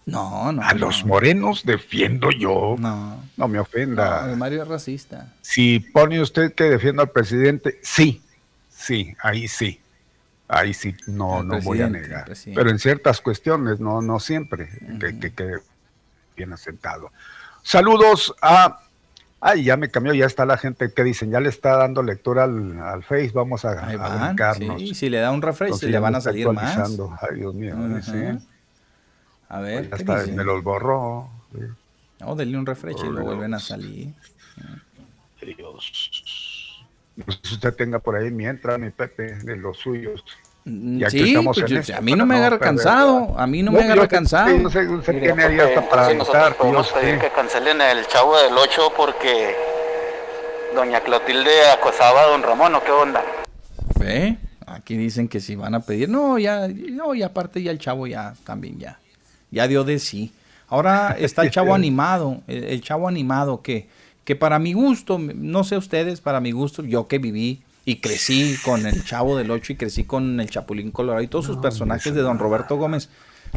No, 0.07 0.53
no. 0.53 0.63
A 0.63 0.75
los 0.75 1.05
morenos 1.05 1.65
defiendo 1.65 2.31
yo. 2.31 2.77
No. 2.79 3.23
No 3.37 3.49
me 3.49 3.59
ofenda. 3.59 4.35
Mario 4.37 4.63
es 4.63 4.69
racista. 4.69 5.33
Si 5.41 5.81
pone 5.81 6.21
usted 6.21 6.55
que 6.55 6.65
defiendo 6.65 7.03
al 7.03 7.11
presidente, 7.11 7.79
sí. 7.83 8.23
Sí, 8.69 9.15
ahí 9.23 9.47
sí. 9.47 9.81
Ahí 10.49 10.75
sí, 10.75 10.97
no, 11.07 11.45
no 11.45 11.61
voy 11.61 11.81
a 11.81 11.89
negar. 11.89 12.33
Pero 12.45 12.71
en 12.71 12.81
ciertas 12.81 13.21
cuestiones, 13.21 13.79
no, 13.79 14.03
no 14.03 14.19
siempre, 14.19 14.69
que, 14.99 15.33
que 15.33 15.59
bien 16.37 16.53
asentado. 16.53 17.13
Saludos 17.63 18.35
a 18.43 18.81
Ay, 19.43 19.65
ya 19.65 19.79
me 19.79 19.89
cambió, 19.89 20.13
ya 20.13 20.27
está 20.27 20.45
la 20.45 20.59
gente 20.59 20.93
que 20.93 21.03
dicen, 21.03 21.31
ya 21.31 21.41
le 21.41 21.49
está 21.49 21.77
dando 21.77 22.03
lectura 22.03 22.45
al, 22.45 22.79
al 22.79 23.03
Face, 23.03 23.31
vamos 23.33 23.65
a, 23.65 23.71
a 23.71 24.55
Sí, 24.55 24.95
si 24.95 25.09
le 25.09 25.19
da 25.19 25.31
un 25.31 25.41
refresh, 25.41 25.83
le 25.83 25.99
van 25.99 26.15
a 26.15 26.21
salir 26.21 26.47
más. 26.51 26.77
Ay, 27.23 27.37
Dios 27.37 27.55
mío, 27.55 27.75
¿sí? 28.03 28.13
A 29.51 29.61
ver, 29.61 29.91
ya 29.91 29.97
está, 29.97 30.25
me 30.27 30.45
los 30.45 30.63
borró. 30.63 31.29
No, 32.21 32.37
denle 32.37 32.57
un 32.57 32.65
refresh 32.65 33.05
y 33.05 33.09
lo 33.09 33.23
vuelven 33.23 33.53
a 33.53 33.59
salir. 33.59 34.15
Dios. 35.45 36.85
No 37.17 37.33
sé 37.33 37.39
si 37.43 37.55
usted 37.55 37.75
tenga 37.75 37.99
por 37.99 38.15
ahí 38.17 38.31
mientras, 38.31 38.79
mi 38.79 38.91
Pepe, 38.91 39.35
de 39.35 39.57
los 39.57 39.77
suyos. 39.79 40.25
Mm, 40.65 41.03
sí, 41.09 41.35
pues 41.43 41.91
a 41.91 42.01
mí 42.01 42.13
no 42.13 42.27
me 42.27 42.37
agarra 42.37 42.59
cansado, 42.59 43.35
a 43.37 43.47
mí 43.47 43.63
no, 43.63 43.73
me 43.73 43.83
agarra 43.83 44.07
cansado. 44.07 44.57
No 44.59 44.71
sé, 44.71 44.85
no 44.85 45.03
sé 45.03 45.19
qué 45.19 45.35
me 45.35 45.45
hasta 45.45 45.89
para 45.89 46.11
si 46.11 46.15
nosotros 46.15 46.55
podemos 46.55 46.93
pedir 46.93 47.19
que 47.19 47.31
cancelen 47.31 47.81
el 47.81 48.07
Chavo 48.07 48.39
del 48.39 48.53
8 48.57 48.93
porque 48.97 49.57
doña 50.75 51.01
Clotilde 51.01 51.71
acosaba 51.73 52.23
a 52.23 52.27
don 52.27 52.43
Ramón, 52.43 52.75
¿o 52.75 52.85
qué 52.85 52.93
onda? 52.93 53.25
¿Ve? 53.99 54.37
Aquí 54.67 54.97
dicen 54.97 55.29
que 55.29 55.41
si 55.41 55.57
van 55.57 55.75
a 55.75 55.81
pedir, 55.81 56.09
no, 56.09 56.39
ya, 56.39 56.69
no, 56.69 57.15
y 57.15 57.23
aparte 57.23 57.63
ya 57.63 57.73
el 57.73 57.79
Chavo 57.79 58.07
ya, 58.07 58.35
también 58.45 58.79
ya, 58.79 59.01
ya 59.51 59.69
dio 59.69 59.85
de 59.85 59.99
sí. 59.99 60.33
Ahora 60.69 61.17
está 61.19 61.43
el 61.43 61.51
Chavo 61.53 61.75
animado, 61.75 62.43
el, 62.47 62.81
Chavo 62.81 63.09
animado 63.09 63.63
que, 63.63 63.89
que 64.25 64.37
para 64.37 64.59
mi 64.59 64.73
gusto, 64.73 65.19
no 65.19 65.65
sé 65.65 65.77
ustedes, 65.77 66.21
para 66.21 66.41
mi 66.41 66.53
gusto, 66.53 66.83
yo 66.85 67.09
que 67.09 67.19
viví 67.19 67.63
y 67.85 67.97
crecí 67.97 68.57
con 68.65 68.87
el 68.87 69.05
Chavo 69.05 69.37
del 69.37 69.51
Ocho 69.51 69.73
y 69.73 69.77
crecí 69.77 70.05
con 70.05 70.39
el 70.41 70.49
Chapulín 70.49 70.91
Colorado 70.91 71.23
y 71.23 71.29
todos 71.29 71.47
sus 71.47 71.57
personajes 71.57 72.15
de 72.15 72.21
Don 72.21 72.39
Roberto 72.39 72.77
Gómez. 72.77 73.09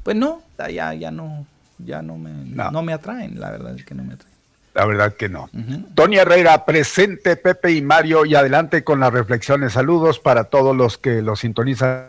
Pues 0.01 0.15
no, 0.15 0.41
ya, 0.71 0.93
ya 0.93 1.11
no, 1.11 1.45
ya 1.77 2.01
no 2.01 2.17
me, 2.17 2.31
no. 2.31 2.81
me 2.81 2.93
atraen, 2.93 3.39
la 3.39 3.51
verdad 3.51 3.75
es 3.75 3.85
que 3.85 3.93
no 3.93 4.03
me 4.03 4.13
atraen. 4.13 4.33
La 4.73 4.85
verdad 4.85 5.13
que 5.13 5.29
no. 5.29 5.51
Tony 5.93 6.17
Herrera, 6.17 6.65
presente 6.65 7.35
Pepe 7.35 7.73
y 7.73 7.83
Mario 7.83 8.25
y 8.25 8.33
adelante 8.33 8.83
con 8.83 8.99
las 8.99 9.13
reflexiones. 9.13 9.73
Saludos 9.73 10.19
para 10.19 10.45
todos 10.45 10.75
los 10.75 10.97
que 10.97 11.21
lo 11.21 11.35
sintonizan 11.35 12.07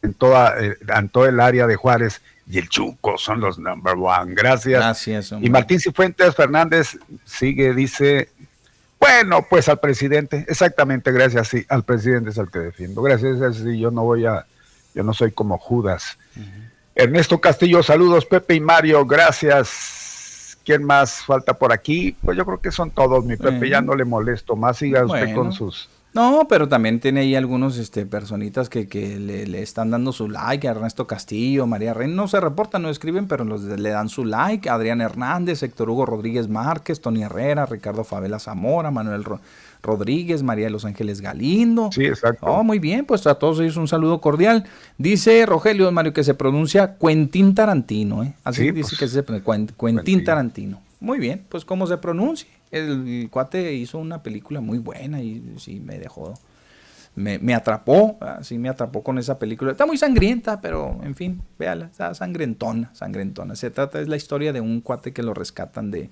en 0.00 0.14
toda 0.14 0.54
eh, 0.62 0.76
en 0.96 1.08
todo 1.08 1.26
el 1.26 1.40
área 1.40 1.66
de 1.66 1.74
Juárez 1.74 2.20
y 2.46 2.58
el 2.58 2.68
Chuco 2.68 3.16
son 3.16 3.40
los 3.40 3.58
number 3.58 3.94
one. 3.96 4.34
Gracias. 4.34 4.80
Gracias. 4.80 5.32
Y 5.40 5.48
Martín 5.50 5.80
Cifuentes 5.80 6.34
Fernández 6.34 6.98
sigue, 7.24 7.72
dice, 7.74 8.28
bueno, 9.00 9.46
pues 9.48 9.68
al 9.68 9.80
presidente, 9.80 10.44
exactamente, 10.48 11.12
gracias, 11.12 11.48
sí, 11.48 11.64
al 11.68 11.84
presidente 11.84 12.30
es 12.30 12.38
al 12.38 12.50
que 12.50 12.58
defiendo. 12.58 13.02
Gracias, 13.02 13.56
sí, 13.56 13.78
yo 13.78 13.90
no 13.90 14.02
voy 14.02 14.26
a, 14.26 14.46
yo 14.94 15.02
no 15.02 15.12
soy 15.12 15.32
como 15.32 15.58
Judas. 15.58 16.18
Ernesto 16.94 17.40
Castillo, 17.40 17.82
saludos, 17.82 18.24
Pepe 18.26 18.54
y 18.54 18.60
Mario, 18.60 19.04
gracias. 19.04 20.56
¿Quién 20.64 20.84
más 20.84 21.22
falta 21.24 21.52
por 21.52 21.72
aquí? 21.72 22.16
Pues 22.22 22.38
yo 22.38 22.46
creo 22.46 22.60
que 22.60 22.70
son 22.70 22.90
todos, 22.90 23.24
mi 23.24 23.36
Pepe, 23.36 23.68
ya 23.68 23.82
no 23.82 23.94
le 23.94 24.04
molesto 24.04 24.56
más, 24.56 24.78
siga 24.78 25.04
usted 25.04 25.34
con 25.34 25.52
sus 25.52 25.90
no, 26.14 26.46
pero 26.48 26.68
también 26.68 27.00
tiene 27.00 27.20
ahí 27.20 27.34
algunos 27.34 27.76
este, 27.76 28.06
personitas 28.06 28.68
que, 28.68 28.86
que 28.86 29.18
le, 29.18 29.60
están 29.60 29.90
dando 29.90 30.12
su 30.12 30.28
like. 30.28 30.66
Ernesto 30.66 31.08
Castillo, 31.08 31.66
María 31.66 31.92
Reina, 31.92 32.14
no 32.14 32.28
se 32.28 32.40
reportan, 32.40 32.82
no 32.82 32.88
escriben, 32.88 33.26
pero 33.26 33.44
los, 33.44 33.62
le 33.62 33.90
dan 33.90 34.08
su 34.08 34.24
like. 34.24 34.70
Adrián 34.70 35.00
Hernández, 35.00 35.64
Héctor 35.64 35.90
Hugo 35.90 36.06
Rodríguez 36.06 36.48
Márquez, 36.48 37.00
Tony 37.00 37.24
Herrera, 37.24 37.66
Ricardo 37.66 38.04
Favela 38.04 38.38
Zamora, 38.38 38.92
Manuel 38.92 39.24
Rodríguez, 39.82 40.44
María 40.44 40.66
de 40.66 40.70
los 40.70 40.84
Ángeles 40.84 41.20
Galindo. 41.20 41.90
Sí, 41.90 42.04
exacto. 42.04 42.46
Oh, 42.46 42.62
muy 42.62 42.78
bien, 42.78 43.04
pues 43.06 43.26
a 43.26 43.34
todos 43.34 43.58
ellos 43.58 43.76
un 43.76 43.88
saludo 43.88 44.20
cordial. 44.20 44.64
Dice 44.98 45.44
Rogelio 45.46 45.90
Mario 45.90 46.12
que 46.12 46.22
se 46.22 46.34
pronuncia 46.34 46.96
Quentin 46.96 47.56
Tarantino, 47.56 48.22
¿eh? 48.22 48.34
Así 48.44 48.70
dice 48.70 48.90
pues, 48.90 48.98
que 49.00 49.08
se 49.08 49.22
pronuncia 49.24 49.74
Quentin 49.76 50.22
Tarantino. 50.22 50.80
Muy 51.00 51.18
bien, 51.18 51.44
pues 51.48 51.64
cómo 51.64 51.86
se 51.88 51.98
pronuncia 51.98 52.48
el 52.78 53.28
cuate 53.30 53.74
hizo 53.74 53.98
una 53.98 54.22
película 54.22 54.60
muy 54.60 54.78
buena 54.78 55.20
y 55.20 55.54
sí 55.58 55.80
me 55.80 55.98
dejó, 55.98 56.34
me, 57.14 57.54
atrapó, 57.54 58.18
sí 58.42 58.58
me 58.58 58.68
atrapó 58.68 59.02
con 59.02 59.18
esa 59.18 59.38
película. 59.38 59.72
Está 59.72 59.86
muy 59.86 59.96
sangrienta, 59.96 60.60
pero 60.60 61.00
en 61.04 61.14
fin, 61.14 61.42
véala, 61.58 61.86
está 61.86 62.14
sangrentona, 62.14 62.90
sangrentona. 62.92 63.54
Se 63.56 63.70
trata, 63.70 64.00
es 64.00 64.08
la 64.08 64.16
historia 64.16 64.52
de 64.52 64.60
un 64.60 64.80
cuate 64.80 65.12
que 65.12 65.22
lo 65.22 65.32
rescatan 65.32 65.90
de, 65.90 66.10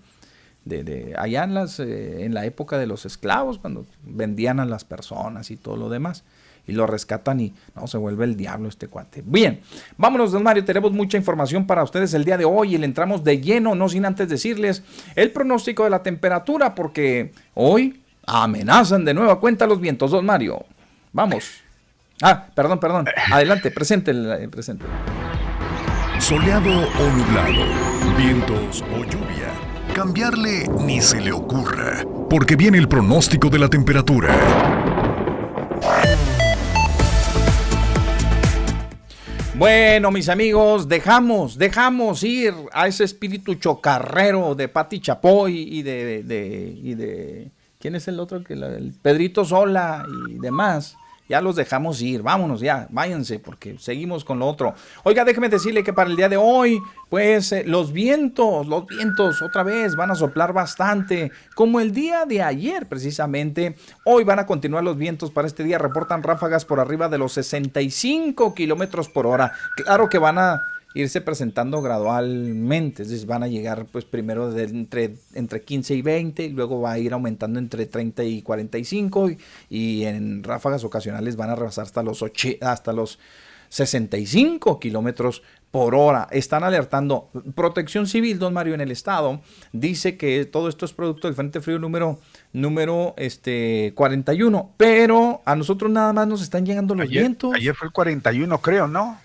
de, 0.64 1.14
allá 1.18 1.44
en, 1.44 1.54
las, 1.54 1.80
eh, 1.80 2.24
en 2.24 2.34
la 2.34 2.46
época 2.46 2.78
de 2.78 2.86
los 2.86 3.04
esclavos, 3.04 3.58
cuando 3.58 3.84
vendían 4.04 4.60
a 4.60 4.64
las 4.64 4.84
personas 4.84 5.50
y 5.50 5.56
todo 5.56 5.76
lo 5.76 5.88
demás 5.88 6.24
y 6.66 6.72
lo 6.72 6.86
rescatan 6.86 7.40
y 7.40 7.54
no 7.74 7.86
se 7.86 7.98
vuelve 7.98 8.24
el 8.24 8.36
diablo 8.36 8.68
este 8.68 8.88
cuate. 8.88 9.22
Bien, 9.24 9.60
vámonos, 9.96 10.32
don 10.32 10.42
Mario. 10.42 10.64
Tenemos 10.64 10.92
mucha 10.92 11.16
información 11.16 11.66
para 11.66 11.82
ustedes 11.82 12.14
el 12.14 12.24
día 12.24 12.38
de 12.38 12.44
hoy 12.44 12.74
y 12.74 12.78
le 12.78 12.86
entramos 12.86 13.24
de 13.24 13.40
lleno, 13.40 13.74
no 13.74 13.88
sin 13.88 14.04
antes 14.04 14.28
decirles 14.28 14.82
el 15.14 15.30
pronóstico 15.30 15.84
de 15.84 15.90
la 15.90 16.02
temperatura, 16.02 16.74
porque 16.74 17.32
hoy 17.54 18.00
amenazan 18.26 19.04
de 19.04 19.14
nueva 19.14 19.40
cuenta 19.40 19.66
los 19.66 19.80
vientos, 19.80 20.10
don 20.10 20.24
Mario. 20.24 20.64
Vamos. 21.12 21.62
Ah, 22.22 22.46
perdón, 22.54 22.78
perdón. 22.78 23.06
Adelante, 23.30 23.70
presente 23.70 24.12
presente. 24.48 24.84
Soleado 26.18 26.70
o 26.70 27.10
nublado, 27.16 27.64
vientos 28.16 28.84
o 28.94 29.04
lluvia. 29.04 29.50
Cambiarle 29.92 30.68
ni 30.80 31.00
se 31.00 31.20
le 31.20 31.32
ocurra, 31.32 32.04
porque 32.30 32.54
viene 32.54 32.78
el 32.78 32.88
pronóstico 32.88 33.50
de 33.50 33.58
la 33.58 33.68
temperatura. 33.68 34.81
Bueno, 39.62 40.10
mis 40.10 40.28
amigos, 40.28 40.88
dejamos, 40.88 41.56
dejamos 41.56 42.24
ir 42.24 42.52
a 42.72 42.88
ese 42.88 43.04
espíritu 43.04 43.54
chocarrero 43.54 44.56
de 44.56 44.66
Pati 44.66 44.98
Chapoy 44.98 45.56
y 45.56 45.82
de, 45.82 46.24
de, 46.24 46.80
y 46.82 46.94
de 46.94 47.52
¿quién 47.78 47.94
es 47.94 48.08
el 48.08 48.18
otro 48.18 48.42
que 48.42 48.54
el 48.54 48.92
Pedrito 49.00 49.44
Sola 49.44 50.04
y 50.28 50.40
demás? 50.40 50.96
Ya 51.32 51.40
los 51.40 51.56
dejamos 51.56 52.02
ir, 52.02 52.20
vámonos 52.20 52.60
ya, 52.60 52.86
váyanse 52.90 53.38
porque 53.38 53.78
seguimos 53.78 54.22
con 54.22 54.38
lo 54.38 54.46
otro. 54.46 54.74
Oiga, 55.02 55.24
déjeme 55.24 55.48
decirle 55.48 55.82
que 55.82 55.94
para 55.94 56.10
el 56.10 56.16
día 56.16 56.28
de 56.28 56.36
hoy, 56.36 56.78
pues 57.08 57.52
eh, 57.52 57.64
los 57.66 57.90
vientos, 57.90 58.66
los 58.66 58.86
vientos 58.86 59.40
otra 59.40 59.62
vez 59.62 59.96
van 59.96 60.10
a 60.10 60.14
soplar 60.14 60.52
bastante, 60.52 61.32
como 61.54 61.80
el 61.80 61.92
día 61.92 62.26
de 62.26 62.42
ayer 62.42 62.86
precisamente. 62.86 63.76
Hoy 64.04 64.24
van 64.24 64.40
a 64.40 64.46
continuar 64.46 64.84
los 64.84 64.98
vientos 64.98 65.30
para 65.30 65.48
este 65.48 65.64
día, 65.64 65.78
reportan 65.78 66.22
ráfagas 66.22 66.66
por 66.66 66.80
arriba 66.80 67.08
de 67.08 67.16
los 67.16 67.32
65 67.32 68.52
kilómetros 68.52 69.08
por 69.08 69.26
hora. 69.26 69.54
Claro 69.76 70.10
que 70.10 70.18
van 70.18 70.36
a 70.36 70.60
irse 70.94 71.20
presentando 71.20 71.82
gradualmente. 71.82 73.02
Es 73.02 73.10
decir, 73.10 73.26
van 73.26 73.42
a 73.42 73.48
llegar 73.48 73.86
pues 73.90 74.04
primero 74.04 74.50
de 74.50 74.64
entre, 74.64 75.16
entre 75.34 75.62
15 75.62 75.94
y 75.94 76.02
20 76.02 76.44
y 76.44 76.50
luego 76.50 76.80
va 76.80 76.92
a 76.92 76.98
ir 76.98 77.12
aumentando 77.12 77.58
entre 77.58 77.86
30 77.86 78.24
y 78.24 78.42
45 78.42 79.30
y, 79.30 79.38
y 79.70 80.04
en 80.04 80.42
ráfagas 80.42 80.84
ocasionales 80.84 81.36
van 81.36 81.50
a 81.50 81.56
rebasar 81.56 81.84
hasta 81.84 82.02
los, 82.02 82.24
hasta 82.60 82.92
los 82.92 83.18
65 83.72 84.78
kilómetros 84.78 85.42
por 85.70 85.94
hora. 85.94 86.28
Están 86.30 86.62
alertando. 86.62 87.30
Protección 87.54 88.06
Civil, 88.06 88.38
don 88.38 88.52
Mario, 88.52 88.74
en 88.74 88.82
el 88.82 88.90
estado, 88.90 89.40
dice 89.72 90.18
que 90.18 90.44
todo 90.44 90.68
esto 90.68 90.84
es 90.84 90.92
producto 90.92 91.26
del 91.26 91.34
Frente 91.34 91.62
Frío 91.62 91.78
número, 91.78 92.20
número 92.52 93.14
este, 93.16 93.92
41, 93.96 94.74
pero 94.76 95.40
a 95.46 95.56
nosotros 95.56 95.90
nada 95.90 96.12
más 96.12 96.28
nos 96.28 96.42
están 96.42 96.66
llegando 96.66 96.94
los 96.94 97.08
vientos. 97.08 97.54
Ayer 97.54 97.74
fue 97.74 97.88
el 97.88 97.92
41, 97.92 98.58
creo, 98.58 98.86
¿no? 98.86 99.18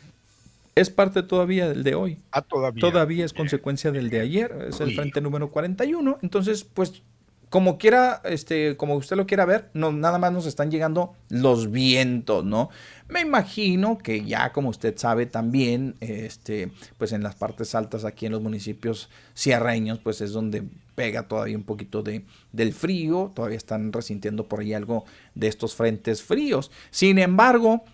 Es 0.77 0.91
parte 0.91 1.23
todavía 1.23 1.67
del 1.67 1.83
de 1.83 1.95
hoy. 1.95 2.19
Ah, 2.31 2.43
todavía. 2.43 2.81
Todavía 2.81 3.25
es 3.25 3.33
consecuencia 3.33 3.91
del 3.91 4.09
de 4.09 4.19
ayer, 4.19 4.67
es 4.69 4.79
el 4.79 4.93
frente 4.93 5.21
número 5.21 5.49
41. 5.49 6.19
Entonces, 6.21 6.63
pues 6.63 7.01
como 7.49 7.77
quiera, 7.77 8.21
este, 8.25 8.75
como 8.75 8.95
usted 8.95 9.15
lo 9.15 9.25
quiera 9.25 9.45
ver, 9.45 9.69
no, 9.73 9.91
nada 9.91 10.17
más 10.17 10.33
nos 10.33 10.45
están 10.45 10.69
llegando 10.69 11.15
los 11.29 11.71
vientos, 11.71 12.43
¿no? 12.43 12.69
Me 13.07 13.21
imagino 13.21 13.97
que 13.97 14.23
ya, 14.25 14.51
como 14.51 14.69
usted 14.69 14.97
sabe 14.97 15.25
también, 15.25 15.95
este, 16.01 16.71
pues 16.97 17.13
en 17.13 17.23
las 17.23 17.35
partes 17.35 17.73
altas 17.73 18.03
aquí 18.03 18.25
en 18.25 18.33
los 18.33 18.41
municipios 18.41 19.09
sierreños, 19.33 19.99
pues 19.99 20.19
es 20.19 20.33
donde 20.33 20.63
pega 20.93 21.27
todavía 21.27 21.57
un 21.57 21.63
poquito 21.63 22.03
de, 22.03 22.25
del 22.51 22.73
frío, 22.73 23.31
todavía 23.33 23.57
están 23.57 23.93
resintiendo 23.93 24.47
por 24.47 24.59
ahí 24.59 24.73
algo 24.73 25.05
de 25.33 25.47
estos 25.47 25.73
frentes 25.73 26.21
fríos. 26.21 26.69
Sin 26.91 27.17
embargo, 27.17 27.85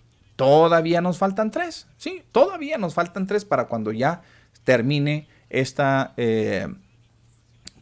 todavía 0.44 1.02
nos 1.02 1.18
faltan 1.18 1.52
tres, 1.52 1.88
sí, 1.98 2.24
todavía 2.32 2.78
nos 2.78 2.94
faltan 2.94 3.28
tres 3.28 3.46
para 3.46 3.66
cuando 3.66 3.92
ya 3.92 4.22
termine 4.64 5.28
esta... 5.50 6.14
Eh, 6.18 6.68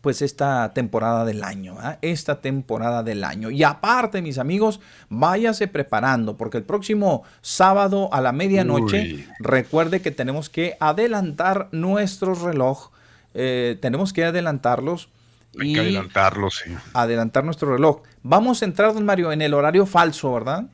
pues 0.01 0.21
esta 0.23 0.73
temporada 0.73 1.25
del 1.25 1.43
año, 1.43 1.77
¿ah? 1.79 1.97
esta 2.01 2.41
temporada 2.41 3.03
del 3.03 3.23
año. 3.23 3.51
Y 3.51 3.63
aparte, 3.63 4.21
mis 4.21 4.39
amigos, 4.39 4.81
váyase 5.09 5.67
preparando, 5.67 6.37
porque 6.37 6.57
el 6.57 6.63
próximo 6.63 7.23
sábado 7.41 8.09
a 8.11 8.19
la 8.19 8.31
medianoche, 8.31 9.27
recuerde 9.39 10.01
que 10.01 10.11
tenemos 10.11 10.49
que 10.49 10.75
adelantar 10.79 11.69
nuestro 11.71 12.33
reloj, 12.33 12.89
eh, 13.33 13.77
tenemos 13.79 14.11
que 14.11 14.25
adelantarlos. 14.25 15.09
y 15.53 15.77
adelantarlos, 15.77 16.63
sí. 16.63 16.75
Adelantar 16.93 17.43
nuestro 17.43 17.71
reloj. 17.71 18.01
Vamos 18.23 18.61
a 18.61 18.65
entrar, 18.65 18.93
don 18.93 19.05
Mario, 19.05 19.31
en 19.31 19.41
el 19.41 19.53
horario 19.53 19.85
falso, 19.85 20.33
¿verdad? 20.33 20.65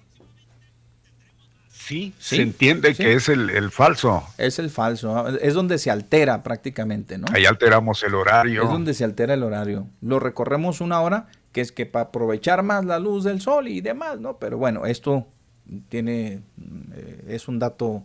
Sí, 1.88 2.14
se 2.19 2.41
entiende 2.41 2.93
que 2.95 3.14
es 3.14 3.30
el, 3.30 3.72
falso. 3.72 4.22
Es 4.38 4.59
el 4.59 4.69
falso, 4.69 5.30
es 5.38 5.53
donde 5.53 5.77
se 5.77 5.89
altera 5.89 6.43
prácticamente, 6.43 7.18
¿no? 7.18 7.27
Ahí 7.34 7.45
alteramos 7.45 8.03
el 8.03 8.14
horario. 8.14 8.64
Es 8.64 8.69
donde 8.69 8.93
se 8.93 9.05
altera 9.05 9.35
el 9.35 9.43
horario. 9.43 9.88
Lo 10.01 10.19
recorremos 10.19 10.81
una 10.81 10.99
hora, 10.99 11.27
que 11.53 11.61
es 11.61 11.72
que 11.72 11.85
para 11.85 12.07
aprovechar 12.07 12.61
más 12.61 12.84
la 12.84 12.99
luz 12.99 13.23
del 13.23 13.39
sol 13.39 13.69
y 13.69 13.80
demás, 13.80 14.19
¿no? 14.19 14.38
Pero 14.38 14.57
bueno, 14.57 14.85
esto 14.85 15.27
tiene, 15.88 16.41
eh, 16.93 17.23
es 17.30 17.47
un 17.47 17.57
dato 17.57 18.03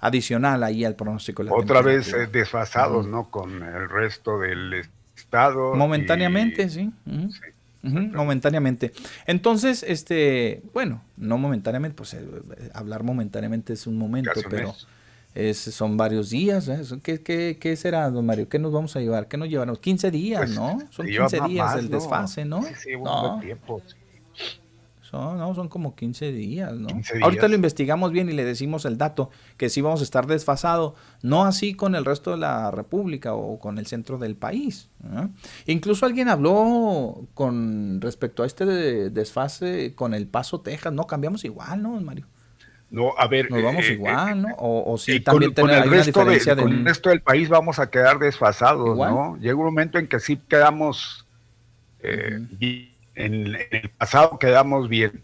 adicional 0.00 0.64
ahí 0.64 0.84
al 0.84 0.96
pronóstico. 0.96 1.44
Otra 1.50 1.82
vez 1.82 2.12
desfasados, 2.32 3.06
¿no? 3.06 3.30
Con 3.30 3.62
el 3.62 3.88
resto 3.88 4.40
del 4.40 4.88
estado. 5.14 5.76
Momentáneamente, 5.76 6.68
sí. 6.68 6.90
sí 7.06 7.40
momentáneamente. 7.82 8.92
Entonces, 9.26 9.84
este, 9.86 10.62
bueno, 10.72 11.02
no 11.16 11.38
momentáneamente, 11.38 11.96
pues 11.96 12.14
eh, 12.14 12.24
hablar 12.74 13.02
momentáneamente 13.02 13.72
es 13.72 13.86
un 13.86 13.96
momento, 13.96 14.32
pero 14.48 14.74
es, 15.34 15.58
son 15.58 15.96
varios 15.96 16.30
días. 16.30 16.68
¿eh? 16.68 16.82
¿Qué, 17.02 17.56
qué, 17.58 17.76
será, 17.76 18.10
don 18.10 18.26
Mario? 18.26 18.48
¿Qué 18.48 18.58
nos 18.58 18.72
vamos 18.72 18.96
a 18.96 19.00
llevar? 19.00 19.28
¿Qué 19.28 19.36
nos 19.36 19.48
llevaremos? 19.48 19.78
15 19.78 20.10
días, 20.10 20.40
pues, 20.40 20.54
¿no? 20.54 20.78
Son 20.90 21.06
15 21.06 21.40
días 21.48 21.76
el 21.76 21.88
desfase, 21.88 22.44
¿no? 22.44 22.62
Sí, 22.62 22.74
sí, 22.76 22.90
no. 23.02 23.40
tiempo. 23.40 23.82
Son, 25.10 25.38
no, 25.38 25.54
son 25.56 25.68
como 25.68 25.96
15 25.96 26.30
días, 26.30 26.72
¿no? 26.72 26.88
Ahorita 27.22 27.48
lo 27.48 27.56
investigamos 27.56 28.12
bien 28.12 28.28
y 28.28 28.32
le 28.32 28.44
decimos 28.44 28.84
el 28.84 28.96
dato, 28.96 29.30
que 29.56 29.68
sí 29.68 29.80
vamos 29.80 30.00
a 30.00 30.04
estar 30.04 30.28
desfasado, 30.28 30.94
no 31.22 31.44
así 31.44 31.74
con 31.74 31.96
el 31.96 32.04
resto 32.04 32.30
de 32.30 32.36
la 32.36 32.70
República 32.70 33.34
o 33.34 33.58
con 33.58 33.78
el 33.78 33.86
centro 33.86 34.18
del 34.18 34.36
país. 34.36 34.88
Incluso 35.66 36.06
alguien 36.06 36.28
habló 36.28 37.26
con 37.34 38.00
respecto 38.00 38.44
a 38.44 38.46
este 38.46 38.64
desfase 39.10 39.94
con 39.96 40.14
el 40.14 40.28
Paso 40.28 40.60
Texas, 40.60 40.92
no 40.92 41.08
cambiamos 41.08 41.44
igual, 41.44 41.82
¿no, 41.82 42.00
Mario? 42.00 42.26
No, 42.90 43.12
a 43.16 43.26
ver. 43.26 43.50
Nos 43.50 43.62
vamos 43.62 43.84
eh, 43.86 43.92
igual, 43.94 44.38
eh, 44.38 44.42
¿no? 44.42 44.48
O, 44.58 44.96
si 44.98 45.12
eh, 45.12 45.20
también 45.20 45.54
con, 45.54 45.70
el 45.70 45.90
resto 45.90 46.22
el 46.22 46.84
resto 46.84 47.10
del 47.10 47.22
país 47.22 47.48
vamos 47.48 47.78
a 47.78 47.90
quedar 47.90 48.18
desfasados, 48.18 48.96
¿no? 48.96 49.36
Llega 49.38 49.54
un 49.54 49.64
momento 49.64 49.98
en 49.98 50.06
que 50.06 50.20
sí 50.20 50.40
quedamos 50.48 51.26
en, 53.26 53.56
el 53.70 53.90
pasado 53.90 54.38
quedamos 54.38 54.88
bien 54.88 55.22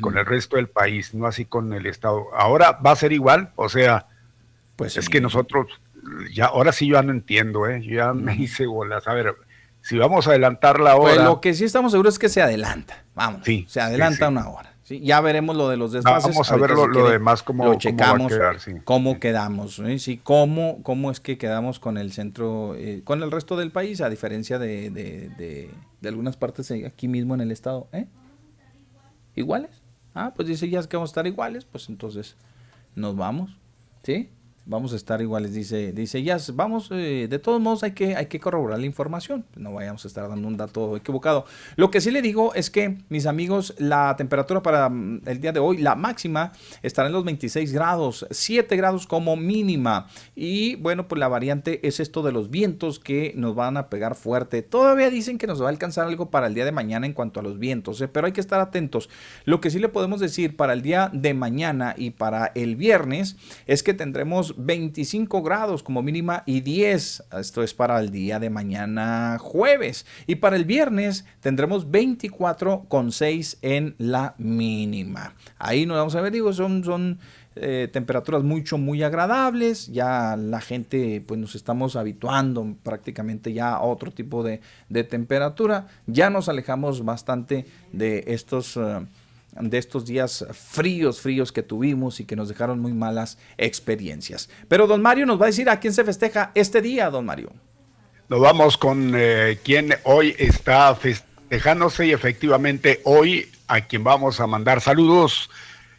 con 0.00 0.16
el 0.16 0.24
resto 0.24 0.56
del 0.56 0.68
país, 0.68 1.14
no 1.14 1.26
así 1.26 1.44
con 1.44 1.72
el 1.74 1.86
Estado. 1.86 2.26
Ahora 2.34 2.72
va 2.84 2.92
a 2.92 2.96
ser 2.96 3.12
igual, 3.12 3.50
o 3.56 3.68
sea, 3.68 4.06
pues 4.76 4.96
es 4.96 5.08
que 5.08 5.20
nosotros, 5.20 5.66
ya 6.32 6.46
ahora 6.46 6.72
sí 6.72 6.86
yo 6.86 6.94
ya 6.94 7.02
no 7.02 7.12
entiendo, 7.12 7.68
¿eh? 7.68 7.82
yo 7.82 7.96
ya 7.96 8.12
me 8.14 8.34
hice 8.34 8.66
bolas. 8.66 9.06
A 9.06 9.14
ver, 9.14 9.34
si 9.82 9.98
vamos 9.98 10.26
a 10.26 10.30
adelantar 10.30 10.80
la 10.80 10.96
pues 10.96 11.14
hora. 11.14 11.24
lo 11.24 11.40
que 11.40 11.54
sí 11.54 11.64
estamos 11.64 11.92
seguros 11.92 12.14
es 12.14 12.18
que 12.18 12.28
se 12.28 12.40
adelanta, 12.40 13.04
vamos, 13.14 13.42
sí, 13.44 13.66
se 13.68 13.80
adelanta 13.80 14.28
una 14.28 14.48
hora. 14.48 14.73
¿Sí? 14.84 15.00
Ya 15.00 15.20
veremos 15.20 15.56
lo 15.56 15.68
de 15.68 15.76
los 15.76 15.92
desfases. 15.92 16.30
vamos 16.30 16.50
a 16.50 16.56
ver 16.56 16.70
lo, 16.70 17.08
demás, 17.08 17.42
cómo, 17.42 17.64
lo 17.64 17.74
checamos, 17.74 18.32
cómo, 18.84 19.18
quedamos, 19.18 19.82
¿sí? 19.98 20.20
cómo, 20.22 20.82
cómo 20.82 21.10
es 21.10 21.18
que 21.18 21.36
quedamos 21.36 21.80
con 21.80 21.98
el 21.98 22.12
centro, 22.12 22.76
eh, 22.76 23.02
con 23.02 23.22
el 23.22 23.32
resto 23.32 23.56
del 23.56 23.72
país, 23.72 24.00
a 24.00 24.08
diferencia 24.08 24.58
de, 24.58 24.90
de, 24.90 25.30
de, 26.00 26.08
algunas 26.08 26.36
partes 26.36 26.70
aquí 26.70 27.08
mismo 27.08 27.34
en 27.34 27.40
el 27.40 27.50
estado. 27.50 27.88
¿eh? 27.92 28.06
¿Iguales? 29.34 29.82
Ah, 30.14 30.32
pues 30.36 30.46
dice 30.46 30.68
ya 30.68 30.80
que 30.82 30.96
vamos 30.96 31.10
a 31.10 31.12
estar 31.12 31.26
iguales, 31.26 31.64
pues 31.64 31.88
entonces 31.88 32.36
nos 32.94 33.16
vamos, 33.16 33.58
¿sí? 34.04 34.30
Vamos 34.66 34.92
a 34.94 34.96
estar 34.96 35.20
iguales, 35.20 35.52
dice, 35.52 35.92
dice 35.92 36.22
ya, 36.22 36.38
vamos, 36.54 36.88
eh, 36.90 37.26
de 37.28 37.38
todos 37.38 37.60
modos 37.60 37.82
hay 37.82 37.92
que, 37.92 38.16
hay 38.16 38.26
que 38.26 38.40
corroborar 38.40 38.78
la 38.78 38.86
información, 38.86 39.44
no 39.56 39.74
vayamos 39.74 40.04
a 40.04 40.08
estar 40.08 40.28
dando 40.28 40.48
un 40.48 40.56
dato 40.56 40.96
equivocado. 40.96 41.44
Lo 41.76 41.90
que 41.90 42.00
sí 42.00 42.10
le 42.10 42.22
digo 42.22 42.54
es 42.54 42.70
que, 42.70 42.98
mis 43.08 43.26
amigos, 43.26 43.74
la 43.78 44.14
temperatura 44.16 44.62
para 44.62 44.88
mm, 44.88 45.22
el 45.26 45.40
día 45.40 45.52
de 45.52 45.60
hoy, 45.60 45.78
la 45.78 45.94
máxima, 45.94 46.52
estará 46.82 47.08
en 47.08 47.12
los 47.12 47.24
26 47.24 47.72
grados, 47.72 48.26
7 48.30 48.74
grados 48.76 49.06
como 49.06 49.36
mínima, 49.36 50.06
y 50.34 50.76
bueno, 50.76 51.08
pues 51.08 51.18
la 51.18 51.28
variante 51.28 51.86
es 51.86 52.00
esto 52.00 52.22
de 52.22 52.32
los 52.32 52.50
vientos 52.50 52.98
que 52.98 53.34
nos 53.36 53.54
van 53.54 53.76
a 53.76 53.88
pegar 53.88 54.14
fuerte. 54.14 54.62
Todavía 54.62 55.10
dicen 55.10 55.36
que 55.36 55.46
nos 55.46 55.60
va 55.60 55.66
a 55.66 55.70
alcanzar 55.70 56.06
algo 56.06 56.30
para 56.30 56.46
el 56.46 56.54
día 56.54 56.64
de 56.64 56.72
mañana 56.72 57.06
en 57.06 57.12
cuanto 57.12 57.40
a 57.40 57.42
los 57.42 57.58
vientos, 57.58 58.00
¿eh? 58.00 58.08
pero 58.08 58.26
hay 58.26 58.32
que 58.32 58.40
estar 58.40 58.60
atentos. 58.60 59.10
Lo 59.44 59.60
que 59.60 59.70
sí 59.70 59.78
le 59.78 59.88
podemos 59.88 60.20
decir 60.20 60.56
para 60.56 60.72
el 60.72 60.82
día 60.82 61.10
de 61.12 61.34
mañana 61.34 61.94
y 61.96 62.10
para 62.10 62.52
el 62.54 62.76
viernes 62.76 63.36
es 63.66 63.82
que 63.82 63.94
tendremos 63.94 64.53
25 64.56 65.42
grados 65.42 65.82
como 65.82 66.02
mínima 66.02 66.42
y 66.46 66.60
10. 66.60 67.24
Esto 67.38 67.62
es 67.62 67.74
para 67.74 67.98
el 68.00 68.10
día 68.10 68.38
de 68.38 68.50
mañana 68.50 69.38
jueves. 69.40 70.06
Y 70.26 70.36
para 70.36 70.56
el 70.56 70.64
viernes 70.64 71.24
tendremos 71.40 71.88
24,6 71.88 73.58
en 73.62 73.94
la 73.98 74.34
mínima. 74.38 75.34
Ahí 75.58 75.86
nos 75.86 75.96
vamos 75.96 76.14
a 76.14 76.20
ver, 76.20 76.32
digo, 76.32 76.52
son, 76.52 76.84
son 76.84 77.18
eh, 77.56 77.88
temperaturas 77.92 78.42
mucho, 78.42 78.78
muy 78.78 79.02
agradables. 79.02 79.88
Ya 79.88 80.36
la 80.36 80.60
gente, 80.60 81.22
pues 81.26 81.38
nos 81.38 81.54
estamos 81.54 81.96
habituando 81.96 82.76
prácticamente 82.82 83.52
ya 83.52 83.74
a 83.74 83.82
otro 83.82 84.10
tipo 84.10 84.42
de, 84.42 84.60
temperatura. 85.04 85.86
Ya 86.06 86.30
nos 86.30 86.48
alejamos 86.48 87.04
bastante 87.04 87.66
de 87.92 88.24
estos... 88.28 88.76
Eh, 88.76 89.06
de 89.60 89.78
estos 89.78 90.04
días 90.04 90.44
fríos, 90.52 91.20
fríos 91.20 91.52
que 91.52 91.62
tuvimos 91.62 92.20
y 92.20 92.24
que 92.24 92.36
nos 92.36 92.48
dejaron 92.48 92.80
muy 92.80 92.92
malas 92.92 93.38
experiencias. 93.56 94.48
Pero 94.68 94.86
don 94.86 95.02
Mario 95.02 95.26
nos 95.26 95.40
va 95.40 95.44
a 95.44 95.48
decir 95.48 95.68
a 95.68 95.80
quién 95.80 95.92
se 95.92 96.04
festeja 96.04 96.50
este 96.54 96.80
día, 96.82 97.10
don 97.10 97.24
Mario. 97.24 97.52
Nos 98.28 98.40
vamos 98.40 98.76
con 98.76 99.12
eh, 99.14 99.58
quien 99.62 99.94
hoy 100.04 100.34
está 100.38 100.94
festejándose 100.94 102.06
y 102.06 102.12
efectivamente 102.12 103.00
hoy 103.04 103.48
a 103.68 103.82
quien 103.82 104.02
vamos 104.02 104.40
a 104.40 104.46
mandar 104.46 104.80
saludos 104.80 105.50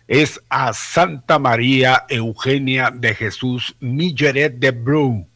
es 0.08 0.40
a 0.50 0.74
Santa 0.74 1.40
María 1.40 2.06
Eugenia 2.10 2.92
de 2.94 3.16
Jesús 3.16 3.76
Milleret 3.80 4.56
de 4.58 4.72
Bru. 4.72 5.28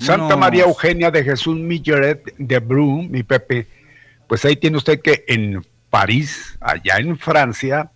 Santa 0.00 0.36
María 0.36 0.64
Eugenia 0.64 1.10
de 1.10 1.22
Jesús 1.22 1.56
Milleret 1.56 2.34
de 2.38 2.58
Bru, 2.58 3.02
mi 3.02 3.22
Pepe, 3.22 3.66
pues 4.26 4.44
ahí 4.44 4.56
tiene 4.56 4.78
usted 4.78 5.00
que 5.02 5.24
en 5.28 5.62
París, 5.90 6.56
allá 6.60 6.98
en 6.98 7.18
Francia, 7.18 7.90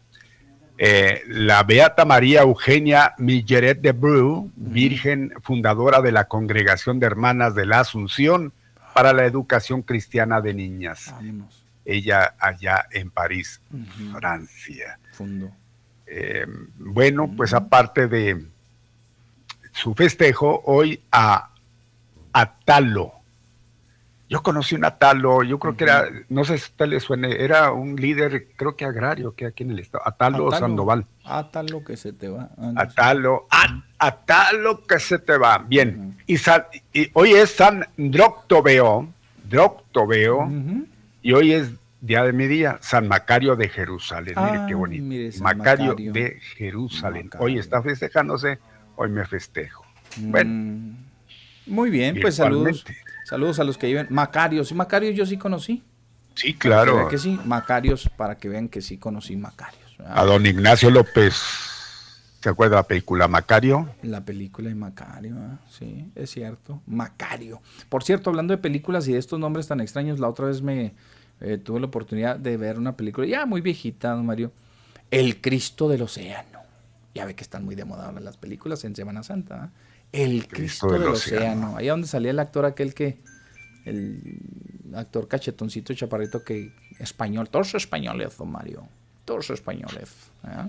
eh, 0.77 1.23
la 1.29 1.63
Beata 1.63 2.05
María 2.05 2.43
Eugenia 2.43 3.15
Milleret 3.19 3.81
de 3.81 3.93
Bru, 3.93 4.51
virgen 4.57 5.33
fundadora 5.41 6.03
de 6.03 6.11
la 6.11 6.25
Congregación 6.25 6.99
de 6.99 7.07
Hermanas 7.07 7.55
de 7.55 7.65
la 7.65 7.81
Asunción 7.81 8.53
para 8.93 9.13
la 9.13 9.25
Educación 9.25 9.83
Cristiana 9.83 10.41
de 10.41 10.55
Niñas. 10.55 11.15
Ella 11.85 12.35
allá 12.39 12.87
en 12.91 13.11
París, 13.11 13.61
Francia. 14.13 14.99
Eh, 16.07 16.47
bueno, 16.79 17.33
pues 17.37 17.55
aparte 17.55 18.09
de 18.09 18.45
su 19.73 19.95
festejo, 19.95 20.63
hoy 20.65 21.01
a 21.13 21.51
Atalo, 22.33 23.13
yo 24.35 24.43
conocí 24.43 24.75
un 24.75 24.85
Atalo, 24.85 25.45
yo 25.45 25.61
creo 25.61 25.77
que 25.77 25.85
era, 25.85 26.09
no 26.29 26.45
sé 26.45 26.59
si 26.59 26.73
tal 26.73 26.91
le 26.91 26.99
suene, 26.99 27.45
era 27.45 27.71
un 27.71 27.95
líder, 27.95 28.49
creo 28.57 28.75
que 28.75 28.85
agrario, 28.85 29.33
que 29.37 29.47
aquí 29.47 29.63
en 29.63 29.71
el 29.71 29.79
estado, 29.79 30.03
Atalo, 30.05 30.51
Sandoval. 30.51 31.07
Atalo 31.23 31.85
que 31.85 31.97
se 31.97 32.13
te 32.13 32.29
va. 32.29 32.51
Ah, 32.59 32.73
Atalo, 32.75 33.47
Atalo 33.97 34.83
que 34.83 34.99
se 34.99 35.21
te 35.21 35.39
va. 35.39 35.59
Bien, 35.59 36.17
y, 36.27 36.37
hoy 37.13 37.31
es 37.31 37.51
San 37.51 37.87
Droctoveo, 37.97 39.09
Droctoveo, 39.49 40.51
y 41.23 41.33
hoy 41.33 41.53
es 41.53 41.71
día 42.01 42.25
de 42.25 42.33
mi 42.33 42.49
día, 42.49 42.79
San 42.81 43.07
Macario 43.07 43.55
de 43.55 43.69
Jerusalén. 43.69 44.35
mire 44.37 44.65
qué 44.67 44.75
bonito. 44.75 45.45
Macario, 45.45 45.95
de 45.95 46.41
Jerusalén. 46.57 47.31
Hoy 47.39 47.61
está 47.61 47.81
festejándose, 47.83 48.59
hoy 48.97 49.11
me 49.11 49.25
festejo. 49.27 49.85
Bueno. 50.17 50.51
Mm. 50.51 50.97
Muy 51.67 51.89
bien, 51.91 52.19
pues 52.21 52.35
saludos. 52.35 52.85
Saludos 53.25 53.59
a 53.59 53.65
los 53.65 53.79
que 53.79 53.87
viven. 53.87 54.07
Macarios. 54.11 54.71
Y 54.71 54.75
Macarios 54.75 55.17
yo 55.17 55.27
sí 55.27 55.37
conocí. 55.37 55.83
Sí, 56.35 56.55
claro. 56.55 57.09
Que, 57.09 57.19
sí, 57.19 57.39
Macarios, 57.45 58.09
para 58.17 58.37
que 58.37 58.49
vean 58.49 58.69
que 58.69 58.81
sí 58.81 58.99
conocí 58.99 59.37
Macarios. 59.37 59.97
A 60.07 60.25
don 60.25 60.45
Ignacio 60.47 60.91
López. 60.91 61.35
¿Se 62.45 62.51
acuerda 62.51 62.77
la 62.77 62.83
película 62.83 63.27
Macario? 63.27 63.89
La 64.03 64.23
película 64.23 64.69
de 64.69 64.75
Macario, 64.75 65.35
¿eh? 65.35 65.57
sí, 65.71 66.11
es 66.15 66.29
cierto. 66.29 66.83
Macario. 66.85 67.63
Por 67.89 68.05
cierto, 68.05 68.29
hablando 68.29 68.53
de 68.53 68.59
películas 68.59 69.09
y 69.09 69.15
de 69.15 69.19
estos 69.19 69.41
nombres 69.41 69.67
tan 69.67 69.81
extraños, 69.81 70.21
la 70.21 70.29
otra 70.29 70.49
vez 70.49 70.61
me 70.61 70.93
eh, 71.41 71.57
tuve 71.57 71.81
la 71.81 71.87
oportunidad 71.87 72.39
de 72.39 72.59
ver 72.59 72.79
una 72.79 72.99
película 72.99 73.27
ya 73.27 73.47
muy 73.47 73.63
viejita, 73.63 74.11
don 74.11 74.27
Mario. 74.27 74.53
El 75.11 75.41
Cristo 75.41 75.89
del 75.89 76.03
Océano. 76.03 76.59
Ya 77.15 77.25
ve 77.25 77.35
que 77.35 77.43
están 77.43 77.65
muy 77.65 77.77
de 77.77 77.87
moda 77.87 78.13
las 78.13 78.37
películas 78.37 78.85
en 78.85 78.95
Semana 78.95 79.23
Santa. 79.23 79.71
¿eh? 79.73 79.79
El 80.15 80.47
Cristo, 80.47 80.87
del, 80.87 81.03
océano. 81.09 81.77
Ahí 81.77 81.89
donde 81.89 82.07
salía 82.07 82.31
el 82.31 82.39
actor 82.39 82.65
aquel 82.65 82.95
que. 82.95 83.19
El 83.85 84.41
actor 84.95 85.27
cachetoncito 85.27 85.93
chaparrito 85.93 86.45
que. 86.45 86.73
Español. 87.01 87.49
Torso 87.49 87.77
español, 87.77 88.25
don 88.39 88.51
Mario. 88.51 88.87
Torso 89.25 89.55
español. 89.55 89.91
¿eh? 90.01 90.69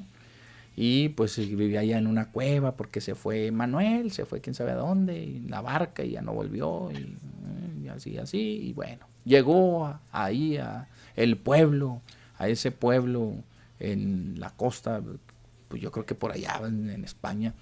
Y 0.76 1.10
pues 1.10 1.38
vivía 1.38 1.82
allá 1.82 2.00
en 2.00 2.08
una 2.08 2.32
cueva 2.32 2.76
porque 2.76 3.02
se 3.02 3.14
fue 3.14 3.52
Manuel, 3.52 4.12
se 4.12 4.26
fue 4.26 4.42
quién 4.42 4.56
sabe 4.56 4.72
a 4.72 4.76
dónde, 4.76 5.24
en 5.24 5.52
la 5.52 5.62
barca 5.62 6.04
y 6.04 6.12
ya 6.12 6.22
no 6.24 6.34
volvió. 6.34 6.90
Y, 6.92 7.88
así, 7.90 8.18
así. 8.18 8.40
Y 8.40 8.74
bueno, 8.74 9.06
llegó 9.26 10.00
ahí 10.12 10.58
a 10.58 10.88
el 11.16 11.38
pueblo, 11.38 12.02
a 12.40 12.50
ese 12.50 12.72
pueblo 12.72 13.36
en 13.80 14.40
la 14.40 14.50
costa, 14.50 15.04
pues 15.68 15.82
yo 15.84 15.92
creo 15.92 16.08
que 16.08 16.16
por 16.16 16.32
allá 16.32 16.60
en, 16.66 16.90
en 16.90 17.04
España. 17.04 17.54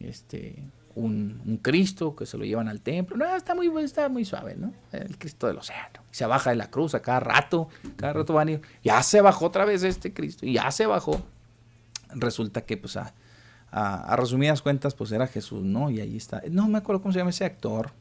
Este, 0.00 0.56
un, 0.98 1.60
Cristo 1.62 2.14
que 2.14 2.26
se 2.26 2.36
lo 2.36 2.44
llevan 2.44 2.68
al 2.68 2.80
templo. 2.80 3.16
No, 3.16 3.36
está 3.36 3.54
muy, 3.54 3.70
está 3.82 4.08
muy 4.08 4.24
suave, 4.24 4.56
¿no? 4.56 4.72
El 4.92 5.18
Cristo 5.18 5.46
del 5.46 5.58
océano. 5.58 6.00
Se 6.10 6.26
baja 6.26 6.50
de 6.50 6.56
la 6.56 6.70
cruz 6.70 6.94
a 6.94 7.00
cada 7.02 7.20
rato, 7.20 7.68
cada 7.96 8.12
rato 8.12 8.34
van 8.34 8.48
y 8.48 8.60
ya 8.82 9.02
se 9.02 9.20
bajó 9.20 9.46
otra 9.46 9.64
vez 9.64 9.82
este 9.82 10.12
Cristo, 10.12 10.46
y 10.46 10.54
ya 10.54 10.70
se 10.70 10.86
bajó. 10.86 11.22
Resulta 12.10 12.62
que, 12.62 12.76
pues, 12.76 12.96
a, 12.96 13.14
a, 13.70 14.16
resumidas 14.16 14.62
cuentas, 14.62 14.94
pues 14.94 15.12
era 15.12 15.26
Jesús, 15.26 15.62
¿no? 15.62 15.90
Y 15.90 16.00
ahí 16.00 16.16
está. 16.16 16.42
No 16.50 16.68
me 16.68 16.78
acuerdo 16.78 17.02
cómo 17.02 17.12
se 17.12 17.18
llama 17.18 17.30
ese 17.30 17.44
actor. 17.44 17.92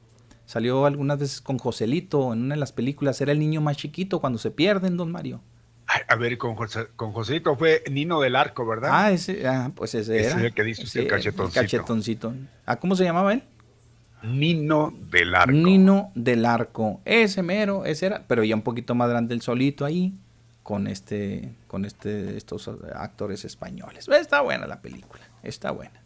Salió 0.46 0.86
algunas 0.86 1.20
veces 1.20 1.42
con 1.42 1.58
Joselito 1.58 2.32
en 2.32 2.44
una 2.44 2.56
de 2.56 2.60
las 2.60 2.72
películas. 2.72 3.20
Era 3.20 3.34
el 3.34 3.40
niño 3.40 3.60
más 3.60 3.76
chiquito 3.76 4.22
cuando 4.22 4.40
se 4.40 4.50
pierden, 4.50 4.96
don 4.96 5.12
Mario. 5.12 5.42
A 6.08 6.16
ver, 6.16 6.38
con, 6.38 6.56
José, 6.56 6.88
con 6.96 7.14
Joséito 7.14 7.56
fue 7.56 7.84
Nino 7.90 8.20
del 8.20 8.36
Arco, 8.36 8.66
¿verdad? 8.66 8.90
Ah, 8.94 9.12
ese, 9.12 9.48
ah, 9.48 9.72
pues 9.74 9.96
ese, 9.96 10.20
era. 10.20 10.28
Ese 10.28 10.38
es 10.38 10.44
el 10.44 10.54
que 10.54 10.64
dice 10.64 11.00
el 11.00 11.08
cachetoncito. 11.08 11.62
cachetoncito. 11.62 12.34
¿Ah, 12.66 12.76
cómo 12.76 12.96
se 12.96 13.06
llamaba 13.06 13.34
él? 13.34 13.44
Nino 14.24 14.94
del 15.10 15.34
Arco. 15.34 15.52
Nino 15.52 16.12
del 16.14 16.46
Arco. 16.46 17.02
Ese 17.06 17.42
mero, 17.42 17.86
ese 17.86 18.08
era, 18.08 18.24
pero 18.28 18.44
ya 18.44 18.56
un 18.56 18.64
poquito 18.64 18.96
más 18.96 19.10
grande 19.10 19.34
el 19.34 19.42
solito 19.42 19.86
ahí, 19.86 20.14
con 20.64 20.88
este, 20.88 21.54
con 21.68 21.86
este, 21.86 22.36
estos 22.36 22.70
actores 22.94 23.46
españoles. 23.46 24.10
Está 24.10 24.42
buena 24.42 24.68
la 24.68 24.82
película, 24.82 25.22
está 25.42 25.72
buena. 25.72 26.02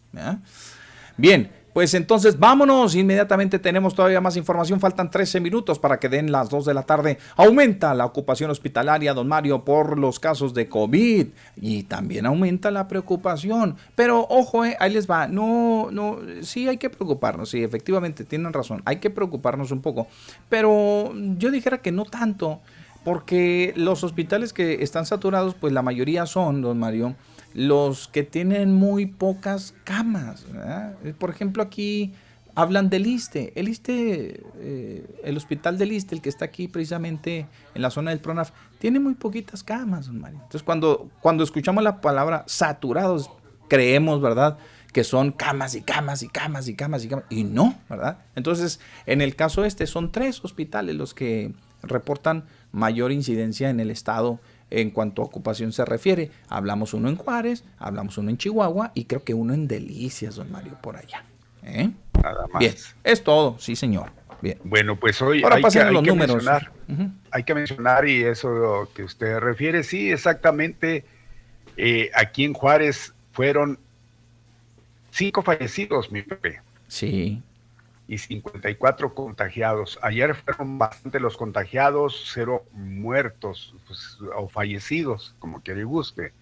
Bien, 1.17 1.51
pues 1.73 1.93
entonces 1.93 2.39
vámonos, 2.39 2.95
inmediatamente 2.95 3.59
tenemos 3.59 3.95
todavía 3.95 4.21
más 4.21 4.37
información, 4.37 4.79
faltan 4.79 5.09
13 5.09 5.39
minutos 5.39 5.79
para 5.79 5.99
que 5.99 6.09
den 6.09 6.31
las 6.31 6.49
2 6.49 6.65
de 6.65 6.73
la 6.73 6.83
tarde. 6.83 7.17
Aumenta 7.35 7.93
la 7.93 8.05
ocupación 8.05 8.51
hospitalaria, 8.51 9.13
don 9.13 9.27
Mario, 9.27 9.63
por 9.63 9.97
los 9.97 10.19
casos 10.19 10.53
de 10.53 10.67
COVID. 10.67 11.27
Y 11.57 11.83
también 11.83 12.25
aumenta 12.25 12.71
la 12.71 12.87
preocupación. 12.87 13.77
Pero 13.95 14.25
ojo, 14.29 14.65
eh, 14.65 14.75
ahí 14.79 14.93
les 14.93 15.09
va, 15.09 15.27
no, 15.27 15.89
no, 15.91 16.19
sí 16.41 16.67
hay 16.67 16.77
que 16.77 16.89
preocuparnos, 16.89 17.49
sí, 17.49 17.63
efectivamente 17.63 18.23
tienen 18.23 18.53
razón, 18.53 18.81
hay 18.85 18.97
que 18.97 19.09
preocuparnos 19.09 19.71
un 19.71 19.81
poco, 19.81 20.07
pero 20.49 21.13
yo 21.37 21.51
dijera 21.51 21.79
que 21.79 21.91
no 21.91 22.05
tanto, 22.05 22.61
porque 23.03 23.73
los 23.75 24.03
hospitales 24.03 24.53
que 24.53 24.83
están 24.83 25.05
saturados, 25.05 25.55
pues 25.55 25.73
la 25.73 25.81
mayoría 25.81 26.25
son, 26.25 26.61
don 26.61 26.79
Mario, 26.79 27.15
los 27.53 28.07
que 28.07 28.23
tienen 28.23 28.73
muy 28.73 29.05
pocas 29.05 29.73
camas. 29.83 30.45
Por 31.17 31.29
ejemplo, 31.29 31.63
aquí 31.63 32.13
hablan 32.55 32.89
del 32.89 33.07
ISTE. 33.07 33.53
El 33.55 33.69
ISTE, 33.69 34.43
eh, 34.59 35.19
el 35.23 35.37
hospital 35.37 35.77
del 35.77 35.91
ISTE, 35.91 36.15
el 36.15 36.21
que 36.21 36.29
está 36.29 36.45
aquí 36.45 36.67
precisamente 36.67 37.47
en 37.75 37.81
la 37.81 37.89
zona 37.89 38.11
del 38.11 38.19
PRONAF, 38.19 38.51
tiene 38.79 38.99
muy 38.99 39.15
poquitas 39.15 39.63
camas, 39.63 40.09
Mario. 40.09 40.37
Entonces, 40.37 40.63
cuando, 40.63 41.09
cuando 41.21 41.43
escuchamos 41.43 41.83
la 41.83 42.01
palabra 42.01 42.43
saturados, 42.47 43.29
creemos, 43.67 44.21
¿verdad? 44.21 44.57
que 44.91 45.03
son 45.03 45.31
camas 45.31 45.75
y 45.75 45.81
camas 45.81 46.21
y 46.21 46.27
camas 46.27 46.67
y 46.67 46.75
camas 46.75 47.05
y 47.05 47.07
camas. 47.07 47.25
Y 47.29 47.43
no, 47.43 47.79
¿verdad? 47.89 48.19
Entonces, 48.35 48.79
en 49.05 49.21
el 49.21 49.35
caso 49.35 49.63
este, 49.63 49.87
son 49.87 50.11
tres 50.11 50.43
hospitales 50.43 50.95
los 50.95 51.13
que 51.13 51.53
reportan 51.81 52.45
mayor 52.71 53.11
incidencia 53.11 53.69
en 53.69 53.79
el 53.79 53.89
estado 53.89 54.39
en 54.71 54.89
cuanto 54.89 55.21
a 55.21 55.25
ocupación 55.25 55.71
se 55.71 55.85
refiere. 55.85 56.31
Hablamos 56.49 56.93
uno 56.93 57.09
en 57.09 57.15
Juárez, 57.15 57.63
hablamos 57.77 58.17
uno 58.17 58.29
en 58.29 58.37
Chihuahua 58.37 58.91
y 58.95 59.05
creo 59.05 59.23
que 59.23 59.33
uno 59.33 59.53
en 59.53 59.67
Delicias, 59.67 60.35
don 60.35 60.51
Mario, 60.51 60.77
por 60.81 60.97
allá. 60.97 61.23
¿Eh? 61.63 61.91
Nada 62.23 62.47
más. 62.47 62.59
Bien, 62.59 62.73
es 63.03 63.23
todo, 63.23 63.57
sí, 63.59 63.75
señor. 63.75 64.11
Bien. 64.41 64.57
Bueno, 64.63 64.99
pues 64.99 65.21
hoy 65.21 65.43
hay, 65.43 65.61
que, 65.61 65.83
los 65.91 66.03
números. 66.03 66.37
mencionar, 66.37 66.71
hay 67.29 67.43
que 67.43 67.53
mencionar, 67.53 68.07
y 68.07 68.23
eso 68.23 68.89
que 68.95 69.03
usted 69.03 69.37
refiere, 69.37 69.83
sí, 69.83 70.11
exactamente. 70.11 71.05
Eh, 71.77 72.09
aquí 72.15 72.45
en 72.45 72.53
Juárez 72.53 73.13
fueron 73.33 73.77
cinco 75.11 75.43
fallecidos, 75.43 76.11
mi 76.11 76.23
Pepe. 76.23 76.59
Sí 76.87 77.43
y 78.07 78.17
54 78.17 79.13
contagiados. 79.13 79.99
Ayer 80.01 80.35
fueron 80.35 80.77
bastante 80.77 81.19
los 81.19 81.37
contagiados, 81.37 82.29
cero 82.33 82.65
muertos 82.73 83.73
pues, 83.87 84.17
o 84.35 84.49
fallecidos, 84.49 85.35
como 85.39 85.61
quiera 85.61 85.79
y 85.79 85.83
guste. 85.83 86.33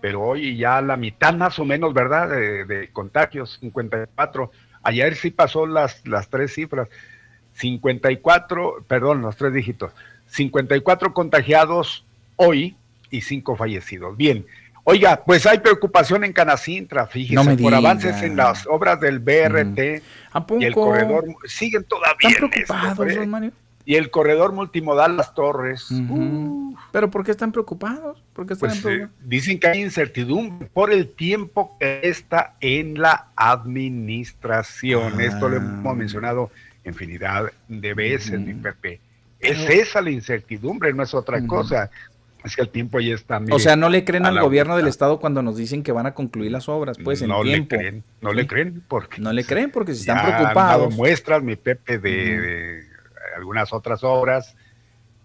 Pero 0.00 0.22
hoy 0.22 0.56
ya 0.56 0.80
la 0.80 0.96
mitad 0.96 1.34
más 1.34 1.58
o 1.58 1.64
menos, 1.64 1.92
¿verdad? 1.94 2.28
De, 2.28 2.90
contagios, 2.92 3.58
54. 3.60 4.50
Ayer 4.82 5.14
sí 5.14 5.30
pasó 5.30 5.66
las, 5.66 6.06
las 6.06 6.28
tres 6.28 6.54
cifras. 6.54 6.88
54, 7.54 8.84
perdón, 8.86 9.22
los 9.22 9.36
tres 9.36 9.52
dígitos. 9.52 9.92
54 10.26 11.12
contagiados 11.12 12.04
hoy 12.36 12.76
y 13.10 13.20
5 13.20 13.56
fallecidos. 13.56 14.16
Bien, 14.16 14.46
Oiga, 14.90 15.22
pues 15.24 15.46
hay 15.46 15.58
preocupación 15.58 16.24
en 16.24 16.32
Canacintra, 16.32 17.06
fíjese, 17.06 17.56
por 17.56 17.74
avances 17.74 18.22
en 18.22 18.36
las 18.36 18.66
obras 18.66 19.00
del 19.00 19.20
BRT 19.20 20.02
mm. 20.34 20.60
y 20.60 20.64
el 20.64 20.74
corredor 20.74 21.24
siguen 21.46 21.84
todavía. 21.84 22.28
¿Están 22.28 22.50
preocupados, 22.50 23.26
Mario? 23.28 23.52
Y 23.84 23.94
el 23.96 24.10
corredor 24.10 24.52
multimodal 24.52 25.16
Las 25.16 25.34
Torres. 25.34 25.88
¿Pero 26.92 27.10
por 27.10 27.24
qué 27.24 27.30
están 27.30 27.50
preocupados? 27.50 28.22
¿Por 28.32 28.46
qué 28.46 28.56
pues, 28.56 28.84
eh, 28.84 29.08
dicen 29.20 29.58
que 29.58 29.68
hay 29.68 29.80
incertidumbre 29.80 30.68
por 30.72 30.92
el 30.92 31.08
tiempo 31.08 31.76
que 31.78 32.00
está 32.02 32.54
en 32.60 33.00
la 33.00 33.28
administración. 33.36 35.20
Esto 35.20 35.48
lo 35.48 35.56
hemos 35.56 35.86
ah. 35.86 35.94
mencionado 35.94 36.50
infinidad 36.84 37.50
de 37.68 37.94
veces, 37.94 38.38
mi 38.38 38.54
Pepe. 38.54 39.00
Es 39.40 39.58
esa 39.70 40.02
la 40.02 40.10
incertidumbre, 40.10 40.92
no 40.92 41.02
es 41.02 41.14
otra 41.14 41.44
cosa. 41.46 41.90
Es 42.44 42.56
que 42.56 42.62
el 42.62 42.68
tiempo 42.68 43.00
ya 43.00 43.14
está. 43.14 43.40
o 43.50 43.58
sea, 43.58 43.76
no 43.76 43.88
le 43.88 44.04
creen 44.04 44.26
al 44.26 44.40
gobierno 44.40 44.76
del 44.76 44.86
estado 44.86 45.20
cuando 45.20 45.42
nos 45.42 45.56
dicen 45.56 45.82
que 45.82 45.92
van 45.92 46.06
a 46.06 46.14
concluir 46.14 46.50
las 46.50 46.68
obras, 46.68 46.96
pues 47.02 47.22
no 47.22 47.40
en 47.44 47.66
tiempo. 47.66 47.76
Le 47.76 47.80
creen, 47.80 48.04
no 48.20 48.32
le 48.32 48.46
creen 48.46 48.82
porque. 48.86 49.20
No 49.20 49.32
le 49.32 49.44
creen 49.44 49.70
porque 49.70 49.94
si 49.94 50.00
están 50.00 50.24
preocupados. 50.24 50.92
Han 50.92 50.96
muestras, 50.96 51.42
mi 51.42 51.56
Pepe, 51.56 51.98
de, 51.98 52.84
algunas 53.36 53.72
otras 53.72 54.02
obras 54.04 54.56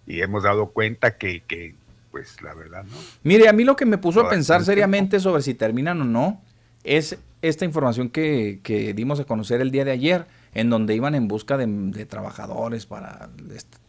y 0.05 0.21
hemos 0.21 0.43
dado 0.43 0.67
cuenta 0.67 1.17
que, 1.17 1.41
que, 1.47 1.75
pues 2.11 2.41
la 2.41 2.53
verdad, 2.53 2.83
¿no? 2.83 2.97
Mire, 3.23 3.47
a 3.49 3.53
mí 3.53 3.63
lo 3.63 3.75
que 3.75 3.85
me 3.85 3.97
puso 3.97 4.21
a 4.21 4.29
pensar 4.29 4.63
seriamente 4.63 5.19
sobre 5.19 5.41
si 5.41 5.53
terminan 5.53 6.01
o 6.01 6.05
no 6.05 6.41
es 6.83 7.17
esta 7.41 7.65
información 7.65 8.09
que, 8.09 8.59
que 8.63 8.93
dimos 8.93 9.19
a 9.19 9.25
conocer 9.25 9.61
el 9.61 9.71
día 9.71 9.85
de 9.85 9.91
ayer 9.91 10.25
en 10.55 10.69
donde 10.69 10.95
iban 10.95 11.15
en 11.15 11.27
busca 11.27 11.57
de, 11.57 12.05
trabajadores 12.05 12.85
para, 12.85 13.29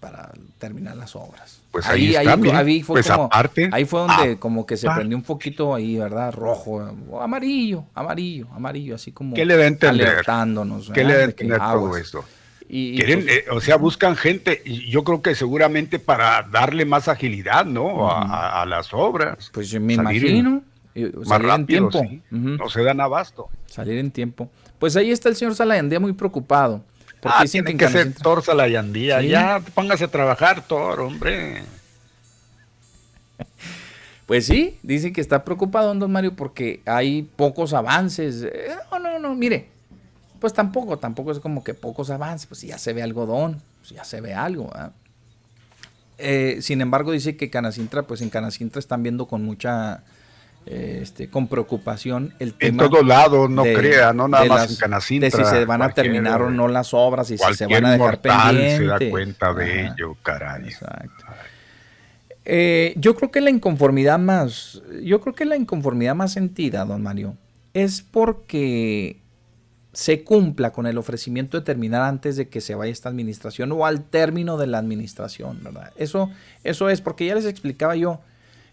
para 0.01 0.33
terminar 0.59 0.97
las 0.97 1.15
obras. 1.15 1.61
Pues 1.71 1.87
ahí, 1.87 2.17
ahí, 2.17 2.83
fue 2.83 2.97
pues 2.97 3.09
como, 3.09 3.31
ahí 3.71 3.85
fue 3.85 4.01
donde 4.01 4.33
ah, 4.33 4.37
como 4.41 4.67
que 4.67 4.77
se 4.77 4.91
prendió 4.91 5.17
un 5.17 5.23
poquito 5.23 5.75
ahí, 5.75 5.97
¿verdad? 5.97 6.35
Rojo, 6.35 6.93
amarillo, 7.21 7.85
amarillo, 7.95 8.49
amarillo, 8.53 8.97
así 8.97 9.13
como 9.13 9.35
¿Qué 9.35 9.45
le 9.45 9.57
da 9.57 9.63
a 9.63 9.67
entender? 9.69 10.09
alertándonos. 10.09 10.91
¿Qué 10.91 11.05
le 11.05 11.15
da 11.15 11.21
a 11.21 11.25
entender 11.25 11.59
todo 11.59 11.97
esto? 11.97 12.25
Y, 12.69 12.97
Quieren, 12.97 13.23
pues, 13.23 13.37
eh, 13.37 13.45
o 13.53 13.61
sea, 13.61 13.77
buscan 13.77 14.17
gente, 14.17 14.61
y 14.65 14.91
yo 14.91 15.05
creo 15.05 15.23
que 15.23 15.37
seguramente 15.37 16.01
para 16.01 16.43
darle 16.51 16.85
más 16.85 17.07
agilidad, 17.07 17.65
¿no? 17.65 18.11
a, 18.11 18.67
las 18.67 18.93
obras. 18.93 19.53
Pues 19.55 19.73
me 19.81 19.95
imagino. 19.95 20.65
más 21.27 21.41
rápido, 21.41 21.91
tiempo. 21.91 22.03
No 22.31 22.69
se 22.69 22.83
dan 22.83 23.01
abasto. 23.01 23.51
Salir 23.67 23.99
en 23.99 24.11
tiempo. 24.11 24.51
Pues 24.79 24.97
ahí 24.97 25.11
está 25.11 25.29
el 25.29 25.37
señor 25.37 25.55
Salayandía 25.55 26.01
muy 26.01 26.13
preocupado. 26.13 26.83
Ah, 27.25 27.45
tiene 27.51 27.77
que 27.77 27.89
ser 27.89 28.13
Thor 28.15 28.43
Salayandía. 28.43 29.21
Ya 29.23 29.61
póngase 29.75 30.05
a 30.05 30.09
trabajar, 30.09 30.63
Thor, 30.63 31.01
hombre. 31.01 31.63
Pues 34.27 34.47
sí, 34.47 34.79
dicen 34.83 35.13
que 35.13 35.21
está 35.21 35.45
preocupado, 35.45 35.95
don 35.95 36.11
Mario, 36.11 36.35
porque 36.35 36.83
hay 36.85 37.23
pocos 37.23 37.73
avances. 37.73 38.43
Eh, 38.43 38.71
no, 38.91 38.99
no, 38.99 39.19
no, 39.21 39.35
mire, 39.37 39.69
pues 40.41 40.53
tampoco, 40.53 40.99
tampoco 40.99 41.31
es 41.31 41.39
como 41.39 41.63
que 41.63 41.75
pocos 41.75 42.11
avances, 42.11 42.47
pues 42.47 42.63
ya 42.63 42.77
se 42.77 42.93
ve 42.93 43.03
algodón, 43.03 43.63
pues 43.79 43.91
ya 43.91 44.05
se 44.05 44.21
ve 44.21 44.35
algo. 44.35 44.73
Eh, 46.19 46.59
sin 46.61 46.81
embargo, 46.81 47.13
dice 47.13 47.37
que 47.37 47.51
Canacintra, 47.51 48.03
pues 48.03 48.21
en 48.21 48.31
Canacintra 48.31 48.81
están 48.81 49.05
viendo 49.05 49.27
con 49.27 49.45
mucha, 49.45 50.03
este, 50.67 51.31
con 51.31 51.47
preocupación 51.47 52.35
el 52.41 52.55
tema. 52.55 52.85
En 52.85 52.91
todos 52.91 53.07
lados, 53.07 53.49
no 53.49 53.63
crea, 53.63 54.13
no 54.13 54.27
nada 54.27 54.45
más 54.47 54.71
en 54.71 54.77
Canacintra. 54.77 55.31
De 55.31 55.45
si 55.45 55.45
se 55.45 55.65
van 55.65 55.81
a 55.81 55.91
terminar 55.91 56.43
o 56.43 56.51
no 56.51 56.67
las 56.67 56.93
obras 56.93 57.31
y 57.31 57.39
si 57.39 57.55
se 57.55 57.67
van 57.67 57.85
a 57.85 57.93
dejar 57.93 58.21
pendientes. 58.21 58.79
se 58.79 58.85
da 58.85 58.99
cuenta 59.11 59.55
de 59.55 59.87
ello, 59.87 60.17
caray. 60.23 60.65
Exacto. 60.65 61.25
Eh, 62.45 62.95
yo 62.97 63.15
creo 63.17 63.31
que 63.31 63.41
la 63.41 63.51
inconformidad 63.51 64.19
más, 64.19 64.83
yo 65.03 65.21
creo 65.21 65.35
que 65.35 65.45
la 65.45 65.57
inconformidad 65.57 66.15
más 66.15 66.33
sentida, 66.33 66.85
don 66.85 67.03
Mario, 67.03 67.37
es 67.75 68.03
porque 68.03 69.21
se 69.93 70.25
cumpla 70.25 70.73
con 70.73 70.87
el 70.87 70.99
ofrecimiento 70.99 71.59
de 71.59 71.65
terminar 71.65 72.03
antes 72.03 72.37
de 72.37 72.49
que 72.49 72.61
se 72.61 72.75
vaya 72.75 72.93
esta 72.93 73.09
administración 73.09 73.73
o 73.73 73.87
al 73.87 74.05
término 74.05 74.59
de 74.59 74.67
la 74.67 74.79
administración, 74.79 75.61
¿verdad? 75.63 75.93
Eso, 75.97 76.31
eso 76.65 76.91
es, 76.91 77.01
porque 77.01 77.27
ya 77.27 77.35
les 77.35 77.47
explicaba 77.47 77.97
yo 77.97 78.21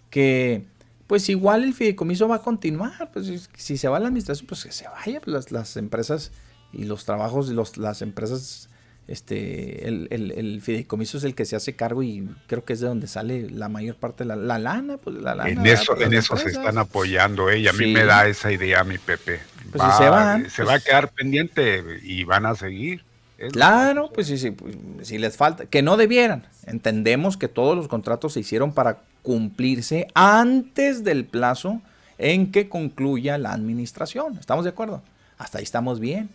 que 0.09 0.65
pues 1.13 1.29
igual 1.29 1.63
el 1.63 1.75
fideicomiso 1.75 2.27
va 2.27 2.37
a 2.37 2.41
continuar, 2.41 3.11
pues 3.13 3.47
si 3.55 3.77
se 3.77 3.87
va 3.87 3.99
la 3.99 4.07
administración, 4.07 4.47
pues 4.47 4.63
que 4.63 4.71
se 4.71 4.87
vaya, 4.87 5.21
pues 5.21 5.51
las, 5.51 5.77
empresas 5.77 6.31
y 6.71 6.85
los 6.85 7.05
trabajos, 7.05 7.49
los, 7.49 7.77
las 7.77 8.01
empresas 8.01 8.67
este, 9.07 9.87
el, 9.87 10.07
el, 10.09 10.59
fideicomiso 10.63 11.19
es 11.19 11.23
el 11.23 11.35
que 11.35 11.45
se 11.45 11.55
hace 11.55 11.75
cargo 11.75 12.01
y 12.01 12.27
creo 12.47 12.65
que 12.65 12.73
es 12.73 12.79
de 12.79 12.87
donde 12.87 13.05
sale 13.05 13.47
la 13.51 13.69
mayor 13.69 13.95
parte 13.95 14.23
de 14.23 14.35
la, 14.35 14.57
lana, 14.57 14.97
pues 14.97 15.15
la 15.17 15.35
lana. 15.35 15.51
En 15.51 15.63
eso, 15.67 15.95
en 16.01 16.15
eso 16.15 16.35
se 16.35 16.49
están 16.49 16.79
apoyando 16.79 17.51
ella, 17.51 17.69
a 17.69 17.73
mí 17.73 17.93
me 17.93 18.05
da 18.05 18.25
esa 18.25 18.51
idea 18.51 18.83
mi 18.83 18.97
Pepe. 18.97 19.39
Pues 19.71 19.83
se 19.95 20.09
van. 20.09 20.49
Se 20.49 20.63
va 20.63 20.71
a 20.71 20.75
pues 20.77 20.85
quedar 20.85 21.11
pendiente 21.11 21.83
y 22.01 22.23
van 22.23 22.47
a 22.47 22.55
seguir. 22.55 23.05
Claro, 23.51 24.11
pues 24.13 24.27
sí, 24.27 24.37
sí, 24.37 24.51
pues, 24.51 24.75
si 25.03 25.17
les 25.17 25.37
falta, 25.37 25.65
que 25.65 25.81
no 25.81 25.97
debieran. 25.97 26.45
Entendemos 26.65 27.37
que 27.37 27.47
todos 27.47 27.75
los 27.75 27.87
contratos 27.87 28.33
se 28.33 28.39
hicieron 28.39 28.73
para 28.73 28.99
cumplirse 29.21 30.07
antes 30.13 31.03
del 31.03 31.25
plazo 31.25 31.81
en 32.17 32.51
que 32.51 32.69
concluya 32.69 33.37
la 33.37 33.51
administración. 33.51 34.37
¿Estamos 34.39 34.63
de 34.65 34.69
acuerdo? 34.71 35.01
Hasta 35.37 35.57
ahí 35.57 35.63
estamos 35.63 35.99
bien. 35.99 36.29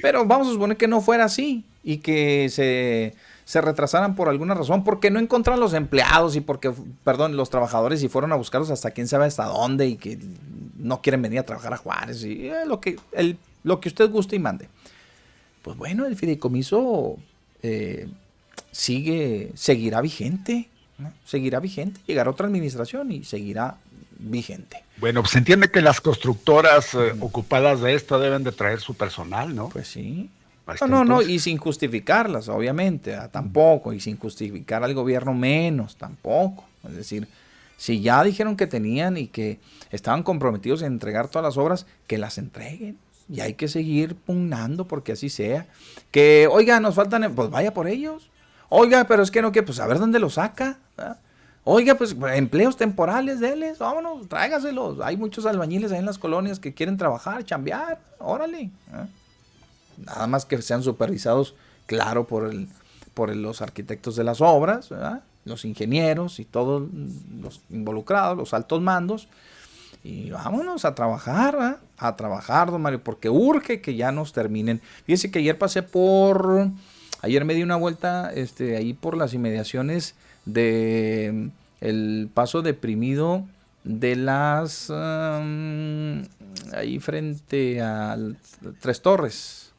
Pero 0.00 0.24
vamos 0.24 0.48
a 0.48 0.52
suponer 0.52 0.76
que 0.76 0.88
no 0.88 1.00
fuera 1.00 1.24
así 1.24 1.64
y 1.82 1.98
que 1.98 2.48
se, 2.48 3.14
se, 3.44 3.60
retrasaran 3.60 4.14
por 4.14 4.30
alguna 4.30 4.54
razón, 4.54 4.82
porque 4.82 5.10
no 5.10 5.20
encontraron 5.20 5.60
los 5.60 5.74
empleados 5.74 6.36
y 6.36 6.40
porque, 6.40 6.72
perdón, 7.04 7.36
los 7.36 7.50
trabajadores 7.50 8.02
y 8.02 8.08
fueron 8.08 8.32
a 8.32 8.36
buscarlos 8.36 8.70
hasta 8.70 8.92
quién 8.92 9.08
sabe 9.08 9.26
hasta 9.26 9.44
dónde 9.44 9.86
y 9.86 9.96
que 9.96 10.18
no 10.78 11.02
quieren 11.02 11.20
venir 11.20 11.40
a 11.40 11.42
trabajar 11.42 11.74
a 11.74 11.76
Juárez 11.76 12.24
y 12.24 12.48
eh, 12.48 12.64
lo, 12.66 12.80
que, 12.80 12.96
el, 13.12 13.36
lo 13.62 13.80
que 13.80 13.88
usted 13.88 14.10
guste 14.10 14.36
y 14.36 14.38
mande. 14.38 14.68
Pues 15.64 15.78
bueno, 15.78 16.04
el 16.04 16.14
fideicomiso 16.14 17.16
eh, 17.62 18.06
sigue, 18.70 19.50
seguirá 19.54 20.02
vigente, 20.02 20.68
seguirá 21.24 21.58
vigente, 21.58 21.98
llegará 22.06 22.30
otra 22.30 22.46
administración 22.46 23.10
y 23.10 23.24
seguirá 23.24 23.78
vigente. 24.18 24.84
Bueno, 24.98 25.22
pues 25.22 25.32
se 25.32 25.38
entiende 25.38 25.70
que 25.70 25.80
las 25.80 26.02
constructoras 26.02 26.92
eh, 26.92 27.14
ocupadas 27.18 27.80
de 27.80 27.94
esto 27.94 28.18
deben 28.18 28.44
de 28.44 28.52
traer 28.52 28.80
su 28.80 28.94
personal, 28.94 29.56
¿no? 29.56 29.70
Pues 29.70 29.88
sí. 29.88 30.28
No, 30.82 30.86
no, 30.86 31.04
no, 31.04 31.22
y 31.22 31.38
sin 31.38 31.56
justificarlas, 31.56 32.50
obviamente, 32.50 33.14
ah, 33.14 33.28
tampoco, 33.28 33.94
y 33.94 34.00
sin 34.00 34.18
justificar 34.18 34.84
al 34.84 34.92
gobierno 34.92 35.32
menos, 35.32 35.96
tampoco. 35.96 36.66
Es 36.86 36.94
decir, 36.94 37.26
si 37.78 38.02
ya 38.02 38.22
dijeron 38.22 38.54
que 38.54 38.66
tenían 38.66 39.16
y 39.16 39.28
que 39.28 39.60
estaban 39.90 40.22
comprometidos 40.22 40.82
en 40.82 40.92
entregar 40.92 41.28
todas 41.28 41.44
las 41.44 41.56
obras, 41.56 41.86
que 42.06 42.18
las 42.18 42.36
entreguen. 42.36 42.98
Y 43.28 43.40
hay 43.40 43.54
que 43.54 43.68
seguir 43.68 44.16
pugnando 44.16 44.86
porque 44.86 45.12
así 45.12 45.28
sea. 45.30 45.66
Que, 46.10 46.48
oiga, 46.50 46.80
nos 46.80 46.94
faltan, 46.94 47.34
pues 47.34 47.50
vaya 47.50 47.72
por 47.72 47.88
ellos. 47.88 48.30
Oiga, 48.68 49.04
pero 49.04 49.22
es 49.22 49.30
que 49.30 49.42
no 49.42 49.52
que, 49.52 49.62
pues 49.62 49.78
a 49.80 49.86
ver 49.86 49.98
dónde 49.98 50.18
lo 50.18 50.30
saca. 50.30 50.78
Oiga, 51.66 51.94
pues 51.94 52.14
empleos 52.34 52.76
temporales, 52.76 53.40
déles, 53.40 53.78
vámonos, 53.78 54.28
tráigaselos. 54.28 55.00
Hay 55.00 55.16
muchos 55.16 55.46
albañiles 55.46 55.92
ahí 55.92 55.98
en 55.98 56.06
las 56.06 56.18
colonias 56.18 56.58
que 56.58 56.74
quieren 56.74 56.98
trabajar, 56.98 57.42
chambear, 57.44 57.98
órale. 58.18 58.60
¿eh? 58.60 58.70
Nada 59.96 60.26
más 60.26 60.44
que 60.44 60.60
sean 60.60 60.82
supervisados, 60.82 61.54
claro, 61.86 62.26
por, 62.26 62.46
el, 62.46 62.68
por 63.14 63.34
los 63.34 63.62
arquitectos 63.62 64.16
de 64.16 64.24
las 64.24 64.42
obras, 64.42 64.90
los 65.46 65.64
ingenieros 65.64 66.38
y 66.38 66.44
todos 66.44 66.82
los 67.40 67.62
involucrados, 67.70 68.36
los 68.36 68.52
altos 68.52 68.82
mandos. 68.82 69.28
Y 70.04 70.30
vámonos 70.30 70.84
a 70.84 70.94
trabajar, 70.94 71.80
a 71.96 72.16
trabajar, 72.16 72.70
don 72.70 72.82
Mario, 72.82 73.02
porque 73.02 73.30
urge 73.30 73.80
que 73.80 73.96
ya 73.96 74.12
nos 74.12 74.34
terminen. 74.34 74.82
Fíjese 75.06 75.30
que 75.30 75.38
ayer 75.38 75.56
pasé 75.56 75.82
por, 75.82 76.68
ayer 77.22 77.44
me 77.46 77.54
di 77.54 77.62
una 77.62 77.76
vuelta 77.76 78.30
este, 78.34 78.76
ahí 78.76 78.92
por 78.92 79.16
las 79.16 79.32
inmediaciones 79.32 80.14
de 80.44 81.48
el 81.80 82.28
paso 82.34 82.60
deprimido 82.60 83.46
de 83.84 84.16
las 84.16 84.90
ahí 86.74 86.98
frente 87.00 87.80
a 87.80 88.16
Tres 88.80 89.00
Torres 89.02 89.72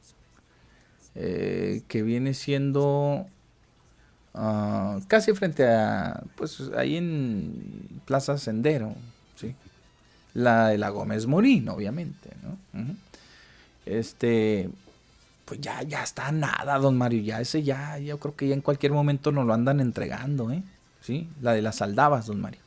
eh, 1.15 1.81
que 1.88 2.02
viene 2.03 2.34
siendo 2.34 3.26
ah, 4.34 4.99
casi 5.07 5.34
frente 5.34 5.68
a 5.68 6.23
pues 6.35 6.72
ahí 6.76 6.97
en 6.97 8.02
Plaza 8.06 8.38
Sendero 8.38 8.95
la 10.36 10.68
de 10.68 10.78
la 10.78 10.90
Gómez 10.90 11.26
Morín 11.26 11.68
obviamente 11.70 12.30
¿no? 12.44 12.86
este 13.88 14.70
pues 15.45 15.62
ya, 15.62 15.84
ya 15.84 16.03
está 16.03 16.32
nada, 16.32 16.78
don 16.80 16.98
Mario. 16.98 17.22
Ya 17.22 17.40
ese 17.40 17.64
ya, 17.64 17.98
yo 17.99 18.18
creo 18.18 18.36
que 18.36 18.48
ya 18.48 18.56
en 18.56 18.62
cualquier 18.62 18.91
momento 18.91 19.32
nos 19.32 19.45
lo 19.45 19.53
andan 19.53 19.80
entregando, 19.80 20.52
¿eh? 20.52 20.64
Sí, 21.02 21.30
la 21.41 21.53
de 21.53 21.62
las 21.62 21.78
saldabas, 21.78 22.26
don 22.26 22.41
Mario. 22.41 22.60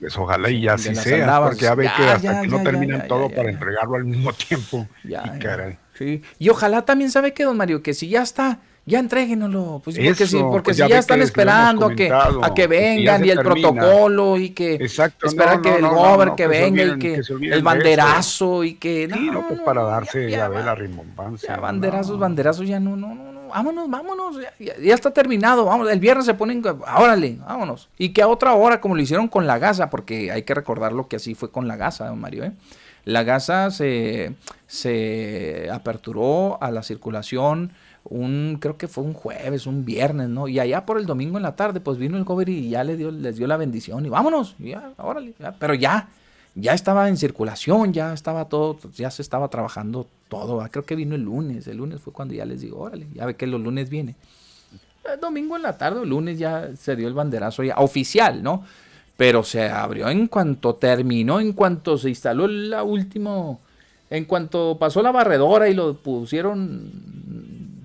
Pues 0.00 0.18
ojalá 0.18 0.50
y 0.50 0.62
ya 0.62 0.74
así 0.74 0.94
sea, 0.94 1.40
porque 1.40 1.60
ya 1.60 1.74
ve 1.74 1.84
que 1.96 2.02
hasta 2.02 2.42
que 2.42 2.48
no 2.48 2.62
terminan 2.62 3.06
todo 3.08 3.30
para 3.30 3.50
entregarlo 3.50 3.94
al 3.94 4.04
mismo 4.04 4.32
tiempo. 4.32 4.86
Ya, 5.04 5.38
y, 5.38 5.96
sí. 5.96 6.22
y 6.38 6.48
ojalá 6.48 6.84
también 6.84 7.10
sabe 7.10 7.32
que, 7.32 7.44
don 7.44 7.56
Mario, 7.56 7.82
que 7.82 7.94
si 7.94 8.08
ya 8.08 8.22
está 8.22 8.58
ya 8.88 9.00
entréguenlo, 9.00 9.80
pues 9.82 9.96
porque 9.96 10.26
si, 10.28 10.38
porque 10.38 10.62
pues 10.62 10.76
si 10.76 10.88
ya, 10.88 10.98
están 10.98 11.20
esperando 11.20 11.86
a 11.86 11.94
que, 11.94 12.08
a 12.08 12.54
que 12.54 12.68
vengan 12.68 13.24
y, 13.24 13.30
el 13.30 13.40
protocolo 13.40 14.36
y 14.36 14.50
que 14.50 14.74
Exacto, 14.74 15.26
esperar 15.26 15.60
que 15.60 15.74
el 15.74 15.88
gober 15.88 16.34
que 16.36 16.46
venga 16.46 16.84
y 16.84 16.98
que, 16.98 17.20
el 17.50 17.62
banderazo 17.62 18.62
y 18.62 18.74
que 18.74 19.08
no, 19.08 19.16
no, 19.16 19.48
pues 19.48 19.60
para 19.60 19.82
darse 19.82 20.30
ya, 20.30 20.48
la 20.48 20.76
rimbombancia. 20.76 21.56
banderazos, 21.56 22.16
banderazos 22.16 22.68
ya 22.68 22.78
no, 22.78 22.96
no, 22.96 23.12
no, 23.12 23.48
vámonos, 23.48 23.90
vámonos, 23.90 24.36
ya, 24.60 24.94
está 24.94 25.10
terminado, 25.10 25.64
vamos, 25.64 25.90
el 25.90 25.98
viernes 25.98 26.24
se 26.24 26.34
ponen, 26.34 26.62
órale, 26.96 27.38
vámonos. 27.44 27.88
Y 27.98 28.10
que 28.10 28.22
a 28.22 28.28
otra 28.28 28.54
hora, 28.54 28.80
como 28.80 28.94
lo 28.94 29.02
hicieron 29.02 29.26
con 29.26 29.48
la 29.48 29.58
gasa, 29.58 29.90
porque 29.90 30.30
hay 30.30 30.44
que 30.44 30.54
recordar 30.54 30.92
lo 30.92 31.08
que 31.08 31.16
así 31.16 31.34
fue 31.34 31.50
con 31.50 31.66
la 31.66 31.74
gasa, 31.74 32.06
don 32.06 32.20
Mario, 32.20 32.44
¿eh? 32.44 32.52
La 33.04 33.22
gasa 33.22 33.70
se, 33.70 34.34
se 34.66 35.68
aperturó 35.72 36.62
a 36.62 36.70
la 36.70 36.82
circulación 36.82 37.72
un, 38.10 38.58
creo 38.60 38.76
que 38.76 38.88
fue 38.88 39.04
un 39.04 39.12
jueves, 39.12 39.66
un 39.66 39.84
viernes, 39.84 40.28
¿no? 40.28 40.48
Y 40.48 40.58
allá 40.58 40.86
por 40.86 40.98
el 40.98 41.06
domingo 41.06 41.36
en 41.36 41.42
la 41.42 41.56
tarde, 41.56 41.80
pues 41.80 41.98
vino 41.98 42.16
el 42.16 42.24
cover 42.24 42.48
y 42.48 42.70
ya 42.70 42.84
le 42.84 42.96
dio, 42.96 43.10
les 43.10 43.36
dio 43.36 43.46
la 43.46 43.56
bendición 43.56 44.04
y 44.06 44.08
vámonos, 44.08 44.54
ya, 44.58 44.92
órale, 44.98 45.34
pero 45.58 45.74
ya, 45.74 46.08
ya 46.54 46.72
estaba 46.72 47.08
en 47.08 47.16
circulación, 47.16 47.92
ya 47.92 48.12
estaba 48.12 48.46
todo, 48.46 48.78
ya 48.94 49.10
se 49.10 49.22
estaba 49.22 49.48
trabajando 49.48 50.06
todo, 50.28 50.66
creo 50.70 50.84
que 50.84 50.96
vino 50.96 51.14
el 51.14 51.22
lunes, 51.22 51.66
el 51.66 51.78
lunes 51.78 52.00
fue 52.00 52.12
cuando 52.12 52.34
ya 52.34 52.44
les 52.44 52.60
digo, 52.60 52.78
órale, 52.78 53.06
ya 53.14 53.26
ve 53.26 53.34
que 53.34 53.46
los 53.46 53.60
lunes 53.60 53.90
viene. 53.90 54.14
Domingo 55.20 55.56
en 55.56 55.62
la 55.62 55.78
tarde, 55.78 56.02
el 56.02 56.08
lunes 56.08 56.38
ya 56.38 56.70
se 56.76 56.96
dio 56.96 57.06
el 57.06 57.14
banderazo 57.14 57.62
ya 57.62 57.76
oficial, 57.76 58.42
¿no? 58.42 58.64
Pero 59.16 59.44
se 59.44 59.68
abrió 59.68 60.08
en 60.08 60.26
cuanto 60.26 60.74
terminó, 60.74 61.40
en 61.40 61.52
cuanto 61.52 61.96
se 61.96 62.08
instaló 62.08 62.48
la 62.48 62.82
último, 62.82 63.60
en 64.10 64.24
cuanto 64.24 64.76
pasó 64.78 65.02
la 65.02 65.12
barredora 65.12 65.68
y 65.68 65.74
lo 65.74 65.94
pusieron 65.94 66.90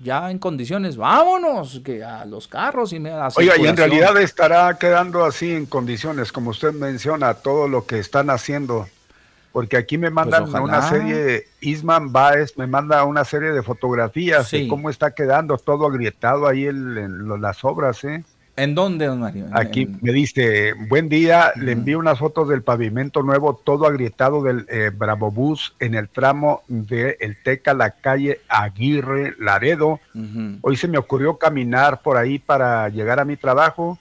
ya 0.02 0.30
en 0.30 0.38
condiciones, 0.38 0.96
vámonos, 0.96 1.80
que 1.84 2.02
a 2.02 2.24
los 2.24 2.48
carros 2.48 2.92
y 2.92 2.98
me 2.98 3.10
a 3.10 3.28
Oiga, 3.36 3.56
y 3.56 3.66
en 3.66 3.76
realidad 3.76 4.16
estará 4.20 4.76
quedando 4.78 5.24
así 5.24 5.52
en 5.52 5.66
condiciones, 5.66 6.32
como 6.32 6.50
usted 6.50 6.72
menciona, 6.72 7.34
todo 7.34 7.68
lo 7.68 7.86
que 7.86 7.98
están 7.98 8.30
haciendo. 8.30 8.88
Porque 9.52 9.76
aquí 9.76 9.98
me 9.98 10.10
pues 10.10 10.14
mandan 10.14 10.62
una 10.62 10.82
serie, 10.88 11.46
Isman 11.60 12.10
Baez 12.10 12.56
me 12.56 12.66
manda 12.66 13.04
una 13.04 13.24
serie 13.24 13.52
de 13.52 13.62
fotografías 13.62 14.50
de 14.50 14.66
cómo 14.66 14.88
está 14.88 15.14
quedando 15.14 15.58
todo 15.58 15.86
agrietado 15.86 16.48
ahí 16.48 16.66
en, 16.66 17.40
las 17.40 17.62
obras, 17.62 18.02
¿eh? 18.04 18.24
¿En 18.54 18.74
dónde, 18.74 19.06
don 19.06 19.20
Mario? 19.20 19.46
Aquí 19.52 19.86
me 20.02 20.12
dice, 20.12 20.74
buen 20.88 21.08
día, 21.08 21.52
le 21.56 21.72
envío 21.72 21.98
unas 21.98 22.18
fotos 22.18 22.48
del 22.48 22.62
pavimento 22.62 23.22
nuevo, 23.22 23.58
todo 23.64 23.86
agrietado 23.86 24.42
del 24.42 24.66
eh, 24.68 24.90
Bravo 24.94 25.30
Bus 25.30 25.74
en 25.78 25.94
el 25.94 26.10
tramo 26.10 26.62
de 26.68 27.16
El 27.20 27.42
Teca, 27.42 27.72
la 27.72 27.92
calle 27.92 28.40
Aguirre, 28.48 29.34
Laredo. 29.38 30.00
Hoy 30.60 30.76
se 30.76 30.86
me 30.86 30.98
ocurrió 30.98 31.38
caminar 31.38 32.02
por 32.02 32.18
ahí 32.18 32.38
para 32.38 32.90
llegar 32.90 33.20
a 33.20 33.24
mi 33.24 33.38
trabajo 33.38 33.98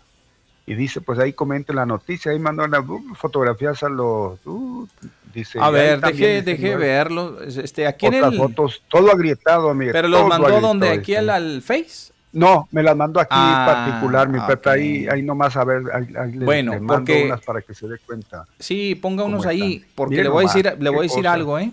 y 0.65 0.75
dice, 0.75 0.99
pues 0.99 1.17
ahí 1.17 1.31
comente 1.31 1.73
la 1.73 1.85
noticia, 1.85 2.31
ahí 2.31 2.39
mandó 2.39 2.65
unas 2.65 2.87
uh, 2.87 3.15
fotografías 3.15 3.81
a 3.83 3.89
los... 3.89 4.37
Uh, 4.45 4.85
dice, 5.33 5.59
a 5.61 5.69
ver, 5.69 6.01
deje, 6.01 6.41
deje 6.41 6.75
verlo. 6.75 7.41
Este, 7.41 7.87
aquí 7.87 8.05
en 8.05 8.15
el... 8.15 8.37
fotos, 8.37 8.83
todo 8.89 9.11
agrietado, 9.11 9.69
amigo. 9.69 9.91
Pero 9.93 10.07
los 10.07 10.27
mandó 10.27 10.59
donde, 10.59 10.89
aquí 10.89 11.15
al, 11.15 11.29
al 11.29 11.61
Face. 11.61 12.11
No, 12.33 12.67
me 12.71 12.81
las 12.81 12.95
mando 12.95 13.19
aquí 13.19 13.35
en 13.35 13.41
ah, 13.41 13.65
particular, 13.65 14.29
mi 14.29 14.39
Pepe, 14.39 14.69
ahí, 14.69 15.07
ahí 15.07 15.21
nomás 15.21 15.57
a 15.57 15.65
ver, 15.65 15.83
ahí, 15.93 16.37
bueno, 16.37 16.73
le, 16.73 16.79
mando 16.79 17.13
unas 17.25 17.41
para 17.41 17.61
que 17.61 17.73
se 17.73 17.87
dé 17.87 17.97
cuenta. 17.99 18.47
Sí, 18.57 18.95
ponga 18.95 19.25
unos 19.25 19.45
ahí, 19.45 19.85
porque 19.95 20.23
le 20.23 20.29
voy 20.29 20.45
a 20.45 20.47
decir, 20.47 20.77
le 20.79 20.89
voy 20.89 20.99
a 20.99 21.01
decir 21.03 21.27
algo, 21.27 21.59
¿eh? 21.59 21.71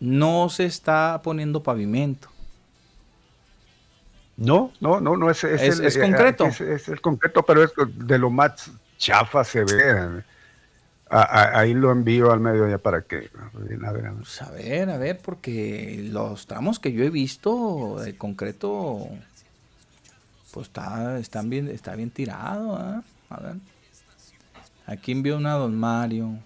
No 0.00 0.48
se 0.50 0.66
está 0.66 1.20
poniendo 1.22 1.62
pavimento. 1.62 2.28
No, 4.36 4.70
no, 4.80 5.00
no, 5.00 5.16
no 5.16 5.30
es, 5.30 5.42
es, 5.42 5.80
es, 5.80 5.98
concreto. 5.98 6.46
Es, 6.46 6.88
el 6.88 7.00
concreto, 7.00 7.42
pero 7.42 7.64
es 7.64 7.72
de 7.76 8.18
lo 8.18 8.30
más 8.30 8.70
chafa 8.96 9.42
se 9.42 9.64
ve. 9.64 10.22
ahí 11.10 11.74
lo 11.74 11.90
envío 11.90 12.30
al 12.30 12.38
medio 12.38 12.68
ya 12.68 12.78
para 12.78 13.02
que. 13.02 13.30
Pues 13.52 14.42
a 14.42 14.50
ver, 14.52 14.90
a 14.90 14.96
ver, 14.98 15.18
porque 15.18 16.06
los 16.10 16.46
tramos 16.46 16.78
que 16.78 16.92
yo 16.92 17.02
he 17.02 17.10
visto 17.10 17.98
de 17.98 18.16
concreto 18.16 19.08
pues 20.58 20.66
está, 20.66 21.20
están 21.20 21.48
bien, 21.48 21.68
está 21.68 21.94
bien 21.94 22.10
tirado, 22.10 22.74
¿ah? 22.74 23.04
A 23.30 23.40
ver. 23.40 23.54
Aquí 24.86 25.12
envió 25.12 25.36
una 25.36 25.52
a 25.52 25.56
Don 25.58 25.76
Mario. 25.76 26.36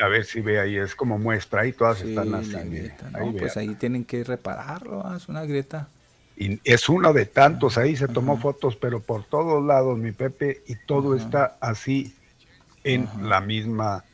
A 0.00 0.08
ver 0.08 0.24
si 0.24 0.40
ve 0.40 0.58
ahí, 0.58 0.78
es 0.78 0.94
como 0.94 1.18
muestra, 1.18 1.60
ahí 1.60 1.74
todas 1.74 2.00
están 2.00 2.34
así. 2.34 2.56
pues 3.38 3.58
ahí 3.58 3.74
tienen 3.74 4.06
que 4.06 4.24
repararlo, 4.24 5.06
¿ah? 5.06 5.18
es 5.18 5.28
una 5.28 5.44
grieta. 5.44 5.88
Y 6.38 6.58
es 6.64 6.88
uno 6.88 7.12
de 7.12 7.26
tantos, 7.26 7.76
ahí 7.76 7.96
se 7.96 8.08
tomó 8.08 8.38
fotos, 8.38 8.76
pero 8.76 9.00
por 9.00 9.24
todos 9.24 9.62
lados, 9.62 9.98
mi 9.98 10.12
Pepe, 10.12 10.62
y 10.66 10.76
todo 10.86 11.14
está 11.14 11.58
así 11.60 12.14
en 12.82 13.10
la 13.20 13.42
misma 13.42 14.04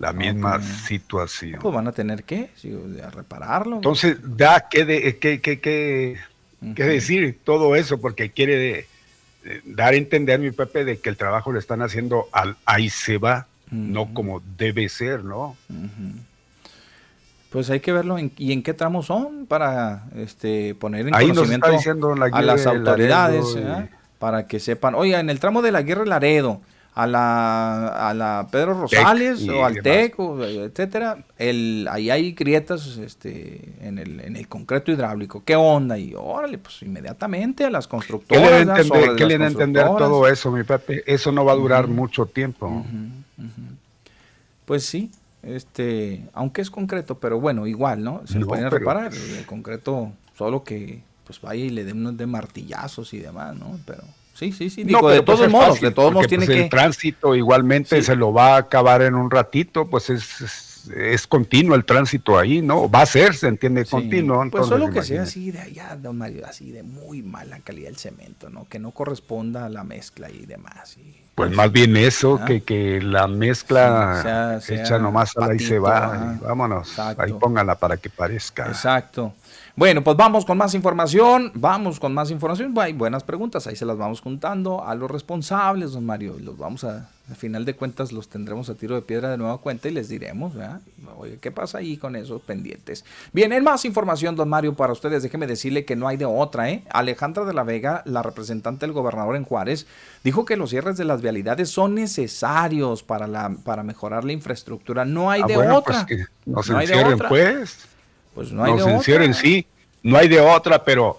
la 0.00 0.12
misma 0.14 0.60
situación. 0.62 1.60
Pues 1.60 1.74
van 1.74 1.86
a 1.86 1.92
tener 1.92 2.24
que 2.24 2.50
repararlo. 3.12 3.76
Entonces, 3.76 4.16
da 4.22 4.66
que, 4.68 4.86
de, 4.86 5.18
que, 5.18 5.40
que, 5.40 6.16
que 6.60 6.74
¿Qué 6.74 6.84
decir 6.84 7.38
todo 7.44 7.74
eso? 7.74 8.00
Porque 8.00 8.30
quiere 8.30 8.86
dar 9.64 9.94
a 9.94 9.96
entender 9.96 10.38
mi 10.38 10.50
Pepe 10.50 10.84
de 10.84 10.98
que 10.98 11.08
el 11.08 11.16
trabajo 11.16 11.52
lo 11.52 11.58
están 11.58 11.82
haciendo 11.82 12.28
al 12.32 12.56
ahí 12.66 12.90
se 12.90 13.18
va, 13.18 13.46
no 13.70 14.12
como 14.12 14.42
debe 14.58 14.88
ser, 14.88 15.24
¿no? 15.24 15.56
Pues 17.50 17.70
hay 17.70 17.80
que 17.80 17.92
verlo 17.92 18.16
y 18.18 18.52
en 18.52 18.62
qué 18.62 18.74
tramos 18.74 19.06
son 19.06 19.46
para 19.46 20.04
este 20.16 20.74
poner 20.74 21.08
en 21.08 21.14
conocimiento 21.14 21.66
a 22.12 22.42
las 22.42 22.66
autoridades 22.66 23.56
para 24.18 24.46
que 24.46 24.60
sepan. 24.60 24.94
Oiga, 24.94 25.18
en 25.18 25.30
el 25.30 25.40
tramo 25.40 25.62
de 25.62 25.72
la 25.72 25.82
Guerra 25.82 26.04
Laredo, 26.04 26.60
a 26.94 27.06
la, 27.06 28.08
a 28.08 28.14
la 28.14 28.48
Pedro 28.50 28.74
Rosales 28.74 29.48
o 29.48 29.64
al 29.64 29.80
TEC, 29.80 30.16
etcétera, 30.18 31.24
el, 31.38 31.88
ahí 31.90 32.10
hay 32.10 32.32
grietas 32.32 32.96
este, 32.98 33.74
en, 33.80 33.98
el, 33.98 34.20
en 34.20 34.36
el 34.36 34.48
concreto 34.48 34.90
hidráulico. 34.90 35.42
¿Qué 35.44 35.56
onda? 35.56 35.98
Y 35.98 36.14
órale, 36.16 36.58
pues 36.58 36.82
inmediatamente 36.82 37.64
a 37.64 37.70
las 37.70 37.86
constructoras. 37.86 38.44
¿Qué 38.44 39.24
le 39.24 39.34
entender, 39.34 39.42
entender 39.42 39.86
todo 39.86 40.26
eso, 40.26 40.50
mi 40.50 40.64
Pepe? 40.64 41.02
Eso 41.06 41.30
no 41.32 41.44
va 41.44 41.52
a 41.52 41.56
durar 41.56 41.86
mucho 41.86 42.26
tiempo. 42.26 42.84
Pues 44.64 44.84
sí, 44.84 45.10
este, 45.42 46.24
aunque 46.32 46.60
es 46.62 46.70
concreto, 46.70 47.18
pero 47.18 47.40
bueno, 47.40 47.66
igual, 47.66 48.02
¿no? 48.02 48.22
Se 48.26 48.40
puede 48.40 48.68
reparar. 48.68 49.12
El 49.14 49.46
concreto, 49.46 50.12
solo 50.36 50.64
que 50.64 51.02
pues 51.24 51.40
vaya 51.40 51.64
y 51.64 51.70
le 51.70 51.84
den 51.84 51.98
unos 51.98 52.16
de 52.16 52.26
martillazos 52.26 53.14
y 53.14 53.20
demás, 53.20 53.54
¿no? 53.54 53.78
Pero 53.86 54.02
Sí, 54.40 54.52
sí, 54.52 54.70
sí. 54.70 54.84
Digo, 54.84 55.10
de 55.10 55.22
pues 55.22 55.36
todos 55.36 55.50
modos, 55.50 55.80
de 55.82 55.90
todos 55.90 56.14
modos 56.14 56.26
tiene 56.26 56.46
pues, 56.46 56.56
que. 56.56 56.64
El 56.64 56.70
tránsito 56.70 57.36
igualmente 57.36 58.02
se 58.02 58.16
lo 58.16 58.32
va 58.32 58.54
a 58.54 58.56
acabar 58.60 59.02
en 59.02 59.14
un 59.14 59.30
ratito, 59.30 59.84
pues 59.84 60.08
es, 60.08 60.88
es, 60.96 61.26
continuo 61.26 61.76
el 61.76 61.84
tránsito 61.84 62.38
ahí, 62.38 62.62
¿no? 62.62 62.90
Va 62.90 63.02
a 63.02 63.06
ser, 63.06 63.34
se 63.34 63.48
entiende, 63.48 63.84
continuo. 63.84 64.42
pues 64.50 64.66
solo 64.66 64.88
que 64.88 65.02
sea 65.02 65.24
así 65.24 65.50
de 65.50 65.60
allá, 65.60 65.94
don 65.94 66.16
Mario, 66.16 66.46
así 66.46 66.72
de 66.72 66.82
muy 66.82 67.20
mala 67.20 67.58
calidad 67.60 67.90
el 67.90 67.98
cemento, 67.98 68.48
¿no? 68.48 68.66
Que 68.66 68.78
no 68.78 68.92
corresponda 68.92 69.66
a 69.66 69.68
la 69.68 69.84
mezcla 69.84 70.30
y 70.30 70.46
demás. 70.46 70.96
pues, 71.34 71.50
más 71.50 71.70
bien 71.70 71.94
eso, 71.98 72.38
¿Ah? 72.40 72.46
que, 72.46 72.62
que 72.62 73.02
la 73.02 73.26
mezcla 73.28 74.58
hecha 74.66 74.98
nomás 74.98 75.36
ahí 75.36 75.58
se 75.58 75.78
va. 75.78 76.38
vámonos, 76.40 76.98
ahí 76.98 77.34
póngala 77.34 77.74
para 77.74 77.98
que 77.98 78.08
parezca. 78.08 78.68
Exacto. 78.68 79.34
Bueno, 79.76 80.02
pues 80.02 80.16
vamos 80.16 80.44
con 80.44 80.58
más 80.58 80.74
información, 80.74 81.52
vamos 81.54 82.00
con 82.00 82.12
más 82.12 82.30
información. 82.30 82.74
Hay 82.78 82.92
buenas 82.92 83.22
preguntas, 83.22 83.66
ahí 83.66 83.76
se 83.76 83.86
las 83.86 83.96
vamos 83.96 84.20
juntando 84.20 84.84
a 84.84 84.94
los 84.94 85.10
responsables, 85.10 85.92
don 85.92 86.04
Mario, 86.04 86.36
y 86.38 86.42
los 86.42 86.58
vamos 86.58 86.84
a, 86.84 87.08
al 87.28 87.36
final 87.36 87.64
de 87.64 87.74
cuentas 87.74 88.10
los 88.10 88.28
tendremos 88.28 88.68
a 88.68 88.74
tiro 88.74 88.96
de 88.96 89.02
piedra 89.02 89.30
de 89.30 89.38
nueva 89.38 89.58
cuenta 89.58 89.88
y 89.88 89.92
les 89.92 90.08
diremos, 90.08 90.54
¿verdad? 90.54 90.80
Oye, 91.16 91.38
¿qué 91.40 91.52
pasa 91.52 91.78
ahí 91.78 91.96
con 91.96 92.16
esos 92.16 92.42
pendientes? 92.42 93.04
Bien, 93.32 93.52
en 93.52 93.62
más 93.62 93.84
información, 93.84 94.34
don 94.34 94.48
Mario, 94.48 94.74
para 94.74 94.92
ustedes, 94.92 95.22
déjeme 95.22 95.46
decirle 95.46 95.84
que 95.84 95.96
no 95.96 96.08
hay 96.08 96.16
de 96.16 96.24
otra, 96.24 96.68
¿eh? 96.68 96.82
Alejandra 96.90 97.44
de 97.44 97.54
la 97.54 97.62
Vega, 97.62 98.02
la 98.06 98.22
representante 98.22 98.86
del 98.86 98.92
gobernador 98.92 99.36
en 99.36 99.44
Juárez, 99.44 99.86
dijo 100.24 100.44
que 100.44 100.56
los 100.56 100.70
cierres 100.70 100.96
de 100.96 101.04
las 101.04 101.22
vialidades 101.22 101.70
son 101.70 101.94
necesarios 101.94 103.02
para, 103.02 103.26
la, 103.26 103.54
para 103.64 103.82
mejorar 103.82 104.24
la 104.24 104.32
infraestructura. 104.32 105.04
No 105.04 105.30
hay 105.30 105.42
ah, 105.42 105.46
de 105.46 105.56
otra. 105.56 106.06
Pues 106.06 106.28
no 106.44 106.62
se 106.62 106.86
cierren, 106.86 107.18
pues. 107.28 107.89
Pues 108.34 108.52
no 108.52 108.64
hay 108.64 108.76
de 108.76 108.82
otra. 108.82 109.32
sí, 109.34 109.66
no 110.02 110.16
hay 110.16 110.28
de 110.28 110.40
otra, 110.40 110.84
pero 110.84 111.18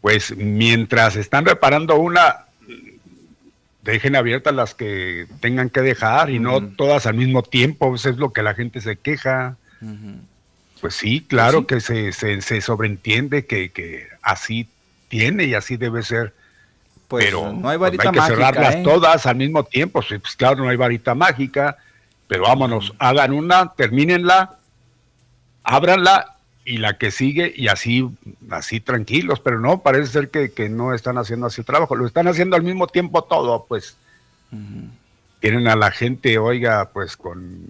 pues 0.00 0.36
mientras 0.36 1.16
están 1.16 1.44
reparando 1.44 1.96
una, 1.96 2.46
dejen 3.82 4.16
abiertas 4.16 4.54
las 4.54 4.74
que 4.74 5.26
tengan 5.40 5.70
que 5.70 5.80
dejar 5.80 6.30
y 6.30 6.38
no 6.38 6.66
todas 6.68 7.06
al 7.06 7.14
mismo 7.14 7.42
tiempo, 7.42 7.94
eso 7.94 8.08
es 8.08 8.16
lo 8.16 8.32
que 8.32 8.42
la 8.42 8.54
gente 8.54 8.80
se 8.80 8.96
queja. 8.96 9.56
Pues 10.80 10.94
sí, 10.94 11.20
claro 11.20 11.66
pues 11.66 11.86
que 11.86 12.12
se, 12.12 12.40
se, 12.40 12.60
sobreentiende 12.60 13.46
que, 13.46 14.08
así 14.22 14.68
tiene 15.08 15.44
y 15.44 15.54
así 15.54 15.76
debe 15.76 16.02
ser. 16.02 16.34
Pues 17.08 17.26
pero 17.26 17.52
no 17.52 17.68
hay, 17.68 17.78
pues, 17.78 17.90
varita 17.90 18.08
hay 18.08 18.14
que 18.14 18.20
cerrarlas 18.22 18.74
¿eh? 18.76 18.82
todas 18.82 19.26
al 19.26 19.36
mismo 19.36 19.64
tiempo. 19.64 20.00
Pues 20.08 20.36
claro, 20.36 20.64
no 20.64 20.68
hay 20.68 20.76
varita 20.76 21.14
mágica, 21.14 21.76
pero 22.26 22.44
vámonos, 22.44 22.94
hagan 22.98 23.32
una, 23.32 23.72
termínenla 23.74 24.56
ábranla 25.64 26.36
y 26.64 26.78
la 26.78 26.96
que 26.98 27.10
sigue 27.10 27.52
y 27.54 27.68
así, 27.68 28.08
así 28.50 28.80
tranquilos, 28.80 29.40
pero 29.40 29.58
no, 29.58 29.82
parece 29.82 30.12
ser 30.12 30.30
que, 30.30 30.68
no 30.68 30.94
están 30.94 31.18
haciendo 31.18 31.46
así 31.46 31.60
el 31.60 31.66
trabajo, 31.66 31.96
lo 31.96 32.06
están 32.06 32.28
haciendo 32.28 32.56
al 32.56 32.62
mismo 32.62 32.86
tiempo 32.86 33.24
todo, 33.24 33.66
pues. 33.68 33.96
Tienen 35.40 35.66
a 35.66 35.74
la 35.74 35.90
gente, 35.90 36.38
oiga, 36.38 36.90
pues 36.92 37.16
con 37.16 37.66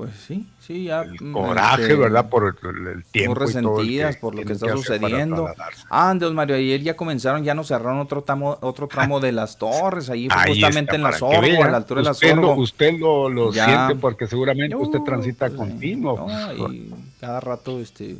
pues 0.00 0.12
sí, 0.26 0.46
sí, 0.60 0.84
ya 0.84 1.02
el 1.02 1.30
coraje, 1.30 1.82
este, 1.82 1.94
¿verdad? 1.94 2.30
Por 2.30 2.56
el, 2.62 3.04
tiempo 3.04 3.34
resentidas 3.34 4.16
por 4.16 4.34
lo 4.34 4.42
que 4.44 4.54
está 4.54 4.72
sucediendo. 4.72 5.54
Ah, 5.90 6.14
Dios 6.18 6.32
Mario, 6.32 6.56
ayer 6.56 6.80
ya 6.80 6.96
comenzaron, 6.96 7.44
ya 7.44 7.52
nos 7.52 7.68
cerraron 7.68 8.00
otro 8.00 8.22
tramo, 8.22 8.56
otro 8.62 8.88
tramo 8.88 9.20
de 9.20 9.32
las 9.32 9.58
torres, 9.58 10.08
ahí, 10.08 10.26
justamente 10.46 10.96
en 10.96 11.02
la 11.02 11.12
Sorgo, 11.12 11.62
a 11.62 11.68
la 11.68 11.76
altura 11.76 12.00
de 12.00 12.06
la 12.06 12.14
Sorgo. 12.14 12.54
usted 12.54 12.98
lo, 12.98 13.28
lo 13.28 13.52
siente 13.52 13.96
porque 13.96 14.26
seguramente 14.26 14.74
usted 14.74 15.00
transita 15.00 15.48
pues, 15.48 15.58
continuo. 15.58 16.26
y 16.56 16.94
cada 17.20 17.40
rato, 17.40 17.78
este, 17.78 18.16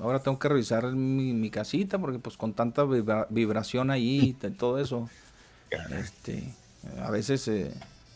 ahora 0.00 0.20
tengo 0.20 0.38
que 0.38 0.48
revisar 0.48 0.86
mi, 0.92 1.34
mi 1.34 1.50
casita 1.50 1.98
porque 1.98 2.18
pues 2.18 2.38
con 2.38 2.54
tanta 2.54 2.86
vibración 3.28 3.90
ahí 3.90 4.34
y 4.40 4.50
todo 4.52 4.78
eso, 4.78 5.10
este, 5.90 6.54
a 7.04 7.10
veces... 7.10 7.46
Eh, 7.48 7.70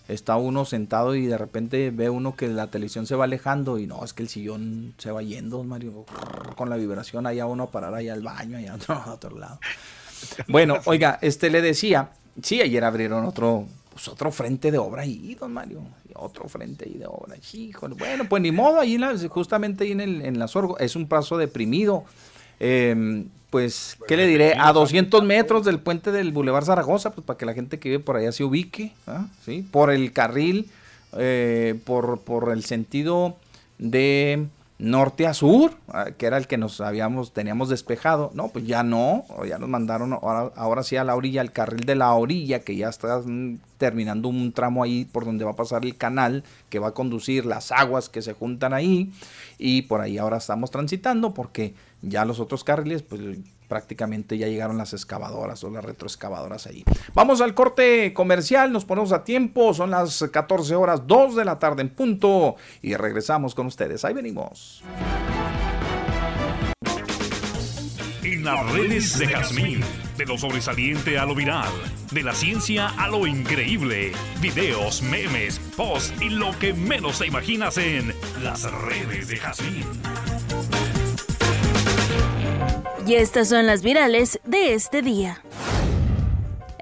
está 0.08 0.36
uno 0.36 0.64
sentado 0.64 1.14
y 1.14 1.26
de 1.26 1.38
repente 1.38 1.90
ve 1.90 2.10
uno 2.10 2.34
que 2.34 2.48
la 2.48 2.68
televisión 2.68 3.06
se 3.06 3.14
va 3.14 3.24
alejando 3.24 3.78
y 3.78 3.86
no, 3.86 4.04
es 4.04 4.12
que 4.12 4.22
el 4.22 4.28
sillón 4.28 4.94
se 4.98 5.10
va 5.10 5.22
yendo, 5.22 5.62
Mario, 5.64 6.04
con 6.56 6.70
la 6.70 6.76
vibración 6.76 7.26
allá 7.26 7.46
uno 7.46 7.64
a 7.64 7.70
parar 7.70 7.94
allá 7.94 8.12
al 8.12 8.22
baño, 8.22 8.58
allá 8.58 8.76
a 8.88 9.12
otro, 9.12 9.38
lado. 9.38 9.60
Bueno, 10.48 10.76
oiga, 10.86 11.18
este 11.22 11.50
le 11.50 11.62
decía, 11.62 12.10
sí, 12.42 12.60
ayer 12.60 12.84
abrieron 12.84 13.24
otro, 13.24 13.66
pues 13.90 14.08
otro 14.08 14.30
frente 14.30 14.70
de 14.70 14.78
obra 14.78 15.02
ahí, 15.02 15.36
don 15.38 15.52
Mario, 15.52 15.82
otro 16.14 16.48
frente 16.48 16.84
ahí 16.86 16.98
de 16.98 17.06
obra, 17.06 17.36
híjole, 17.52 17.94
bueno, 17.94 18.24
pues 18.28 18.42
ni 18.42 18.52
modo, 18.52 18.80
ahí 18.80 18.98
justamente 19.28 19.84
ahí 19.84 19.92
en, 19.92 20.00
el, 20.00 20.22
en 20.22 20.38
la 20.38 20.48
Sorgo, 20.48 20.78
es 20.78 20.96
un 20.96 21.08
paso 21.08 21.36
deprimido, 21.36 22.04
eh, 22.60 23.24
pues, 23.52 23.98
¿qué 24.08 24.16
le 24.16 24.26
diré? 24.26 24.54
A 24.58 24.72
200 24.72 25.22
metros 25.24 25.66
del 25.66 25.78
puente 25.78 26.10
del 26.10 26.32
Boulevard 26.32 26.64
Zaragoza, 26.64 27.10
pues 27.10 27.26
para 27.26 27.36
que 27.36 27.44
la 27.44 27.52
gente 27.52 27.78
que 27.78 27.90
vive 27.90 28.02
por 28.02 28.16
allá 28.16 28.32
se 28.32 28.44
ubique, 28.44 28.94
¿sí? 29.44 29.62
Por 29.70 29.90
el 29.92 30.12
carril 30.12 30.70
eh, 31.18 31.78
por, 31.84 32.20
por 32.20 32.50
el 32.50 32.64
sentido 32.64 33.36
de 33.76 34.46
norte 34.78 35.26
a 35.26 35.34
sur, 35.34 35.72
ah, 35.88 36.12
que 36.16 36.24
era 36.24 36.38
el 36.38 36.46
que 36.46 36.56
nos 36.56 36.80
habíamos, 36.80 37.34
teníamos 37.34 37.68
despejado. 37.68 38.30
No, 38.32 38.48
pues 38.48 38.66
ya 38.66 38.82
no, 38.82 39.26
ya 39.46 39.58
nos 39.58 39.68
mandaron 39.68 40.14
ahora, 40.14 40.50
ahora 40.56 40.82
sí 40.82 40.96
a 40.96 41.04
la 41.04 41.14
orilla, 41.14 41.42
el 41.42 41.52
carril 41.52 41.84
de 41.84 41.94
la 41.94 42.14
orilla, 42.14 42.60
que 42.60 42.74
ya 42.74 42.88
está 42.88 43.20
mm, 43.22 43.58
terminando 43.76 44.28
un 44.28 44.52
tramo 44.52 44.82
ahí 44.82 45.04
por 45.04 45.26
donde 45.26 45.44
va 45.44 45.50
a 45.50 45.56
pasar 45.56 45.84
el 45.84 45.94
canal, 45.98 46.42
que 46.70 46.78
va 46.78 46.88
a 46.88 46.94
conducir 46.94 47.44
las 47.44 47.70
aguas 47.70 48.08
que 48.08 48.22
se 48.22 48.32
juntan 48.32 48.72
ahí, 48.72 49.12
y 49.58 49.82
por 49.82 50.00
ahí 50.00 50.16
ahora 50.16 50.38
estamos 50.38 50.70
transitando, 50.70 51.34
porque 51.34 51.74
ya 52.02 52.24
los 52.24 52.40
otros 52.40 52.64
carriles, 52.64 53.02
pues 53.02 53.20
prácticamente 53.68 54.36
ya 54.36 54.48
llegaron 54.48 54.76
las 54.76 54.92
excavadoras 54.92 55.64
o 55.64 55.70
las 55.70 55.84
retroexcavadoras 55.84 56.66
ahí. 56.66 56.84
Vamos 57.14 57.40
al 57.40 57.54
corte 57.54 58.12
comercial, 58.12 58.70
nos 58.72 58.84
ponemos 58.84 59.12
a 59.12 59.24
tiempo, 59.24 59.72
son 59.72 59.90
las 59.90 60.22
14 60.30 60.74
horas 60.74 61.06
2 61.06 61.36
de 61.36 61.44
la 61.44 61.58
tarde 61.58 61.82
en 61.82 61.88
punto 61.88 62.56
y 62.82 62.94
regresamos 62.94 63.54
con 63.54 63.66
ustedes. 63.66 64.04
Ahí 64.04 64.12
venimos. 64.12 64.82
En 68.22 68.44
las 68.44 68.72
redes 68.72 69.18
de 69.18 69.28
Jazmín, 69.28 69.80
de 70.16 70.26
lo 70.26 70.36
sobresaliente 70.36 71.18
a 71.18 71.24
lo 71.24 71.34
viral, 71.34 71.70
de 72.10 72.22
la 72.22 72.34
ciencia 72.34 72.88
a 72.88 73.08
lo 73.08 73.26
increíble, 73.26 74.12
videos, 74.40 75.02
memes, 75.02 75.58
posts 75.76 76.12
y 76.20 76.28
lo 76.28 76.56
que 76.58 76.74
menos 76.74 77.18
te 77.18 77.26
imaginas 77.26 77.78
en 77.78 78.14
las 78.42 78.70
redes 78.70 79.28
de 79.28 79.36
Jazmín. 79.38 79.86
Y 83.06 83.14
estas 83.14 83.48
son 83.48 83.66
las 83.66 83.82
virales 83.82 84.38
de 84.44 84.74
este 84.74 85.02
día. 85.02 85.42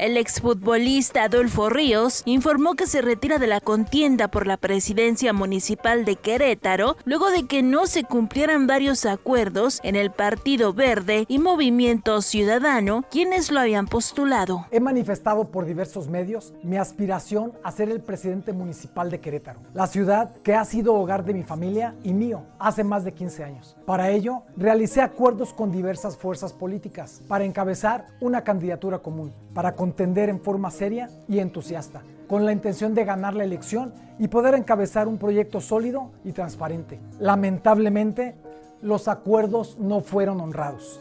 El 0.00 0.16
exfutbolista 0.16 1.24
Adolfo 1.24 1.68
Ríos 1.68 2.22
informó 2.24 2.74
que 2.74 2.86
se 2.86 3.02
retira 3.02 3.36
de 3.36 3.46
la 3.46 3.60
contienda 3.60 4.28
por 4.28 4.46
la 4.46 4.56
presidencia 4.56 5.34
municipal 5.34 6.06
de 6.06 6.16
Querétaro 6.16 6.96
luego 7.04 7.30
de 7.30 7.46
que 7.46 7.62
no 7.62 7.86
se 7.86 8.04
cumplieran 8.04 8.66
varios 8.66 9.04
acuerdos 9.04 9.78
en 9.82 9.96
el 9.96 10.10
Partido 10.10 10.72
Verde 10.72 11.26
y 11.28 11.38
Movimiento 11.38 12.22
Ciudadano, 12.22 13.04
quienes 13.10 13.50
lo 13.50 13.60
habían 13.60 13.88
postulado. 13.88 14.64
He 14.70 14.80
manifestado 14.80 15.50
por 15.50 15.66
diversos 15.66 16.08
medios 16.08 16.54
mi 16.62 16.78
aspiración 16.78 17.52
a 17.62 17.70
ser 17.70 17.90
el 17.90 18.00
presidente 18.00 18.54
municipal 18.54 19.10
de 19.10 19.20
Querétaro, 19.20 19.60
la 19.74 19.86
ciudad 19.86 20.34
que 20.42 20.54
ha 20.54 20.64
sido 20.64 20.94
hogar 20.94 21.26
de 21.26 21.34
mi 21.34 21.42
familia 21.42 21.94
y 22.02 22.14
mío 22.14 22.44
hace 22.58 22.84
más 22.84 23.04
de 23.04 23.12
15 23.12 23.44
años. 23.44 23.76
Para 23.84 24.08
ello, 24.08 24.44
realicé 24.56 25.02
acuerdos 25.02 25.52
con 25.52 25.70
diversas 25.70 26.16
fuerzas 26.16 26.54
políticas 26.54 27.20
para 27.28 27.44
encabezar 27.44 28.06
una 28.22 28.42
candidatura 28.44 29.00
común, 29.00 29.34
para 29.52 29.74
contender 29.90 30.28
en 30.28 30.40
forma 30.40 30.70
seria 30.70 31.10
y 31.26 31.40
entusiasta, 31.40 32.02
con 32.28 32.46
la 32.46 32.52
intención 32.52 32.94
de 32.94 33.04
ganar 33.04 33.34
la 33.34 33.42
elección 33.42 33.92
y 34.20 34.28
poder 34.28 34.54
encabezar 34.54 35.08
un 35.08 35.18
proyecto 35.18 35.60
sólido 35.60 36.12
y 36.24 36.30
transparente. 36.30 37.00
Lamentablemente, 37.18 38.36
los 38.82 39.08
acuerdos 39.08 39.78
no 39.80 40.00
fueron 40.00 40.40
honrados. 40.40 41.00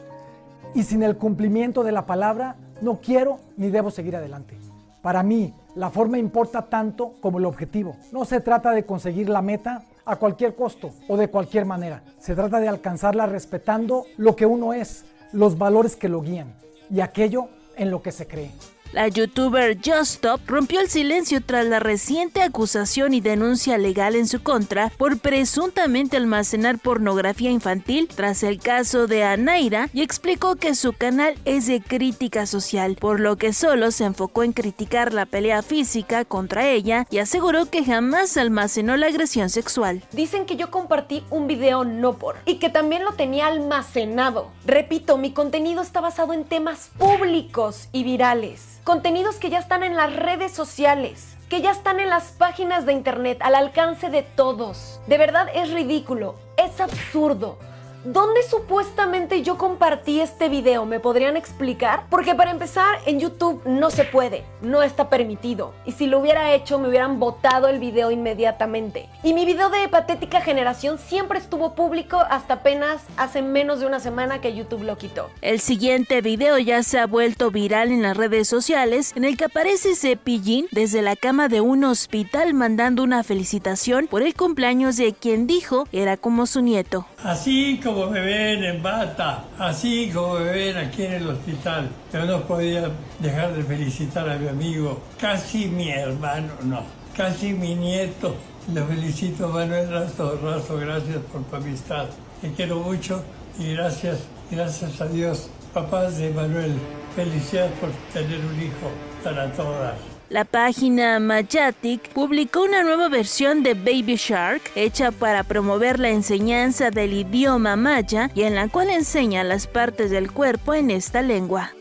Y 0.74 0.82
sin 0.82 1.04
el 1.04 1.18
cumplimiento 1.18 1.84
de 1.84 1.92
la 1.92 2.08
palabra, 2.08 2.56
no 2.82 3.00
quiero 3.00 3.38
ni 3.58 3.70
debo 3.70 3.92
seguir 3.92 4.16
adelante. 4.16 4.58
Para 5.04 5.22
mí, 5.22 5.54
la 5.76 5.92
forma 5.92 6.18
importa 6.18 6.64
tanto 6.64 7.14
como 7.22 7.38
el 7.38 7.46
objetivo. 7.46 7.96
No 8.12 8.26
se 8.26 8.42
trata 8.42 8.72
de 8.72 8.88
conseguir 8.88 9.30
la 9.30 9.44
meta 9.44 9.84
a 10.04 10.16
cualquier 10.16 10.56
costo 10.56 10.94
o 11.08 11.16
de 11.16 11.30
cualquier 11.30 11.66
manera. 11.66 12.02
Se 12.18 12.34
trata 12.34 12.60
de 12.60 12.68
alcanzarla 12.68 13.28
respetando 13.28 14.06
lo 14.18 14.36
que 14.36 14.48
uno 14.48 14.74
es, 14.74 15.06
los 15.32 15.60
valores 15.60 15.96
que 15.96 16.10
lo 16.10 16.22
guían 16.22 16.56
y 16.90 17.02
aquello 17.02 17.50
en 17.80 17.92
lo 17.92 18.02
que 18.02 18.12
se 18.12 18.28
cree. 18.28 18.52
La 18.92 19.08
youtuber 19.08 19.78
Just 19.78 20.16
Stop 20.16 20.42
rompió 20.48 20.80
el 20.80 20.90
silencio 20.90 21.42
tras 21.46 21.64
la 21.68 21.80
reciente 21.80 22.42
acusación 22.42 23.14
y 23.14 23.22
denuncia 23.22 23.78
legal 23.78 24.16
en 24.16 24.28
su 24.28 24.42
contra 24.42 24.90
por 24.98 25.20
presuntamente 25.20 26.18
almacenar 26.18 26.80
pornografía 26.80 27.52
infantil 27.52 28.08
tras 28.08 28.42
el 28.42 28.60
caso 28.60 29.06
de 29.06 29.24
Anaira 29.24 29.90
y 29.94 30.02
explicó 30.02 30.56
que 30.56 30.74
su 30.74 30.94
canal 30.94 31.36
es 31.46 31.68
de 31.68 31.82
crítica 31.82 32.48
social, 32.48 32.96
por 33.00 33.20
lo 33.20 33.36
que 33.36 33.54
solo 33.54 33.92
se 33.92 34.06
enfocó 34.06 34.42
en 34.42 34.54
criticar 34.54 35.14
la 35.14 35.28
pelea 35.28 35.62
física 35.62 36.26
contra 36.26 36.68
ella 36.68 37.06
y 37.12 37.20
aseguró 37.20 37.68
que 37.68 37.86
jamás 37.86 38.38
almacenó 38.38 38.98
la 38.98 39.06
agresión 39.06 39.52
sexual. 39.52 40.02
Dicen 40.14 40.48
que 40.48 40.56
yo 40.56 40.72
compartí 40.72 41.24
un 41.30 41.46
video 41.46 41.84
no 41.84 42.18
por 42.18 42.38
y 42.48 42.56
que 42.56 42.70
también 42.70 43.04
lo 43.04 43.14
tenía 43.14 43.46
almacenado. 43.46 44.50
Repito, 44.66 45.18
mi 45.18 45.32
contenido 45.32 45.84
está 45.84 46.02
basado 46.02 46.34
en 46.34 46.44
temas 46.44 46.90
públicos 46.98 47.88
y 47.92 48.04
virales 48.04 48.79
contenidos 48.90 49.36
que 49.36 49.52
ya 49.52 49.60
están 49.60 49.84
en 49.84 49.96
las 49.96 50.16
redes 50.16 50.52
sociales, 50.52 51.38
que 51.48 51.62
ya 51.62 51.70
están 51.70 52.00
en 52.00 52.10
las 52.10 52.32
páginas 52.32 52.88
de 52.88 52.94
internet, 52.94 53.38
al 53.42 53.54
alcance 53.54 54.10
de 54.10 54.24
todos. 54.24 55.00
De 55.06 55.20
verdad 55.20 55.48
es 55.54 55.72
ridículo, 55.72 56.34
es 56.58 56.82
absurdo. 56.82 57.60
¿Dónde 58.06 58.44
supuestamente 58.44 59.42
yo 59.42 59.58
compartí 59.58 60.22
este 60.22 60.48
video? 60.48 60.86
¿Me 60.86 61.02
podrían 61.02 61.36
explicar? 61.36 62.06
Porque 62.10 62.34
para 62.34 62.50
empezar, 62.50 62.98
en 63.06 63.20
YouTube 63.20 63.62
no 63.66 63.92
se 63.92 64.06
puede, 64.06 64.46
no 64.62 64.84
está 64.84 65.10
permitido. 65.10 65.74
Y 65.86 65.92
si 65.92 66.08
lo 66.08 66.20
hubiera 66.20 66.54
hecho, 66.54 66.80
me 66.80 66.88
hubieran 66.88 67.20
votado 67.20 67.68
el 67.68 67.78
video 67.78 68.10
inmediatamente. 68.10 69.10
Y 69.22 69.34
mi 69.34 69.44
video 69.44 69.70
de 69.70 69.90
Patética 69.90 70.40
Generación 70.40 70.98
siempre 70.98 71.40
estuvo 71.40 71.76
público 71.76 72.24
hasta 72.30 72.54
apenas 72.56 73.02
hace 73.18 73.42
menos 73.42 73.82
de 73.82 73.88
una 73.88 74.00
semana 74.00 74.40
que 74.40 74.56
YouTube 74.56 74.84
lo 74.84 74.98
quitó. 74.98 75.30
El 75.42 75.60
siguiente 75.60 76.22
video 76.22 76.58
ya 76.58 76.84
se 76.84 77.00
ha 77.00 77.06
vuelto 77.06 77.52
viral 77.52 77.92
en 77.92 78.02
las 78.02 78.16
redes 78.16 78.48
sociales, 78.48 79.12
en 79.18 79.26
el 79.26 79.36
que 79.36 79.46
aparece 79.46 79.94
Cepillín 79.96 80.68
desde 80.72 81.02
la 81.02 81.18
cama 81.18 81.50
de 81.50 81.60
un 81.60 81.84
hospital 81.84 82.54
mandando 82.54 83.04
una 83.04 83.26
felicitación 83.26 84.08
por 84.08 84.22
el 84.22 84.36
cumpleaños 84.36 84.96
de 84.96 85.12
quien 85.12 85.48
dijo 85.48 85.86
era 85.92 86.16
como 86.16 86.46
su 86.46 86.62
nieto. 86.62 87.06
Así 87.22 87.82
como 87.84 87.89
me 87.94 88.20
ven 88.20 88.64
en 88.64 88.84
bata, 88.84 89.46
así 89.58 90.12
como 90.14 90.36
me 90.36 90.52
ven 90.52 90.78
aquí 90.78 91.04
en 91.04 91.14
el 91.14 91.30
hospital. 91.30 91.90
Yo 92.14 92.26
no 92.26 92.42
podía 92.44 92.90
dejar 93.20 93.54
de 93.54 93.64
felicitar 93.64 94.30
a 94.30 94.38
mi 94.38 94.48
amigo, 94.48 95.02
casi 95.20 95.66
mi 95.66 95.90
hermano, 95.90 96.54
no, 96.64 96.84
casi 97.16 97.54
mi 97.54 97.76
nieto. 97.76 98.36
Le 98.74 98.84
felicito 98.84 99.50
Manuel 99.50 99.90
Razo, 99.90 100.40
Razo, 100.44 100.78
gracias 100.78 101.18
por 101.32 101.44
tu 101.44 101.56
amistad. 101.56 102.06
Te 102.42 102.52
quiero 102.54 102.78
mucho 102.80 103.24
y 103.58 103.74
gracias, 103.74 104.20
gracias 104.52 105.02
a 105.02 105.08
Dios. 105.08 105.50
Papás 105.74 106.18
de 106.18 106.30
Manuel, 106.32 106.74
felicidades 107.16 107.72
por 107.80 107.90
tener 108.14 108.40
un 108.40 108.62
hijo 108.62 108.92
para 109.24 109.52
todas. 109.54 110.09
La 110.30 110.46
página 110.46 111.20
Majatic 111.20 112.10
publicó 112.10 112.62
una 112.62 112.84
nueva 112.84 113.10
versión 113.10 113.64
de 113.64 113.74
Baby 113.74 114.16
Shark 114.16 114.62
hecha 114.76 115.12
para 115.12 115.44
promover 115.44 116.00
la 116.00 116.10
enseñanza 116.10 116.92
del 116.92 117.14
idioma 117.14 117.76
maya 117.76 118.30
y 118.36 118.44
en 118.44 118.54
la 118.54 118.68
cual 118.68 118.92
enseña 118.92 119.44
las 119.44 119.66
partes 119.66 120.12
del 120.12 120.32
cuerpo 120.32 120.76
en 120.76 120.92
esta 120.92 121.24
lengua. 121.24 121.74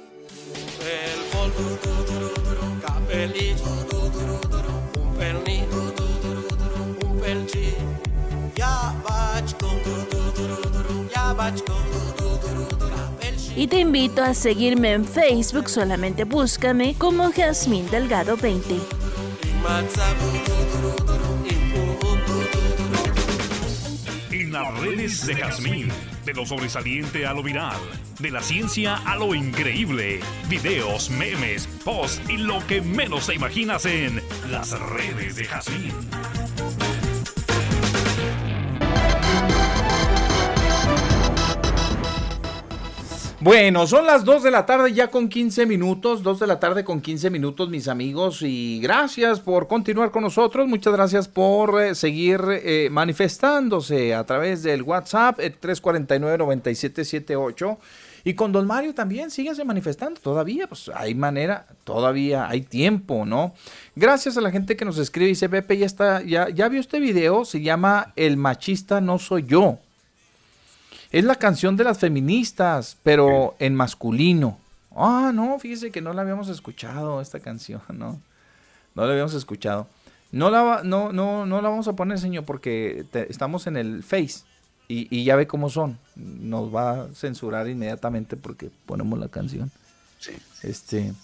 Y 13.59 13.67
te 13.67 13.81
invito 13.81 14.23
a 14.23 14.35
seguirme 14.35 14.93
en 14.93 15.05
Facebook, 15.05 15.69
solamente 15.69 16.23
búscame 16.23 16.95
como 16.97 17.33
Jazmín 17.33 17.91
Delgado 17.91 18.37
20. 18.37 18.77
En 24.31 24.53
las 24.53 24.79
redes 24.79 25.27
de 25.27 25.35
Jazmín, 25.35 25.89
de 26.25 26.35
lo 26.35 26.47
sobresaliente 26.47 27.27
a 27.27 27.35
lo 27.35 27.43
viral, 27.43 27.81
de 28.21 28.31
la 28.31 28.43
ciencia 28.43 28.95
a 28.99 29.17
lo 29.17 29.35
increíble, 29.35 30.21
videos, 30.49 31.11
memes, 31.11 31.67
posts 31.85 32.31
y 32.31 32.37
lo 32.37 32.65
que 32.69 32.81
menos 32.81 33.27
te 33.27 33.35
imaginas 33.35 33.87
en 33.87 34.23
las 34.53 34.71
redes 34.79 35.35
de 35.35 35.47
Jazmín. 35.47 35.95
Bueno, 43.41 43.87
son 43.87 44.05
las 44.05 44.25
2 44.25 44.43
de 44.43 44.51
la 44.51 44.67
tarde 44.67 44.93
ya 44.93 45.11
con 45.11 45.29
15 45.29 45.65
minutos, 45.65 46.25
2 46.25 46.41
de 46.41 46.47
la 46.49 46.59
tarde 46.59 46.83
con 46.83 47.01
15 47.01 47.31
minutos 47.31 47.69
mis 47.69 47.87
amigos 47.87 48.43
y 48.43 48.81
gracias 48.81 49.39
por 49.39 49.69
continuar 49.69 50.11
con 50.11 50.25
nosotros, 50.25 50.67
muchas 50.67 50.93
gracias 50.93 51.29
por 51.29 51.81
eh, 51.81 51.95
seguir 51.95 52.41
eh, 52.51 52.89
manifestándose 52.91 54.13
a 54.13 54.25
través 54.25 54.65
del 54.65 54.83
WhatsApp 54.83 55.39
349-9778 55.39 57.79
y 58.25 58.35
con 58.35 58.51
Don 58.51 58.67
Mario 58.67 58.93
también 58.93 59.31
síguese 59.31 59.65
manifestando 59.65 60.21
todavía, 60.21 60.67
pues 60.67 60.91
hay 60.93 61.15
manera, 61.15 61.69
todavía 61.85 62.49
hay 62.49 62.63
tiempo, 62.63 63.25
¿no? 63.25 63.55
Gracias 63.95 64.37
a 64.37 64.41
la 64.41 64.51
gente 64.51 64.77
que 64.77 64.85
nos 64.85 64.99
escribe 64.99 65.27
y 65.27 65.35
dice, 65.35 65.49
Pepe, 65.49 65.79
ya 65.79 65.87
está, 65.87 66.25
ya, 66.25 66.49
ya 66.49 66.69
vio 66.69 66.81
este 66.81 66.99
video, 66.99 67.45
se 67.45 67.63
llama 67.63 68.13
El 68.17 68.37
machista 68.37 69.01
no 69.01 69.21
soy 69.21 69.45
yo. 69.47 69.79
Es 71.11 71.25
la 71.25 71.37
canción 71.37 71.77
de 71.77 71.85
las 71.85 71.99
feministas, 71.99 72.99
pero 73.03 73.55
en 73.59 73.75
masculino. 73.75 74.59
Ah, 74.95 75.31
no, 75.35 75.59
fíjese 75.59 75.91
que 75.91 76.01
no 76.01 76.13
la 76.13 76.23
habíamos 76.23 76.49
escuchado 76.49 77.21
esta 77.21 77.41
canción, 77.41 77.81
¿no? 77.93 78.21
No 78.95 79.07
la 79.07 79.13
habíamos 79.13 79.35
escuchado. 79.35 79.87
No 80.31 80.51
la, 80.51 80.83
no, 80.85 81.13
no, 81.13 81.47
no 81.47 81.63
la 81.63 81.69
vamos 81.71 81.89
a 81.89 81.95
poner, 81.95 82.19
señor, 82.19 82.45
porque 82.45 83.07
estamos 83.29 83.67
en 83.67 83.79
el 83.79 84.03
Face 84.03 84.41
y, 84.87 85.09
y, 85.17 85.25
ya 85.25 85.37
ve 85.37 85.47
cómo 85.47 85.71
son. 85.71 85.99
Nos 86.17 86.75
va 86.75 87.05
a 87.05 87.09
censurar 87.15 87.69
inmediatamente 87.69 88.37
porque 88.37 88.71
ponemos 88.85 89.19
la 89.19 89.29
canción. 89.29 89.71
Sí. 90.19 90.33
Este, 90.63 91.15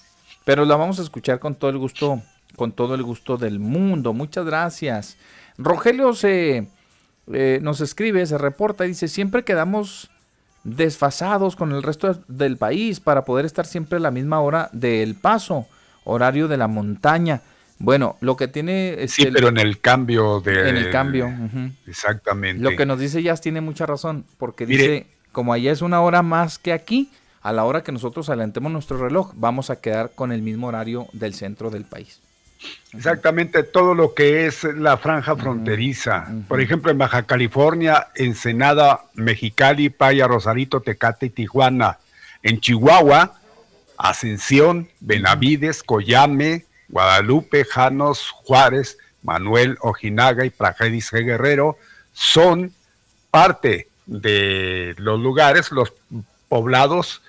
pero 0.44 0.64
la 0.64 0.76
vamos 0.76 0.98
a 0.98 1.02
escuchar 1.02 1.38
con 1.38 1.54
todo 1.54 1.70
el 1.70 1.76
gusto, 1.76 2.22
con 2.56 2.72
todo 2.72 2.94
el 2.94 3.02
gusto 3.02 3.36
del 3.36 3.58
mundo. 3.58 4.14
Muchas 4.14 4.46
gracias. 4.46 5.18
Rogelio 5.58 6.14
se 6.14 6.66
eh, 7.32 7.58
nos 7.62 7.80
escribe, 7.80 8.24
se 8.26 8.38
reporta, 8.38 8.84
dice, 8.84 9.08
siempre 9.08 9.44
quedamos 9.44 10.10
desfasados 10.64 11.56
con 11.56 11.72
el 11.72 11.82
resto 11.82 12.20
del 12.28 12.56
país 12.56 13.00
para 13.00 13.24
poder 13.24 13.44
estar 13.44 13.66
siempre 13.66 13.98
a 13.98 14.00
la 14.00 14.10
misma 14.10 14.40
hora 14.40 14.70
del 14.72 15.14
paso, 15.14 15.66
horario 16.04 16.48
de 16.48 16.56
la 16.56 16.68
montaña. 16.68 17.42
Bueno, 17.78 18.16
lo 18.20 18.36
que 18.36 18.48
tiene... 18.48 18.90
Este, 19.02 19.24
sí, 19.24 19.28
pero 19.32 19.48
en 19.48 19.58
el 19.58 19.80
cambio 19.80 20.40
de... 20.40 20.68
En 20.68 20.76
el 20.76 20.90
cambio. 20.90 21.30
Exactamente. 21.86 22.62
Lo 22.62 22.76
que 22.76 22.86
nos 22.86 22.98
dice 22.98 23.22
Jazz 23.22 23.40
tiene 23.40 23.60
mucha 23.60 23.84
razón, 23.84 24.24
porque 24.38 24.64
dice, 24.64 25.06
como 25.32 25.52
allá 25.52 25.72
es 25.72 25.82
una 25.82 26.00
hora 26.00 26.22
más 26.22 26.58
que 26.58 26.72
aquí, 26.72 27.10
a 27.42 27.52
la 27.52 27.64
hora 27.64 27.82
que 27.82 27.92
nosotros 27.92 28.28
adelantemos 28.28 28.72
nuestro 28.72 28.96
reloj, 28.96 29.32
vamos 29.34 29.68
a 29.68 29.76
quedar 29.76 30.12
con 30.14 30.32
el 30.32 30.40
mismo 30.40 30.68
horario 30.68 31.08
del 31.12 31.34
centro 31.34 31.70
del 31.70 31.84
país. 31.84 32.20
Exactamente, 32.92 33.62
todo 33.64 33.94
lo 33.94 34.14
que 34.14 34.46
es 34.46 34.64
la 34.64 34.96
franja 34.96 35.34
fronteriza. 35.36 36.28
Por 36.46 36.60
ejemplo, 36.60 36.90
en 36.90 36.98
Baja 36.98 37.24
California, 37.24 38.08
Ensenada, 38.14 39.04
Mexicali, 39.14 39.90
Paya, 39.90 40.28
Rosarito, 40.28 40.80
Tecate 40.80 41.26
y 41.26 41.30
Tijuana. 41.30 41.98
En 42.42 42.60
Chihuahua, 42.60 43.40
Ascensión, 43.96 44.88
Benavides, 45.00 45.82
Coyame, 45.82 46.66
Guadalupe, 46.88 47.64
Janos, 47.64 48.30
Juárez, 48.30 48.98
Manuel, 49.22 49.76
Ojinaga 49.80 50.44
y 50.44 50.50
Prajedis 50.50 51.10
Guerrero 51.10 51.78
son 52.12 52.72
parte 53.30 53.88
de 54.06 54.94
los 54.98 55.18
lugares, 55.18 55.72
los 55.72 55.92
poblados 56.48 57.22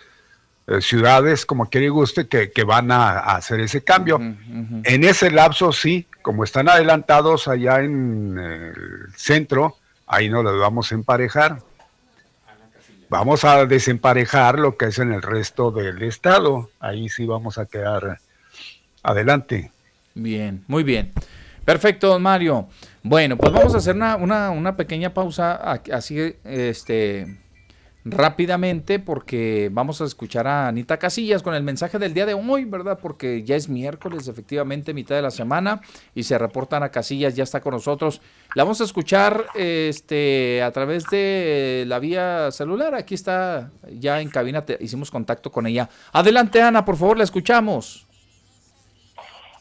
eh, 0.67 0.81
ciudades, 0.81 1.45
como 1.45 1.69
quiere 1.69 1.87
y 1.87 1.89
guste, 1.89 2.27
que, 2.27 2.63
van 2.63 2.91
a, 2.91 3.19
hacer 3.19 3.59
ese 3.59 3.83
cambio. 3.83 4.17
En 4.19 5.03
ese 5.03 5.29
lapso, 5.29 5.71
sí, 5.71 6.07
como 6.21 6.43
están 6.43 6.69
adelantados 6.69 7.47
allá 7.47 7.81
en 7.81 8.37
el 8.39 8.73
centro, 9.15 9.77
ahí 10.07 10.29
no 10.29 10.41
los 10.41 10.59
vamos 10.59 10.91
a 10.91 10.95
emparejar. 10.95 11.59
Vamos 13.09 13.43
a 13.45 13.65
desemparejar 13.65 14.57
lo 14.57 14.75
que 14.77 14.85
es 14.85 14.97
en 14.97 15.13
el 15.13 15.21
resto 15.21 15.69
del 15.69 16.01
estado. 16.01 16.71
Ahí 16.79 17.09
sí 17.09 17.25
vamos 17.25 17.59
a 17.59 17.67
quedar 17.67 18.19
adelante. 19.03 19.71
Bien, 20.15 20.63
muy 20.67 20.83
bien. 20.83 21.13
Perfecto, 21.63 22.07
don 22.07 22.23
Mario. 22.23 22.67
Bueno, 23.03 23.37
pues 23.37 23.51
vamos 23.51 23.75
a 23.75 23.77
hacer 23.77 23.95
una, 23.95 24.15
una, 24.15 24.49
una 24.49 24.75
pequeña 24.75 25.13
pausa 25.13 25.53
así, 25.91 26.35
este, 26.43 27.37
rápidamente 28.05 28.99
porque 28.99 29.69
vamos 29.73 29.99
a 29.99 30.05
escuchar 30.05 30.45
a 30.47 30.67
Anita 30.67 30.97
Casillas 30.97 31.41
con 31.41 31.55
el 31.55 31.63
mensaje 31.63 31.97
del 31.97 32.13
día 32.13 32.27
de 32.27 32.35
hoy, 32.35 32.63
¿verdad? 32.63 32.99
Porque 33.01 33.43
ya 33.43 33.55
es 33.55 33.67
miércoles, 33.67 34.27
efectivamente, 34.27 34.93
mitad 34.93 35.15
de 35.15 35.23
la 35.23 35.31
semana 35.31 35.81
y 36.13 36.23
se 36.23 36.37
reportan 36.37 36.83
a 36.83 36.89
Casillas, 36.89 37.35
ya 37.35 37.43
está 37.43 37.61
con 37.61 37.73
nosotros. 37.73 38.21
La 38.53 38.63
vamos 38.63 38.79
a 38.79 38.83
escuchar 38.83 39.47
este, 39.55 40.61
a 40.61 40.71
través 40.71 41.05
de 41.09 41.85
la 41.87 41.97
vía 41.97 42.51
celular. 42.51 42.93
Aquí 42.93 43.15
está 43.15 43.71
ya 43.91 44.21
en 44.21 44.29
cabina, 44.29 44.63
hicimos 44.79 45.09
contacto 45.09 45.51
con 45.51 45.65
ella. 45.65 45.89
Adelante, 46.13 46.61
Ana, 46.61 46.85
por 46.85 46.97
favor, 46.97 47.17
la 47.17 47.23
escuchamos. 47.23 48.05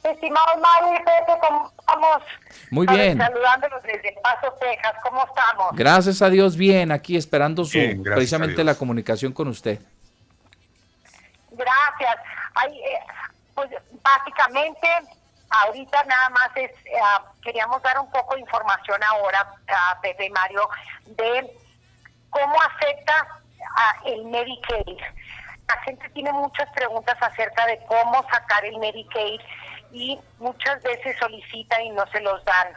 Estimado 0.05 0.59
Mario 0.59 1.01
y 1.01 1.03
Pepe, 1.03 1.33
¿cómo 1.41 1.73
estamos? 1.79 2.23
Muy 2.71 2.87
bien. 2.87 3.17
Saludándolos 3.17 3.83
desde 3.85 4.11
El 4.11 4.21
Paso, 4.21 4.53
Texas. 4.61 4.93
¿Cómo 5.03 5.25
estamos? 5.25 5.75
Gracias 5.75 6.21
a 6.21 6.29
Dios, 6.29 6.59
bien. 6.59 6.93
Aquí 6.93 7.17
esperando 7.17 7.65
su 7.65 7.79
precisamente 8.03 8.63
la 8.65 8.75
comunicación 8.75 9.33
con 9.33 9.49
usted. 9.49 9.81
Gracias. 11.53 12.17
Eh, 12.69 12.99
pues 13.55 13.71
básicamente, 14.03 14.89
ahorita 15.49 16.05
nada 16.05 16.29
más 16.31 16.51
es, 16.57 16.71
eh, 16.71 17.01
queríamos 17.43 17.83
dar 17.83 17.99
un 17.99 18.11
poco 18.11 18.35
de 18.35 18.43
información 18.43 19.03
ahora, 19.03 19.55
a 19.69 20.01
Pepe 20.03 20.27
y 20.27 20.31
Mario, 20.31 20.69
de 21.07 21.51
cómo 22.29 22.55
afecta 22.61 23.41
a 23.77 24.07
el 24.07 24.25
Medicaid. 24.27 25.01
La 25.67 25.81
gente 25.81 26.11
tiene 26.11 26.31
muchas 26.33 26.69
preguntas 26.75 27.17
acerca 27.23 27.67
de 27.67 27.81
cómo 27.87 28.23
sacar 28.31 28.67
el 28.67 28.79
Medicaid 28.79 29.41
y 29.95 30.19
muchas 30.41 30.83
veces 30.83 31.17
solicitan 31.19 31.83
y 31.83 31.91
no 31.91 32.05
se 32.09 32.21
los 32.21 32.45
dan. 32.45 32.73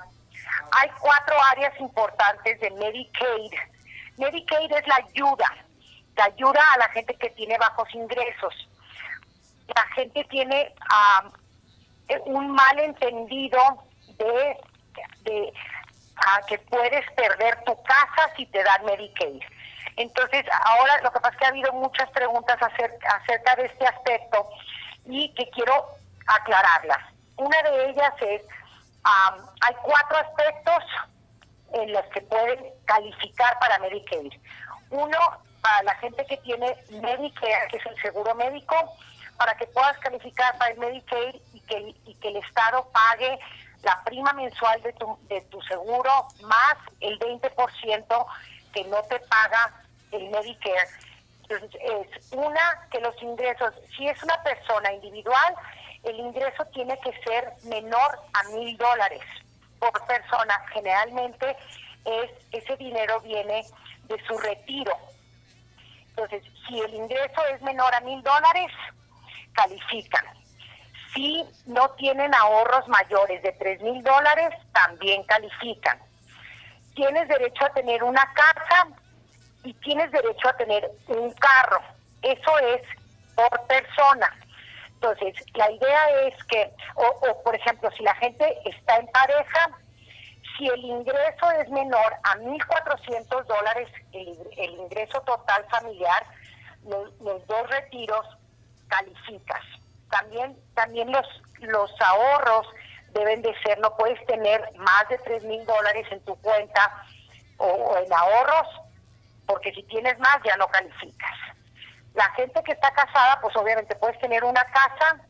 Hay 0.71 0.89
cuatro 1.01 1.35
áreas 1.51 1.73
importantes 1.79 2.59
de 2.59 2.69
Medicaid. 2.71 3.51
Medicaid 4.17 4.71
es 4.71 4.87
la 4.87 4.95
ayuda, 4.97 5.65
la 6.15 6.25
ayuda 6.25 6.61
a 6.73 6.77
la 6.77 6.89
gente 6.89 7.15
que 7.15 7.31
tiene 7.31 7.57
bajos 7.57 7.93
ingresos. 7.95 8.53
La 9.75 9.85
gente 9.95 10.23
tiene 10.25 10.73
un 12.25 12.51
mal 12.51 12.79
entendido 12.79 13.59
de, 14.19 14.57
de 15.23 15.53
que 16.47 16.59
puedes 16.59 17.11
perder 17.11 17.63
tu 17.65 17.75
casa 17.81 18.31
si 18.35 18.45
te 18.45 18.63
dan 18.63 18.85
Medicaid. 18.85 19.41
Entonces, 19.95 20.45
ahora 20.65 21.01
lo 21.01 21.11
que 21.11 21.19
pasa 21.19 21.33
es 21.33 21.39
que 21.39 21.45
ha 21.45 21.49
habido 21.49 21.73
muchas 21.73 22.09
preguntas 22.11 22.61
acerca, 22.61 23.15
acerca 23.15 23.55
de 23.55 23.65
este 23.65 23.87
aspecto 23.87 24.47
y 25.05 25.33
que 25.33 25.49
quiero 25.49 25.96
aclararlas. 26.27 26.99
Una 27.37 27.61
de 27.63 27.89
ellas 27.89 28.13
es, 28.21 28.41
hay 29.03 29.75
cuatro 29.83 30.17
aspectos 30.17 30.83
en 31.73 31.93
los 31.93 32.05
que 32.07 32.21
pueden 32.21 32.65
calificar 32.85 33.57
para 33.59 33.79
Medicaid. 33.79 34.33
Uno, 34.89 35.17
para 35.61 35.83
la 35.83 35.95
gente 35.95 36.25
que 36.25 36.37
tiene 36.37 36.75
Medicare, 36.89 37.67
que 37.69 37.77
es 37.77 37.85
el 37.85 38.01
seguro 38.01 38.33
médico, 38.35 38.75
para 39.37 39.55
que 39.55 39.67
puedas 39.67 39.97
calificar 39.99 40.57
para 40.57 40.71
el 40.71 40.79
Medicaid 40.79 41.35
y 41.53 41.59
que, 41.61 41.95
y 42.05 42.15
que 42.15 42.27
el 42.29 42.37
Estado 42.37 42.87
pague 42.91 43.39
la 43.83 44.03
prima 44.03 44.33
mensual 44.33 44.81
de 44.81 44.93
tu, 44.93 45.17
de 45.27 45.41
tu 45.41 45.61
seguro 45.63 46.27
más 46.41 46.75
el 46.99 47.19
20% 47.19 48.25
que 48.73 48.83
no 48.85 49.01
te 49.03 49.19
paga 49.19 49.73
el 50.11 50.29
Medicare. 50.29 50.89
Entonces, 51.43 51.81
es 51.81 52.31
una, 52.33 52.87
que 52.91 52.99
los 52.99 53.21
ingresos, 53.21 53.73
si 53.95 54.07
es 54.07 54.21
una 54.23 54.41
persona 54.43 54.91
individual, 54.93 55.55
el 56.09 56.19
ingreso 56.19 56.65
tiene 56.73 56.97
que 56.99 57.11
ser 57.23 57.53
menor 57.65 58.19
a 58.33 58.43
mil 58.49 58.77
dólares 58.77 59.21
por 59.79 59.91
persona. 60.05 60.59
Generalmente 60.73 61.55
es 62.05 62.31
ese 62.51 62.77
dinero 62.77 63.19
viene 63.21 63.65
de 64.07 64.23
su 64.25 64.37
retiro. 64.37 64.93
Entonces, 66.09 66.43
si 66.67 66.79
el 66.79 66.93
ingreso 66.93 67.45
es 67.53 67.61
menor 67.61 67.93
a 67.93 67.99
mil 68.01 68.21
dólares, 68.23 68.71
califican. 69.53 70.25
Si 71.13 71.43
no 71.65 71.89
tienen 71.91 72.33
ahorros 72.33 72.87
mayores 72.87 73.41
de 73.43 73.51
tres 73.53 73.81
mil 73.81 74.03
dólares, 74.03 74.49
también 74.73 75.23
califican. 75.23 75.99
Tienes 76.95 77.27
derecho 77.27 77.65
a 77.65 77.73
tener 77.73 78.03
una 78.03 78.33
casa 78.33 78.87
y 79.63 79.73
tienes 79.73 80.11
derecho 80.11 80.49
a 80.49 80.57
tener 80.57 80.89
un 81.07 81.31
carro. 81.33 81.81
Eso 82.21 82.59
es 82.59 82.81
por 83.35 83.67
persona. 83.67 84.33
Entonces, 85.01 85.35
la 85.53 85.69
idea 85.69 86.09
es 86.27 86.43
que, 86.45 86.73
o, 86.95 87.43
por 87.43 87.55
ejemplo, 87.55 87.91
si 87.91 88.01
la 88.01 88.15
gente 88.15 88.57
está 88.65 88.97
en 88.97 89.07
pareja, 89.07 89.69
si 90.57 90.67
el 90.67 90.83
ingreso 90.83 91.51
es 91.51 91.69
menor 91.69 92.15
a 92.23 92.35
1.400 92.37 93.45
dólares, 93.45 93.89
el, 94.11 94.71
ingreso 94.71 95.21
total 95.21 95.65
familiar, 95.69 96.25
los, 96.83 97.13
dos 97.19 97.69
retiros 97.69 98.25
calificas. 98.87 99.61
También, 100.09 100.57
también 100.73 101.11
los, 101.11 101.27
los 101.59 101.91
ahorros 102.01 102.67
deben 103.13 103.43
de 103.43 103.53
ser, 103.61 103.77
no 103.79 103.95
puedes 103.97 104.25
tener 104.25 104.67
más 104.77 105.07
de 105.09 105.19
tres 105.19 105.43
mil 105.43 105.63
dólares 105.65 106.07
en 106.09 106.21
tu 106.21 106.35
cuenta 106.37 107.03
o 107.57 107.97
en 108.03 108.11
ahorros, 108.11 108.67
porque 109.45 109.71
si 109.73 109.83
tienes 109.83 110.17
más 110.17 110.39
ya 110.43 110.57
no 110.57 110.67
calificas. 110.69 111.56
La 112.17 112.31
gente 112.31 112.63
que 112.63 112.71
está 112.71 112.89
casada, 112.93 113.39
pues 113.41 113.55
obviamente 113.55 113.95
puedes 113.95 114.19
tener 114.19 114.43
una 114.43 114.63
casa 114.63 115.21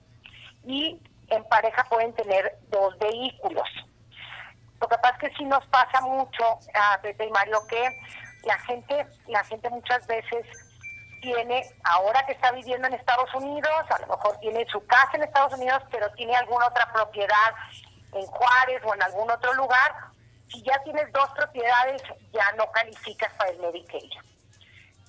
y 0.64 1.01
en 1.27 1.43
pareja 1.49 1.84
pueden 1.89 2.14
tener 2.14 2.57
dos 2.69 2.97
vehículos. 2.97 3.68
Lo 4.80 4.88
que 4.88 4.97
pasa 4.99 5.18
es 5.18 5.19
que 5.30 5.35
sí 5.35 5.43
nos 5.43 5.68
pasa 5.68 5.99
mucho, 5.99 6.59
a 6.73 6.97
Pepe 7.01 7.26
y 7.26 7.31
Mario, 7.31 7.59
que 7.68 7.89
la 8.43 8.57
gente, 8.59 9.05
la 9.27 9.43
gente 9.43 9.69
muchas 9.69 10.07
veces 10.07 10.45
tiene, 11.22 11.69
ahora 11.84 12.26
que 12.26 12.31
está 12.31 12.53
viviendo 12.53 12.88
en 12.88 12.93
Estados 12.93 13.35
Unidos, 13.35 13.84
a 13.89 13.99
lo 13.99 14.07
mejor 14.07 14.38
tiene 14.39 14.65
su 14.72 14.80
casa 14.85 15.11
en 15.15 15.23
Estados 15.23 15.55
Unidos, 15.55 15.84
pero 15.91 16.09
tiene 16.14 16.38
alguna 16.38 16.68
otra 16.68 16.89
propiedad 16.93 17.53
en 18.14 18.26
Juárez 18.27 18.81
o 18.85 18.93
en 18.93 19.03
algún 19.03 19.30
otro 19.30 19.53
lugar. 19.55 19.93
Si 20.47 20.64
ya 20.64 20.81
tienes 20.84 21.11
dos 21.11 21.30
propiedades, 21.31 22.01
ya 22.31 22.49
no 22.53 22.72
calificas 22.72 23.34
para 23.34 23.49
el 23.49 23.59
Medicaid. 23.59 24.09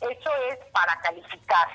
Eso 0.01 0.31
es 0.51 0.59
para 0.73 0.99
calificar. 1.01 1.69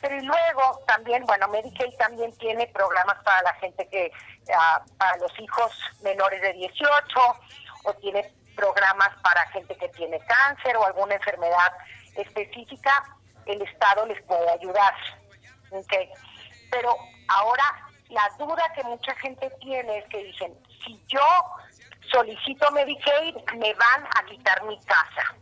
Pero 0.00 0.16
y 0.16 0.22
luego 0.22 0.82
también, 0.86 1.24
bueno, 1.26 1.48
Medicaid 1.48 1.94
también 1.96 2.32
tiene 2.38 2.66
programas 2.68 3.22
para 3.22 3.42
la 3.42 3.54
gente 3.54 3.86
que, 3.88 4.10
ah, 4.56 4.82
para 4.96 5.16
los 5.18 5.38
hijos 5.38 5.72
menores 6.02 6.40
de 6.40 6.54
18, 6.54 6.96
o 7.84 7.94
tiene 7.94 8.32
programas 8.56 9.10
para 9.22 9.46
gente 9.48 9.76
que 9.76 9.88
tiene 9.90 10.18
cáncer 10.20 10.76
o 10.76 10.84
alguna 10.84 11.14
enfermedad 11.14 11.72
específica, 12.16 13.16
el 13.46 13.62
Estado 13.62 14.06
les 14.06 14.22
puede 14.22 14.50
ayudar. 14.50 14.94
¿okay? 15.70 16.10
Pero 16.70 16.96
ahora 17.28 17.64
la 18.08 18.28
duda 18.38 18.62
que 18.74 18.82
mucha 18.84 19.14
gente 19.16 19.50
tiene 19.60 19.98
es 19.98 20.04
que 20.08 20.24
dicen, 20.24 20.58
si 20.84 21.00
yo 21.08 21.26
solicito 22.10 22.70
Medicaid, 22.72 23.36
me 23.54 23.72
van 23.74 24.06
a 24.16 24.24
quitar 24.26 24.62
mi 24.64 24.78
casa. 24.80 25.34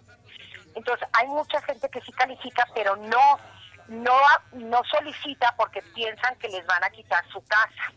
Entonces, 0.79 1.09
hay 1.13 1.27
mucha 1.27 1.61
gente 1.63 1.89
que 1.89 2.01
sí 2.03 2.13
califica, 2.13 2.65
pero 2.73 2.95
no 2.95 3.39
no 3.89 4.17
no 4.53 4.81
solicita 4.85 5.53
porque 5.57 5.83
piensan 5.95 6.37
que 6.37 6.49
les 6.49 6.65
van 6.67 6.85
a 6.85 6.91
quitar 6.91 7.27
su 7.33 7.45
casa. 7.47 7.93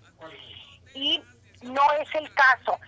Y 0.95 1.23
no 1.61 1.83
es 1.93 2.09
el 2.15 2.33
caso. 2.33 2.79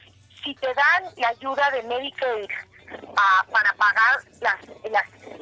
Si 0.43 0.55
te 0.55 0.73
dan 0.73 1.13
la 1.17 1.27
ayuda 1.27 1.69
de 1.71 1.83
Medicaid 1.83 2.49
ah, 3.15 3.45
para 3.51 3.71
pagar 3.73 4.23
las, 4.41 4.59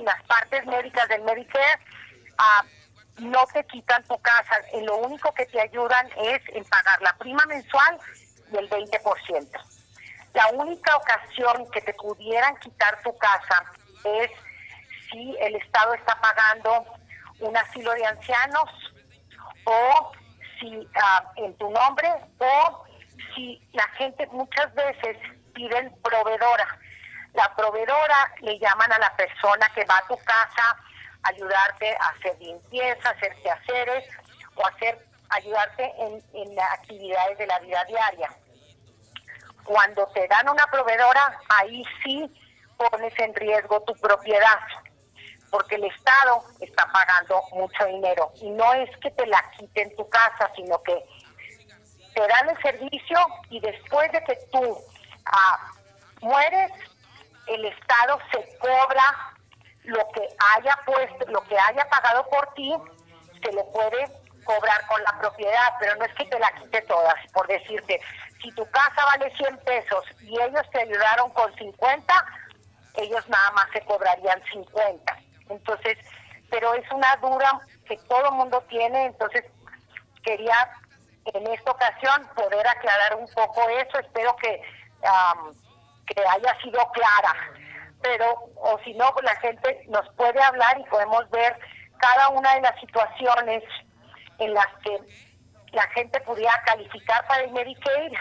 las, 0.04 0.24
partes 0.24 0.66
médicas 0.66 1.08
del 1.08 1.22
Medicare, 1.22 1.80
uh, 2.38 3.22
no 3.22 3.46
te 3.54 3.64
quitan 3.68 4.04
tu 4.04 4.18
casa. 4.18 4.56
Lo 4.84 4.98
único 4.98 5.34
que 5.34 5.46
te 5.46 5.62
ayudan 5.62 6.10
es 6.18 6.42
en 6.50 6.66
pagar 6.66 7.02
la 7.02 7.16
prima 7.18 7.46
mensual 7.46 7.98
del 8.50 8.70
20%. 8.70 9.50
La 10.34 10.48
única 10.50 10.98
ocasión 10.98 11.72
que 11.72 11.82
te 11.82 11.94
pudieran 11.94 12.58
quitar 12.58 13.02
tu 13.02 13.18
casa 13.18 13.66
es 14.04 14.32
si 15.12 15.36
el 15.40 15.56
Estado 15.56 15.94
está 15.94 16.20
pagando 16.20 16.86
un 17.40 17.56
asilo 17.58 17.92
de 17.94 18.06
ancianos 18.06 18.70
o 19.66 20.12
si 20.60 20.88
ah, 21.02 21.24
en 21.38 21.56
tu 21.58 21.70
nombre 21.70 22.10
o 22.38 22.86
si 23.34 23.62
la 23.74 23.88
gente 23.90 24.28
muchas 24.28 24.74
veces 24.74 25.18
piden 25.54 25.94
proveedora. 26.02 26.80
La 27.34 27.54
proveedora 27.56 28.34
le 28.42 28.60
llaman 28.60 28.92
a 28.92 29.00
la 29.00 29.16
persona 29.16 29.70
que 29.74 29.86
va 29.86 29.98
a 29.98 30.08
tu 30.08 30.18
casa 30.18 30.78
a 31.24 31.30
ayudarte 31.30 31.96
a 32.00 32.10
hacer 32.10 32.38
limpieza, 32.40 33.10
hacer 33.10 33.36
quehaceres 33.42 34.06
o 34.56 34.66
hacer 34.68 35.06
ayudarte 35.30 35.92
en, 36.00 36.24
en 36.34 36.60
actividades 36.60 37.38
de 37.38 37.48
la 37.48 37.60
vida 37.60 37.84
diaria. 37.86 38.30
Cuando 39.64 40.06
te 40.08 40.28
dan 40.28 40.50
una 40.50 40.66
proveedora, 40.68 41.40
ahí 41.50 41.84
sí 42.04 42.30
pones 42.90 43.18
en 43.20 43.34
riesgo 43.36 43.82
tu 43.82 43.94
propiedad, 43.96 44.60
porque 45.50 45.76
el 45.76 45.86
Estado 45.86 46.44
está 46.60 46.88
pagando 46.92 47.42
mucho 47.54 47.86
dinero. 47.86 48.32
Y 48.42 48.50
no 48.50 48.74
es 48.74 48.90
que 48.98 49.12
te 49.12 49.26
la 49.26 49.44
quiten 49.58 49.96
tu 49.96 50.08
casa, 50.10 50.50
sino 50.56 50.82
que 50.84 50.98
te 52.14 52.28
dan 52.28 52.50
el 52.50 52.62
servicio 52.62 53.18
y 53.50 53.60
después 53.60 54.12
de 54.12 54.24
que 54.24 54.36
tú 54.52 54.78
ah, 55.26 55.72
mueres, 56.22 56.72
el 57.48 57.66
Estado 57.66 58.20
se 58.32 58.58
cobra 58.60 59.34
lo 59.84 60.08
que 60.14 60.28
haya 60.56 60.78
puesto, 60.86 61.26
lo 61.32 61.42
que 61.44 61.58
haya 61.58 61.88
pagado 61.90 62.28
por 62.30 62.54
ti, 62.54 62.74
se 63.44 63.52
le 63.52 63.64
puede 63.66 64.06
cobrar 64.44 64.86
con 64.88 65.02
la 65.04 65.18
propiedad, 65.20 65.74
pero 65.80 65.96
no 65.96 66.06
es 66.06 66.14
que 66.16 66.26
te 66.26 66.40
la 66.40 66.52
quite 66.54 66.82
todas, 66.84 67.16
por 67.34 67.48
decirte, 67.48 68.00
si 68.42 68.52
tu 68.54 68.70
casa 68.72 69.06
vale 69.06 69.32
100 69.38 69.58
pesos 69.60 70.06
y 70.22 70.40
ellos 70.40 70.70
te 70.72 70.82
ayudaron 70.82 71.30
con 71.32 71.54
50, 71.56 72.26
ellos 72.96 73.28
nada 73.30 73.52
más 73.52 73.68
se 73.74 73.82
cobrarían 73.82 74.42
50. 74.52 75.18
Entonces, 75.50 75.98
pero 76.50 76.74
es 76.74 76.90
una 76.92 77.16
duda 77.18 77.62
que 77.88 77.98
todo 78.10 78.32
mundo 78.32 78.62
tiene, 78.70 79.06
entonces 79.06 79.44
quería 80.24 80.70
en 81.26 81.48
esta 81.48 81.72
ocasión 81.72 82.28
poder 82.36 82.68
aclarar 82.68 83.16
un 83.16 83.28
poco 83.34 83.68
eso, 83.70 84.00
espero 84.00 84.36
que, 84.38 84.62
que 86.08 86.22
haya 86.22 86.62
sido 86.62 86.80
clara, 86.92 87.36
pero 88.02 88.34
o 88.56 88.80
si 88.84 88.94
no, 88.94 89.14
la 89.22 89.36
gente 89.38 89.84
nos 89.88 90.08
puede 90.16 90.42
hablar 90.42 90.80
y 90.80 90.84
podemos 90.86 91.30
ver 91.30 91.58
cada 92.00 92.30
una 92.30 92.56
de 92.56 92.62
las 92.62 92.80
situaciones 92.80 93.64
en 94.40 94.54
las 94.54 94.68
que 94.84 95.00
la 95.72 95.88
gente 95.90 96.20
pudiera 96.22 96.62
calificar 96.66 97.26
para 97.28 97.44
el 97.44 97.52
Medicaid 97.52 98.14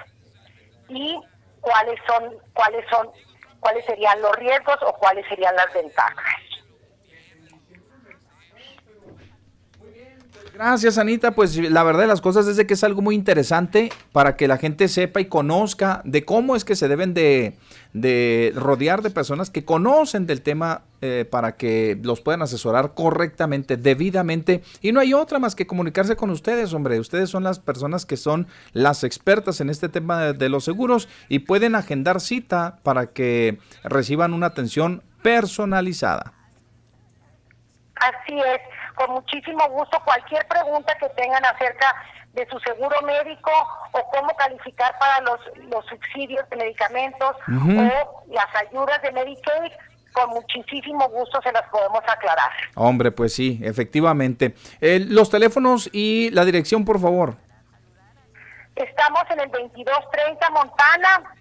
y 0.89 1.21
cuáles 1.61 1.99
son 2.07 2.37
cuáles 2.53 2.85
son 2.91 3.11
cuáles 3.61 3.85
serían 3.85 4.20
los 4.20 4.35
riesgos 4.37 4.77
o 4.82 4.93
cuáles 4.95 5.27
serían 5.28 5.55
las 5.57 5.73
ventajas. 5.73 6.49
Gracias, 10.55 10.98
Anita. 10.98 11.32
Pues 11.32 11.56
la 11.56 11.82
verdad 11.82 12.02
de 12.02 12.06
las 12.06 12.20
cosas 12.20 12.47
es 12.47 12.56
de 12.56 12.66
que 12.66 12.74
es 12.74 12.85
algo 12.85 13.02
muy 13.02 13.14
interesante 13.14 13.90
para 14.12 14.36
que 14.36 14.48
la 14.48 14.59
gente 14.59 14.89
sepa 14.89 15.20
y 15.20 15.27
conozca 15.27 16.02
de 16.05 16.24
cómo 16.24 16.56
es 16.56 16.64
que 16.64 16.77
se 16.77 16.89
deben 16.89 17.14
de, 17.14 17.56
rodear 18.55 19.02
de 19.02 19.10
personas 19.10 19.51
que 19.51 19.64
conocen 19.64 20.27
del 20.27 20.43
tema 20.43 20.82
eh, 21.01 21.27
para 21.31 21.56
que 21.56 21.98
los 22.02 22.20
puedan 22.20 22.43
asesorar 22.43 22.94
correctamente, 22.94 23.77
debidamente. 23.77 24.62
Y 24.81 24.93
no 24.93 25.01
hay 25.01 25.14
otra 25.14 25.39
más 25.39 25.55
que 25.55 25.66
comunicarse 25.66 26.16
con 26.16 26.31
ustedes, 26.31 26.72
hombre. 26.72 27.01
Ustedes 27.01 27.31
son 27.31 27.44
las 27.44 27.59
personas 27.59 28.05
que 28.05 28.16
son 28.16 28.47
las 28.72 29.05
expertas 29.05 29.60
en 29.60 29.70
este 29.70 29.89
tema 29.89 30.32
de 30.32 30.48
los 30.48 30.64
seguros 30.64 31.09
y 31.28 31.40
pueden 31.40 31.74
agendar 31.74 32.20
cita 32.20 32.81
para 32.82 33.06
que 33.06 33.59
reciban 33.85 34.35
una 34.35 34.47
atención 34.47 35.02
personalizada. 35.22 36.35
Así 37.97 38.35
es 38.35 38.80
con 39.01 39.12
muchísimo 39.12 39.66
gusto 39.70 39.98
cualquier 40.05 40.47
pregunta 40.47 40.94
que 40.98 41.09
tengan 41.10 41.43
acerca 41.47 41.94
de 42.35 42.47
su 42.51 42.60
seguro 42.60 43.01
médico 43.01 43.51
o 43.93 44.10
cómo 44.10 44.36
calificar 44.36 44.94
para 44.98 45.22
los, 45.22 45.40
los 45.70 45.86
subsidios 45.86 46.47
de 46.51 46.56
medicamentos 46.56 47.35
o 47.48 48.24
las 48.28 48.55
ayudas 48.68 49.01
de 49.01 49.12
Medicaid, 49.12 49.72
con 50.12 50.28
muchísimo 50.31 51.09
gusto 51.09 51.40
se 51.43 51.51
las 51.51 51.66
podemos 51.70 52.02
aclarar. 52.06 52.51
Hombre, 52.74 53.10
pues 53.10 53.35
sí, 53.35 53.59
efectivamente. 53.62 54.55
los 54.81 55.31
teléfonos 55.31 55.89
y 55.94 56.28
la 56.32 56.44
dirección, 56.44 56.85
por 56.85 57.01
favor. 57.01 57.36
Estamos 58.77 59.22
en 59.31 59.40
el 59.40 59.51
2230 59.51 60.51
Montana, 60.51 61.35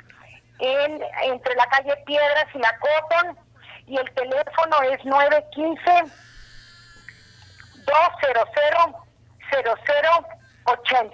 en, 0.60 1.02
entre 1.26 1.56
la 1.56 1.66
calle 1.66 1.94
Piedras 2.06 2.46
y 2.54 2.60
la 2.60 2.74
Cotton, 2.80 3.38
y 3.86 3.98
el 3.98 4.10
teléfono 4.14 4.82
es 4.84 5.04
915 5.04 6.29
200-0080. 9.52 11.12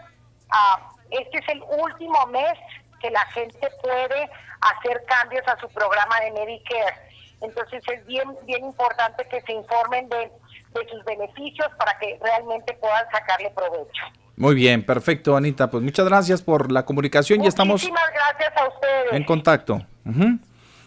ah, 0.51 0.93
este 1.11 1.39
es 1.39 1.49
el 1.49 1.61
último 1.63 2.25
mes 2.27 2.57
que 3.01 3.11
la 3.11 3.25
gente 3.27 3.69
puede 3.81 4.29
hacer 4.61 5.03
cambios 5.05 5.45
a 5.47 5.59
su 5.59 5.67
programa 5.69 6.19
de 6.21 6.31
Medicare. 6.31 6.95
Entonces 7.41 7.83
es 7.91 8.05
bien, 8.05 8.37
bien 8.43 8.63
importante 8.65 9.27
que 9.27 9.41
se 9.41 9.51
informen 9.53 10.07
de, 10.09 10.31
de 10.71 10.89
sus 10.89 11.03
beneficios 11.05 11.69
para 11.77 11.97
que 11.99 12.19
realmente 12.21 12.73
puedan 12.73 13.09
sacarle 13.11 13.49
provecho. 13.51 14.03
Muy 14.39 14.55
bien, 14.55 14.83
perfecto, 14.83 15.35
Anita. 15.35 15.69
Pues 15.69 15.83
muchas 15.83 16.05
gracias 16.05 16.41
por 16.41 16.71
la 16.71 16.85
comunicación. 16.85 17.43
y 17.43 17.47
estamos 17.47 17.83
gracias 17.83 18.53
a 18.55 18.67
ustedes. 18.69 19.11
en 19.11 19.25
contacto. 19.25 19.85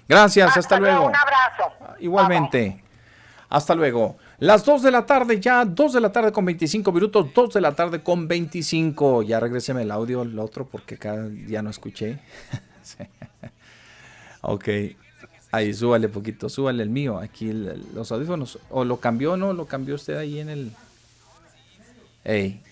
Gracias, 0.08 0.56
hasta, 0.56 0.80
luego. 0.80 1.08
Un 1.08 1.14
abrazo. 1.14 1.74
Igualmente. 2.00 2.82
Hasta 3.50 3.74
luego. 3.74 4.16
Las 4.38 4.64
2 4.64 4.82
de 4.82 4.90
la 4.90 5.04
tarde, 5.04 5.38
ya 5.38 5.66
2 5.66 5.92
de 5.92 6.00
la 6.00 6.10
tarde 6.10 6.32
con 6.32 6.46
25 6.46 6.92
minutos, 6.92 7.26
2 7.34 7.52
de 7.52 7.60
la 7.60 7.72
tarde 7.72 8.02
con 8.02 8.26
25. 8.26 9.22
Ya 9.22 9.38
regréseme 9.38 9.82
el 9.82 9.90
audio, 9.90 10.22
el 10.22 10.38
otro, 10.38 10.66
porque 10.66 10.96
cada 10.96 11.28
día 11.28 11.60
no 11.60 11.68
escuché. 11.68 12.20
ok. 14.40 14.68
Ahí, 15.50 15.74
súbale 15.74 16.08
poquito, 16.08 16.48
súbale 16.48 16.82
el 16.82 16.88
mío. 16.88 17.18
Aquí 17.18 17.52
los 17.52 18.10
audífonos. 18.12 18.58
¿O 18.70 18.86
lo 18.86 18.96
cambió 18.96 19.34
o 19.34 19.36
no? 19.36 19.52
¿Lo 19.52 19.66
cambió 19.66 19.96
usted 19.96 20.16
ahí 20.16 20.40
en 20.40 20.48
el...? 20.48 20.72
Ey, 22.24 22.62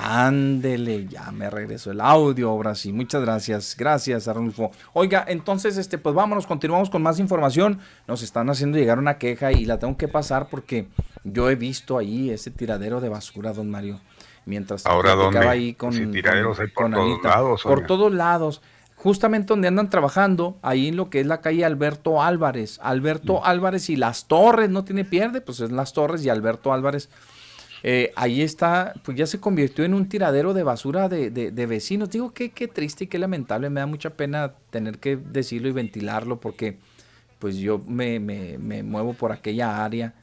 Ándele, 0.00 1.08
ya 1.08 1.32
me 1.32 1.50
regresó 1.50 1.90
el 1.90 2.00
audio 2.00 2.50
ahora 2.50 2.76
sí. 2.76 2.92
Muchas 2.92 3.20
gracias. 3.20 3.74
Gracias, 3.76 4.28
Arnulfo. 4.28 4.70
Oiga, 4.92 5.24
entonces, 5.26 5.76
este, 5.76 5.98
pues 5.98 6.14
vámonos, 6.14 6.46
continuamos 6.46 6.88
con 6.88 7.02
más 7.02 7.18
información. 7.18 7.80
Nos 8.06 8.22
están 8.22 8.48
haciendo 8.48 8.78
llegar 8.78 9.00
una 9.00 9.18
queja 9.18 9.50
y 9.50 9.64
la 9.64 9.80
tengo 9.80 9.96
que 9.96 10.06
pasar 10.06 10.48
porque 10.48 10.86
yo 11.24 11.50
he 11.50 11.56
visto 11.56 11.98
ahí 11.98 12.30
ese 12.30 12.52
tiradero 12.52 13.00
de 13.00 13.08
basura, 13.08 13.52
don 13.52 13.70
Mario. 13.70 13.98
Mientras 14.46 14.86
ahora 14.86 15.16
dónde 15.16 15.40
ahí 15.40 15.74
con, 15.74 16.12
tiraderos 16.12 16.60
hay 16.60 16.68
por 16.68 16.90
todos 16.92 17.22
lados. 17.24 17.62
Por 17.64 17.86
todos 17.86 18.14
lados. 18.14 18.62
Justamente 18.94 19.48
donde 19.48 19.66
andan 19.66 19.90
trabajando, 19.90 20.58
ahí 20.62 20.88
en 20.88 20.96
lo 20.96 21.10
que 21.10 21.20
es 21.20 21.26
la 21.26 21.40
calle 21.40 21.64
Alberto 21.64 22.22
Álvarez. 22.22 22.78
Alberto 22.82 23.40
mm. 23.40 23.44
Álvarez 23.44 23.90
y 23.90 23.96
Las 23.96 24.26
Torres, 24.28 24.70
no 24.70 24.84
tiene 24.84 25.04
pierde, 25.04 25.40
pues 25.40 25.58
es 25.58 25.72
Las 25.72 25.92
Torres 25.92 26.24
y 26.24 26.28
Alberto 26.28 26.72
Álvarez 26.72 27.08
eh, 27.82 28.12
ahí 28.16 28.42
está, 28.42 28.94
pues 29.04 29.16
ya 29.16 29.26
se 29.26 29.40
convirtió 29.40 29.84
en 29.84 29.94
un 29.94 30.08
tiradero 30.08 30.54
de 30.54 30.62
basura 30.62 31.08
de, 31.08 31.30
de, 31.30 31.66
vecinos. 31.66 32.10
Digo, 32.10 32.32
qué, 32.32 32.50
qué 32.50 32.68
triste 32.68 33.04
y 33.04 33.06
qué 33.06 33.18
lamentable, 33.18 33.70
me 33.70 33.80
da 33.80 33.86
mucha 33.86 34.10
pena 34.10 34.54
tener 34.70 34.98
que 34.98 35.16
decirlo 35.16 35.68
y 35.68 35.72
ventilarlo 35.72 36.40
porque 36.40 36.78
pues 37.38 37.56
yo 37.56 37.78
me, 37.86 38.18
me, 38.18 38.58
me 38.58 38.82
muevo 38.82 39.14
por 39.14 39.32
aquella 39.32 39.84
área. 39.84 40.14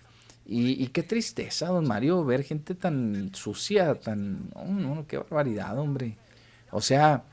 Y, 0.48 0.84
y, 0.84 0.88
qué 0.90 1.02
tristeza, 1.02 1.68
don 1.68 1.88
Mario, 1.88 2.24
ver 2.24 2.44
gente 2.44 2.76
tan 2.76 3.32
sucia, 3.34 3.96
tan... 3.96 4.52
Oh, 4.54 4.66
no, 4.66 5.08
qué 5.08 5.18
barbaridad, 5.18 5.80
hombre. 5.80 6.18
O 6.70 6.82
sea, 6.82 7.24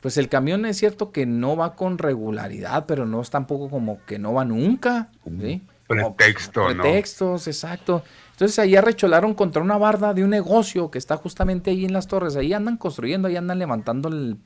pues 0.00 0.16
el 0.16 0.30
camión 0.30 0.64
es 0.64 0.78
cierto 0.78 1.12
que 1.12 1.26
no 1.26 1.56
va 1.56 1.74
con 1.74 1.98
regularidad, 1.98 2.86
pero 2.86 3.04
no 3.04 3.20
es 3.20 3.28
tampoco 3.28 3.68
como 3.68 4.02
que 4.06 4.18
no 4.18 4.32
va 4.32 4.46
nunca. 4.46 5.10
¿sí? 5.24 5.62
Pretexto, 5.86 6.72
¿no? 6.72 6.82
Pretextos, 6.82 7.46
exacto. 7.46 8.02
Entonces 8.36 8.58
ahí 8.58 8.76
arrecholaron 8.76 9.32
contra 9.32 9.62
una 9.62 9.78
barda 9.78 10.12
de 10.12 10.22
un 10.22 10.28
negocio 10.28 10.90
que 10.90 10.98
está 10.98 11.16
justamente 11.16 11.70
ahí 11.70 11.86
en 11.86 11.94
las 11.94 12.06
torres. 12.06 12.36
Ahí 12.36 12.52
andan 12.52 12.76
construyendo, 12.76 13.28
ahí 13.28 13.36
andan 13.36 13.58
levantando 13.58 14.10
el, 14.10 14.36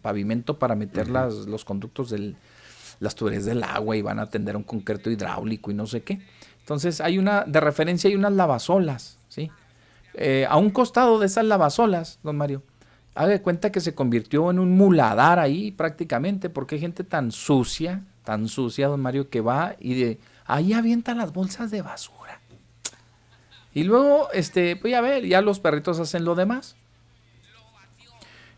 pavimento 0.00 0.60
para 0.60 0.76
meter 0.76 1.10
las, 1.10 1.34
los 1.34 1.64
conductos 1.64 2.10
de 2.10 2.36
las 3.00 3.16
tuberías 3.16 3.46
del 3.46 3.64
agua 3.64 3.96
y 3.96 4.02
van 4.02 4.20
a 4.20 4.22
atender 4.22 4.56
un 4.56 4.62
concreto 4.62 5.10
hidráulico 5.10 5.72
y 5.72 5.74
no 5.74 5.88
sé 5.88 6.04
qué. 6.04 6.20
Entonces 6.60 7.00
hay 7.00 7.18
una, 7.18 7.42
de 7.42 7.58
referencia 7.58 8.06
hay 8.06 8.14
unas 8.14 8.32
lavasolas, 8.32 9.18
¿sí? 9.28 9.50
Eh, 10.14 10.46
a 10.48 10.56
un 10.56 10.70
costado 10.70 11.18
de 11.18 11.26
esas 11.26 11.44
lavasolas, 11.44 12.20
don 12.22 12.36
Mario, 12.36 12.62
haga 13.16 13.30
de 13.30 13.42
cuenta 13.42 13.72
que 13.72 13.80
se 13.80 13.92
convirtió 13.92 14.52
en 14.52 14.60
un 14.60 14.76
muladar 14.76 15.40
ahí 15.40 15.72
prácticamente, 15.72 16.48
porque 16.48 16.76
hay 16.76 16.80
gente 16.80 17.02
tan 17.02 17.32
sucia, 17.32 18.04
tan 18.22 18.46
sucia, 18.46 18.86
don 18.86 19.00
Mario, 19.00 19.30
que 19.30 19.40
va 19.40 19.74
y 19.80 19.94
de 20.00 20.20
ahí 20.46 20.74
avienta 20.74 21.12
las 21.16 21.32
bolsas 21.32 21.72
de 21.72 21.82
basura. 21.82 22.39
Y 23.72 23.84
luego, 23.84 24.30
este, 24.32 24.76
pues 24.76 24.90
ya 24.90 25.00
ver, 25.00 25.26
ya 25.26 25.40
los 25.40 25.60
perritos 25.60 26.00
hacen 26.00 26.24
lo 26.24 26.34
demás. 26.34 26.76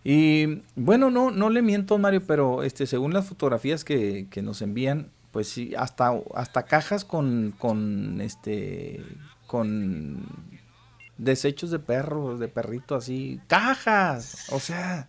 Y 0.05 0.63
bueno, 0.75 1.11
no, 1.11 1.31
no 1.31 1.51
le 1.51 1.63
miento, 1.63 1.99
Mario, 1.99 2.23
pero 2.27 2.63
este, 2.63 2.87
según 2.87 3.13
las 3.13 3.27
fotografías 3.27 3.85
que, 3.85 4.27
que 4.31 4.43
nos 4.43 4.63
envían, 4.63 5.11
pues 5.31 5.49
sí, 5.49 5.75
hasta, 5.77 6.13
hasta 6.35 6.65
cajas 6.65 7.05
con, 7.05 7.55
con 7.59 8.21
este, 8.21 9.05
con 9.47 10.27
desechos 11.19 11.71
de 11.71 11.79
perros, 11.79 12.41
de 12.41 12.49
perrito 12.49 12.95
así, 12.97 13.41
cajas, 13.47 14.47
o 14.51 14.59
sea, 14.59 15.09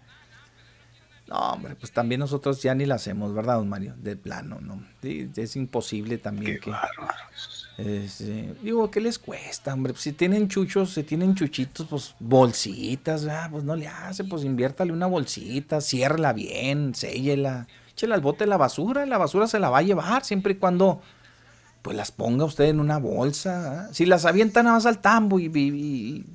no, 1.27 1.37
hombre, 1.37 1.75
pues 1.75 1.91
también 1.91 2.19
nosotros 2.19 2.61
ya 2.61 2.75
ni 2.75 2.85
la 2.85 2.95
hacemos, 2.95 3.33
¿verdad, 3.33 3.55
don 3.55 3.69
Mario? 3.69 3.95
De 3.97 4.15
plano, 4.15 4.59
¿no? 4.61 4.83
es 5.01 5.55
imposible 5.55 6.17
también 6.17 6.59
que... 6.59 6.71
Este, 7.77 8.53
digo, 8.61 8.91
¿qué 8.91 9.01
les 9.01 9.17
cuesta, 9.17 9.73
hombre? 9.73 9.93
si 9.97 10.13
tienen 10.13 10.47
chuchos, 10.47 10.93
si 10.93 11.03
tienen 11.03 11.33
chuchitos, 11.33 11.87
pues 11.87 12.15
bolsitas, 12.19 13.27
pues 13.49 13.63
no 13.63 13.75
le 13.75 13.87
hace, 13.87 14.23
pues 14.23 14.43
inviértale 14.43 14.91
una 14.91 15.07
bolsita, 15.07 15.81
ciérrala 15.81 16.33
bien, 16.33 16.93
séllela, 16.93 17.67
échela 17.91 18.13
al 18.13 18.21
bote 18.21 18.43
de 18.43 18.49
la 18.49 18.57
basura, 18.57 19.05
la 19.07 19.17
basura 19.17 19.47
se 19.47 19.59
la 19.59 19.69
va 19.69 19.79
a 19.79 19.83
llevar 19.83 20.23
siempre 20.23 20.53
y 20.53 20.57
cuando 20.57 21.01
pues 21.81 21.97
las 21.97 22.11
ponga 22.11 22.45
usted 22.45 22.65
en 22.65 22.79
una 22.79 22.97
bolsa. 22.97 23.89
Si 23.91 24.05
las 24.05 24.25
avientan 24.25 24.65
nada 24.65 24.77
más 24.77 24.85
al 24.85 24.99
tambo 24.99 25.39
y, 25.39 25.51
y, 25.53 26.25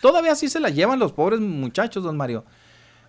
todavía 0.00 0.32
así 0.32 0.48
se 0.48 0.60
las 0.60 0.74
llevan 0.74 0.98
los 0.98 1.12
pobres 1.12 1.40
muchachos, 1.40 2.04
don 2.04 2.16
Mario. 2.16 2.44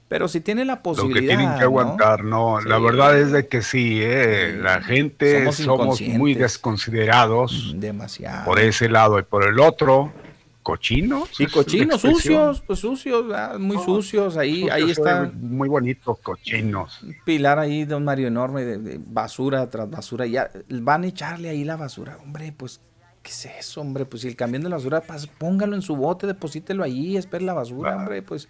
Pero 0.08 0.28
si 0.28 0.42
tiene 0.42 0.66
la 0.66 0.84
posibilidad. 0.84 1.16
Lo 1.16 1.22
que 1.22 1.28
tienen 1.28 1.58
que 1.58 1.64
aguantar, 1.64 2.24
no. 2.24 2.62
La 2.62 2.78
verdad 2.78 3.18
es 3.18 3.32
de 3.32 3.48
que 3.48 3.62
sí, 3.62 4.00
eh, 4.02 4.58
la 4.62 4.82
gente 4.82 5.52
somos, 5.52 6.02
muy 6.02 6.36
desconsiderados. 6.36 7.74
Demasiado. 7.76 8.46
Por 8.46 8.60
ese 8.60 8.90
lado 8.90 9.20
y 9.20 9.24
por 9.24 9.48
el 9.48 9.60
otro 9.60 10.12
cochinos. 10.64 11.30
Sí, 11.34 11.46
cochinos, 11.46 12.02
sucios, 12.02 12.62
pues 12.66 12.80
sucios, 12.80 13.26
muy 13.60 13.78
sucios. 13.78 14.38
Ahí, 14.38 14.68
ahí 14.70 14.90
está. 14.90 15.32
Muy 15.36 15.70
bonitos, 15.70 16.18
cochinos. 16.20 17.02
pilar 17.26 17.60
ahí 17.60 17.86
de 17.86 17.94
un 17.94 18.06
Mario 18.06 18.28
enorme 18.28 18.64
de, 18.64 19.00
basura 19.06 19.70
tras 19.70 19.90
basura. 19.90 20.26
Ya 20.26 20.50
van 20.70 21.04
a 21.04 21.08
echarle 21.08 21.50
ahí 21.50 21.64
la 21.64 21.76
basura. 21.76 22.18
Hombre, 22.24 22.54
pues, 22.56 22.82
¿qué 23.22 23.30
es 23.30 23.46
eso, 23.60 23.82
hombre? 23.82 24.06
Pues 24.06 24.24
si 24.24 24.28
el 24.30 24.36
camión 24.36 24.64
de 24.64 24.70
la 24.70 24.78
basura, 24.78 25.02
pues, 25.02 25.28
póngalo 25.28 25.76
en 25.76 25.82
su 25.82 25.96
bote, 25.96 26.26
deposítelo 26.26 26.84
ahí, 26.84 27.18
espere 27.18 27.44
la 27.46 27.54
basura, 27.54 27.96
hombre, 27.98 28.22
pues. 28.24 28.48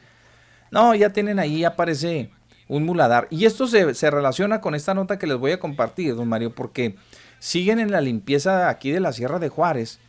No, 0.73 0.95
ya 0.95 1.11
tienen 1.11 1.37
ahí, 1.37 1.63
aparece 1.63 2.31
un 2.67 2.83
muladar. 2.83 3.27
Y 3.29 3.45
esto 3.45 3.67
se, 3.67 4.09
relaciona 4.09 4.59
con 4.59 4.73
esta 4.73 4.95
nota 4.95 5.19
que 5.19 5.27
les 5.27 5.37
voy 5.37 5.51
a 5.51 5.59
compartir, 5.59 6.15
don 6.15 6.27
Mario, 6.27 6.55
porque 6.55 6.95
siguen 7.37 7.79
en 7.79 7.91
la 7.91 8.01
limpieza 8.01 8.69
aquí 8.69 8.89
de 8.89 8.99
la 8.99 9.13
Sierra 9.13 9.37
de 9.37 9.49
Juárez. 9.49 9.99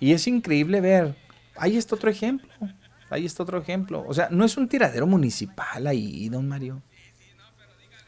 Y 0.00 0.12
es 0.12 0.26
increíble 0.26 0.80
ver 0.80 1.14
ahí 1.56 1.76
está 1.76 1.94
otro 1.94 2.08
ejemplo. 2.08 2.48
Ahí 3.10 3.26
está 3.26 3.42
otro 3.42 3.58
ejemplo. 3.58 4.02
O 4.08 4.14
sea, 4.14 4.28
no 4.30 4.46
es 4.46 4.56
un 4.56 4.66
tiradero 4.66 5.06
municipal 5.06 5.86
ahí, 5.86 6.30
don 6.30 6.48
Mario. 6.48 6.80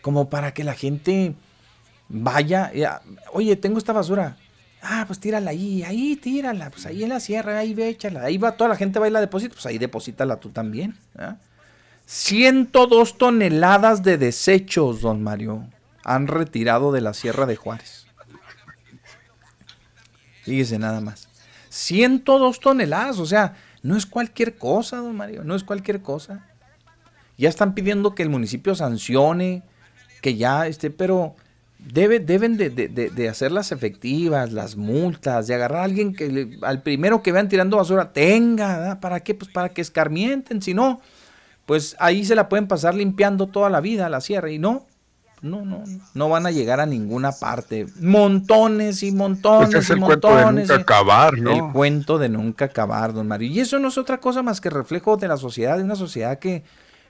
Como 0.01 0.31
para 0.31 0.55
que 0.55 0.65
la 0.65 0.73
gente 0.73 1.35
vaya. 2.09 2.73
Oye, 3.35 3.57
tengo 3.57 3.77
esta 3.77 3.93
basura. 3.93 4.39
Ah, 4.81 5.05
pues 5.07 5.21
tírala 5.21 5.51
ahí, 5.51 5.83
ahí 5.83 6.17
tírala. 6.17 6.71
Pues 6.71 6.87
ahí 6.87 7.03
en 7.03 7.11
la 7.11 7.21
sierra, 7.21 7.59
ahí 7.59 7.75
ve, 7.75 7.91
échala. 7.91 8.23
Ahí 8.23 8.39
va, 8.39 8.53
toda 8.53 8.71
la 8.71 8.77
gente 8.77 8.99
va 8.99 9.07
y 9.07 9.11
la 9.11 9.21
deposita. 9.21 9.53
Pues 9.53 9.67
ahí 9.67 9.77
deposítala 9.77 10.41
tú 10.41 10.49
también. 10.49 10.97
102 12.07 13.19
toneladas 13.19 14.03
de 14.03 14.17
desechos, 14.17 15.01
don 15.01 15.23
Mario, 15.23 15.69
han 16.05 16.29
retirado 16.29 16.93
de 16.93 17.01
la 17.01 17.13
Sierra 17.15 17.47
de 17.47 17.57
Juárez. 17.57 18.07
Fíjese 20.45 20.79
nada 20.79 21.01
más. 21.01 21.29
102 21.69 22.61
toneladas, 22.61 23.19
o 23.19 23.27
sea, 23.27 23.57
no 23.83 23.97
es 23.97 24.07
cualquier 24.07 24.57
cosa, 24.57 24.99
don 24.99 25.17
Mario, 25.17 25.43
no 25.43 25.57
es 25.57 25.65
cualquier 25.65 26.01
cosa. 26.01 26.47
Ya 27.37 27.49
están 27.49 27.75
pidiendo 27.75 28.15
que 28.15 28.23
el 28.23 28.31
municipio 28.31 28.77
sancione, 28.77 29.65
que 30.23 30.37
ya 30.37 30.69
esté, 30.69 30.91
pero 30.91 31.35
debe, 31.79 32.21
deben 32.21 32.57
de, 32.57 33.29
hacerlas 33.29 33.73
efectivas, 33.73 34.53
las 34.53 34.77
multas, 34.77 35.49
de 35.49 35.55
agarrar 35.55 35.81
a 35.81 35.85
alguien 35.85 36.15
que 36.15 36.57
al 36.63 36.83
primero 36.83 37.23
que 37.23 37.33
vean 37.33 37.49
tirando 37.49 37.77
basura 37.77 38.13
tenga, 38.13 39.01
¿para 39.01 39.21
qué? 39.21 39.35
Pues 39.35 39.51
para 39.51 39.71
que 39.71 39.81
escarmienten, 39.81 40.63
si 40.63 40.73
no, 40.73 41.01
pues 41.67 41.97
ahí 41.99 42.25
se 42.25 42.35
la 42.35 42.49
pueden 42.49 42.69
pasar 42.69 42.95
limpiando 42.95 43.49
toda 43.49 43.69
la 43.69 43.81
vida 43.81 44.09
la 44.09 44.21
sierra 44.21 44.51
y 44.51 44.59
no, 44.59 44.87
no, 45.43 45.65
no, 45.65 45.85
no 46.15 46.29
van 46.29 46.47
a 46.47 46.51
llegar 46.51 46.81
a 46.81 46.87
ninguna 46.87 47.33
parte. 47.33 47.87
Montones 48.01 49.03
y 49.03 49.13
montones 49.13 49.71
pues 49.71 49.85
es 49.85 49.91
el 49.91 50.01
Cuento 50.01 50.35
de 50.35 50.53
nunca 50.53 50.75
acabar, 50.77 51.39
¿no? 51.39 51.51
El 51.51 51.73
cuento 51.73 52.19
de 52.19 52.29
nunca 52.29 52.65
acabar, 52.67 53.13
don 53.13 53.29
Mario. 53.29 53.49
Y 53.49 53.61
eso 53.61 53.79
no 53.79 53.89
es 53.89 53.99
otra 53.99 54.19
cosa 54.19 54.43
más 54.43 54.61
que 54.61 54.71
reflejo 54.71 55.17
de 55.17 55.29
la 55.29 55.37
sociedad, 55.37 55.77
de 55.77 55.85
una 55.85 55.97
sociedad 55.97 56.39
que 56.39 56.65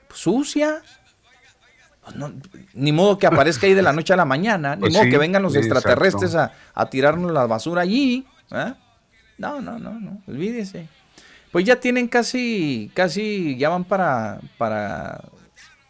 pues, 0.07 0.19
sucia. 0.19 0.81
Pues, 2.03 2.15
ni 2.73 2.91
modo 2.91 3.17
que 3.17 3.27
aparezca 3.27 3.67
ahí 3.67 3.73
de 3.73 3.81
la 3.81 3.93
noche 3.93 4.13
a 4.13 4.17
la 4.17 4.25
mañana, 4.25 4.75
ni 4.75 4.81
pues 4.81 4.93
modo 4.93 5.05
que 5.05 5.17
vengan 5.17 5.43
los 5.43 5.55
extraterrestres 5.55 6.35
a, 6.35 6.51
tirarnos 6.89 7.31
la 7.31 7.45
basura 7.45 7.81
allí. 7.83 8.25
¿eh? 8.51 8.73
No, 9.37 9.61
no, 9.61 9.77
no, 9.77 9.99
no, 9.99 10.21
olvídese. 10.27 10.87
Pues 11.57 11.65
ya 11.65 11.79
tienen 11.79 12.07
casi, 12.07 12.91
casi, 12.93 13.57
ya 13.57 13.69
van 13.69 13.83
para, 13.83 14.41
para, 14.59 15.23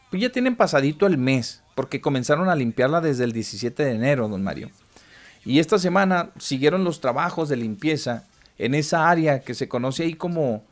pues 0.10 0.22
ya 0.22 0.32
tienen 0.32 0.56
pasadito 0.56 1.06
el 1.06 1.18
mes 1.18 1.62
porque 1.76 2.00
comenzaron 2.00 2.48
a 2.48 2.56
limpiarla 2.56 3.02
desde 3.02 3.26
el 3.26 3.34
17 3.34 3.84
de 3.84 3.92
enero, 3.92 4.30
don 4.30 4.42
Mario. 4.42 4.70
Y 5.44 5.60
esta 5.60 5.78
semana 5.78 6.30
siguieron 6.38 6.86
los 6.86 7.02
trabajos 7.02 7.50
de 7.50 7.58
limpieza 7.58 8.24
en 8.58 8.76
esa 8.76 9.10
área 9.10 9.42
que 9.42 9.54
se 9.54 9.68
conoce 9.68 10.04
ahí 10.04 10.14
como, 10.14 10.64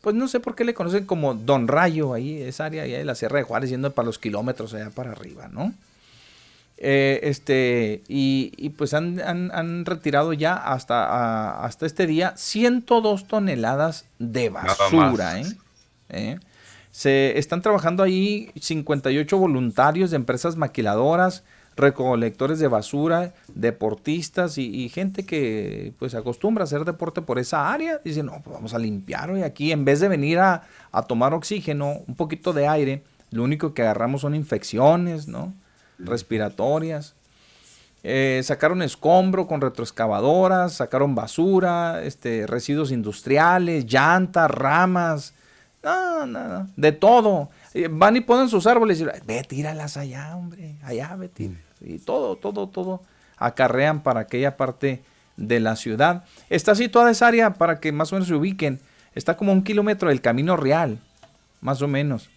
pues 0.00 0.14
no 0.14 0.28
sé 0.28 0.38
por 0.38 0.54
qué 0.54 0.64
le 0.64 0.74
conocen 0.74 1.06
como 1.06 1.34
Don 1.34 1.66
Rayo, 1.66 2.14
ahí, 2.14 2.40
esa 2.40 2.66
área 2.66 2.84
ahí 2.84 2.92
de 2.92 3.04
la 3.04 3.16
Sierra 3.16 3.38
de 3.38 3.42
Juárez, 3.42 3.70
yendo 3.70 3.92
para 3.94 4.06
los 4.06 4.20
kilómetros 4.20 4.74
allá 4.74 4.90
para 4.90 5.10
arriba, 5.10 5.48
¿no? 5.48 5.74
Eh, 6.78 7.20
este, 7.22 8.02
y, 8.06 8.70
pues 8.70 8.92
han, 8.92 9.84
retirado 9.86 10.32
ya 10.32 10.54
hasta, 10.54 11.64
hasta 11.64 11.86
este 11.86 12.06
día 12.06 12.34
102 12.36 13.26
toneladas 13.26 14.06
de 14.18 14.50
basura, 14.50 15.40
¿eh? 15.40 15.46
¿eh? 16.10 16.38
Se 16.90 17.38
están 17.38 17.62
trabajando 17.62 18.02
ahí 18.02 18.50
58 18.60 19.36
voluntarios 19.36 20.10
de 20.10 20.16
empresas 20.16 20.56
maquiladoras, 20.56 21.44
recolectores 21.76 22.58
de 22.58 22.68
basura, 22.68 23.34
deportistas 23.48 24.56
y, 24.56 24.88
gente 24.88 25.26
que 25.26 25.92
pues 25.98 26.14
acostumbra 26.14 26.62
a 26.62 26.64
hacer 26.64 26.84
deporte 26.86 27.20
por 27.20 27.38
esa 27.38 27.70
área. 27.70 28.00
Dicen, 28.02 28.26
no, 28.26 28.40
pues 28.42 28.54
vamos 28.54 28.72
a 28.72 28.78
limpiar 28.78 29.30
hoy 29.30 29.42
aquí. 29.42 29.72
En 29.72 29.84
vez 29.84 30.00
de 30.00 30.08
venir 30.08 30.38
a, 30.38 30.62
tomar 31.06 31.34
oxígeno, 31.34 32.00
un 32.06 32.14
poquito 32.16 32.54
de 32.54 32.66
aire, 32.66 33.02
lo 33.30 33.44
único 33.44 33.74
que 33.74 33.82
agarramos 33.82 34.22
son 34.22 34.34
infecciones, 34.34 35.28
¿no? 35.28 35.52
Respiratorias. 35.98 37.14
Eh, 38.02 38.40
sacaron 38.44 38.82
escombro 38.82 39.48
con 39.48 39.60
retroexcavadoras, 39.60 40.74
sacaron 40.74 41.14
basura, 41.14 42.02
este, 42.04 42.46
residuos 42.46 42.92
industriales, 42.92 43.86
llantas, 43.86 44.50
ramas, 44.50 45.34
no, 45.86 46.26
no, 46.26 46.48
no. 46.48 46.68
De 46.76 46.90
todo. 46.90 47.50
Van 47.90 48.16
y 48.16 48.20
ponen 48.20 48.48
sus 48.48 48.66
árboles 48.66 49.00
y 49.00 49.04
ve, 49.04 49.44
tíralas 49.44 49.96
allá, 49.96 50.36
hombre. 50.36 50.76
Allá, 50.82 51.14
ve, 51.14 51.30
Y 51.80 51.98
todo, 51.98 52.36
todo, 52.36 52.68
todo 52.68 53.02
acarrean 53.36 54.02
para 54.02 54.20
aquella 54.20 54.56
parte 54.56 55.04
de 55.36 55.60
la 55.60 55.76
ciudad. 55.76 56.24
Está 56.50 56.74
situada 56.74 57.10
esa 57.10 57.28
área 57.28 57.54
para 57.54 57.78
que 57.78 57.92
más 57.92 58.12
o 58.12 58.16
menos 58.16 58.28
se 58.28 58.34
ubiquen. 58.34 58.80
está 59.14 59.36
como 59.36 59.52
un 59.52 59.62
kilómetro 59.62 60.08
del 60.08 60.20
camino 60.20 60.56
real, 60.56 60.98
más 61.60 61.80
o 61.82 61.88
menos. 61.88 62.30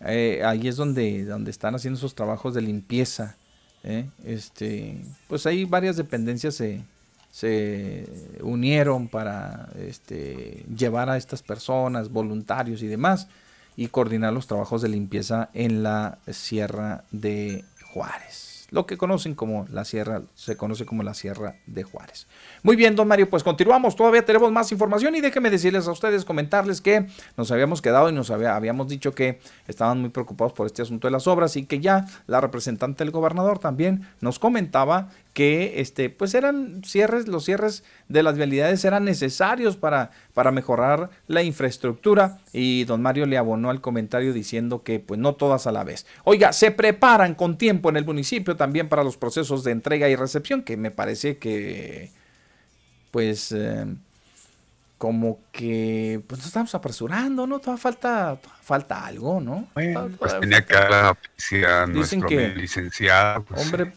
Eh, 0.00 0.42
ahí 0.44 0.68
es 0.68 0.76
donde, 0.76 1.24
donde 1.24 1.50
están 1.50 1.74
haciendo 1.74 1.98
esos 1.98 2.14
trabajos 2.14 2.54
de 2.54 2.62
limpieza. 2.62 3.36
¿eh? 3.84 4.08
Este, 4.24 5.00
pues 5.28 5.46
ahí 5.46 5.64
varias 5.64 5.96
dependencias 5.96 6.54
se, 6.54 6.82
se 7.30 8.08
unieron 8.40 9.08
para 9.08 9.68
este, 9.78 10.64
llevar 10.74 11.10
a 11.10 11.16
estas 11.16 11.42
personas, 11.42 12.10
voluntarios 12.10 12.82
y 12.82 12.86
demás, 12.86 13.28
y 13.76 13.88
coordinar 13.88 14.32
los 14.32 14.46
trabajos 14.46 14.82
de 14.82 14.88
limpieza 14.88 15.50
en 15.54 15.82
la 15.82 16.18
Sierra 16.26 17.04
de 17.10 17.64
Juárez 17.92 18.47
lo 18.70 18.86
que 18.86 18.96
conocen 18.96 19.34
como 19.34 19.66
la 19.70 19.84
sierra, 19.84 20.22
se 20.34 20.56
conoce 20.56 20.84
como 20.84 21.02
la 21.02 21.14
Sierra 21.14 21.56
de 21.66 21.82
Juárez. 21.82 22.26
Muy 22.62 22.76
bien, 22.76 22.96
don 22.96 23.08
Mario, 23.08 23.30
pues 23.30 23.42
continuamos, 23.42 23.96
todavía 23.96 24.24
tenemos 24.24 24.52
más 24.52 24.70
información 24.72 25.14
y 25.14 25.20
déjenme 25.20 25.50
decirles 25.50 25.88
a 25.88 25.92
ustedes, 25.92 26.24
comentarles 26.24 26.80
que 26.80 27.06
nos 27.36 27.50
habíamos 27.50 27.80
quedado 27.80 28.08
y 28.10 28.12
nos 28.12 28.30
habíamos 28.30 28.88
dicho 28.88 29.14
que 29.14 29.40
estaban 29.66 30.00
muy 30.00 30.10
preocupados 30.10 30.52
por 30.52 30.66
este 30.66 30.82
asunto 30.82 31.06
de 31.06 31.12
las 31.12 31.26
obras 31.26 31.56
y 31.56 31.64
que 31.64 31.80
ya 31.80 32.06
la 32.26 32.40
representante 32.40 33.04
del 33.04 33.10
gobernador 33.10 33.58
también 33.58 34.06
nos 34.20 34.38
comentaba 34.38 35.08
que 35.38 35.80
este, 35.80 36.10
pues 36.10 36.34
eran 36.34 36.82
cierres, 36.84 37.28
los 37.28 37.44
cierres 37.44 37.84
de 38.08 38.24
las 38.24 38.36
vialidades 38.36 38.84
eran 38.84 39.04
necesarios 39.04 39.76
para, 39.76 40.10
para 40.34 40.50
mejorar 40.50 41.10
la 41.28 41.44
infraestructura 41.44 42.40
y 42.52 42.82
don 42.86 43.02
Mario 43.02 43.24
le 43.24 43.38
abonó 43.38 43.70
al 43.70 43.80
comentario 43.80 44.32
diciendo 44.32 44.82
que 44.82 44.98
pues 44.98 45.20
no 45.20 45.36
todas 45.36 45.68
a 45.68 45.70
la 45.70 45.84
vez. 45.84 46.06
Oiga, 46.24 46.52
se 46.52 46.72
preparan 46.72 47.36
con 47.36 47.56
tiempo 47.56 47.88
en 47.88 47.96
el 47.96 48.04
municipio 48.04 48.56
también 48.56 48.88
para 48.88 49.04
los 49.04 49.16
procesos 49.16 49.62
de 49.62 49.70
entrega 49.70 50.08
y 50.08 50.16
recepción, 50.16 50.64
que 50.64 50.76
me 50.76 50.90
parece 50.90 51.38
que 51.38 52.10
pues 53.12 53.52
eh, 53.52 53.86
como 54.98 55.38
que 55.52 56.20
pues 56.26 56.40
nos 56.40 56.48
estamos 56.48 56.74
apresurando, 56.74 57.46
¿no? 57.46 57.60
Todavía 57.60 57.80
falta, 57.80 58.40
falta 58.60 59.06
algo, 59.06 59.40
¿no? 59.40 59.68
pues 60.18 60.40
tenía 60.40 60.66
que 60.66 60.74
dar 60.74 60.90
la 60.90 61.10
oficina 61.12 61.86
nuestro 61.86 62.26
que, 62.26 62.48
licenciado. 62.48 63.44
Pues, 63.44 63.62
hombre, 63.62 63.92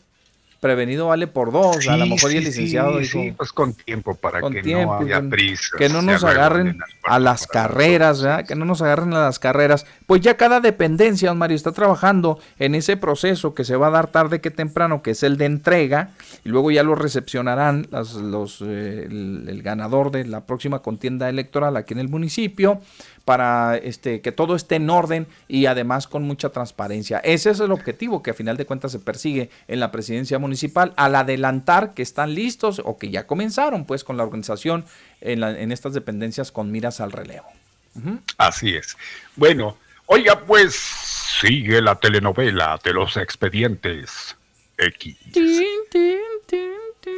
prevenido 0.62 1.08
vale 1.08 1.28
por 1.28 1.52
dos. 1.52 1.88
a 1.88 1.98
lo 1.98 2.06
mejor 2.06 2.32
el 2.32 2.44
licenciado 2.44 3.00
dijo. 3.00 3.20
Sí, 3.20 3.34
pues 3.36 3.52
con 3.52 3.74
tiempo 3.74 4.16
para 4.16 4.40
que 4.40 4.62
no 4.62 4.94
haya 4.94 5.22
prisa. 5.22 5.76
Que 5.78 5.90
no 5.90 6.02
nos 6.02 6.24
agarren 6.24 6.78
a 7.04 7.20
las 7.20 7.48
carreras, 7.48 8.22
¿verdad? 8.22 8.46
Que 8.46 8.56
no 8.56 8.64
nos 8.64 8.82
agarren 8.82 9.14
a 9.14 9.24
las 9.24 9.40
carreras. 9.40 9.86
Pues 10.06 10.22
ya 10.22 10.38
cada 10.38 10.62
dependencia, 10.62 11.30
don 11.30 11.40
Mario, 11.40 11.56
está 11.56 11.72
trabajando 11.72 12.40
en 12.60 12.76
ese 12.76 12.96
proceso 12.96 13.56
que 13.56 13.66
se 13.66 13.76
va 13.76 13.88
a 13.88 13.90
dar 13.92 14.08
tarde 14.08 14.40
que 14.40 14.52
temprano, 14.52 15.02
que 15.02 15.12
es 15.12 15.24
el 15.24 15.38
de 15.38 15.46
entrega, 15.46 16.12
y 16.46 16.50
luego 16.50 16.70
ya 16.70 16.84
lo 16.84 16.94
recepcionarán 16.94 17.88
los, 17.92 18.62
eh, 18.62 19.08
el 19.10 19.62
ganador 19.64 20.12
de 20.12 20.26
la 20.26 20.46
próxima 20.46 20.80
contienda 20.80 21.28
electoral 21.28 21.76
aquí 21.76 21.94
en 21.94 22.00
el 22.00 22.08
municipio 22.08 22.82
para 23.26 23.78
este, 23.78 24.22
que 24.22 24.32
todo 24.32 24.56
esté 24.56 24.76
en 24.76 24.90
orden 24.90 25.28
y 25.48 25.66
además 25.68 26.08
con 26.08 26.24
mucha 26.24 26.50
transparencia. 26.50 27.20
Ese 27.20 27.50
es 27.52 27.60
el 27.60 27.72
objetivo 27.72 28.24
que 28.24 28.32
a 28.32 28.34
final 28.34 28.58
de 28.58 28.66
cuentas 28.66 28.92
se 28.92 29.00
persigue 29.00 29.50
en 29.68 29.80
la 29.80 29.92
presidencia 29.92 30.40
municipal 30.40 30.94
al 30.98 31.16
adelantar 31.16 31.94
que 31.94 32.02
están 32.02 32.34
listos 32.34 32.82
o 32.84 32.98
que 32.98 33.10
ya 33.10 33.28
comenzaron 33.28 33.86
pues 33.86 34.04
con 34.04 34.18
la 34.18 34.24
organización 34.24 34.86
en, 35.22 35.44
en 35.44 35.72
estas 35.72 35.94
dependencias 35.94 36.52
con 36.52 36.72
miras 36.72 37.00
al 37.00 37.12
relevo. 37.12 37.48
Así 38.38 38.76
es. 38.76 38.98
Bueno, 39.36 39.78
oiga 40.06 40.40
pues 40.40 40.76
sigue 40.76 41.82
la 41.82 41.96
telenovela 41.96 42.80
de 42.84 42.94
los 42.94 43.18
expedientes 43.18 44.36
X. 44.78 45.18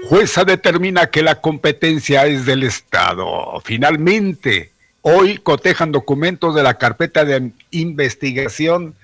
Jueza 0.08 0.44
determina 0.44 1.08
que 1.08 1.24
la 1.24 1.40
competencia 1.40 2.26
es 2.26 2.46
del 2.46 2.64
Estado. 2.64 3.62
Finalmente, 3.64 4.73
Hoy 5.06 5.38
cotejan 5.38 5.92
documentos 5.92 6.56
de 6.56 6.64
la 6.64 6.76
carpeta 6.76 7.26
de 7.26 7.52
investigación, 7.72 8.96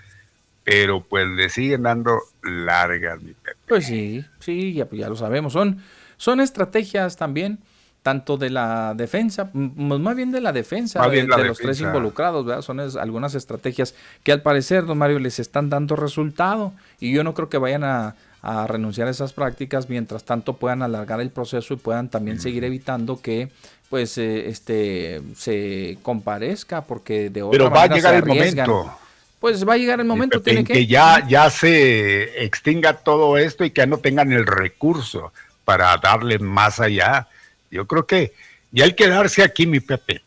pero 0.64 1.02
pues 1.02 1.28
le 1.28 1.50
siguen 1.50 1.84
dando 1.84 2.22
largas, 2.42 3.22
mi 3.22 3.34
Pues 3.68 3.88
sí, 3.88 4.24
sí, 4.40 4.74
ya, 4.74 4.88
ya 4.94 5.10
lo 5.10 5.18
sabemos. 5.18 5.52
Son, 5.52 5.84
son 6.16 6.40
estrategias 6.40 7.18
también, 7.18 7.60
tanto 8.02 8.38
de 8.38 8.50
la 8.50 8.94
defensa, 8.96 9.52
más 9.54 10.16
bien 10.16 10.32
de 10.32 10.40
la 10.40 10.54
defensa 10.54 11.06
de, 11.10 11.28
los 11.28 11.58
tres 11.58 11.82
involucrados, 11.82 12.46
¿verdad? 12.46 12.62
Son 12.62 12.80
algunas 12.80 13.36
estrategias 13.36 13.94
que 14.24 14.32
al 14.32 14.42
parecer, 14.42 14.86
don 14.86 14.98
Mario, 14.98 15.20
les 15.20 15.38
están 15.40 15.70
dando 15.70 15.98
resultado 15.98 16.72
y 17.02 17.12
yo 17.12 17.26
no 17.26 17.34
creo 17.34 17.50
que 17.50 17.58
vayan 17.58 17.84
a, 17.84 18.16
a 18.42 18.68
renunciar 18.68 19.10
a 19.10 19.12
esas 19.12 19.34
prácticas, 19.34 19.90
mientras 19.90 20.24
tanto 20.24 20.54
puedan 20.54 20.82
alargar 20.82 21.20
el 21.20 21.30
proceso 21.30 21.74
y 21.74 21.78
puedan 21.78 22.08
también 22.08 22.40
seguir 22.40 22.64
evitando 22.64 23.22
que 23.22 23.50
pues 23.90 24.18
eh, 24.18 24.48
este 24.50 25.22
se 25.36 25.98
comparezca 26.02 26.84
porque 26.84 27.30
de 27.30 27.42
otra 27.42 27.58
Pero 27.58 27.70
va 27.72 27.84
a 27.84 27.88
llegar 27.88 28.14
el 28.16 28.26
momento. 28.26 29.00
Pues 29.40 29.68
va 29.68 29.74
a 29.74 29.78
llegar 29.78 30.00
el 30.00 30.06
momento 30.06 30.42
tiene 30.42 30.66
que, 30.66 30.86
ya 30.86 31.26
ya 31.28 31.50
se 31.50 32.44
extinga 32.44 32.94
todo 32.94 33.38
esto 33.38 33.64
y 33.64 33.72
que 33.72 33.88
no 33.88 33.98
tengan 33.98 34.32
el 34.34 34.46
recurso 34.46 35.32
para 35.64 35.96
darle 35.98 36.40
más 36.40 36.80
allá. 36.80 37.28
Yo 37.72 37.88
creo 37.88 38.06
que 38.06 38.34
ya 38.72 38.86
hay 38.86 38.94
que 38.94 39.08
darse 39.08 39.42
aquí, 39.44 39.66
mi 39.66 39.80
Pepe. 39.80 40.22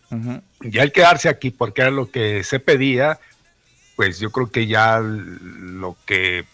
Ya 0.61 0.83
hay 0.83 0.91
que 0.91 1.03
darse 1.03 1.29
aquí 1.29 1.51
porque 1.51 1.83
era 1.83 1.91
lo 1.91 2.11
que 2.11 2.43
se 2.43 2.59
pedía. 2.59 3.19
Pues 3.97 4.19
yo 4.19 4.31
creo 4.33 4.51
que 4.51 4.67
ya 4.67 5.01
lo 5.01 5.97
que 6.07 6.45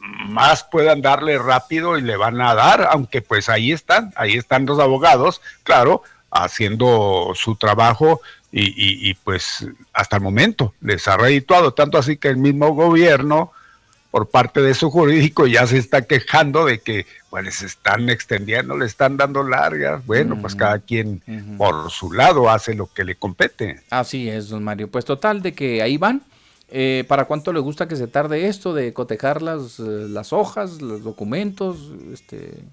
más 0.00 0.64
puedan 0.64 1.02
darle 1.02 1.38
rápido 1.38 1.98
y 1.98 2.02
le 2.02 2.16
van 2.16 2.40
a 2.40 2.54
dar, 2.54 2.88
aunque 2.90 3.22
pues 3.22 3.48
ahí 3.48 3.72
están, 3.72 4.12
ahí 4.16 4.34
están 4.34 4.66
los 4.66 4.78
abogados, 4.78 5.40
claro, 5.62 6.02
haciendo 6.30 7.32
su 7.34 7.56
trabajo 7.56 8.20
y, 8.56 9.14
pues 9.24 9.66
hasta 9.92 10.16
el 10.16 10.22
momento 10.22 10.74
les 10.80 11.08
ha 11.08 11.16
redituado, 11.16 11.74
tanto 11.74 11.98
así 11.98 12.16
que 12.16 12.28
el 12.28 12.36
mismo 12.36 12.68
gobierno 12.72 13.50
por 14.12 14.30
parte 14.30 14.62
de 14.62 14.74
su 14.74 14.90
jurídico 14.90 15.48
ya 15.48 15.66
se 15.66 15.78
está 15.78 16.02
quejando 16.02 16.64
de 16.64 16.78
que 16.78 17.04
bueno, 17.30 17.50
se 17.50 17.66
están 17.66 18.08
extendiendo, 18.10 18.76
le 18.76 18.86
están 18.86 19.16
dando 19.16 19.42
largas, 19.42 20.06
bueno, 20.06 20.40
pues 20.40 20.54
cada 20.54 20.78
quien 20.78 21.20
por 21.58 21.90
su 21.90 22.12
lado 22.12 22.48
hace 22.48 22.74
lo 22.74 22.86
que 22.86 23.02
le 23.02 23.16
compete. 23.16 23.82
Así 23.90 24.28
es, 24.28 24.50
don 24.50 24.62
Mario, 24.62 24.88
pues 24.88 25.04
total 25.04 25.42
de 25.42 25.52
que 25.52 25.82
ahí 25.82 25.96
van. 25.96 26.22
Eh, 26.76 27.04
¿Para 27.06 27.26
cuánto 27.26 27.52
le 27.52 27.60
gusta 27.60 27.86
que 27.86 27.94
se 27.94 28.08
tarde 28.08 28.48
esto 28.48 28.74
de 28.74 28.92
cotejar 28.92 29.42
las, 29.42 29.78
eh, 29.78 30.08
las 30.08 30.32
hojas, 30.32 30.82
los 30.82 31.04
documentos? 31.04 31.92
Este, 32.12 32.64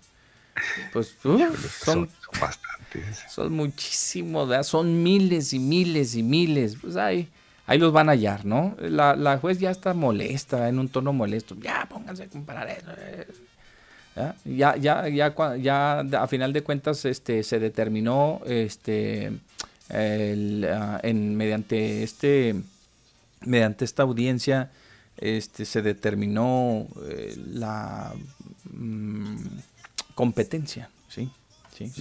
pues 0.92 1.16
son, 1.22 2.10
bastantes. 2.42 3.20
Son 3.30 3.54
muchísimos, 3.54 4.66
son 4.66 5.04
miles 5.04 5.54
y 5.54 5.60
miles 5.60 6.16
y 6.16 6.24
miles. 6.24 6.78
Pues 6.82 6.96
ahí, 6.96 7.30
ahí 7.68 7.78
los 7.78 7.94
van 7.94 8.10
a 8.10 8.14
hallar, 8.14 8.44
¿no? 8.44 8.76
La, 8.80 9.16
la 9.16 9.38
juez 9.38 9.60
ya 9.60 9.70
está 9.70 9.94
molesta, 9.94 10.68
en 10.68 10.80
un 10.80 10.90
tono 10.90 11.14
molesto. 11.14 11.56
Ya, 11.62 11.88
pónganse 11.88 12.24
a 12.24 12.28
comparar 12.28 12.70
eso. 12.70 12.92
Ya, 14.46 14.76
ya, 14.78 15.08
ya, 15.08 15.58
ya, 15.58 16.00
a 16.00 16.28
final 16.28 16.54
de 16.54 16.64
cuentas 16.64 17.06
este, 17.06 17.44
se 17.44 17.60
determinó 17.60 18.42
este, 18.48 19.32
ah, 19.92 21.00
en, 21.04 21.36
mediante, 21.36 22.02
este, 22.02 22.56
mediante 23.42 23.86
esta 23.86 24.04
audiencia 24.04 24.72
este, 25.18 25.66
se 25.66 25.82
determinó 25.82 26.88
eh, 27.10 27.36
la... 27.48 28.14
Mm, 28.72 29.38
competencia, 30.16 30.90
¿sí? 31.08 31.32
¿Sí? 31.74 31.92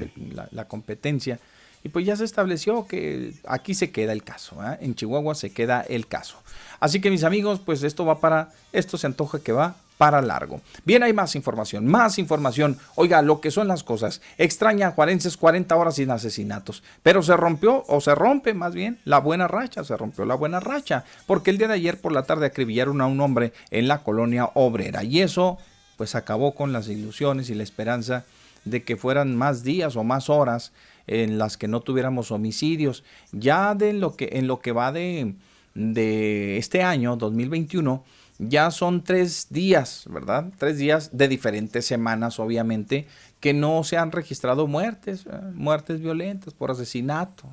La, 0.53 0.67
competencia. 0.67 1.39
Y 1.83 1.89
pues 1.89 2.05
ya 2.05 2.17
se 2.17 2.25
estableció 2.25 2.87
que 2.87 3.35
aquí 3.47 3.73
se 3.73 3.91
queda 3.91 4.13
el 4.13 4.23
caso, 4.23 4.57
¿eh? 4.63 4.77
en 4.81 4.95
Chihuahua 4.95 5.35
se 5.35 5.51
queda 5.51 5.81
el 5.81 6.07
caso. 6.07 6.37
Así 6.81 7.01
que 7.01 7.11
mis 7.11 7.25
amigos, 7.25 7.61
pues 7.65 7.83
esto 7.83 8.05
va 8.05 8.21
para, 8.21 8.53
esto 8.73 8.99
se 8.99 9.07
antoja 9.07 9.41
que 9.41 9.53
va 9.53 9.77
para 10.01 10.23
largo. 10.23 10.63
Bien, 10.87 11.03
hay 11.03 11.13
más 11.13 11.37
información, 11.37 11.87
más 11.87 12.19
información. 12.19 12.79
Oiga, 12.95 13.21
lo 13.21 13.43
que 13.43 13.51
son 13.51 13.69
las 13.69 13.85
cosas. 13.85 14.23
Extraña 14.39 14.93
Juarenses 14.93 15.37
40 15.37 15.77
horas 15.77 15.97
sin 15.97 16.11
asesinatos. 16.11 16.83
Pero 17.03 17.23
se 17.23 17.37
rompió, 17.37 17.85
o 17.87 18.01
se 18.01 18.15
rompe 18.15 18.55
más 18.55 18.73
bien, 18.73 18.99
la 19.05 19.19
buena 19.19 19.47
racha. 19.47 19.85
Se 19.85 19.95
rompió 19.99 20.25
la 20.25 20.37
buena 20.37 20.59
racha. 20.59 21.05
Porque 21.27 21.51
el 21.51 21.59
día 21.59 21.69
de 21.69 21.75
ayer 21.75 22.01
por 22.01 22.13
la 22.13 22.23
tarde 22.23 22.47
acribillaron 22.47 23.03
a 23.03 23.07
un 23.07 23.21
hombre 23.21 23.53
en 23.71 23.89
la 23.89 24.03
colonia 24.03 24.49
obrera. 24.55 25.05
Y 25.05 25.21
eso 25.21 25.59
pues 25.99 26.15
acabó 26.15 26.55
con 26.55 26.73
las 26.73 26.89
ilusiones 26.89 27.51
y 27.51 27.55
la 27.55 27.63
esperanza 27.63 28.25
de 28.65 28.83
que 28.85 28.97
fueran 28.97 29.37
más 29.37 29.65
días 29.65 29.97
o 29.97 30.03
más 30.03 30.31
horas 30.31 30.73
en 31.09 31.37
las 31.37 31.59
que 31.59 31.69
no 31.69 31.81
tuviéramos 31.81 32.31
homicidios. 32.31 33.05
Ya 33.33 33.75
de 33.75 33.93
lo 33.93 34.17
que, 34.17 34.31
en 34.33 34.47
lo 34.47 34.61
que 34.61 34.73
va 34.73 34.93
de, 34.93 35.35
de 35.75 36.57
este 36.57 36.83
año, 36.83 37.17
2021, 37.17 38.03
ya 38.41 38.71
son 38.71 39.05
tres 39.05 39.49
días, 39.51 40.05
¿verdad? 40.09 40.51
Tres 40.57 40.79
días 40.79 41.11
de 41.13 41.29
diferentes 41.29 41.85
semanas, 41.85 42.41
obviamente, 42.41 43.07
que 43.39 43.53
no 43.53 43.85
se 43.85 43.99
han 43.99 44.13
registrado 44.13 44.67
muertes, 44.67 45.27
¿eh? 45.27 45.41
muertes 45.55 46.01
violentas 46.01 46.55
por 46.55 46.71
asesinato, 46.71 47.45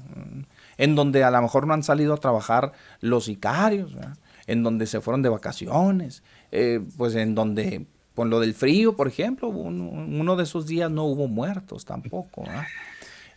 en 0.77 0.95
donde 0.95 1.25
a 1.25 1.31
lo 1.31 1.41
mejor 1.41 1.67
no 1.67 1.73
han 1.73 1.83
salido 1.83 2.13
a 2.13 2.17
trabajar 2.17 2.71
los 3.01 3.25
sicarios, 3.25 3.91
en 4.47 4.63
donde 4.63 4.87
se 4.87 5.01
fueron 5.01 5.21
de 5.21 5.29
vacaciones, 5.29 6.23
eh, 6.51 6.79
pues 6.95 7.15
en 7.15 7.35
donde 7.35 7.85
con 8.15 8.29
lo 8.29 8.39
del 8.39 8.53
frío, 8.53 8.95
por 8.95 9.07
ejemplo, 9.07 9.49
uno 9.49 10.35
de 10.37 10.43
esos 10.43 10.65
días 10.65 10.89
no 10.89 11.03
hubo 11.03 11.27
muertos 11.27 11.85
tampoco. 11.85 12.45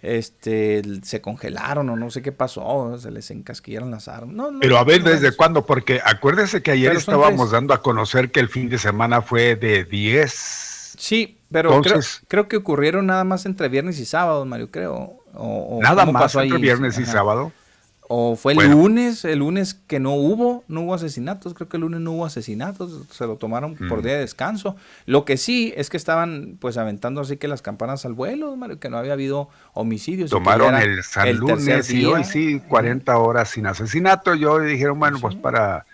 Este, 0.02 0.82
se 1.02 1.20
congelaron 1.20 1.88
o 1.90 1.96
no 1.96 2.10
sé 2.10 2.22
qué 2.22 2.32
pasó, 2.32 2.98
se 2.98 3.10
les 3.10 3.30
encasquillaron 3.30 3.90
las 3.90 4.08
armas. 4.08 4.48
Pero 4.60 4.78
a 4.78 4.84
ver, 4.84 5.02
¿desde 5.02 5.36
cuándo? 5.36 5.66
Porque 5.66 6.00
acuérdese 6.04 6.62
que 6.62 6.70
ayer 6.70 6.96
estábamos 6.96 7.50
dando 7.50 7.74
a 7.74 7.82
conocer 7.82 8.30
que 8.30 8.40
el 8.40 8.48
fin 8.48 8.68
de 8.68 8.78
semana 8.78 9.22
fue 9.22 9.56
de 9.56 9.84
10. 9.84 10.94
Sí, 10.98 11.38
pero 11.50 11.80
creo, 12.28 12.48
que 12.48 12.56
ocurrieron 12.56 13.06
nada 13.06 13.24
más 13.24 13.46
entre 13.46 13.68
viernes 13.68 13.98
y 13.98 14.04
sábado, 14.04 14.44
Mario, 14.44 14.70
creo. 14.70 15.16
O, 15.34 15.78
nada 15.82 16.06
más 16.06 16.34
entre 16.34 16.58
viernes 16.58 16.98
y 16.98 17.06
sábado. 17.06 17.52
O 18.12 18.34
fue 18.34 18.54
el 18.54 18.72
lunes, 18.72 19.24
el 19.24 19.38
lunes 19.38 19.74
que 19.86 20.00
no 20.00 20.14
hubo, 20.14 20.64
no 20.66 20.80
hubo 20.80 20.94
asesinatos, 20.94 21.54
creo 21.54 21.68
que 21.68 21.76
el 21.76 21.82
lunes 21.82 22.00
no 22.00 22.10
hubo 22.10 22.26
asesinatos, 22.26 23.06
se 23.08 23.24
lo 23.24 23.36
tomaron 23.36 23.76
por 23.76 24.00
mm. 24.00 24.02
día 24.02 24.14
de 24.14 24.18
descanso. 24.18 24.74
Lo 25.06 25.24
que 25.24 25.36
sí 25.36 25.72
es 25.76 25.90
que 25.90 25.96
estaban 25.96 26.56
pues 26.58 26.76
aventando 26.76 27.20
así 27.20 27.36
que 27.36 27.46
las 27.46 27.62
campanas 27.62 28.04
al 28.04 28.14
vuelo, 28.14 28.56
que 28.80 28.90
no 28.90 28.96
había 28.96 29.12
habido 29.12 29.48
homicidios. 29.74 30.28
Tomaron 30.28 30.74
el 30.74 31.04
San 31.04 31.36
Lunes 31.36 31.88
y 31.92 32.04
hoy 32.04 32.24
sí, 32.24 32.60
40 32.66 33.16
horas 33.16 33.50
sin 33.50 33.66
asesinato. 33.66 34.34
Yo 34.34 34.58
dijeron, 34.58 34.98
bueno, 34.98 35.20
pues 35.20 35.36
para 35.36 35.86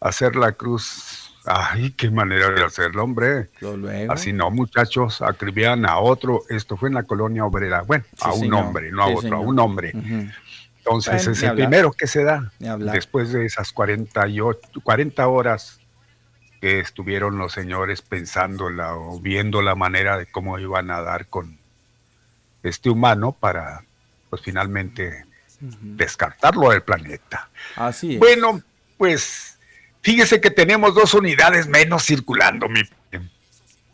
hacer 0.00 0.36
la 0.36 0.52
cruz 0.52 1.30
Ay, 1.44 1.90
qué 1.90 2.10
manera 2.10 2.50
de 2.50 2.64
hacerlo, 2.64 3.04
hombre. 3.04 3.50
Así 4.08 4.32
no, 4.32 4.50
muchachos, 4.50 5.20
acribían 5.20 5.84
a 5.84 5.98
otro. 5.98 6.42
Esto 6.48 6.78
fue 6.78 6.88
en 6.88 6.94
la 6.94 7.02
colonia 7.02 7.44
obrera. 7.44 7.82
Bueno, 7.82 8.04
a 8.20 8.32
un 8.32 8.52
hombre, 8.54 8.90
no 8.92 9.02
a 9.02 9.08
otro, 9.08 9.36
a 9.36 9.40
un 9.40 9.58
hombre. 9.58 9.92
Entonces 10.80 11.26
es 11.26 11.42
el 11.42 11.54
primero 11.54 11.92
que 11.92 12.06
se 12.06 12.24
da 12.24 12.50
después 12.78 13.32
de 13.32 13.44
esas 13.44 13.72
48, 13.72 14.80
40 14.82 15.28
horas 15.28 15.78
que 16.60 16.80
estuvieron 16.80 17.38
los 17.38 17.52
señores 17.52 18.02
pensándola 18.02 18.94
o 18.94 19.20
viendo 19.20 19.62
la 19.62 19.74
manera 19.74 20.16
de 20.18 20.26
cómo 20.26 20.58
iban 20.58 20.90
a 20.90 21.00
dar 21.02 21.26
con 21.26 21.58
este 22.62 22.90
humano 22.90 23.32
para, 23.32 23.84
pues 24.28 24.42
finalmente, 24.42 25.24
descartarlo 25.60 26.70
del 26.70 26.82
planeta. 26.82 27.48
Así 27.76 28.14
es. 28.14 28.18
Bueno, 28.18 28.62
pues 28.96 29.58
fíjese 30.00 30.40
que 30.40 30.50
tenemos 30.50 30.94
dos 30.94 31.14
unidades 31.14 31.66
menos 31.66 32.04
circulando, 32.04 32.68
mi 32.68 32.82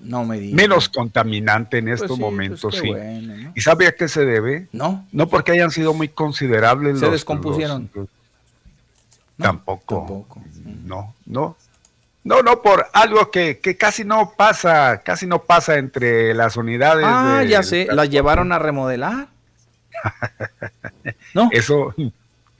no 0.00 0.24
me 0.24 0.38
Menos 0.38 0.88
contaminante 0.88 1.78
en 1.78 1.86
pues 1.86 1.94
estos 1.94 2.18
pues 2.18 2.20
momentos, 2.20 2.74
sí. 2.74 2.92
¿Y 3.54 3.60
sabe 3.60 3.86
a 3.86 3.94
qué 3.94 4.08
se 4.08 4.24
debe? 4.24 4.68
No. 4.72 5.06
No 5.12 5.28
porque 5.28 5.52
hayan 5.52 5.70
sido 5.70 5.94
muy 5.94 6.08
considerables. 6.08 7.00
Se 7.00 7.10
descompusieron. 7.10 7.90
tampoco. 9.36 10.26
No, 10.84 11.14
no. 11.24 11.56
No, 12.24 12.42
no, 12.42 12.60
por 12.60 12.88
algo 12.92 13.30
que, 13.30 13.60
casi 13.78 14.04
no 14.04 14.32
pasa, 14.36 15.00
casi 15.04 15.28
no 15.28 15.44
pasa 15.44 15.76
entre 15.78 16.34
las 16.34 16.56
unidades. 16.56 17.06
Ah, 17.08 17.44
ya 17.44 17.62
sé, 17.62 17.86
las 17.90 18.10
llevaron 18.10 18.50
a 18.50 18.58
remodelar. 18.58 19.28
no. 21.34 21.48
Eso 21.52 21.94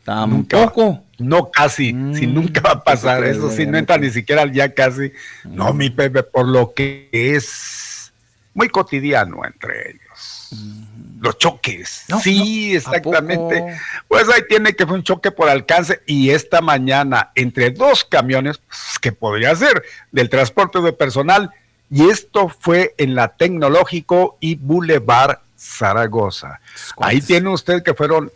Tampoco. 0.07 1.03
no, 1.19 1.51
casi. 1.51 1.89
Si 1.89 2.29
mm, 2.29 2.33
nunca 2.35 2.61
va 2.61 2.71
a 2.71 2.85
pasar. 2.85 3.25
Eso 3.25 3.51
sí, 3.51 3.67
no 3.67 3.77
entra 3.77 3.99
ni 3.99 4.09
siquiera 4.11 4.47
ya 4.47 4.73
casi. 4.73 5.13
No, 5.43 5.75
mi 5.75 5.91
Pepe, 5.91 6.23
por 6.23 6.47
lo 6.47 6.73
que 6.73 7.09
es 7.13 8.13
muy 8.55 8.69
cotidiano 8.69 9.45
entre 9.45 9.91
ellos. 9.91 10.49
Mm. 10.53 11.23
Los 11.23 11.39
choques. 11.39 12.05
sí, 12.23 12.77
exactamente. 12.77 13.79
Pues 14.07 14.29
ahí 14.29 14.43
tiene 14.49 14.75
que 14.75 14.87
fue 14.87 14.95
un 14.95 15.03
choque 15.03 15.33
por 15.33 15.49
alcance. 15.49 16.01
Y 16.07 16.31
esta 16.31 16.61
mañana, 16.61 17.33
entre 17.35 17.73
dos 17.73 18.05
camiones, 18.05 18.59
pues, 18.59 19.01
que 19.01 19.11
podría 19.11 19.57
ser 19.57 19.83
del 20.13 20.29
transporte 20.29 20.81
de 20.83 20.93
personal. 20.93 21.51
Y 21.91 22.09
esto 22.11 22.49
fue 22.49 22.95
en 22.97 23.17
la 23.17 23.29
Tecnológico 23.29 24.37
y 24.39 24.55
Boulevard 24.55 25.41
Zaragoza. 25.59 26.61
Ahí 26.99 27.21
tiene 27.21 27.49
usted 27.49 27.83
que 27.83 27.95
fueron 27.95 28.31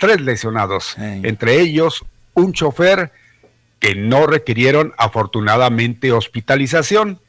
tres 0.00 0.20
lesionados, 0.20 0.96
entre 0.98 1.60
ellos 1.60 2.04
un 2.34 2.52
chofer 2.52 3.12
que 3.78 3.94
no 3.94 4.26
requirieron 4.26 4.92
afortunadamente 4.98 6.10
hospitalización. 6.10 7.20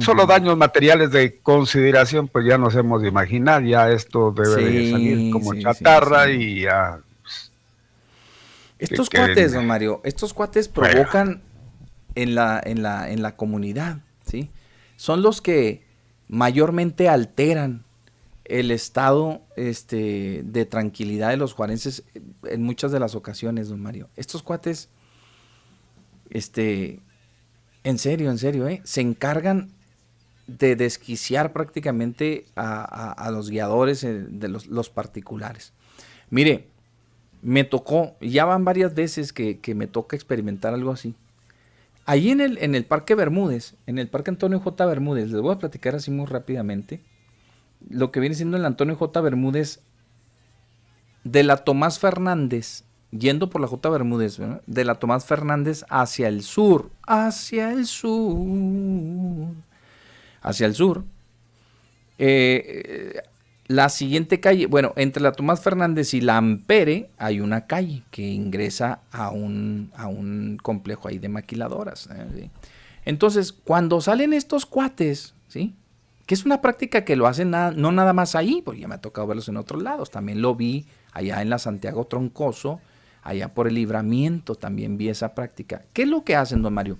Solo 0.00 0.26
daños 0.26 0.56
materiales 0.56 1.10
de 1.12 1.38
consideración, 1.38 2.28
pues 2.28 2.46
ya 2.46 2.58
nos 2.58 2.74
hemos 2.74 3.02
de 3.02 3.08
imaginar, 3.08 3.64
ya 3.64 3.90
esto 3.90 4.32
debe 4.32 4.62
de 4.62 4.90
salir 4.90 5.32
como 5.32 5.54
chatarra 5.54 6.30
y 6.30 6.62
ya. 6.62 7.00
Pues, 7.22 7.52
estos 8.78 9.08
cuates, 9.08 9.54
don 9.54 9.66
Mario, 9.66 10.00
estos 10.04 10.34
cuates 10.34 10.68
provocan 10.68 11.42
en, 12.14 12.34
la, 12.34 12.60
en, 12.62 12.82
la, 12.82 13.10
en 13.10 13.22
la 13.22 13.34
comunidad, 13.36 13.98
¿sí? 14.26 14.50
Son 14.96 15.22
los 15.22 15.40
que 15.40 15.84
mayormente 16.28 17.08
alteran 17.08 17.84
el 18.48 18.70
estado 18.70 19.42
este, 19.56 20.42
de 20.44 20.64
tranquilidad 20.64 21.28
de 21.28 21.36
los 21.36 21.52
juarenses 21.52 22.02
en 22.44 22.62
muchas 22.62 22.90
de 22.90 22.98
las 22.98 23.14
ocasiones, 23.14 23.68
don 23.68 23.80
Mario. 23.80 24.08
Estos 24.16 24.42
cuates, 24.42 24.88
este, 26.30 27.00
en 27.84 27.98
serio, 27.98 28.30
en 28.30 28.38
serio, 28.38 28.66
¿eh? 28.66 28.80
se 28.84 29.02
encargan 29.02 29.70
de 30.46 30.76
desquiciar 30.76 31.52
prácticamente 31.52 32.46
a, 32.56 33.28
los 33.30 33.50
guiadores 33.50 34.02
eh, 34.02 34.24
de 34.28 34.48
los, 34.48 34.88
particulares. 34.88 35.74
Mire, 36.30 36.68
me 37.42 37.64
tocó, 37.64 38.16
ya 38.22 38.46
van 38.46 38.64
varias 38.64 38.94
veces 38.94 39.34
que, 39.34 39.60
me 39.74 39.86
toca 39.86 40.16
experimentar 40.16 40.72
algo 40.72 40.90
así. 40.90 41.14
Allí 42.06 42.30
en 42.30 42.40
el, 42.40 42.56
en 42.62 42.74
el 42.74 42.86
Parque 42.86 43.14
Bermúdez, 43.14 43.74
en 43.86 43.98
el 43.98 44.08
Parque 44.08 44.30
Antonio 44.30 44.58
J. 44.58 44.86
Bermúdez, 44.86 45.30
les 45.30 45.42
voy 45.42 45.54
a 45.54 45.58
platicar 45.58 45.94
así 45.94 46.10
muy 46.10 46.24
rápidamente 46.24 47.02
lo 47.88 48.10
que 48.10 48.20
viene 48.20 48.34
siendo 48.34 48.56
el 48.56 48.64
Antonio 48.64 48.96
J. 48.96 49.20
Bermúdez, 49.20 49.80
de 51.24 51.42
la 51.42 51.58
Tomás 51.58 51.98
Fernández, 51.98 52.84
yendo 53.10 53.50
por 53.50 53.60
la 53.60 53.66
J. 53.66 53.88
Bermúdez, 53.90 54.38
de 54.66 54.84
la 54.84 54.96
Tomás 54.96 55.24
Fernández 55.24 55.84
hacia 55.88 56.28
el 56.28 56.42
sur, 56.42 56.90
hacia 57.06 57.72
el 57.72 57.86
sur, 57.86 59.54
hacia 60.40 60.66
el 60.66 60.74
sur. 60.74 61.04
Eh, 62.18 63.22
la 63.68 63.90
siguiente 63.90 64.40
calle, 64.40 64.66
bueno, 64.66 64.94
entre 64.96 65.22
la 65.22 65.32
Tomás 65.32 65.60
Fernández 65.60 66.14
y 66.14 66.22
la 66.22 66.38
Ampere 66.38 67.10
hay 67.18 67.40
una 67.40 67.66
calle 67.66 68.02
que 68.10 68.26
ingresa 68.26 69.02
a 69.12 69.30
un, 69.30 69.92
a 69.94 70.06
un 70.08 70.58
complejo 70.62 71.08
ahí 71.08 71.18
de 71.18 71.28
maquiladoras. 71.28 72.08
¿eh? 72.10 72.50
Entonces, 73.04 73.52
cuando 73.52 74.00
salen 74.00 74.32
estos 74.32 74.64
cuates, 74.64 75.34
¿sí? 75.48 75.74
Que 76.28 76.34
es 76.34 76.44
una 76.44 76.60
práctica 76.60 77.06
que 77.06 77.16
lo 77.16 77.26
hacen 77.26 77.50
no 77.50 77.90
nada 77.90 78.12
más 78.12 78.34
ahí, 78.34 78.60
porque 78.62 78.82
ya 78.82 78.86
me 78.86 78.96
ha 78.96 79.00
tocado 79.00 79.26
verlos 79.26 79.48
en 79.48 79.56
otros 79.56 79.82
lados, 79.82 80.10
también 80.10 80.42
lo 80.42 80.54
vi 80.54 80.84
allá 81.14 81.40
en 81.40 81.48
la 81.48 81.58
Santiago 81.58 82.04
Troncoso, 82.04 82.82
allá 83.22 83.54
por 83.54 83.66
el 83.66 83.76
libramiento 83.76 84.54
también 84.54 84.98
vi 84.98 85.08
esa 85.08 85.34
práctica. 85.34 85.84
¿Qué 85.94 86.02
es 86.02 86.08
lo 86.08 86.24
que 86.24 86.36
hacen, 86.36 86.60
don 86.60 86.74
Mario? 86.74 86.98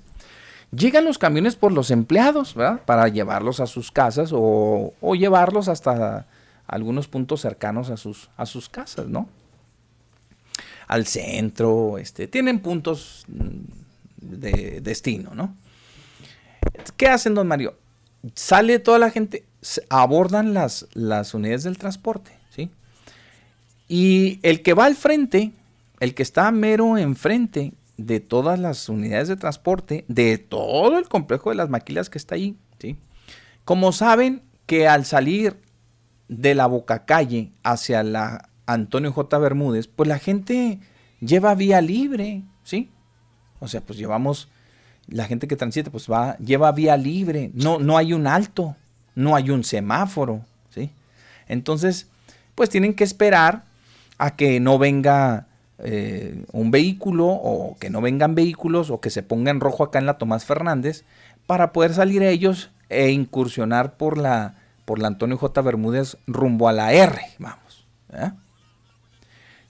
Llegan 0.74 1.04
los 1.04 1.18
camiones 1.18 1.56
por 1.56 1.72
los 1.72 1.90
empleados, 1.90 2.54
¿verdad? 2.54 2.80
Para 2.86 3.06
llevarlos 3.08 3.60
a 3.60 3.66
sus 3.66 3.92
casas 3.92 4.30
o, 4.32 4.94
llevarlos 5.14 5.68
hasta 5.68 6.26
algunos 6.66 7.06
puntos 7.06 7.42
cercanos 7.42 7.90
a 7.90 7.98
sus, 7.98 8.30
a 8.38 8.46
sus 8.46 8.70
casas, 8.70 9.08
¿no? 9.08 9.28
Al 10.86 11.04
centro, 11.04 11.98
este, 11.98 12.28
tienen 12.28 12.60
puntos 12.60 13.26
de 13.26 14.80
destino, 14.80 15.34
¿no? 15.34 15.54
¿Qué 16.96 17.08
hacen, 17.08 17.34
don 17.34 17.46
Mario? 17.46 17.74
Sale 18.34 18.78
toda 18.78 18.98
la 18.98 19.10
gente, 19.10 19.44
abordan 19.88 20.54
las, 20.54 20.86
las 20.94 21.34
unidades 21.34 21.64
del 21.64 21.78
transporte, 21.78 22.30
¿sí? 22.50 22.70
Y 23.88 24.40
el 24.42 24.62
que 24.62 24.74
va 24.74 24.86
al 24.86 24.96
frente, 24.96 25.52
el 26.00 26.14
que 26.14 26.22
está 26.22 26.50
mero 26.50 26.98
enfrente 26.98 27.72
de 27.96 28.20
todas 28.20 28.58
las 28.58 28.88
unidades 28.88 29.28
de 29.28 29.36
transporte, 29.36 30.04
de 30.08 30.38
todo 30.38 30.98
el 30.98 31.08
complejo 31.08 31.50
de 31.50 31.56
las 31.56 31.68
maquilas 31.68 32.10
que 32.10 32.18
está 32.18 32.36
ahí, 32.36 32.56
¿sí? 32.78 32.96
Como 33.64 33.92
saben 33.92 34.42
que 34.66 34.86
al 34.88 35.04
salir 35.04 35.60
de 36.28 36.54
la 36.54 36.66
boca 36.66 37.04
calle 37.04 37.52
hacia 37.62 38.02
la 38.02 38.50
Antonio 38.66 39.12
J. 39.12 39.38
Bermúdez, 39.38 39.88
pues 39.88 40.08
la 40.08 40.18
gente 40.18 40.78
lleva 41.20 41.54
vía 41.54 41.80
libre, 41.80 42.42
¿sí? 42.62 42.90
O 43.60 43.68
sea, 43.68 43.80
pues 43.80 43.98
llevamos 43.98 44.48
la 45.08 45.24
gente 45.24 45.48
que 45.48 45.56
transita 45.56 45.90
pues 45.90 46.06
va, 46.10 46.36
lleva 46.38 46.72
vía 46.72 46.96
libre, 46.96 47.50
no, 47.54 47.78
no 47.78 47.96
hay 47.96 48.12
un 48.12 48.26
alto, 48.26 48.76
no 49.14 49.34
hay 49.34 49.50
un 49.50 49.64
semáforo, 49.64 50.42
¿sí? 50.70 50.90
Entonces, 51.48 52.06
pues 52.54 52.70
tienen 52.70 52.94
que 52.94 53.04
esperar 53.04 53.64
a 54.18 54.36
que 54.36 54.60
no 54.60 54.78
venga 54.78 55.46
eh, 55.78 56.44
un 56.52 56.70
vehículo 56.70 57.26
o 57.26 57.76
que 57.78 57.90
no 57.90 58.00
vengan 58.00 58.34
vehículos 58.34 58.90
o 58.90 59.00
que 59.00 59.10
se 59.10 59.22
ponga 59.22 59.50
en 59.50 59.60
rojo 59.60 59.84
acá 59.84 59.98
en 59.98 60.06
la 60.06 60.18
Tomás 60.18 60.44
Fernández 60.44 61.04
para 61.46 61.72
poder 61.72 61.94
salir 61.94 62.22
ellos 62.22 62.70
e 62.88 63.10
incursionar 63.10 63.96
por 63.96 64.18
la, 64.18 64.56
por 64.84 64.98
la 64.98 65.08
Antonio 65.08 65.36
J. 65.36 65.60
Bermúdez 65.62 66.16
rumbo 66.26 66.68
a 66.68 66.72
la 66.72 66.92
R, 66.92 67.20
vamos. 67.38 67.86
¿eh? 68.12 68.32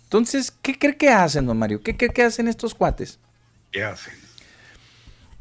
Entonces, 0.05 0.51
¿qué 0.51 0.79
cree 0.79 0.97
que 0.97 1.11
hacen, 1.11 1.47
don 1.47 1.59
Mario? 1.59 1.83
¿Qué 1.83 1.97
cree 1.97 2.11
que 2.11 2.23
hacen 2.23 2.49
estos 2.49 2.75
cuates? 2.75 3.19
¿Qué 3.71 3.85
hacen? 3.85 4.28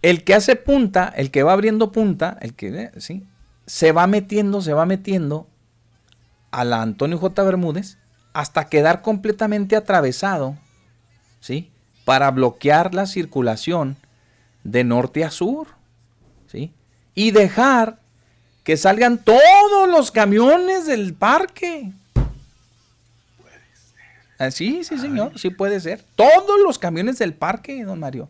El 0.01 0.23
que 0.23 0.35
hace 0.35 0.55
punta, 0.55 1.11
el 1.15 1.31
que 1.31 1.43
va 1.43 1.53
abriendo 1.53 1.91
punta, 1.91 2.37
el 2.41 2.53
que, 2.53 2.91
¿sí? 2.97 3.25
Se 3.65 3.91
va 3.91 4.07
metiendo, 4.07 4.61
se 4.61 4.73
va 4.73 4.85
metiendo 4.85 5.47
a 6.51 6.63
la 6.63 6.81
Antonio 6.81 7.17
J. 7.17 7.43
Bermúdez 7.43 7.97
hasta 8.33 8.69
quedar 8.69 9.01
completamente 9.01 9.75
atravesado, 9.75 10.55
¿sí? 11.39 11.71
Para 12.05 12.29
bloquear 12.31 12.93
la 12.93 13.07
circulación 13.07 13.97
de 14.63 14.83
norte 14.83 15.25
a 15.25 15.31
sur, 15.31 15.67
¿sí? 16.45 16.71
Y 17.15 17.31
dejar 17.31 17.99
que 18.63 18.77
salgan 18.77 19.17
todos 19.17 19.89
los 19.89 20.11
camiones 20.11 20.85
del 20.85 21.13
parque. 21.13 21.91
Ah, 24.37 24.51
sí, 24.51 24.83
sí, 24.83 24.99
señor, 24.99 25.39
sí 25.39 25.49
puede 25.49 25.79
ser. 25.79 26.03
Todos 26.15 26.59
los 26.63 26.77
camiones 26.77 27.17
del 27.17 27.33
parque, 27.33 27.83
don 27.83 27.99
Mario. 27.99 28.29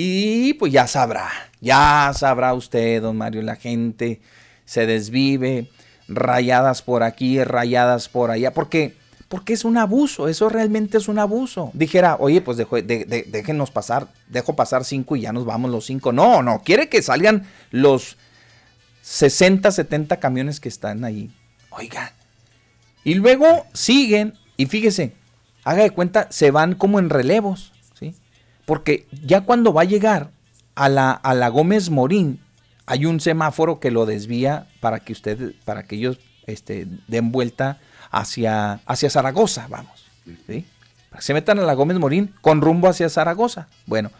Y 0.00 0.54
pues 0.54 0.70
ya 0.72 0.86
sabrá, 0.86 1.28
ya 1.60 2.12
sabrá 2.14 2.54
usted, 2.54 3.02
don 3.02 3.16
Mario, 3.16 3.42
la 3.42 3.56
gente 3.56 4.20
se 4.64 4.86
desvive, 4.86 5.72
rayadas 6.06 6.82
por 6.82 7.02
aquí, 7.02 7.42
rayadas 7.42 8.08
por 8.08 8.30
allá, 8.30 8.54
porque, 8.54 8.94
porque 9.28 9.54
es 9.54 9.64
un 9.64 9.76
abuso, 9.76 10.28
eso 10.28 10.48
realmente 10.48 10.98
es 10.98 11.08
un 11.08 11.18
abuso. 11.18 11.72
Dijera, 11.74 12.14
oye, 12.20 12.40
pues 12.42 12.58
déjenos 12.58 13.72
pasar, 13.72 14.06
dejo 14.28 14.54
pasar 14.54 14.84
cinco 14.84 15.16
y 15.16 15.22
ya 15.22 15.32
nos 15.32 15.44
vamos 15.44 15.68
los 15.68 15.86
cinco. 15.86 16.12
No, 16.12 16.44
no, 16.44 16.62
quiere 16.62 16.88
que 16.88 17.02
salgan 17.02 17.48
los 17.72 18.18
60, 19.02 19.68
70 19.68 20.20
camiones 20.20 20.60
que 20.60 20.68
están 20.68 21.04
ahí. 21.04 21.32
Oiga. 21.70 22.12
Y 23.02 23.14
luego 23.14 23.66
siguen, 23.72 24.34
y 24.56 24.66
fíjese, 24.66 25.14
haga 25.64 25.82
de 25.82 25.90
cuenta, 25.90 26.28
se 26.30 26.52
van 26.52 26.76
como 26.76 27.00
en 27.00 27.10
relevos. 27.10 27.72
Porque 28.68 29.06
ya 29.24 29.40
cuando 29.40 29.72
va 29.72 29.80
a 29.80 29.86
llegar 29.86 30.28
a 30.74 30.90
la, 30.90 31.12
a 31.12 31.32
la 31.32 31.48
Gómez 31.48 31.88
Morín, 31.88 32.38
hay 32.84 33.06
un 33.06 33.18
semáforo 33.18 33.80
que 33.80 33.90
lo 33.90 34.04
desvía 34.04 34.66
para 34.80 35.00
que 35.00 35.14
usted, 35.14 35.54
para 35.64 35.84
que 35.84 35.96
ellos 35.96 36.18
este, 36.46 36.86
den 37.06 37.32
vuelta 37.32 37.78
hacia, 38.10 38.80
hacia 38.84 39.08
Zaragoza, 39.08 39.68
vamos. 39.70 40.04
¿sí? 40.46 40.66
Para 41.08 41.20
que 41.20 41.24
se 41.24 41.32
metan 41.32 41.58
a 41.58 41.62
la 41.62 41.72
Gómez 41.72 41.98
Morín 41.98 42.34
con 42.42 42.60
rumbo 42.60 42.88
hacia 42.88 43.08
Zaragoza. 43.08 43.68
Bueno, 43.86 44.10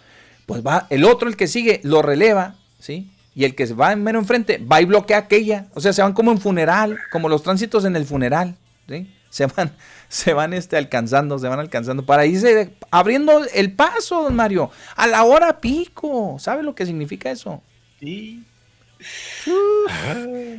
pues 0.47 0.67
va, 0.67 0.87
el 0.89 1.05
otro, 1.05 1.29
el 1.29 1.37
que 1.37 1.47
sigue, 1.47 1.83
lo 1.85 2.01
releva, 2.01 2.55
¿sí? 2.79 3.13
Y 3.35 3.45
el 3.45 3.55
que 3.55 3.67
va 3.75 3.93
en 3.93 4.03
mero 4.03 4.19
enfrente 4.19 4.57
va 4.57 4.81
y 4.81 4.87
bloquea 4.87 5.19
aquella. 5.19 5.67
O 5.75 5.83
sea, 5.83 5.93
se 5.93 6.01
van 6.01 6.15
como 6.15 6.33
en 6.33 6.41
funeral, 6.41 6.97
como 7.13 7.29
los 7.29 7.43
tránsitos 7.43 7.85
en 7.85 7.97
el 7.97 8.07
funeral, 8.07 8.57
¿sí? 8.89 9.15
Se 9.31 9.47
van, 9.47 9.73
se 10.09 10.33
van 10.33 10.53
este, 10.53 10.77
alcanzando, 10.77 11.39
se 11.39 11.49
van 11.49 11.61
alcanzando 11.61 12.05
para 12.05 12.27
irse 12.27 12.73
abriendo 12.91 13.45
el 13.55 13.73
paso, 13.73 14.23
don 14.23 14.35
Mario, 14.37 14.71
a 14.97 15.07
la 15.07 15.25
hora 15.25 15.61
pico. 15.61 16.37
¿Sabe 16.39 16.63
lo 16.63 16.75
que 16.75 16.87
significa 16.87 17.31
eso? 17.31 17.63
Sí. 18.01 18.45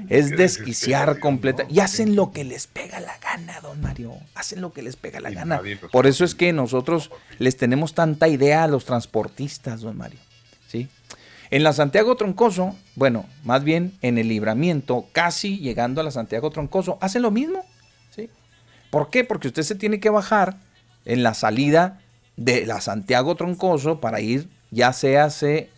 es 0.10 0.30
desquiciar 0.32 1.20
completa. 1.20 1.66
Y 1.70 1.80
hacen 1.80 2.16
lo 2.16 2.32
que 2.32 2.44
les 2.44 2.68
pega 2.68 3.00
la 3.00 3.18
gana, 3.18 3.60
don 3.62 3.82
Mario. 3.82 4.14
Hacen 4.36 4.62
lo 4.62 4.72
que 4.74 4.82
les 4.82 4.96
pega 4.96 5.20
la 5.20 5.32
gana. 5.32 5.62
Por 5.91 6.08
eso 6.08 6.24
es 6.24 6.36
que 6.36 6.54
nosotros 6.54 7.12
les 7.38 7.58
tenemos 7.58 7.94
tanta 7.94 8.28
idea 8.28 8.64
a 8.64 8.68
los 8.68 8.86
transportistas, 8.86 9.82
don 9.82 9.98
Mario. 9.98 10.20
¿Sí? 10.68 10.88
En 11.52 11.64
la 11.64 11.74
Santiago 11.74 12.16
Troncoso, 12.16 12.76
bueno, 12.96 13.26
más 13.44 13.64
bien 13.64 13.94
en 14.04 14.20
el 14.20 14.28
libramiento, 14.28 15.08
casi 15.12 15.58
llegando 15.58 16.00
a 16.00 16.04
la 16.04 16.12
Santiago 16.12 16.52
Troncoso, 16.52 17.00
hacen 17.02 17.24
lo 17.24 17.32
mismo. 17.32 17.66
¿Por 18.90 19.10
qué? 19.10 19.24
Porque 19.24 19.48
usted 19.48 19.64
se 19.64 19.76
tiene 19.76 19.99
que 19.99 20.10
bajar 20.10 20.57
en 21.06 21.24
la 21.24 21.34
salida 21.34 21.99
de 22.38 22.66
la 22.66 22.82
Santiago 22.82 23.36
Troncoso 23.36 23.99
para 23.99 24.22
ir 24.22 24.49
ya 24.72 24.94
sea, 24.94 25.30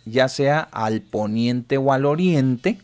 ya 0.05 0.27
sea 0.27 0.59
al 0.71 1.01
poniente 1.01 1.77
o 1.77 1.93
al 1.93 2.05
oriente, 2.05 2.77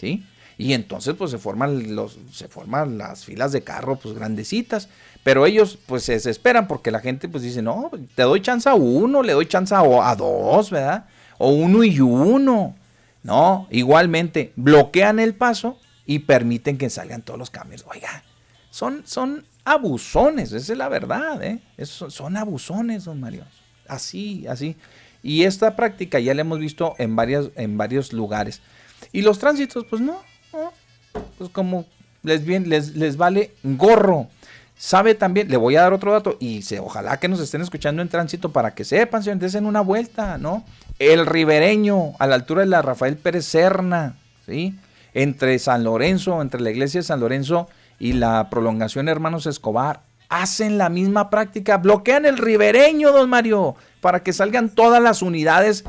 ¿sí? 0.00 0.24
Y 0.58 0.74
entonces 0.74 1.14
pues 1.16 1.30
se 1.30 1.38
forman, 1.38 1.94
los, 1.94 2.18
se 2.30 2.46
forman 2.48 2.98
las 2.98 3.24
filas 3.24 3.52
de 3.52 3.62
carro 3.62 3.96
pues 3.96 4.14
grandecitas, 4.14 4.88
pero 5.24 5.46
ellos 5.46 5.78
pues 5.86 6.04
se 6.04 6.12
desesperan 6.12 6.68
porque 6.68 6.90
la 6.90 7.00
gente 7.00 7.28
pues 7.28 7.42
dice, 7.42 7.62
no, 7.62 7.90
te 8.14 8.22
doy 8.22 8.42
chance 8.42 8.68
a 8.68 8.74
uno, 8.74 9.22
le 9.22 9.32
doy 9.32 9.46
chance 9.46 9.74
a, 9.74 9.80
a 9.80 10.16
dos, 10.16 10.70
¿verdad? 10.70 11.06
O 11.38 11.50
uno 11.50 11.82
y 11.84 12.00
uno. 12.00 12.76
No, 13.22 13.68
igualmente 13.70 14.52
bloquean 14.56 15.20
el 15.20 15.34
paso 15.34 15.78
y 16.06 16.20
permiten 16.20 16.76
que 16.76 16.90
salgan 16.90 17.22
todos 17.22 17.38
los 17.38 17.50
camiones. 17.50 17.84
Oiga, 17.88 18.24
son, 18.70 19.02
son 19.06 19.44
abusones, 19.64 20.52
esa 20.52 20.72
es 20.72 20.78
la 20.78 20.88
verdad, 20.88 21.42
¿eh? 21.42 21.60
son 21.84 22.36
abusones, 22.36 23.04
don 23.04 23.20
Mario. 23.20 23.44
Así, 23.88 24.46
así. 24.48 24.76
Y 25.22 25.44
esta 25.44 25.76
práctica 25.76 26.18
ya 26.18 26.34
la 26.34 26.40
hemos 26.40 26.58
visto 26.58 26.94
en, 26.98 27.14
varias, 27.14 27.50
en 27.56 27.76
varios 27.76 28.12
lugares. 28.12 28.60
Y 29.12 29.22
los 29.22 29.38
tránsitos, 29.38 29.84
pues 29.88 30.02
no, 30.02 30.20
pues 31.38 31.50
como 31.50 31.86
les, 32.22 32.44
bien, 32.44 32.68
les, 32.68 32.96
les 32.96 33.16
vale 33.16 33.52
gorro. 33.62 34.28
Sabe 34.76 35.14
también, 35.14 35.48
le 35.48 35.56
voy 35.56 35.76
a 35.76 35.82
dar 35.82 35.92
otro 35.92 36.12
dato 36.12 36.36
y 36.40 36.62
se, 36.62 36.80
ojalá 36.80 37.18
que 37.18 37.28
nos 37.28 37.38
estén 37.38 37.60
escuchando 37.60 38.02
en 38.02 38.08
tránsito 38.08 38.50
para 38.50 38.74
que 38.74 38.84
sepan, 38.84 39.22
si 39.22 39.30
en 39.30 39.66
una 39.66 39.80
vuelta, 39.80 40.38
¿no? 40.38 40.64
El 40.98 41.24
ribereño, 41.24 42.14
a 42.18 42.26
la 42.26 42.34
altura 42.34 42.62
de 42.62 42.66
la 42.66 42.82
Rafael 42.82 43.16
Pérez 43.16 43.44
Serna, 43.44 44.16
¿sí? 44.44 44.74
Entre 45.14 45.56
San 45.60 45.84
Lorenzo, 45.84 46.42
entre 46.42 46.60
la 46.60 46.70
iglesia 46.70 46.98
de 46.98 47.04
San 47.04 47.20
Lorenzo 47.20 47.68
y 48.02 48.14
la 48.14 48.50
prolongación 48.50 49.08
Hermanos 49.08 49.46
Escobar 49.46 50.02
hacen 50.28 50.76
la 50.76 50.88
misma 50.88 51.30
práctica, 51.30 51.78
bloquean 51.78 52.26
el 52.26 52.36
ribereño, 52.36 53.12
don 53.12 53.30
Mario, 53.30 53.76
para 54.00 54.24
que 54.24 54.32
salgan 54.32 54.70
todas 54.70 55.00
las 55.00 55.22
unidades 55.22 55.84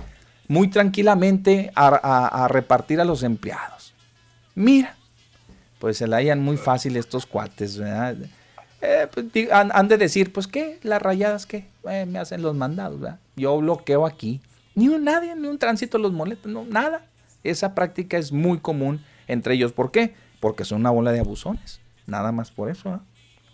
muy 0.47 0.67
tranquilamente 0.67 1.71
a, 1.73 2.47
repartir 2.51 3.01
a 3.01 3.03
los 3.03 3.23
empleados. 3.23 3.95
Mira, 4.53 4.95
pues 5.79 5.97
se 5.97 6.05
la 6.05 6.17
hayan 6.17 6.39
muy 6.39 6.55
fácil 6.55 6.97
estos 6.97 7.25
cuates, 7.25 7.79
¿verdad? 7.79 8.15
Eh, 8.81 9.07
pues, 9.11 9.25
han, 9.51 9.87
de 9.87 9.97
decir, 9.97 10.31
pues 10.31 10.45
qué, 10.45 10.77
las 10.83 11.01
rayadas 11.01 11.47
qué, 11.47 11.65
eh, 11.89 12.05
me 12.05 12.19
hacen 12.19 12.43
los 12.43 12.53
mandados, 12.53 12.99
¿verdad? 12.99 13.19
Yo 13.35 13.57
bloqueo 13.57 14.05
aquí. 14.05 14.39
Ni 14.75 14.87
un 14.87 15.03
nadie, 15.03 15.35
ni 15.35 15.47
un 15.47 15.57
tránsito 15.57 15.97
los 15.97 16.13
molesta, 16.13 16.47
no, 16.47 16.63
nada. 16.63 17.07
Esa 17.43 17.73
práctica 17.73 18.19
es 18.19 18.31
muy 18.31 18.59
común 18.59 19.03
entre 19.27 19.55
ellos. 19.55 19.71
¿Por 19.71 19.89
qué? 19.89 20.13
Porque 20.39 20.63
son 20.63 20.81
una 20.81 20.91
bola 20.91 21.11
de 21.11 21.19
abusones. 21.19 21.81
Nada 22.05 22.31
más 22.31 22.51
por 22.51 22.69
eso, 22.69 22.95
¿eh? 22.95 22.99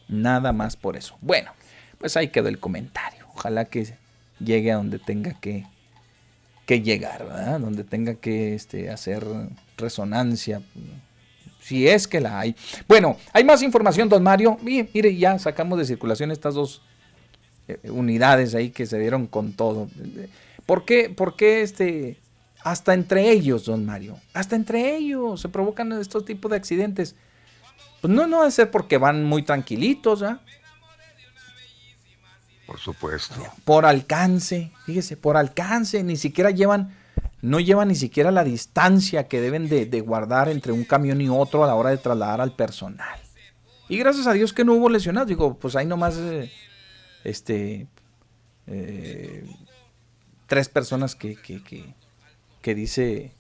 Nada 0.08 0.52
más 0.54 0.76
por 0.76 0.98
eso. 0.98 1.18
Bueno, 1.22 1.52
pues 2.00 2.18
ahí 2.18 2.30
quedó 2.30 2.48
el 2.48 2.60
comentario. 2.60 3.26
Ojalá 3.36 3.66
que 3.66 3.94
llegue 4.40 4.72
a 4.72 4.78
donde 4.78 5.00
tenga 5.00 5.34
que, 5.40 5.66
que 6.66 6.82
llegar, 6.82 7.26
¿verdad? 7.26 7.60
Donde 7.60 7.84
tenga 7.84 8.16
que 8.16 8.56
este, 8.56 8.90
hacer 8.90 9.26
resonancia. 9.78 10.62
Si 11.62 11.88
es 11.88 12.08
que 12.08 12.20
la 12.20 12.40
hay. 12.40 12.56
Bueno, 12.88 13.18
hay 13.34 13.44
más 13.44 13.62
información, 13.62 14.10
don 14.10 14.24
Mario. 14.24 14.58
Mire, 14.62 15.16
ya 15.16 15.38
sacamos 15.38 15.78
de 15.78 15.86
circulación 15.86 16.32
estas 16.32 16.56
dos 16.56 16.82
eh, 17.68 17.78
unidades 17.90 18.56
ahí 18.56 18.72
que 18.72 18.86
se 18.86 18.98
dieron 18.98 19.28
con 19.28 19.54
todo. 19.54 19.90
¿Por 20.66 20.86
qué, 20.86 21.10
por 21.10 21.36
qué 21.36 21.62
este, 21.62 22.18
hasta 22.64 22.94
entre 22.94 23.30
ellos, 23.30 23.66
don 23.66 23.86
Mario? 23.86 24.18
Hasta 24.34 24.56
entre 24.56 24.96
ellos 24.96 25.42
se 25.42 25.50
provocan 25.50 25.92
estos 25.94 26.26
tipos 26.26 26.50
de 26.50 26.58
accidentes. 26.58 27.16
Pues 28.02 28.14
no, 28.14 28.28
no 28.28 28.40
debe 28.40 28.52
ser 28.52 28.72
porque 28.72 28.98
van 28.98 29.24
muy 29.26 29.44
tranquilitos, 29.44 30.24
¿ah? 30.24 30.40
Por 32.66 32.80
supuesto. 32.80 33.36
Por 33.66 33.86
alcance, 33.86 34.72
fíjese, 34.86 35.18
por 35.18 35.38
alcance, 35.38 36.04
ni 36.04 36.18
siquiera 36.18 36.52
llevan, 36.52 36.96
no 37.42 37.60
llevan 37.60 37.88
ni 37.88 37.96
siquiera 37.96 38.30
la 38.30 38.44
distancia 38.44 39.28
que 39.28 39.42
deben 39.42 39.70
de, 39.70 40.02
guardar 40.02 40.50
entre 40.50 40.72
un 40.72 40.84
camión 40.84 41.20
y 41.20 41.30
otro 41.30 41.64
a 41.64 41.68
la 41.68 41.76
hora 41.76 41.90
de 41.90 41.98
trasladar 41.98 42.42
al 42.42 42.56
personal. 42.56 43.20
Y 43.88 43.98
gracias 43.98 44.28
a 44.28 44.34
Dios 44.34 44.54
que 44.54 44.64
no 44.64 44.74
hubo 44.74 44.88
lesionados, 44.88 45.28
digo, 45.28 45.58
pues 45.58 45.76
hay 45.76 45.88
nomás, 45.88 46.16
eh, 46.18 46.52
este, 47.24 47.88
eh, 48.68 49.50
tres 50.46 50.70
personas 50.70 51.16
que, 51.16 51.36
que, 51.36 51.64
que, 51.64 51.96
que 52.62 52.76
dice 52.76 53.34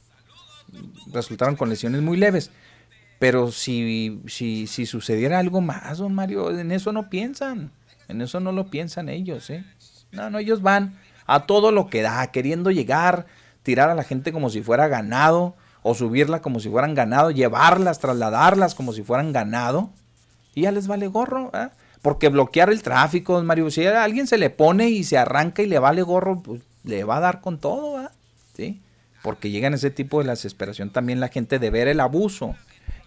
resultaron 1.12 1.56
con 1.56 1.70
lesiones 1.70 2.02
muy 2.02 2.18
leves. 2.18 2.52
Pero 3.20 3.52
si, 3.52 4.22
si, 4.28 4.66
si 4.66 4.86
sucediera 4.86 5.40
algo 5.40 5.60
más, 5.60 5.98
don 5.98 6.16
Mario, 6.16 6.58
en 6.58 6.72
eso 6.72 6.94
no 6.94 7.10
piensan. 7.10 7.72
En 8.08 8.22
eso 8.22 8.40
no 8.40 8.54
lo 8.54 8.68
piensan 8.68 9.10
ellos, 9.10 9.50
¿eh? 9.50 9.66
No, 10.12 10.30
no, 10.30 10.40
ellos 10.40 10.62
van 10.62 10.98
a 11.28 11.46
todo 11.46 11.72
lo 11.72 11.88
que 11.88 12.02
da, 12.02 12.26
queriendo 12.32 12.72
llegar, 12.72 13.28
tirar 13.62 13.90
a 13.90 13.96
la 13.96 14.04
gente 14.04 14.32
como 14.32 14.50
si 14.50 14.64
fuera 14.64 14.88
ganado, 14.88 15.56
o 15.84 15.94
subirla 15.94 16.42
como 16.42 16.60
si 16.60 16.70
fueran 16.70 16.96
ganado, 16.96 17.30
llevarlas, 17.30 18.00
trasladarlas 18.00 18.74
como 18.74 18.94
si 18.94 19.04
fueran 19.04 19.34
ganado. 19.34 19.92
Y 20.56 20.62
ya 20.62 20.72
les 20.72 20.88
vale 20.88 21.08
gorro, 21.08 21.52
¿eh? 21.54 21.70
Porque 22.02 22.30
bloquear 22.30 22.70
el 22.70 22.82
tráfico, 22.82 23.34
don 23.34 23.46
Mario, 23.46 23.70
si 23.70 23.86
alguien 23.86 24.28
se 24.28 24.38
le 24.38 24.50
pone 24.50 24.90
y 24.90 25.04
se 25.04 25.18
arranca 25.18 25.62
y 25.62 25.68
le 25.68 25.80
vale 25.80 26.02
gorro, 26.02 26.42
pues 26.42 26.62
le 26.86 27.04
va 27.04 27.18
a 27.18 27.20
dar 27.20 27.42
con 27.42 27.60
todo, 27.60 28.02
¿eh? 28.02 28.08
¿sí? 28.56 28.82
Porque 29.22 29.50
llegan 29.50 29.74
ese 29.74 29.92
tipo 29.92 30.24
de 30.24 30.30
desesperación 30.30 30.92
también 30.92 31.20
la 31.20 31.28
gente 31.28 31.60
de 31.60 31.70
ver 31.70 31.90
el 31.90 32.00
abuso 32.00 32.56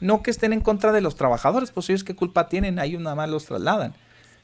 no 0.02 0.22
que 0.22 0.30
estén 0.30 0.52
en 0.52 0.60
contra 0.60 0.92
de 0.92 1.00
los 1.00 1.16
trabajadores, 1.16 1.70
pues 1.70 1.88
ellos 1.88 2.04
qué 2.04 2.14
culpa 2.14 2.48
tienen, 2.48 2.78
ahí 2.78 2.96
nada 2.98 3.16
más 3.16 3.30
los 3.30 3.46
trasladan. 3.46 3.94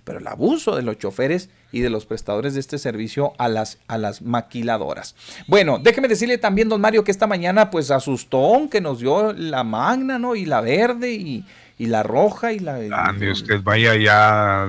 Pero 0.05 0.21
el 0.21 0.27
abuso 0.27 0.75
de 0.75 0.83
los 0.83 0.97
choferes 0.97 1.51
y 1.71 1.81
de 1.81 1.91
los 1.91 2.07
prestadores 2.07 2.55
de 2.55 2.61
este 2.61 2.79
servicio 2.79 3.35
a 3.37 3.49
las, 3.49 3.79
a 3.89 3.99
las 3.99 4.23
maquiladoras. 4.23 5.15
Bueno, 5.47 5.79
déjeme 5.79 6.09
decirle 6.09 6.39
también, 6.39 6.71
don 6.71 6.81
Mario, 6.81 7.05
que 7.05 7.11
esta 7.11 7.27
mañana 7.27 7.71
pues 7.71 7.91
asustó 7.91 8.69
que 8.71 8.81
nos 8.81 9.01
dio 9.01 9.35
la 9.35 9.65
magna, 9.65 10.19
¿no? 10.19 10.35
Y 10.35 10.47
la 10.47 10.63
verde 10.63 11.13
y, 11.13 11.45
y 11.77 11.87
la 11.87 12.03
roja 12.03 12.53
y 12.53 12.59
la... 12.59 12.77
Ande, 13.05 13.31
usted 13.31 13.63
vaya 13.63 13.97
ya 13.97 14.67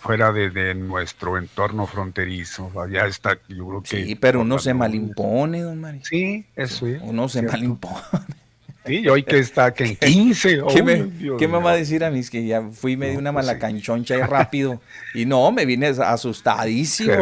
fuera 0.00 0.30
de, 0.32 0.74
nuestro 0.74 1.36
entorno 1.36 1.86
fronterizo, 1.86 2.70
ya 2.88 3.06
está, 3.06 3.38
yo 3.48 3.66
creo 3.66 3.82
que... 3.82 4.04
Sí, 4.04 4.14
pero 4.14 4.42
uno 4.42 4.58
se 4.60 4.72
malimpone, 4.72 5.62
don 5.62 5.80
Mario. 5.80 6.02
Sí, 6.04 6.46
eso 6.54 6.86
es. 6.86 7.02
Uno 7.02 7.28
se 7.28 7.42
malimpone. 7.42 8.00
Sí, 8.86 9.08
hoy 9.08 9.22
que 9.22 9.38
está 9.38 9.72
que 9.74 9.84
en 9.84 9.96
15. 10.00 10.62
¿Qué, 10.68 10.82
me, 11.48 11.58
va 11.58 11.72
a 11.72 11.76
decir 11.76 12.04
a 12.04 12.10
mí? 12.10 12.20
Es 12.20 12.30
que 12.30 12.46
ya 12.46 12.62
fui 12.62 12.92
y 12.92 12.96
me 12.96 13.10
di 13.10 13.16
una 13.16 13.32
pues 13.32 13.46
malacanchoncha 13.46 14.14
ahí 14.14 14.22
rápido. 14.22 14.80
Y 15.14 15.26
no, 15.26 15.50
me 15.52 15.66
vine 15.66 15.88
asustadísimo. 15.88 17.14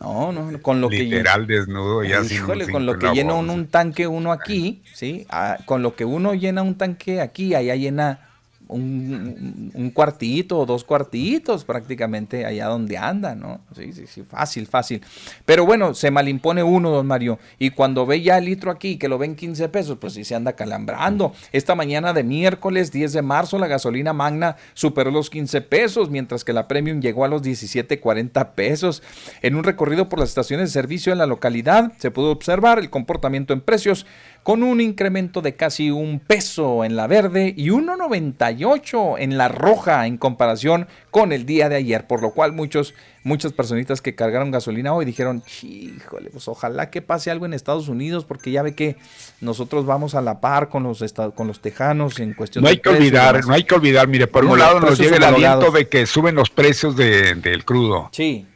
no, 0.00 0.32
no, 0.32 0.62
con 0.62 0.80
lo 0.80 0.88
literal 0.88 1.46
que. 1.46 1.54
desnudo, 1.54 2.04
ya 2.04 2.22
Híjole, 2.22 2.68
con 2.68 2.86
lo 2.86 2.98
que 2.98 3.08
llena 3.12 3.34
un 3.34 3.66
tanque 3.68 4.06
uno 4.06 4.32
aquí, 4.32 4.82
¿sí? 4.94 5.26
Ah, 5.30 5.58
con 5.64 5.82
lo 5.82 5.94
que 5.94 6.04
uno 6.04 6.34
llena 6.34 6.62
un 6.62 6.76
tanque 6.76 7.20
aquí, 7.20 7.54
allá 7.54 7.74
llena 7.74 8.27
un, 8.68 9.90
cuartito 9.94 10.58
o 10.58 10.66
dos 10.66 10.84
cuartitos 10.84 11.64
prácticamente 11.64 12.44
allá 12.44 12.66
donde 12.66 12.96
anda, 12.96 13.34
¿no? 13.34 13.60
Sí, 13.74 13.92
sí, 13.92 14.06
sí, 14.06 14.22
fácil, 14.22 14.66
fácil. 14.66 15.02
Pero 15.44 15.64
bueno, 15.64 15.94
se 15.94 16.10
malimpone 16.10 16.62
uno, 16.62 16.90
don 16.90 17.06
Mario, 17.06 17.38
y 17.58 17.70
cuando 17.70 18.06
ve 18.06 18.22
ya 18.22 18.38
el 18.38 18.44
litro 18.44 18.70
aquí, 18.70 18.96
que 18.98 19.08
lo 19.08 19.18
ven 19.18 19.34
15 19.34 19.68
pesos, 19.68 19.98
pues 19.98 20.12
sí 20.12 20.24
se 20.24 20.34
anda 20.34 20.52
calambrando. 20.54 21.32
Esta 21.52 21.74
mañana 21.74 22.12
de 22.12 22.22
miércoles 22.22 22.92
10 22.92 23.14
de 23.14 23.22
marzo, 23.22 23.58
la 23.58 23.66
gasolina 23.66 24.12
magna 24.12 24.56
superó 24.74 25.10
los 25.10 25.30
15 25.30 25.60
pesos, 25.62 26.10
mientras 26.10 26.44
que 26.44 26.52
la 26.52 26.68
premium 26.68 27.00
llegó 27.00 27.24
a 27.24 27.28
los 27.28 27.42
17.40 27.42 28.52
pesos. 28.54 29.02
En 29.42 29.54
un 29.54 29.64
recorrido 29.64 30.08
por 30.08 30.18
las 30.18 30.28
estaciones 30.28 30.68
de 30.68 30.72
servicio 30.72 31.12
en 31.12 31.18
la 31.18 31.26
localidad, 31.26 31.92
se 31.98 32.10
pudo 32.10 32.30
observar 32.30 32.78
el 32.78 32.90
comportamiento 32.90 33.52
en 33.52 33.60
precios 33.60 34.06
con 34.42 34.62
un 34.62 34.80
incremento 34.80 35.42
de 35.42 35.56
casi 35.56 35.90
un 35.90 36.20
peso 36.20 36.84
en 36.84 36.96
la 36.96 37.06
verde 37.06 37.52
y 37.56 37.68
1.98 37.68 39.16
en 39.18 39.36
la 39.36 39.48
roja 39.48 40.06
en 40.06 40.16
comparación 40.16 40.88
con 41.10 41.32
el 41.32 41.44
día 41.44 41.68
de 41.68 41.76
ayer, 41.76 42.06
por 42.06 42.22
lo 42.22 42.30
cual 42.30 42.52
muchos, 42.52 42.94
muchas 43.24 43.52
personitas 43.52 44.00
que 44.00 44.14
cargaron 44.14 44.50
gasolina 44.50 44.94
hoy 44.94 45.04
dijeron, 45.04 45.42
híjole, 45.62 46.30
pues 46.30 46.48
ojalá 46.48 46.90
que 46.90 47.02
pase 47.02 47.30
algo 47.30 47.46
en 47.46 47.52
Estados 47.52 47.88
Unidos, 47.88 48.24
porque 48.24 48.50
ya 48.50 48.62
ve 48.62 48.74
que 48.74 48.96
nosotros 49.40 49.84
vamos 49.84 50.14
a 50.14 50.22
la 50.22 50.40
par 50.40 50.68
con 50.68 50.82
los, 50.82 51.04
con 51.34 51.46
los 51.46 51.60
tejanos 51.60 52.18
en 52.20 52.34
cuestión 52.34 52.62
no 52.62 52.70
hay 52.70 52.78
que 52.78 52.88
olvidar, 52.88 53.44
no 53.46 53.52
hay 53.52 53.64
que 53.64 53.74
olvidar, 53.74 54.08
mire, 54.08 54.26
por 54.26 54.44
un 54.44 54.58
lado 54.58 54.80
nos 54.80 54.98
llega 54.98 55.16
el 55.16 55.24
aliento 55.24 55.70
de 55.70 55.88
que 55.88 56.06
suben 56.06 56.34
los 56.34 56.50
precios 56.50 56.96
del 56.96 57.64
crudo. 57.64 58.08
Sí. 58.12 58.46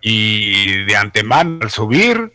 Y 0.00 0.84
de 0.84 0.96
antemano 0.96 1.58
al 1.62 1.70
subir, 1.70 2.32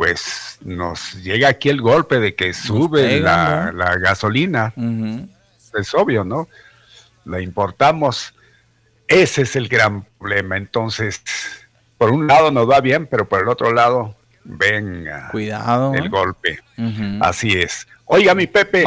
pues 0.00 0.56
nos 0.62 1.22
llega 1.22 1.48
aquí 1.48 1.68
el 1.68 1.82
golpe 1.82 2.20
de 2.20 2.34
que 2.34 2.54
sube 2.54 3.20
la, 3.20 3.70
gasolina. 4.00 4.72
Es 5.78 5.92
obvio, 5.92 6.24
¿no? 6.24 6.48
La 7.26 7.42
importamos. 7.42 8.32
Ese 9.06 9.42
es 9.42 9.56
el 9.56 9.68
gran 9.68 10.06
problema. 10.18 10.56
Entonces, 10.56 11.22
por 11.98 12.12
un 12.12 12.26
lado 12.26 12.50
nos 12.50 12.66
va 12.66 12.80
bien, 12.80 13.08
pero 13.08 13.28
por 13.28 13.42
el 13.42 13.48
otro 13.48 13.74
lado, 13.74 14.16
venga. 14.44 15.28
Cuidado. 15.30 15.94
El 15.94 16.08
golpe. 16.08 16.60
Así 17.20 17.52
es. 17.52 17.86
Oiga, 18.12 18.34
mi 18.34 18.48
Pepe, 18.48 18.82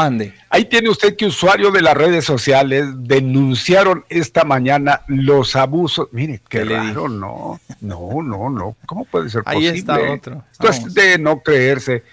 ahí 0.49 0.65
tiene 0.65 0.89
usted 0.89 1.15
que 1.15 1.25
usuarios 1.25 1.71
de 1.71 1.81
las 1.81 1.95
redes 1.95 2.25
sociales 2.25 2.87
denunciaron 2.93 4.03
esta 4.09 4.43
mañana 4.43 5.01
los 5.07 5.55
abusos. 5.55 6.09
Mire, 6.11 6.41
qué 6.49 6.65
raro, 6.65 7.07
no, 7.07 7.57
no, 7.79 8.21
no, 8.21 8.49
no. 8.49 8.75
¿Cómo 8.85 9.05
puede 9.05 9.29
ser 9.29 9.43
posible? 9.43 9.69
Ahí 9.69 9.77
está 9.77 9.97
otro. 10.11 10.43
Esto 10.51 10.67
es 10.67 10.93
de 10.93 11.17
no 11.19 11.39
creerse. 11.39 12.03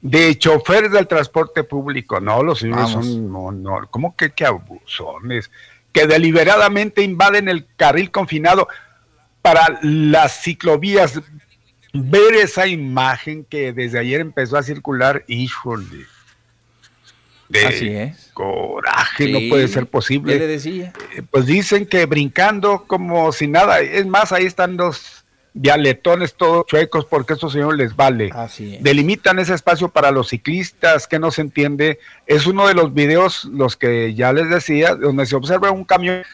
De 0.00 0.38
choferes 0.38 0.90
del 0.90 1.06
transporte 1.06 1.64
público, 1.64 2.18
no, 2.18 2.42
los 2.42 2.60
señores 2.60 2.90
son, 2.90 3.30
no, 3.30 3.52
no, 3.52 3.86
¿cómo 3.90 4.16
que, 4.16 4.30
qué 4.30 4.46
abusones? 4.46 5.50
Que 5.92 6.06
deliberadamente 6.06 7.02
invaden 7.02 7.50
el 7.50 7.66
carril 7.76 8.10
confinado 8.10 8.68
para 9.42 9.78
las 9.82 10.42
ciclovías. 10.42 11.20
Ver 11.94 12.34
esa 12.34 12.66
imagen 12.66 13.44
que 13.44 13.72
desde 13.72 14.00
ayer 14.00 14.20
empezó 14.20 14.56
a 14.56 14.62
circular, 14.62 15.24
híjole 15.28 16.06
Así 17.66 17.88
es. 17.88 18.30
coraje, 18.32 19.28
no 19.28 19.38
puede 19.48 19.68
ser 19.68 19.86
posible. 19.86 20.32
¿Qué 20.32 20.38
le 20.40 20.46
decía? 20.46 20.92
Eh, 21.14 21.22
pues 21.30 21.46
dicen 21.46 21.86
que 21.86 22.06
brincando 22.06 22.84
como 22.86 23.30
si 23.32 23.46
nada, 23.46 23.80
es 23.80 24.06
más, 24.06 24.32
ahí 24.32 24.46
están 24.46 24.76
los 24.76 25.24
vialetones 25.56 26.34
todos 26.34 26.66
chuecos 26.66 27.04
porque 27.04 27.34
eso 27.34 27.48
señor 27.48 27.76
les 27.76 27.94
vale. 27.94 28.30
Así 28.34 28.76
Delimitan 28.80 29.38
ese 29.38 29.54
espacio 29.54 29.88
para 29.88 30.10
los 30.10 30.30
ciclistas, 30.30 31.06
que 31.06 31.18
no 31.18 31.30
se 31.30 31.42
entiende. 31.42 32.00
Es 32.26 32.46
uno 32.46 32.66
de 32.66 32.74
los 32.74 32.92
videos, 32.92 33.44
los 33.44 33.76
que 33.76 34.14
ya 34.14 34.32
les 34.32 34.50
decía, 34.50 34.96
donde 34.96 35.26
se 35.26 35.36
observa 35.36 35.70
un 35.70 35.84
camión 35.84 36.24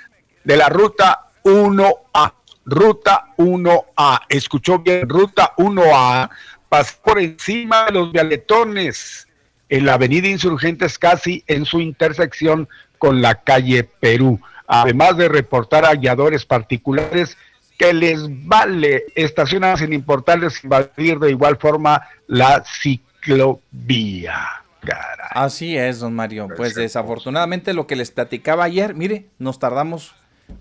de 0.44 0.56
la 0.56 0.68
ruta 0.68 1.26
1A. 1.44 2.32
Ruta 2.64 3.26
1A. 3.36 4.20
Escuchó 4.28 4.78
bien, 4.78 5.08
ruta 5.08 5.54
1A. 5.56 6.30
Pasó 6.68 6.96
por 7.02 7.18
encima 7.18 7.86
de 7.86 7.92
los 7.92 8.12
vialetones 8.12 9.26
en 9.68 9.86
la 9.86 9.94
avenida 9.94 10.28
Insurgentes 10.28 10.98
casi 10.98 11.42
en 11.46 11.64
su 11.64 11.80
intersección 11.80 12.68
con 12.98 13.22
la 13.22 13.36
calle 13.36 13.84
Perú, 13.84 14.40
además 14.66 15.16
de 15.16 15.28
reportar 15.28 15.84
a 15.84 15.94
guiadores 15.94 16.44
particulares 16.44 17.36
que 17.78 17.94
les 17.94 18.20
vale 18.46 19.04
estacionar 19.14 19.78
sin 19.78 19.94
importarles 19.94 20.62
invadir 20.62 21.18
de 21.18 21.30
igual 21.30 21.56
forma 21.56 22.02
la 22.26 22.62
ciclovía. 22.64 24.38
Así 25.30 25.76
es, 25.76 26.00
don 26.00 26.14
Mario. 26.14 26.48
Pues 26.56 26.74
desafortunadamente 26.74 27.72
lo 27.72 27.86
que 27.86 27.96
les 27.96 28.10
platicaba 28.10 28.64
ayer, 28.64 28.94
mire, 28.94 29.26
nos 29.38 29.58
tardamos 29.58 30.14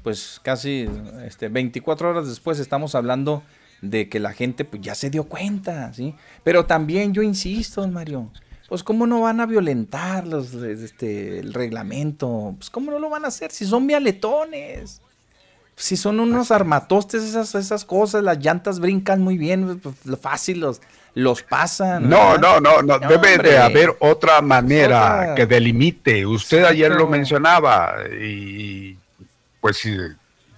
pues 0.03 0.39
casi 0.43 0.87
este, 1.25 1.49
24 1.49 2.09
horas 2.09 2.27
después 2.27 2.59
estamos 2.59 2.95
hablando 2.95 3.43
de 3.81 4.09
que 4.09 4.19
la 4.19 4.33
gente 4.33 4.65
pues 4.65 4.81
ya 4.81 4.95
se 4.95 5.09
dio 5.09 5.25
cuenta, 5.25 5.93
¿sí? 5.93 6.15
Pero 6.43 6.65
también 6.65 7.13
yo 7.13 7.21
insisto, 7.21 7.81
don 7.81 7.93
Mario, 7.93 8.29
pues 8.67 8.83
cómo 8.83 9.07
no 9.07 9.21
van 9.21 9.41
a 9.41 9.45
violentar 9.45 10.27
los, 10.27 10.53
este, 10.53 11.39
el 11.39 11.53
reglamento, 11.53 12.55
pues 12.57 12.69
cómo 12.69 12.91
no 12.91 12.99
lo 12.99 13.09
van 13.09 13.25
a 13.25 13.29
hacer 13.29 13.51
si 13.51 13.65
son 13.65 13.87
vialetones, 13.87 15.01
si 15.75 15.95
son 15.95 16.19
unos 16.19 16.51
armatostes 16.51 17.23
esas, 17.23 17.55
esas 17.55 17.85
cosas, 17.85 18.21
las 18.21 18.37
llantas 18.39 18.79
brincan 18.79 19.21
muy 19.21 19.37
bien, 19.37 19.79
pues, 19.79 19.95
fácil 20.19 20.59
los, 20.59 20.81
los 21.13 21.41
pasan. 21.41 22.09
No, 22.09 22.37
no, 22.37 22.59
no, 22.59 22.81
no, 22.81 22.99
debe 22.99 23.37
de 23.37 23.57
haber 23.57 23.95
otra 23.99 24.41
manera 24.41 25.33
que 25.35 25.45
delimite. 25.45 26.25
Usted 26.25 26.65
ayer 26.65 26.91
lo 26.91 27.07
mencionaba 27.07 27.95
y 28.21 28.97
pues 29.59 29.83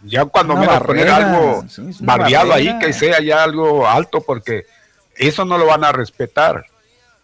ya 0.04 0.26
cuando 0.26 0.56
me 0.56 0.68
va 0.68 0.78
a 0.78 0.84
poner 0.84 1.10
algo 1.10 1.64
barriado 2.02 2.54
ahí, 2.54 2.78
que 2.80 2.94
sea 2.94 3.22
ya 3.22 3.44
algo 3.44 3.88
alto, 3.88 4.22
porque 4.22 4.66
eso 5.16 5.46
no 5.46 5.58
lo 5.58 5.66
van 5.66 5.84
a 5.84 5.92
respetar 5.92 6.66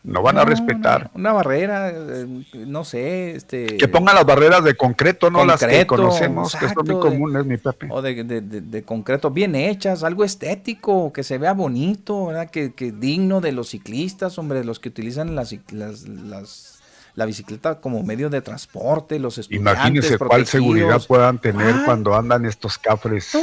no 0.07 0.21
van 0.21 0.37
a 0.37 0.45
respetar. 0.45 1.11
Una, 1.13 1.33
barrera, 1.33 1.89
eh, 1.89 2.25
no 2.53 2.85
sé, 2.85 3.35
este... 3.35 3.77
Que 3.77 3.89
pongan 3.89 4.15
las 4.15 4.25
barreras 4.25 4.63
de 4.63 4.75
concreto, 4.75 5.29
no 5.29 5.45
las 5.45 5.63
que 5.63 5.85
conocemos, 5.85 6.55
que 6.55 6.69
son 6.69 6.87
muy 6.87 6.99
comunes, 6.99 7.45
mi 7.45 7.57
Pepe. 7.57 7.87
O 7.89 8.01
de, 8.01 8.83
concreto, 8.85 9.31
bien 9.31 9.53
hechas, 9.55 10.03
algo 10.03 10.23
estético, 10.23 11.11
que 11.11 11.23
se 11.23 11.37
vea 11.37 11.53
bonito, 11.53 12.27
¿verdad? 12.27 12.49
Que, 12.49 12.73
que 12.73 12.93
digno 12.93 13.41
de 13.41 13.51
los 13.51 13.69
ciclistas, 13.69 14.37
hombre, 14.37 14.59
de 14.59 14.65
los 14.65 14.79
que 14.79 14.89
utilizan 14.89 15.35
las, 15.35 15.53
las, 15.71 16.76
la 17.17 17.25
bicicleta 17.25 17.81
como 17.81 18.03
medio 18.03 18.29
de 18.29 18.41
transporte, 18.41 19.17
los 19.17 19.39
estudiantes 19.39 19.73
Imagínense 19.73 20.17
cuál 20.19 20.45
seguridad 20.45 21.01
puedan 21.07 21.39
tener 21.39 21.73
cuando 21.83 22.15
andan 22.15 22.45
estos 22.45 22.77
cafres 22.77 23.35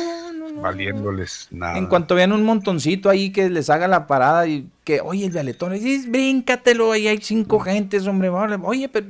valiéndoles 0.62 1.48
nada. 1.50 1.76
En 1.76 1.88
cuanto 1.88 2.14
vean 2.14 2.30
un 2.30 2.44
montoncito 2.44 3.10
ahí 3.10 3.30
que 3.30 3.50
les 3.50 3.68
haga 3.70 3.88
la 3.88 4.06
parada 4.06 4.46
y 4.46 4.68
que, 4.84 5.00
oye, 5.00 5.26
el 5.26 5.32
vialetón, 5.32 5.72
dices, 5.72 6.08
bríncatelo, 6.08 6.92
ahí 6.92 7.08
hay 7.08 7.18
cinco 7.20 7.58
gentes, 7.58 8.06
hombre, 8.06 8.28
oye, 8.28 8.88
pero 8.88 9.06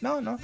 no, 0.00 0.20
no. 0.20 0.38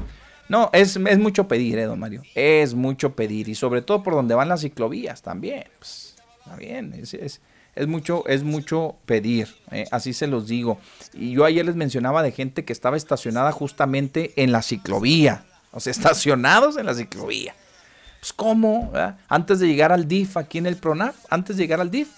No, 0.49 0.71
es, 0.73 0.97
es 0.97 1.19
mucho 1.21 1.47
pedir, 1.47 1.79
eh, 1.79 1.85
don 1.85 2.01
Mario. 2.01 2.23
Es 2.35 2.75
mucho 2.75 3.15
pedir. 3.15 3.49
Y 3.49 3.55
sobre 3.55 3.83
todo 3.83 4.03
por 4.03 4.15
donde 4.15 4.35
van 4.35 4.49
las 4.49 4.63
ciclovías 4.63 5.23
también. 5.23 5.65
Pues, 5.79 6.17
está 6.41 6.57
bien, 6.57 6.93
es, 6.93 7.15
es, 7.15 7.41
es, 7.75 7.87
mucho, 7.87 8.27
es 8.27 8.43
mucho 8.43 8.97
pedir. 9.07 9.55
Eh, 9.71 9.87
así 9.91 10.13
se 10.13 10.27
los 10.27 10.47
digo. 10.47 10.79
Y 11.13 11.33
yo 11.33 11.45
ayer 11.45 11.65
les 11.65 11.77
mencionaba 11.77 12.23
de 12.23 12.33
gente 12.33 12.65
que 12.65 12.73
estaba 12.73 12.97
estacionada 12.97 13.53
justamente 13.53 14.33
en 14.37 14.53
la 14.53 14.63
ciclovía. 14.63 15.45
O 15.73 15.81
sea, 15.81 15.91
estacionados 15.93 16.77
en 16.77 16.87
la 16.87 16.95
ciclovía. 16.95 17.55
Pues, 18.21 18.33
¿cómo? 18.33 18.91
Antes 19.29 19.59
de 19.59 19.67
llegar 19.67 19.93
al 19.93 20.09
DIF 20.09 20.37
aquí 20.37 20.59
en 20.59 20.67
el 20.67 20.77
PRONAF, 20.77 21.15
antes 21.29 21.57
de 21.57 21.63
llegar 21.65 21.81
al 21.81 21.91
DIF, 21.91 22.09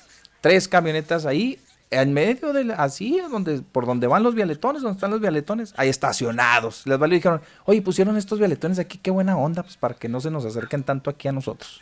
tres 0.40 0.68
camionetas 0.68 1.26
ahí, 1.26 1.58
en 1.90 2.12
medio 2.12 2.52
de 2.52 2.72
así, 2.74 3.20
donde, 3.30 3.60
por 3.60 3.86
donde 3.86 4.06
van 4.06 4.22
los 4.22 4.34
vialetones, 4.34 4.82
donde 4.82 4.96
están 4.96 5.10
los 5.10 5.20
vialetones, 5.20 5.74
ahí 5.76 5.88
estacionados. 5.88 6.86
Les 6.86 6.98
valió 6.98 7.16
y 7.16 7.18
dijeron, 7.18 7.40
oye, 7.64 7.82
pusieron 7.82 8.16
estos 8.16 8.38
vialetones 8.38 8.78
aquí, 8.78 8.98
qué 8.98 9.10
buena 9.10 9.36
onda, 9.36 9.62
pues 9.62 9.76
para 9.76 9.94
que 9.94 10.08
no 10.08 10.20
se 10.20 10.30
nos 10.30 10.44
acerquen 10.44 10.82
tanto 10.82 11.10
aquí 11.10 11.28
a 11.28 11.32
nosotros. 11.32 11.80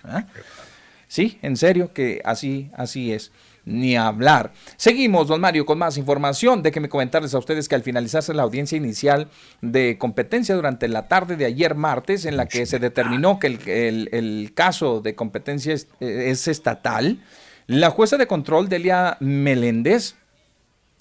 Sí, 1.09 1.39
en 1.43 1.57
serio 1.57 1.93
que 1.93 2.23
así, 2.25 2.70
así 2.75 3.12
es. 3.12 3.31
Ni 3.65 3.97
hablar. 3.97 4.52
Seguimos, 4.76 5.28
don 5.28 5.41
Mario, 5.41 5.65
con 5.67 5.78
más 5.78 5.97
información. 5.97 6.62
Déjenme 6.62 6.89
comentarles 6.89 7.34
a 7.34 7.39
ustedes 7.39 7.68
que 7.68 7.75
al 7.75 7.83
finalizarse 7.83 8.34
la 8.34 8.43
audiencia 8.43 8.76
inicial 8.76 9.28
de 9.60 9.97
competencia 9.99 10.55
durante 10.55 10.89
la 10.89 11.09
tarde 11.09 11.36
de 11.36 11.47
ayer 11.47 11.75
martes, 11.75 12.25
en 12.25 12.36
la 12.36 12.47
que 12.47 12.67
se 12.67 12.78
determinó 12.78 13.39
que 13.39 13.47
el, 13.47 14.52
caso 14.55 15.01
de 15.01 15.15
competencia 15.15 15.73
es, 15.73 15.89
es, 16.01 16.49
estatal, 16.49 17.20
la 17.67 17.91
jueza 17.91 18.17
de 18.17 18.26
control, 18.26 18.68
Delia 18.68 19.17
Meléndez, 19.20 20.17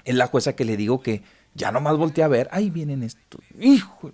es 0.06 0.16
la 0.16 0.28
jueza 0.28 0.56
que 0.56 0.66
le 0.66 0.78
digo 0.78 1.02
que 1.02 1.22
ya 1.56 1.72
nomás 1.72 1.98
volteé 1.98 2.24
a 2.24 2.28
ver, 2.28 2.48
ahí 2.52 2.70
vienen 2.70 3.04
estos, 3.04 3.42
hijo, 3.60 4.12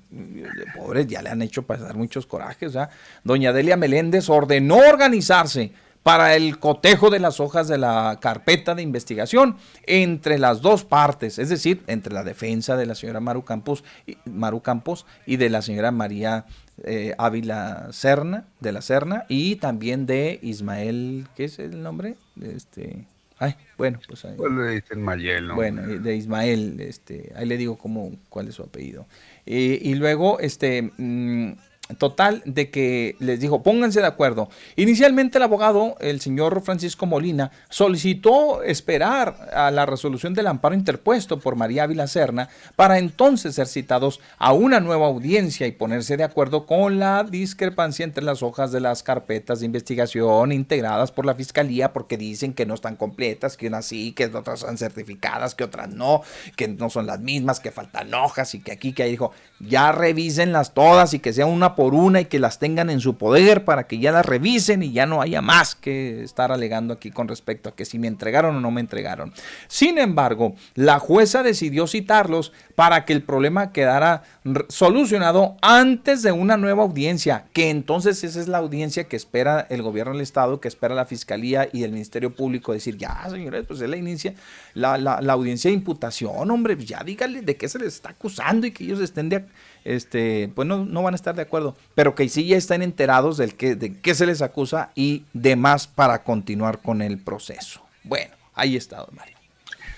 pobres, 0.76 1.08
ya 1.08 1.22
le 1.22 1.30
han 1.30 1.42
hecho 1.42 1.64
pasar 1.64 1.96
muchos 1.96 2.26
corajes. 2.26 2.74
¿ya? 2.74 2.90
Doña 3.24 3.54
Delia 3.54 3.78
Meléndez 3.78 4.30
ordenó 4.30 4.78
organizarse 4.78 5.72
para 6.10 6.36
el 6.36 6.58
cotejo 6.58 7.12
de 7.12 7.20
las 7.20 7.40
hojas 7.40 7.68
de 7.68 7.78
la 7.78 8.18
carpeta 8.20 8.74
de 8.74 8.82
investigación 8.82 9.58
entre 9.84 10.40
las 10.40 10.60
dos 10.60 10.84
partes, 10.84 11.38
es 11.38 11.50
decir, 11.50 11.84
entre 11.86 12.12
la 12.12 12.24
defensa 12.24 12.76
de 12.76 12.88
la 12.88 12.96
señora 12.96 13.20
Maru 13.20 13.46
Campos, 13.46 13.84
Maru 14.26 14.62
Campos 14.64 15.06
y 15.28 15.38
de 15.38 15.52
la 15.52 15.62
señora 15.62 15.92
María 15.92 16.48
eh, 16.84 17.14
Ávila 17.20 17.90
Serna, 17.92 18.46
de 18.60 18.72
la 18.72 18.82
Serna, 18.82 19.26
y 19.30 19.58
también 19.58 20.08
de 20.08 20.40
Ismael, 20.42 21.28
¿qué 21.36 21.44
es 21.44 21.60
el 21.60 21.84
nombre? 21.84 22.16
Este, 22.42 23.06
ay, 23.38 23.56
bueno, 23.78 24.00
pues 24.08 24.26
ahí. 24.26 24.34
Pues 24.36 24.52
le 24.52 24.72
dicen 24.72 25.04
Mayel, 25.04 25.50
¿no? 25.50 25.54
Bueno, 25.54 25.84
de 25.84 26.16
Ismael, 26.16 26.82
este, 26.82 27.34
ahí 27.36 27.46
le 27.46 27.56
digo 27.56 27.78
cómo, 27.78 28.14
cuál 28.30 28.48
es 28.48 28.56
su 28.56 28.64
apellido. 28.64 29.06
Eh, 29.46 29.78
y 29.80 29.94
luego, 29.94 30.40
este, 30.40 30.92
mm, 30.98 31.52
total 31.98 32.42
de 32.46 32.70
que 32.70 33.16
les 33.20 33.40
dijo, 33.40 33.64
pónganse 33.64 34.02
de 34.02 34.08
acuerdo. 34.08 34.50
Inicialmente 34.76 35.38
el 35.38 35.44
abogado, 35.44 35.96
el 36.00 36.22
señor 36.22 36.62
Francisco 36.62 37.06
Molina, 37.06 37.52
solicitó 37.70 38.64
esperar 38.64 39.50
a 39.54 39.72
la 39.72 39.86
resolución 39.86 40.34
del 40.34 40.48
amparo 40.48 40.76
interpuesto 40.76 41.40
por 41.40 41.56
María 41.56 41.84
Ávila 41.84 42.08
Serna 42.08 42.50
para 42.76 43.00
entonces 43.00 43.56
ser 43.56 43.68
citados 43.68 44.20
a 44.38 44.54
una 44.54 44.80
nueva 44.80 45.08
audiencia 45.08 45.66
y 45.68 45.72
ponerse 45.72 46.18
de 46.18 46.24
acuerdo 46.24 46.66
con 46.66 47.00
la 47.00 47.24
discrepancia 47.24 48.04
entre 48.04 48.24
las 48.24 48.44
hojas 48.44 48.72
de 48.72 48.80
las 48.80 49.04
carpetas 49.04 49.60
de 49.60 49.66
investigación 49.66 50.52
integradas 50.52 51.12
por 51.12 51.26
la 51.26 51.36
fiscalía 51.36 51.92
porque 51.94 52.18
dicen 52.18 52.54
que 52.54 52.66
no 52.66 52.76
están 52.76 52.96
completas, 52.96 53.58
que 53.58 53.68
unas 53.68 53.86
sí, 53.86 54.12
que 54.12 54.26
otras 54.26 54.60
son 54.60 54.78
certificadas, 54.78 55.56
que 55.56 55.64
otras 55.64 55.90
no, 55.90 56.22
que 56.56 56.68
no 56.68 56.90
son 56.90 57.08
las 57.08 57.20
mismas, 57.20 57.60
que 57.60 57.72
faltan 57.72 58.14
hojas 58.14 58.54
y 58.54 58.60
que 58.60 58.72
aquí, 58.72 58.94
que 58.94 59.04
ahí 59.04 59.12
dijo, 59.12 59.32
ya 59.60 59.92
revísenlas 59.92 60.74
todas 60.74 61.14
y 61.14 61.20
que 61.20 61.34
sea 61.34 61.46
una 61.46 61.76
por 61.80 61.94
una 61.94 62.20
y 62.20 62.26
que 62.26 62.40
las 62.40 62.60
tengan 62.60 62.90
en 62.90 63.00
su 63.00 63.16
poder 63.16 63.64
para 63.64 63.88
que 63.88 64.00
ya 64.00 64.12
las 64.12 64.26
revisen 64.26 64.84
y 64.84 64.92
ya 64.92 65.06
no 65.06 65.22
haya 65.22 65.42
más 65.42 65.76
que 65.76 66.22
estar 66.24 66.52
alegando 66.52 66.94
aquí 66.94 67.10
con 67.10 67.30
respecto 67.30 67.70
a 67.70 67.72
que 67.74 67.86
si 67.86 67.98
me 67.98 68.08
entregaron 68.08 68.58
o 68.58 68.60
no 68.60 68.70
me 68.70 68.82
entregaron. 68.82 69.32
Sin 69.70 69.98
embargo, 69.98 70.56
la 70.76 71.00
jueza 71.00 71.42
decidió 71.42 71.88
citarlos 71.88 72.52
para 72.76 73.06
que 73.06 73.14
el 73.14 73.24
problema 73.24 73.72
quedara 73.72 74.24
solucionado 74.68 75.56
antes 75.62 76.22
de 76.22 76.34
una 76.34 76.58
nueva 76.58 76.84
audiencia, 76.84 77.46
que 77.54 77.70
entonces 77.70 78.26
esa 78.26 78.42
es 78.42 78.50
la 78.50 78.58
audiencia 78.58 79.06
que 79.06 79.16
espera 79.16 79.66
el 79.70 79.82
gobierno 79.82 80.12
del 80.12 80.22
Estado, 80.22 80.60
que 80.60 80.68
espera 80.68 80.96
la 80.96 81.06
Fiscalía 81.06 81.70
y 81.72 81.84
el 81.84 81.94
Ministerio 81.94 82.36
Público, 82.36 82.74
decir, 82.74 82.98
ya 82.98 83.26
señores, 83.30 83.66
pues 83.66 83.80
es 83.80 83.90
la, 83.90 83.96
inicia, 83.96 84.34
la, 84.74 84.98
la, 84.98 85.32
audiencia 85.32 85.70
de 85.70 85.76
imputación, 85.76 86.52
hombre, 86.52 86.76
pues 86.76 86.90
ya 86.90 87.02
díganle 87.06 87.42
de 87.42 87.56
qué 87.56 87.70
se 87.70 87.80
les 87.80 87.96
está 87.96 88.10
acusando 88.10 88.68
y 88.68 88.72
que 88.72 88.84
ellos 88.84 89.00
estén 89.00 89.30
de, 89.30 89.46
este, 89.86 90.52
pues 90.56 90.68
no, 90.68 90.86
no 90.86 91.04
van 91.04 91.14
a 91.14 91.16
estar 91.16 91.36
de 91.36 91.42
acuerdo, 91.42 91.76
pero 91.96 92.16
que 92.16 92.28
sí 92.30 92.48
ya 92.48 92.58
estén 92.58 92.82
enterados 92.82 93.38
del 93.38 93.56
que, 93.56 93.76
de 93.76 93.98
qué 94.00 94.16
se 94.16 94.26
les 94.26 94.42
acusa 94.42 94.92
y 94.96 95.24
demás 95.34 95.88
para 95.88 96.24
continuar 96.24 96.80
con 96.80 97.02
el 97.02 97.18
proceso. 97.20 97.82
Bueno, 98.04 98.36
ahí 98.56 98.76
está, 98.76 98.98
don 98.98 99.16
Mario. 99.16 99.38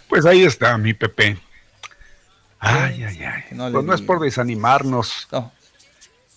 Pues 0.07 0.25
ahí 0.25 0.43
está, 0.43 0.77
mi 0.77 0.93
Pepe. 0.93 1.37
Ay, 2.59 3.03
ay, 3.03 3.23
ay. 3.23 3.43
No, 3.51 3.71
pues 3.71 3.85
no 3.85 3.93
es 3.93 4.01
por 4.01 4.19
desanimarnos. 4.19 5.27
No. 5.31 5.51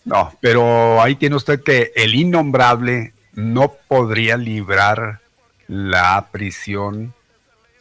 No, 0.04 0.32
pero 0.40 1.00
ahí 1.00 1.16
tiene 1.16 1.36
usted 1.36 1.62
que 1.62 1.92
el 1.96 2.14
innombrable 2.14 3.14
no 3.32 3.74
podría 3.88 4.36
librar 4.36 5.20
la 5.66 6.28
prisión 6.30 7.14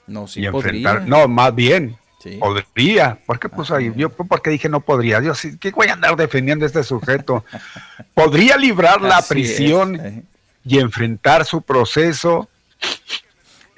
no, 0.07 0.27
sí 0.27 0.41
y 0.41 0.45
enfrentar. 0.45 1.07
No, 1.07 1.27
más 1.27 1.53
bien, 1.53 1.97
podría. 2.39 3.19
Porque 3.25 3.49
pues 3.49 3.71
ahí, 3.71 3.91
yo 3.95 4.09
porque 4.09 4.49
dije 4.49 4.69
no 4.69 4.81
podría. 4.81 5.19
Dios, 5.19 5.41
¿qué 5.59 5.71
voy 5.71 5.87
a 5.87 5.93
andar 5.93 6.15
defendiendo 6.15 6.65
a 6.65 6.67
este 6.67 6.83
sujeto? 6.83 7.43
podría 8.13 8.57
librar 8.57 9.01
la 9.01 9.21
prisión 9.21 9.99
eh. 9.99 10.23
y 10.65 10.79
enfrentar 10.79 11.45
su 11.45 11.61
proceso 11.61 12.49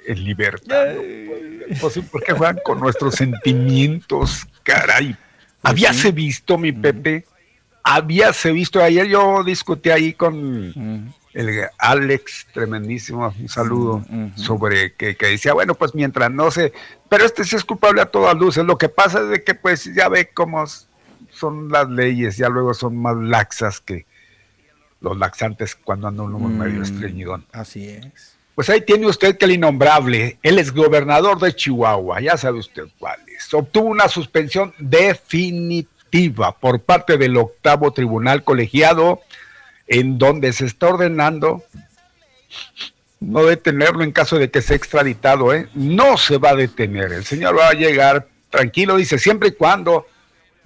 en 0.06 0.24
libertad. 0.24 0.94
Pues, 1.80 1.98
porque 2.10 2.32
juegan 2.32 2.58
con 2.64 2.80
nuestros 2.80 3.14
sentimientos, 3.14 4.46
caray. 4.62 5.08
Pues 5.08 5.18
Habíase 5.62 6.12
visto, 6.12 6.58
mi 6.58 6.72
Pepe, 6.72 7.24
habíase 7.82 8.52
visto. 8.52 8.82
Ayer 8.82 9.06
yo 9.06 9.42
discutí 9.42 9.90
ahí 9.90 10.12
con 10.12 11.12
el 11.36 11.68
Alex, 11.76 12.46
tremendísimo, 12.54 13.32
un 13.38 13.48
saludo, 13.48 14.02
sobre 14.36 14.94
que, 14.94 15.16
que, 15.16 15.26
decía, 15.26 15.52
bueno, 15.52 15.74
pues 15.74 15.94
mientras 15.94 16.30
no 16.30 16.50
se, 16.50 16.72
pero 17.10 17.26
este 17.26 17.44
sí 17.44 17.56
es 17.56 17.64
culpable 17.64 18.00
a 18.00 18.06
todas 18.06 18.34
luces, 18.36 18.64
lo 18.64 18.78
que 18.78 18.88
pasa 18.88 19.20
es 19.20 19.28
de 19.28 19.44
que 19.44 19.54
pues 19.54 19.84
ya 19.94 20.08
ve 20.08 20.30
cómo 20.32 20.64
son 21.30 21.68
las 21.68 21.90
leyes, 21.90 22.38
ya 22.38 22.48
luego 22.48 22.72
son 22.72 22.96
más 22.96 23.16
laxas 23.16 23.80
que 23.80 24.06
los 25.02 25.18
laxantes 25.18 25.74
cuando 25.74 26.08
andan 26.08 26.34
uno 26.34 26.48
medio 26.48 26.80
mm, 26.80 26.84
estreñidón. 26.84 27.44
Así 27.52 27.86
es. 27.86 28.34
Pues 28.54 28.70
ahí 28.70 28.80
tiene 28.80 29.06
usted 29.06 29.36
que 29.36 29.44
el 29.44 29.52
innombrable, 29.52 30.38
el 30.42 30.58
exgobernador 30.58 31.38
de 31.38 31.54
Chihuahua, 31.54 32.22
ya 32.22 32.38
sabe 32.38 32.60
usted 32.60 32.84
cuál 32.98 33.20
es, 33.28 33.52
obtuvo 33.52 33.88
una 33.88 34.08
suspensión 34.08 34.72
definitiva 34.78 36.56
por 36.58 36.80
parte 36.80 37.18
del 37.18 37.36
octavo 37.36 37.92
tribunal 37.92 38.42
colegiado 38.42 39.20
en 39.86 40.18
donde 40.18 40.52
se 40.52 40.66
está 40.66 40.88
ordenando 40.88 41.64
no 43.20 43.44
detenerlo 43.44 44.04
en 44.04 44.12
caso 44.12 44.38
de 44.38 44.50
que 44.50 44.62
sea 44.62 44.76
extraditado, 44.76 45.52
¿eh? 45.54 45.68
No 45.74 46.16
se 46.16 46.38
va 46.38 46.50
a 46.50 46.56
detener. 46.56 47.12
El 47.12 47.24
señor 47.24 47.58
va 47.58 47.68
a 47.68 47.74
llegar 47.74 48.28
tranquilo, 48.50 48.96
dice, 48.96 49.18
siempre 49.18 49.48
y 49.48 49.52
cuando 49.52 50.06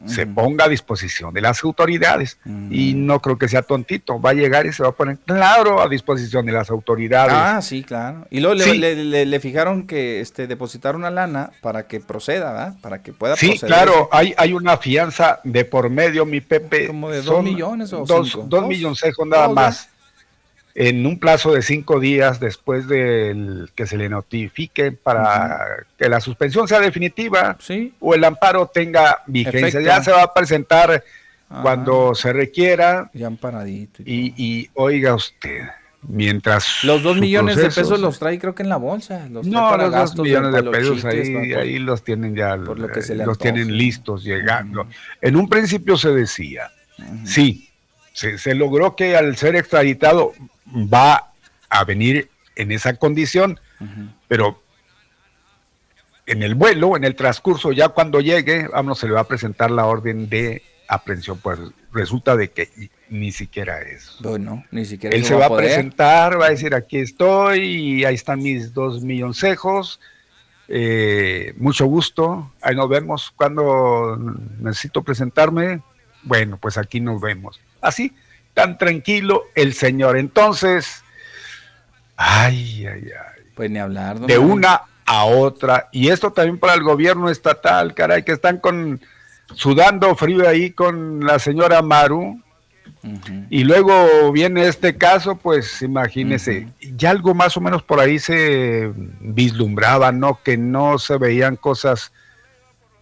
se 0.06 0.26
ponga 0.26 0.64
a 0.64 0.68
disposición 0.68 1.32
de 1.34 1.40
las 1.40 1.62
autoridades. 1.64 2.38
Y 2.70 2.94
no 2.94 3.20
creo 3.20 3.38
que 3.38 3.48
sea 3.48 3.62
tontito, 3.62 4.20
va 4.20 4.30
a 4.30 4.34
llegar 4.34 4.66
y 4.66 4.72
se 4.72 4.82
va 4.82 4.90
a 4.90 4.92
poner 4.92 5.18
claro 5.18 5.80
a 5.80 5.88
disposición 5.88 6.46
de 6.46 6.52
las 6.52 6.70
autoridades. 6.70 7.34
Ah, 7.34 7.60
sí, 7.62 7.82
claro. 7.82 8.26
Y 8.30 8.40
luego 8.40 8.54
le, 8.54 9.40
fijaron 9.40 9.86
que 9.86 10.20
este, 10.20 10.46
depositar 10.46 10.96
una 10.96 11.10
lana 11.10 11.50
para 11.60 11.86
que 11.86 12.00
proceda, 12.00 12.52
¿verdad? 12.52 12.74
Para 12.80 13.02
que 13.02 13.12
pueda 13.12 13.36
sí, 13.36 13.58
claro, 13.58 14.08
hay, 14.12 14.34
hay 14.36 14.52
una 14.52 14.76
fianza 14.76 15.40
de 15.44 15.64
por 15.64 15.90
medio, 15.90 16.26
mi 16.26 16.40
Pepe. 16.40 16.86
Como 16.86 17.10
de 17.10 17.22
dos 17.22 17.42
millones 17.42 17.92
o 17.92 18.04
dos, 18.04 18.30
cinco? 18.30 18.46
Dos, 18.48 18.66
millones 18.66 19.00
nada 19.26 19.48
más 19.48 19.88
en 20.74 21.06
un 21.06 21.18
plazo 21.18 21.52
de 21.52 21.62
cinco 21.62 22.00
días 22.00 22.40
después 22.40 22.86
del 22.86 23.70
que 23.74 23.86
se 23.86 23.96
le 23.96 24.08
notifique 24.08 24.92
para 24.92 25.84
que 25.98 26.08
la 26.08 26.20
suspensión 26.20 26.68
sea 26.68 26.80
definitiva 26.80 27.56
o 27.98 28.14
el 28.14 28.24
amparo 28.24 28.66
tenga 28.66 29.22
vigencia. 29.26 29.80
Ya 29.80 30.02
se 30.02 30.12
va 30.12 30.22
a 30.22 30.34
presentar 30.34 31.02
cuando 31.62 32.14
se 32.14 32.32
requiera. 32.32 33.10
Ya 33.12 33.26
amparadito. 33.26 34.02
Y, 34.04 34.70
oiga 34.74 35.14
usted, 35.14 35.62
mientras... 36.02 36.84
Los 36.84 37.02
dos 37.02 37.16
millones 37.16 37.56
de 37.56 37.64
pesos 37.64 37.98
los 37.98 38.18
trae 38.18 38.38
creo 38.38 38.54
que 38.54 38.62
en 38.62 38.68
la 38.68 38.76
bolsa. 38.76 39.26
Los 39.28 39.46
no, 39.46 39.76
los 39.76 39.92
dos 39.92 40.24
millones 40.24 40.52
de 40.52 40.70
pesos 40.70 41.04
ahí, 41.04 41.52
ahí 41.54 41.78
los 41.78 42.04
tienen 42.04 42.36
ya, 42.36 42.56
los 42.56 43.38
tienen 43.38 43.76
listos 43.76 44.24
llegando. 44.24 44.86
En 45.20 45.36
un 45.36 45.48
principio 45.48 45.96
se 45.96 46.10
decía, 46.10 46.70
sí, 47.24 47.69
se, 48.20 48.36
se, 48.36 48.54
logró 48.54 48.96
que 48.96 49.16
al 49.16 49.34
ser 49.38 49.56
extraditado 49.56 50.34
va 50.66 51.32
a 51.70 51.84
venir 51.84 52.28
en 52.54 52.70
esa 52.70 52.96
condición, 52.96 53.58
pero 54.28 54.62
en 56.26 56.42
el 56.42 56.54
vuelo, 56.54 56.98
en 56.98 57.04
el 57.04 57.14
transcurso, 57.14 57.72
ya 57.72 57.88
cuando 57.88 58.20
llegue, 58.20 58.68
vamos, 58.68 58.98
se 58.98 59.06
le 59.06 59.14
va 59.14 59.20
a 59.20 59.28
presentar 59.28 59.70
la 59.70 59.86
orden 59.86 60.28
de 60.28 60.62
aprehensión, 60.86 61.38
pues 61.38 61.58
resulta 61.92 62.36
de 62.36 62.50
que 62.50 62.90
ni 63.08 63.32
siquiera 63.32 63.80
es. 63.80 64.18
Bueno, 64.20 64.64
ni 64.70 64.84
siquiera 64.84 65.16
Él 65.16 65.24
se 65.24 65.34
va 65.34 65.46
a, 65.46 65.56
presentar, 65.56 66.38
va 66.38 66.46
a 66.46 66.50
decir, 66.50 66.74
aquí 66.74 66.98
estoy, 66.98 67.60
y 67.60 68.04
ahí 68.04 68.16
están 68.16 68.42
mis 68.42 68.74
dos 68.74 69.02
milloncejos, 69.02 69.98
eh, 70.68 71.54
mucho 71.56 71.86
gusto, 71.86 72.52
ahí 72.60 72.76
nos 72.76 72.90
vemos, 72.90 73.32
cuando 73.34 74.18
necesito 74.58 75.02
presentarme, 75.02 75.80
bueno, 76.22 76.58
pues 76.58 76.76
aquí 76.76 77.00
nos 77.00 77.18
vemos. 77.22 77.58
Así, 77.80 78.14
tan 78.54 78.78
tranquilo 78.78 79.44
el 79.54 79.74
Señor. 79.74 80.16
Entonces, 80.18 81.02
ay, 82.16 82.86
ay, 82.86 83.04
ay. 83.04 83.42
Pues 83.54 83.70
ni 83.70 83.78
hablar. 83.78 84.20
De 84.20 84.38
una 84.38 84.82
a 85.06 85.24
otra. 85.24 85.88
Y 85.92 86.08
esto 86.08 86.32
también 86.32 86.58
para 86.58 86.74
el 86.74 86.82
gobierno 86.82 87.28
estatal, 87.28 87.94
caray, 87.94 88.22
que 88.22 88.32
están 88.32 88.58
con 88.58 89.00
sudando 89.54 90.14
frío 90.14 90.48
ahí 90.48 90.70
con 90.70 91.24
la 91.24 91.38
señora 91.38 91.82
Maru, 91.82 92.40
Y 93.48 93.64
luego 93.64 94.30
viene 94.30 94.68
este 94.68 94.96
caso, 94.96 95.36
pues 95.36 95.82
imagínese, 95.82 96.68
ya 96.96 97.10
algo 97.10 97.34
más 97.34 97.56
o 97.56 97.60
menos 97.60 97.82
por 97.82 97.98
ahí 97.98 98.18
se 98.18 98.92
vislumbraba, 99.20 100.12
¿no? 100.12 100.40
Que 100.42 100.56
no 100.56 100.98
se 100.98 101.16
veían 101.16 101.56
cosas, 101.56 102.12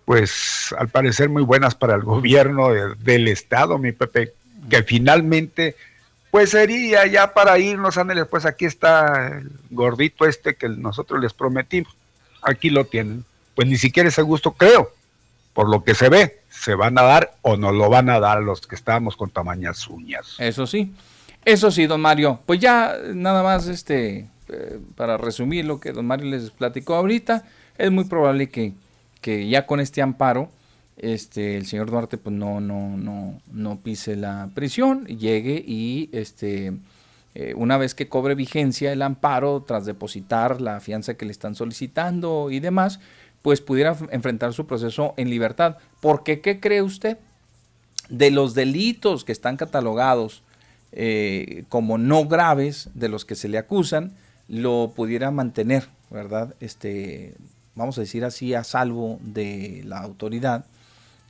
pues 0.04 0.74
al 0.78 0.88
parecer 0.88 1.28
muy 1.28 1.42
buenas 1.42 1.74
para 1.74 1.94
el 1.96 2.02
gobierno 2.02 2.70
del 2.70 3.28
Estado, 3.28 3.78
mi 3.78 3.92
Pepe, 3.92 4.34
que 4.68 4.82
finalmente, 4.82 5.76
pues 6.30 6.50
sería 6.50 7.06
ya 7.06 7.34
para 7.34 7.58
irnos, 7.58 7.98
ándeles, 7.98 8.26
pues 8.26 8.44
aquí 8.44 8.64
está 8.64 9.38
el 9.38 9.50
gordito 9.70 10.26
este 10.26 10.54
que 10.54 10.68
nosotros 10.68 11.20
les 11.20 11.32
prometimos, 11.32 11.94
aquí 12.42 12.70
lo 12.70 12.84
tienen, 12.84 13.24
pues 13.54 13.68
ni 13.68 13.76
siquiera 13.76 14.08
ese 14.08 14.22
gusto 14.22 14.52
creo, 14.52 14.92
por 15.52 15.68
lo 15.68 15.82
que 15.82 15.94
se 15.94 16.08
ve, 16.08 16.40
se 16.50 16.74
van 16.74 16.98
a 16.98 17.02
dar 17.02 17.34
o 17.42 17.56
no 17.56 17.72
lo 17.72 17.88
van 17.88 18.10
a 18.10 18.20
dar 18.20 18.42
los 18.42 18.66
que 18.66 18.74
estamos 18.74 19.16
con 19.16 19.30
tamañas 19.30 19.86
uñas. 19.88 20.36
Eso 20.38 20.66
sí, 20.66 20.92
eso 21.44 21.70
sí, 21.70 21.86
don 21.86 22.00
Mario. 22.00 22.40
Pues 22.46 22.60
ya 22.60 22.96
nada 23.14 23.42
más 23.42 23.66
este 23.66 24.28
eh, 24.48 24.78
para 24.96 25.16
resumir 25.16 25.64
lo 25.64 25.80
que 25.80 25.92
don 25.92 26.06
Mario 26.06 26.30
les 26.30 26.50
platicó 26.50 26.94
ahorita, 26.94 27.44
es 27.76 27.90
muy 27.90 28.04
probable 28.04 28.48
que, 28.48 28.72
que 29.20 29.48
ya 29.48 29.66
con 29.66 29.80
este 29.80 30.00
amparo 30.00 30.50
este 30.98 31.56
el 31.56 31.66
señor 31.66 31.90
Duarte 31.90 32.18
pues 32.18 32.34
no 32.34 32.60
no 32.60 32.96
no 32.96 33.40
no 33.52 33.78
pise 33.80 34.16
la 34.16 34.50
prisión, 34.54 35.06
llegue 35.06 35.62
y 35.66 36.10
este 36.12 36.72
eh, 37.34 37.54
una 37.56 37.76
vez 37.76 37.94
que 37.94 38.08
cobre 38.08 38.34
vigencia 38.34 38.92
el 38.92 39.00
amparo 39.02 39.62
tras 39.66 39.86
depositar 39.86 40.60
la 40.60 40.80
fianza 40.80 41.14
que 41.14 41.24
le 41.24 41.30
están 41.30 41.54
solicitando 41.54 42.50
y 42.50 42.58
demás, 42.58 42.98
pues 43.42 43.60
pudiera 43.60 43.96
enfrentar 44.10 44.52
su 44.52 44.66
proceso 44.66 45.14
en 45.16 45.30
libertad. 45.30 45.76
Porque, 46.00 46.40
¿qué 46.40 46.58
cree 46.58 46.82
usted? 46.82 47.16
De 48.08 48.30
los 48.30 48.54
delitos 48.54 49.24
que 49.24 49.32
están 49.32 49.56
catalogados 49.56 50.42
eh, 50.90 51.64
como 51.68 51.96
no 51.98 52.26
graves, 52.26 52.88
de 52.94 53.08
los 53.08 53.24
que 53.24 53.36
se 53.36 53.48
le 53.48 53.58
acusan, 53.58 54.14
lo 54.48 54.92
pudiera 54.96 55.30
mantener, 55.30 55.88
¿verdad? 56.10 56.54
Este, 56.58 57.34
vamos 57.74 57.98
a 57.98 58.00
decir 58.00 58.24
así, 58.24 58.54
a 58.54 58.64
salvo 58.64 59.20
de 59.22 59.82
la 59.84 59.98
autoridad, 59.98 60.64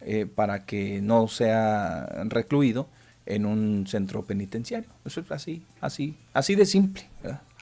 eh, 0.01 0.27
para 0.27 0.65
que 0.65 1.01
no 1.03 1.29
sea 1.29 2.07
recluido 2.27 2.89
en 3.27 3.47
un 3.47 3.87
centro 3.87 4.25
penitenciario. 4.25 4.89
Eso 5.05 5.21
es 5.21 5.31
así, 5.31 5.63
así, 5.81 6.17
así 6.33 6.55
de 6.55 6.67
simple, 6.67 7.05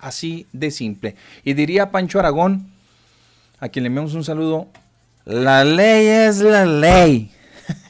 así 0.01 0.47
de 0.53 0.71
simple. 0.71 1.17
Y 1.45 1.55
diría 1.55 1.91
Pancho 1.91 2.19
Aragón, 2.19 2.71
a 3.59 3.69
quien 3.69 3.83
le 3.83 3.89
enviamos 3.89 4.15
un 4.15 4.25
saludo, 4.25 4.69
la 5.25 5.65
ley 5.65 6.07
es 6.07 6.39
la 6.39 6.65
ley. 6.65 7.33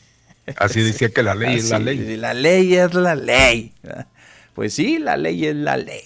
Así 0.56 0.80
decía 0.80 1.08
que 1.10 1.22
la 1.22 1.34
ley 1.34 1.56
es 1.56 1.70
la 1.70 1.78
ley. 1.80 2.16
La 2.16 2.32
ley 2.32 2.74
es 2.76 2.94
la 2.94 3.14
ley. 3.14 3.74
Pues 4.54 4.72
sí, 4.72 4.98
la 4.98 5.16
ley 5.16 5.44
es 5.44 5.56
la 5.56 5.76
ley. 5.76 6.02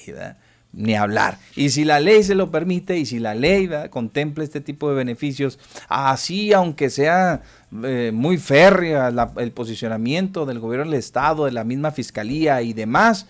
Ni 0.73 0.95
hablar. 0.95 1.39
Y 1.57 1.71
si 1.71 1.85
la 1.85 1.99
ley 1.99 2.23
se 2.23 2.37
lo 2.37 2.51
permite 2.51 2.97
y 2.97 3.05
si 3.05 3.19
la 3.19 3.35
ley 3.35 3.69
contempla 3.91 4.45
este 4.45 4.61
tipo 4.61 4.89
de 4.89 4.95
beneficios, 4.95 5.59
así 5.89 6.53
aunque 6.53 6.91
sea 6.91 7.43
eh, 7.83 8.13
muy 8.15 8.39
férrea 8.39 9.13
el 9.37 9.53
posicionamiento 9.53 10.47
del 10.47 10.61
gobierno 10.61 10.91
del 10.91 11.01
Estado, 11.01 11.47
de 11.47 11.53
la 11.53 11.65
misma 11.65 11.91
fiscalía 11.91 12.63
y 12.63 12.73
demás, 12.73 13.27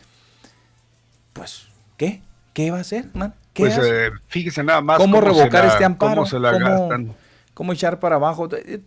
pues, 1.33 1.67
¿qué? 1.97 2.21
¿Qué 2.53 2.71
va 2.71 2.79
a 2.79 2.81
hacer, 2.83 3.07
man? 3.15 3.35
pues 3.55 3.79
eh, 3.83 4.11
fíjese 4.29 4.63
nada 4.63 4.81
más. 4.81 4.99
¿Cómo, 4.99 5.21
revocar 5.21 5.67
este 5.67 5.85
amparo? 5.85 6.17
¿Cómo 6.17 6.27
se 6.27 6.39
la 6.39 6.53
gastan? 6.59 7.15
¿Cómo 7.55 7.73
echar 7.73 8.01
para 8.01 8.17
abajo? 8.17 8.49
Eh, 8.53 8.81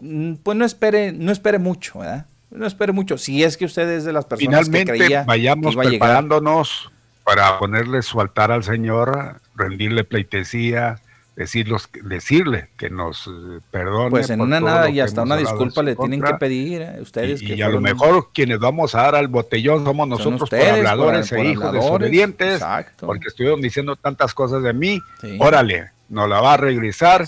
mm, 0.00 0.34
pues 0.42 0.58
no 0.58 0.64
espere, 0.64 1.12
no 1.12 1.32
espere 1.32 1.58
mucho, 1.58 2.00
¿verdad? 2.00 2.26
No 2.50 2.66
espere 2.66 2.92
mucho. 2.92 3.18
Si 3.18 3.42
es 3.42 3.56
que 3.56 3.64
usted 3.64 3.88
es 3.88 4.04
de 4.04 4.12
las 4.12 4.26
personas 4.26 4.66
Finalmente, 4.66 4.92
que 4.92 4.98
creía 4.98 5.24
vayamos 5.24 5.74
preparándonos 5.74 6.92
para 7.24 7.58
ponerle 7.58 8.02
su 8.02 8.20
altar 8.20 8.52
al 8.52 8.62
Señor, 8.62 9.40
rendirle 9.56 10.04
pleitesía, 10.04 11.00
decirlos, 11.36 11.88
decirle 12.02 12.68
que 12.76 12.90
nos 12.90 13.26
eh, 13.26 13.60
perdone. 13.70 14.10
Pues 14.10 14.30
en 14.30 14.40
una 14.40 14.60
nada 14.60 14.90
y 14.90 15.00
hasta 15.00 15.22
una 15.22 15.36
disculpa 15.36 15.82
le 15.82 15.96
tienen 15.96 16.22
que 16.22 16.34
pedir 16.34 16.82
a 16.82 17.00
ustedes. 17.00 17.42
Y, 17.42 17.60
a 17.62 17.68
lo 17.68 17.80
mejor 17.80 18.30
quienes 18.32 18.58
vamos 18.58 18.94
a 18.94 19.02
dar 19.02 19.14
al 19.16 19.28
botellón 19.28 19.84
somos 19.84 20.06
nosotros 20.06 20.48
por 20.48 20.60
habladores 20.60 21.32
e 21.32 21.44
hijos 21.44 21.72
desobedientes, 21.72 22.62
porque 23.00 23.28
estuvieron 23.28 23.60
diciendo 23.60 23.96
tantas 23.96 24.34
cosas 24.34 24.62
de 24.62 24.72
mí. 24.72 25.00
Órale, 25.38 25.90
nos 26.08 26.28
la 26.28 26.40
va 26.40 26.54
a 26.54 26.56
regresar. 26.58 27.26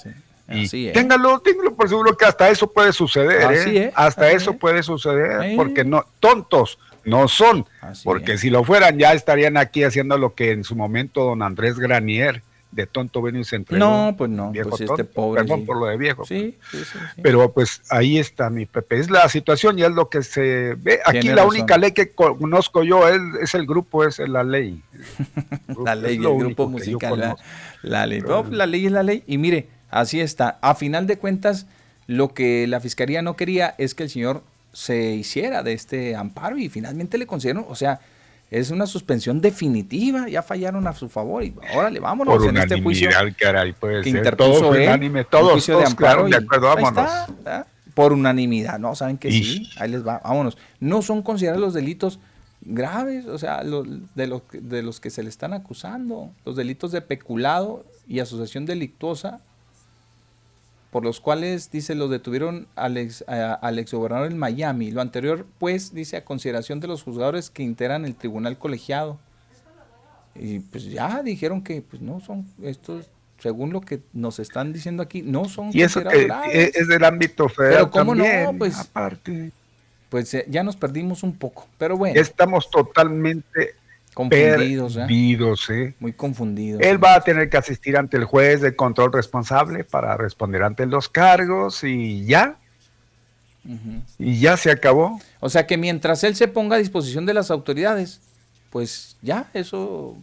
Y 0.49 0.93
téngalo, 0.93 1.41
téngalo 1.41 1.75
por 1.75 1.89
seguro 1.89 2.17
que 2.17 2.25
hasta 2.25 2.49
eso 2.49 2.71
puede 2.71 2.93
suceder, 2.93 3.51
¿eh? 3.53 3.93
hasta 3.97 4.31
eso 4.31 4.53
puede 4.53 4.85
suceder, 4.85 5.57
porque 5.57 5.85
no, 5.85 6.05
tontos 6.21 6.79
no 7.07 7.29
son, 7.29 7.65
porque 8.05 8.37
si 8.37 8.51
lo 8.51 8.65
fueran 8.65 8.99
ya 8.99 9.13
estarían 9.13 9.57
aquí 9.57 9.85
haciendo 9.85 10.19
lo 10.19 10.35
que 10.35 10.51
en 10.51 10.65
su 10.65 10.77
momento 10.77 11.25
don 11.25 11.43
Andrés 11.43 11.79
Granier 11.79 12.43
de 12.77 12.87
tonto 12.87 13.23
ven 13.23 13.37
y 13.37 13.45
se 13.45 13.65
No, 13.71 14.15
pues 14.17 14.31
no, 14.31 14.53
pues 14.53 14.81
este 14.83 15.05
pobre. 15.05 15.43
Perdón 15.43 15.65
por 15.65 15.79
lo 15.79 15.87
de 15.87 15.97
viejo. 15.97 16.25
Sí, 16.27 16.59
sí, 16.71 16.79
sí, 16.85 16.99
Pero 17.23 17.53
pues 17.53 17.81
ahí 17.91 18.19
está 18.19 18.51
mi 18.51 18.67
Pepe. 18.67 18.99
Es 18.99 19.11
la 19.11 19.29
situación 19.29 19.79
y 19.79 19.83
es 19.83 19.91
lo 19.91 20.11
que 20.11 20.23
se 20.23 20.75
ve. 20.75 21.01
Aquí 21.05 21.29
la 21.29 21.47
única 21.47 21.79
ley 21.79 21.93
que 21.93 22.13
conozco 22.13 22.83
yo 22.83 23.09
es, 23.09 23.21
es, 23.41 23.55
el 23.55 23.67
grupo, 23.67 24.05
es 24.05 24.19
la 24.19 24.45
ley. 24.45 24.83
la 25.85 25.95
ley, 25.95 26.17
el 26.17 26.21
grupo 26.21 26.69
musical. 26.69 27.37
La, 27.83 28.07
ley. 28.07 28.23
la 28.51 28.67
ley 28.67 28.87
es 28.87 28.93
la 28.93 29.03
ley. 29.03 29.25
Y 29.27 29.39
mire, 29.39 29.69
así 29.91 30.21
está. 30.21 30.59
A 30.61 30.75
final 30.75 31.07
de 31.07 31.17
cuentas, 31.17 31.67
lo 32.07 32.35
que 32.35 32.67
la 32.67 32.81
fiscalía 32.81 33.23
no 33.23 33.37
quería 33.37 33.75
es 33.79 33.95
que 33.95 34.03
el 34.03 34.11
señor 34.11 34.43
se 34.77 35.15
hiciera 35.15 35.63
de 35.63 35.73
este 35.73 36.15
amparo 36.15 36.59
y 36.59 36.69
finalmente 36.69 37.17
le 37.17 37.27
concedieron, 37.27 37.65
o 37.67 37.75
sea, 37.75 37.99
es 38.51 38.71
una 38.71 38.87
suspensión 38.87 39.41
definitiva, 39.41 40.29
ya 40.29 40.43
fallaron 40.43 40.87
a 40.87 40.93
su 40.93 41.09
favor 41.09 41.43
y 41.43 41.55
órale, 41.75 41.99
vámonos 41.99 42.37
Por 42.37 42.49
en 42.51 42.59
este 42.59 42.83
juicio 42.83 43.09
caray, 43.41 43.73
puede 43.73 44.03
que 44.03 44.13
ser. 44.13 44.37
todo 44.37 44.69
unánime, 44.69 45.25
todos, 45.25 45.53
juicio 45.53 45.79
de 45.79 45.87
amparo 45.87 46.29
de 46.29 46.37
acuerdo, 46.37 46.67
vámonos. 46.67 47.11
por 47.95 48.13
unanimidad, 48.13 48.79
no, 48.79 48.95
saben 48.95 49.17
que 49.17 49.31
sí, 49.31 49.67
ahí 49.79 49.91
les 49.91 50.07
va, 50.07 50.21
vámonos. 50.23 50.59
No 50.79 51.01
son 51.01 51.23
considerados 51.23 51.63
los 51.63 51.73
delitos 51.73 52.21
graves, 52.61 53.25
o 53.25 53.39
sea, 53.39 53.65
de, 53.65 54.27
los, 54.27 54.43
de 54.53 54.83
los 54.83 55.01
que 55.01 55.09
se 55.09 55.23
le 55.23 55.31
están 55.31 55.55
acusando, 55.55 56.33
los 56.45 56.55
delitos 56.55 56.93
de 56.93 57.01
peculado 57.01 57.87
y 58.07 58.21
asociación 58.21 58.67
delictuosa 58.67 59.41
por 60.97 61.05
los 61.05 61.21
cuales, 61.21 61.71
dice, 61.71 61.95
lo 61.95 62.09
detuvieron 62.09 62.69
al 62.75 62.97
ex, 62.97 63.23
al 63.29 63.85
gobernador 63.85 64.33
en 64.33 64.39
Miami. 64.39 64.91
Lo 64.93 65.03
anterior, 65.03 65.45
pues, 65.59 65.93
dice, 65.93 66.17
a 66.17 66.25
consideración 66.25 66.81
de 66.81 66.89
los 66.89 67.03
juzgadores 67.03 67.51
que 67.51 67.63
integran 67.63 68.07
el 68.07 68.15
tribunal 68.15 68.57
colegiado. 68.57 69.19
Y 70.35 70.61
pues 70.61 70.85
ya 70.85 71.23
dijeron 71.23 71.61
que, 71.63 71.83
pues, 71.83 72.01
no 72.01 72.21
son 72.21 72.47
estos, 72.63 73.11
según 73.41 73.75
lo 73.75 73.83
que 73.83 74.01
nos 74.15 74.39
están 74.39 74.73
diciendo 74.73 75.03
aquí, 75.03 75.21
no 75.21 75.45
son 75.51 75.69
y 75.71 75.83
eso 75.83 76.03
que 76.03 76.31
es 76.75 76.89
del 76.89 77.05
ámbito 77.05 77.51
federal 77.51 77.75
Pero 77.75 77.91
cómo 77.91 78.15
no, 78.15 78.25
pues, 78.57 78.81
aparte. 78.81 79.53
Pues 80.09 80.33
eh, 80.33 80.47
ya 80.49 80.63
nos 80.63 80.77
perdimos 80.77 81.23
un 81.23 81.37
poco, 81.37 81.69
pero 81.77 81.99
bueno. 81.99 82.19
Estamos 82.19 82.71
totalmente 82.71 83.75
Confundidos, 84.17 85.69
¿eh? 85.69 85.95
Muy 86.01 86.15
confundidos. 86.15 86.81
Él 86.81 87.05
va 87.05 87.17
a 87.17 87.21
tener 87.21 87.51
que 87.51 87.59
asistir 87.59 87.99
ante 87.99 88.17
el 88.17 88.25
juez 88.25 88.63
de 88.63 88.75
control 88.75 89.13
responsable 89.13 89.85
para 89.85 90.17
responder 90.17 90.63
ante 90.63 90.87
los 90.87 91.11
cargos 91.11 91.85
y 91.85 92.25
ya. 92.25 92.57
Y 94.19 94.41
ya 94.41 94.57
se 94.57 94.71
acabó. 94.71 95.21
O 95.41 95.51
sea 95.51 95.67
que 95.67 95.77
mientras 95.77 96.25
él 96.25 96.35
se 96.35 96.49
ponga 96.49 96.77
a 96.77 96.79
disposición 96.79 97.27
de 97.27 97.35
las 97.35 97.51
autoridades, 97.51 98.23
pues 98.71 99.19
ya 99.21 99.51
eso 99.53 100.17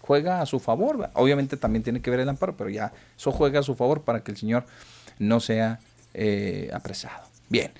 juega 0.00 0.40
a 0.40 0.46
su 0.46 0.60
favor. 0.60 1.10
Obviamente 1.14 1.56
también 1.56 1.82
tiene 1.82 2.00
que 2.00 2.10
ver 2.12 2.20
el 2.20 2.28
amparo, 2.28 2.56
pero 2.56 2.70
ya 2.70 2.92
eso 3.18 3.32
juega 3.32 3.58
a 3.58 3.64
su 3.64 3.74
favor 3.74 4.02
para 4.02 4.22
que 4.22 4.30
el 4.30 4.36
señor 4.36 4.66
no 5.18 5.40
sea 5.40 5.80
eh, 6.14 6.70
apresado. 6.72 7.24
Bien. 7.48 7.72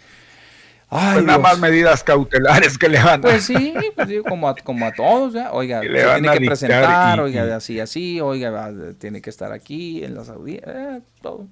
Pues 0.93 1.25
nada 1.25 1.39
más 1.39 1.59
medidas 1.59 2.05
cautelares 2.05 2.77
que 2.77 2.87
le 2.91 3.03
van 3.03 3.21
a 3.21 3.23
Pues 3.23 3.45
sí, 3.45 3.73
pues 3.95 4.09
como, 4.29 4.47
a, 4.47 4.55
como 4.55 4.85
a 4.85 4.93
todos, 4.93 5.33
¿ya? 5.33 5.51
oiga, 5.51 5.81
tiene 5.81 6.31
que 6.33 6.45
presentar, 6.45 7.19
oiga, 7.21 7.57
así, 7.57 7.81
así, 7.81 8.21
oiga, 8.21 8.71
tiene 8.99 9.23
que 9.23 9.31
estar 9.31 9.53
aquí 9.53 10.05
en 10.05 10.15
las 10.15 10.29
audiencias, 10.29 10.75
eh, 10.77 11.01
todo. 11.23 11.47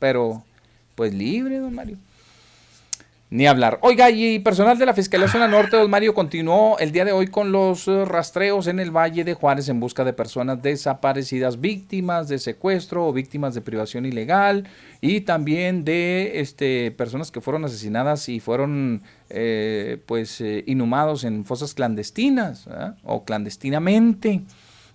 Pero, 0.00 0.42
pues 0.96 1.14
libre, 1.14 1.58
don 1.58 1.72
Mario. 1.72 1.98
Ni 3.34 3.48
hablar. 3.48 3.80
Oiga, 3.82 4.12
y 4.12 4.38
personal 4.38 4.78
de 4.78 4.86
la 4.86 4.94
Fiscalía 4.94 5.26
Zona 5.26 5.48
Norte, 5.48 5.76
don 5.76 5.90
Mario, 5.90 6.14
continuó 6.14 6.78
el 6.78 6.92
día 6.92 7.04
de 7.04 7.10
hoy 7.10 7.26
con 7.26 7.50
los 7.50 7.88
eh, 7.88 8.04
rastreos 8.04 8.68
en 8.68 8.78
el 8.78 8.92
Valle 8.92 9.24
de 9.24 9.34
Juárez 9.34 9.68
en 9.68 9.80
busca 9.80 10.04
de 10.04 10.12
personas 10.12 10.62
desaparecidas, 10.62 11.60
víctimas 11.60 12.28
de 12.28 12.38
secuestro 12.38 13.08
o 13.08 13.12
víctimas 13.12 13.52
de 13.56 13.60
privación 13.60 14.06
ilegal 14.06 14.68
y 15.00 15.22
también 15.22 15.84
de 15.84 16.38
este, 16.38 16.92
personas 16.92 17.32
que 17.32 17.40
fueron 17.40 17.64
asesinadas 17.64 18.28
y 18.28 18.38
fueron 18.38 19.02
eh, 19.30 20.00
pues 20.06 20.40
eh, 20.40 20.62
inhumados 20.68 21.24
en 21.24 21.44
fosas 21.44 21.74
clandestinas 21.74 22.68
o 23.02 23.24
clandestinamente. 23.24 24.42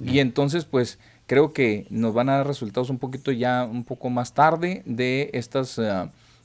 Y 0.01 0.19
entonces, 0.19 0.64
pues 0.64 0.98
creo 1.27 1.51
que 1.51 1.88
nos 1.90 2.14
van 2.14 2.30
a 2.30 2.38
dar 2.38 2.48
resultados 2.48 2.90
un 2.90 3.00
poquito 3.00 3.34
ya, 3.34 3.66
un 3.69 3.84
poco 3.84 4.09
más 4.09 4.34
tarde 4.34 4.82
de 4.85 5.30
estas 5.34 5.77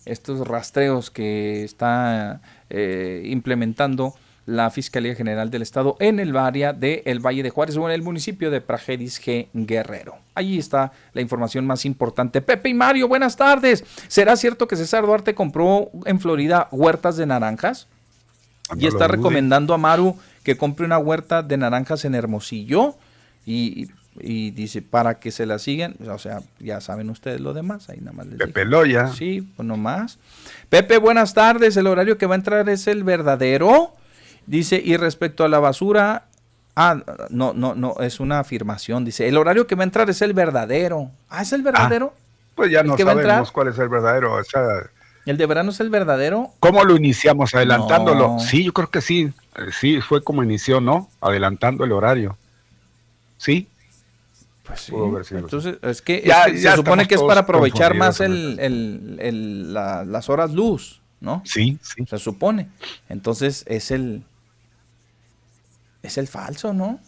estos 0.04 0.46
rastreos 0.46 1.10
que 1.10 1.64
está 1.64 2.40
eh, 2.70 3.22
implementando 3.26 4.14
la 4.46 4.70
Fiscalía 4.70 5.14
General 5.14 5.50
del 5.50 5.62
Estado 5.62 5.96
en 6.00 6.20
el 6.20 6.36
área 6.36 6.72
de 6.72 7.02
El 7.06 7.20
Valle 7.20 7.42
de 7.42 7.50
Juárez 7.50 7.76
o 7.76 7.88
en 7.88 7.94
el 7.94 8.02
municipio 8.02 8.50
de 8.50 8.60
Prajeris 8.60 9.20
G. 9.20 9.48
Guerrero. 9.54 10.18
Allí 10.34 10.58
está 10.58 10.92
la 11.14 11.22
información 11.22 11.66
más 11.66 11.84
importante. 11.86 12.42
Pepe 12.42 12.68
y 12.68 12.74
Mario, 12.74 13.08
buenas 13.08 13.36
tardes. 13.36 13.84
¿Será 14.08 14.36
cierto 14.36 14.68
que 14.68 14.76
César 14.76 15.06
Duarte 15.06 15.34
compró 15.34 15.90
en 16.04 16.20
Florida 16.20 16.68
huertas 16.70 17.16
de 17.16 17.26
naranjas? 17.26 17.88
y 18.78 18.86
está 18.86 19.08
recomendando 19.08 19.74
a 19.74 19.78
Maru 19.78 20.16
que 20.42 20.56
compre 20.56 20.86
una 20.86 20.98
huerta 20.98 21.42
de 21.42 21.56
naranjas 21.56 22.04
en 22.04 22.14
Hermosillo 22.14 22.96
y, 23.44 23.88
dice 24.16 24.82
para 24.82 25.18
que 25.18 25.30
se 25.30 25.46
la 25.46 25.58
sigan, 25.58 25.96
o 26.08 26.18
sea, 26.18 26.40
ya 26.60 26.80
saben 26.80 27.10
ustedes 27.10 27.40
lo 27.40 27.52
demás, 27.52 27.88
ahí 27.88 27.98
nada 28.00 28.12
más 28.12 28.26
les 28.26 28.38
Pepe 28.38 28.64
Loya. 28.64 29.08
Sí, 29.08 29.42
pues 29.56 29.66
nomás. 29.66 30.18
Pepe, 30.68 30.98
buenas 30.98 31.34
tardes, 31.34 31.76
el 31.76 31.86
horario 31.86 32.16
que 32.16 32.26
va 32.26 32.34
a 32.34 32.38
entrar 32.38 32.68
es 32.68 32.86
el 32.86 33.04
verdadero. 33.04 33.92
Dice, 34.46 34.80
y 34.84 34.96
respecto 34.96 35.44
a 35.44 35.48
la 35.48 35.58
basura, 35.58 36.26
ah, 36.76 37.02
no, 37.30 37.54
no, 37.54 37.74
no, 37.74 37.96
es 38.00 38.20
una 38.20 38.38
afirmación, 38.38 39.04
dice, 39.04 39.26
el 39.26 39.36
horario 39.36 39.66
que 39.66 39.74
va 39.74 39.82
a 39.82 39.84
entrar 39.84 40.08
es 40.10 40.22
el 40.22 40.32
verdadero. 40.32 41.10
Ah, 41.28 41.42
es 41.42 41.52
el 41.52 41.62
verdadero. 41.62 42.12
Ah, 42.14 42.20
pues 42.54 42.70
ya 42.70 42.82
no 42.82 42.96
sabemos 42.96 43.50
cuál 43.50 43.68
es 43.68 43.78
el 43.78 43.88
verdadero, 43.88 44.34
o 44.34 44.44
sea, 44.44 44.62
¿El 45.26 45.38
de 45.38 45.46
verano 45.46 45.70
es 45.70 45.80
el 45.80 45.88
verdadero? 45.88 46.50
¿Cómo 46.60 46.84
lo 46.84 46.96
iniciamos? 46.96 47.54
¿Adelantándolo? 47.54 48.38
Sí, 48.38 48.64
yo 48.64 48.72
creo 48.74 48.90
que 48.90 49.00
sí. 49.00 49.32
Sí, 49.72 50.00
fue 50.02 50.22
como 50.22 50.42
inició, 50.42 50.80
¿no? 50.80 51.08
Adelantando 51.20 51.84
el 51.84 51.92
horario. 51.92 52.36
¿Sí? 53.38 53.68
Pues 54.64 54.80
sí. 54.80 54.92
Entonces, 55.30 55.78
es 55.82 56.02
que, 56.02 56.22
se 56.56 56.74
supone 56.74 57.06
que 57.06 57.14
es 57.16 57.22
para 57.22 57.42
aprovechar 57.42 57.94
más 57.94 58.20
el, 58.20 59.72
las 59.72 60.28
horas 60.28 60.52
luz, 60.52 61.02
¿no? 61.20 61.42
Sí, 61.44 61.78
sí. 61.82 62.04
Se 62.06 62.18
supone. 62.18 62.70
Entonces, 63.08 63.64
es 63.68 63.90
el. 63.90 64.24
Es 66.02 66.18
el 66.18 66.28
falso, 66.28 66.74
¿no? 66.74 67.00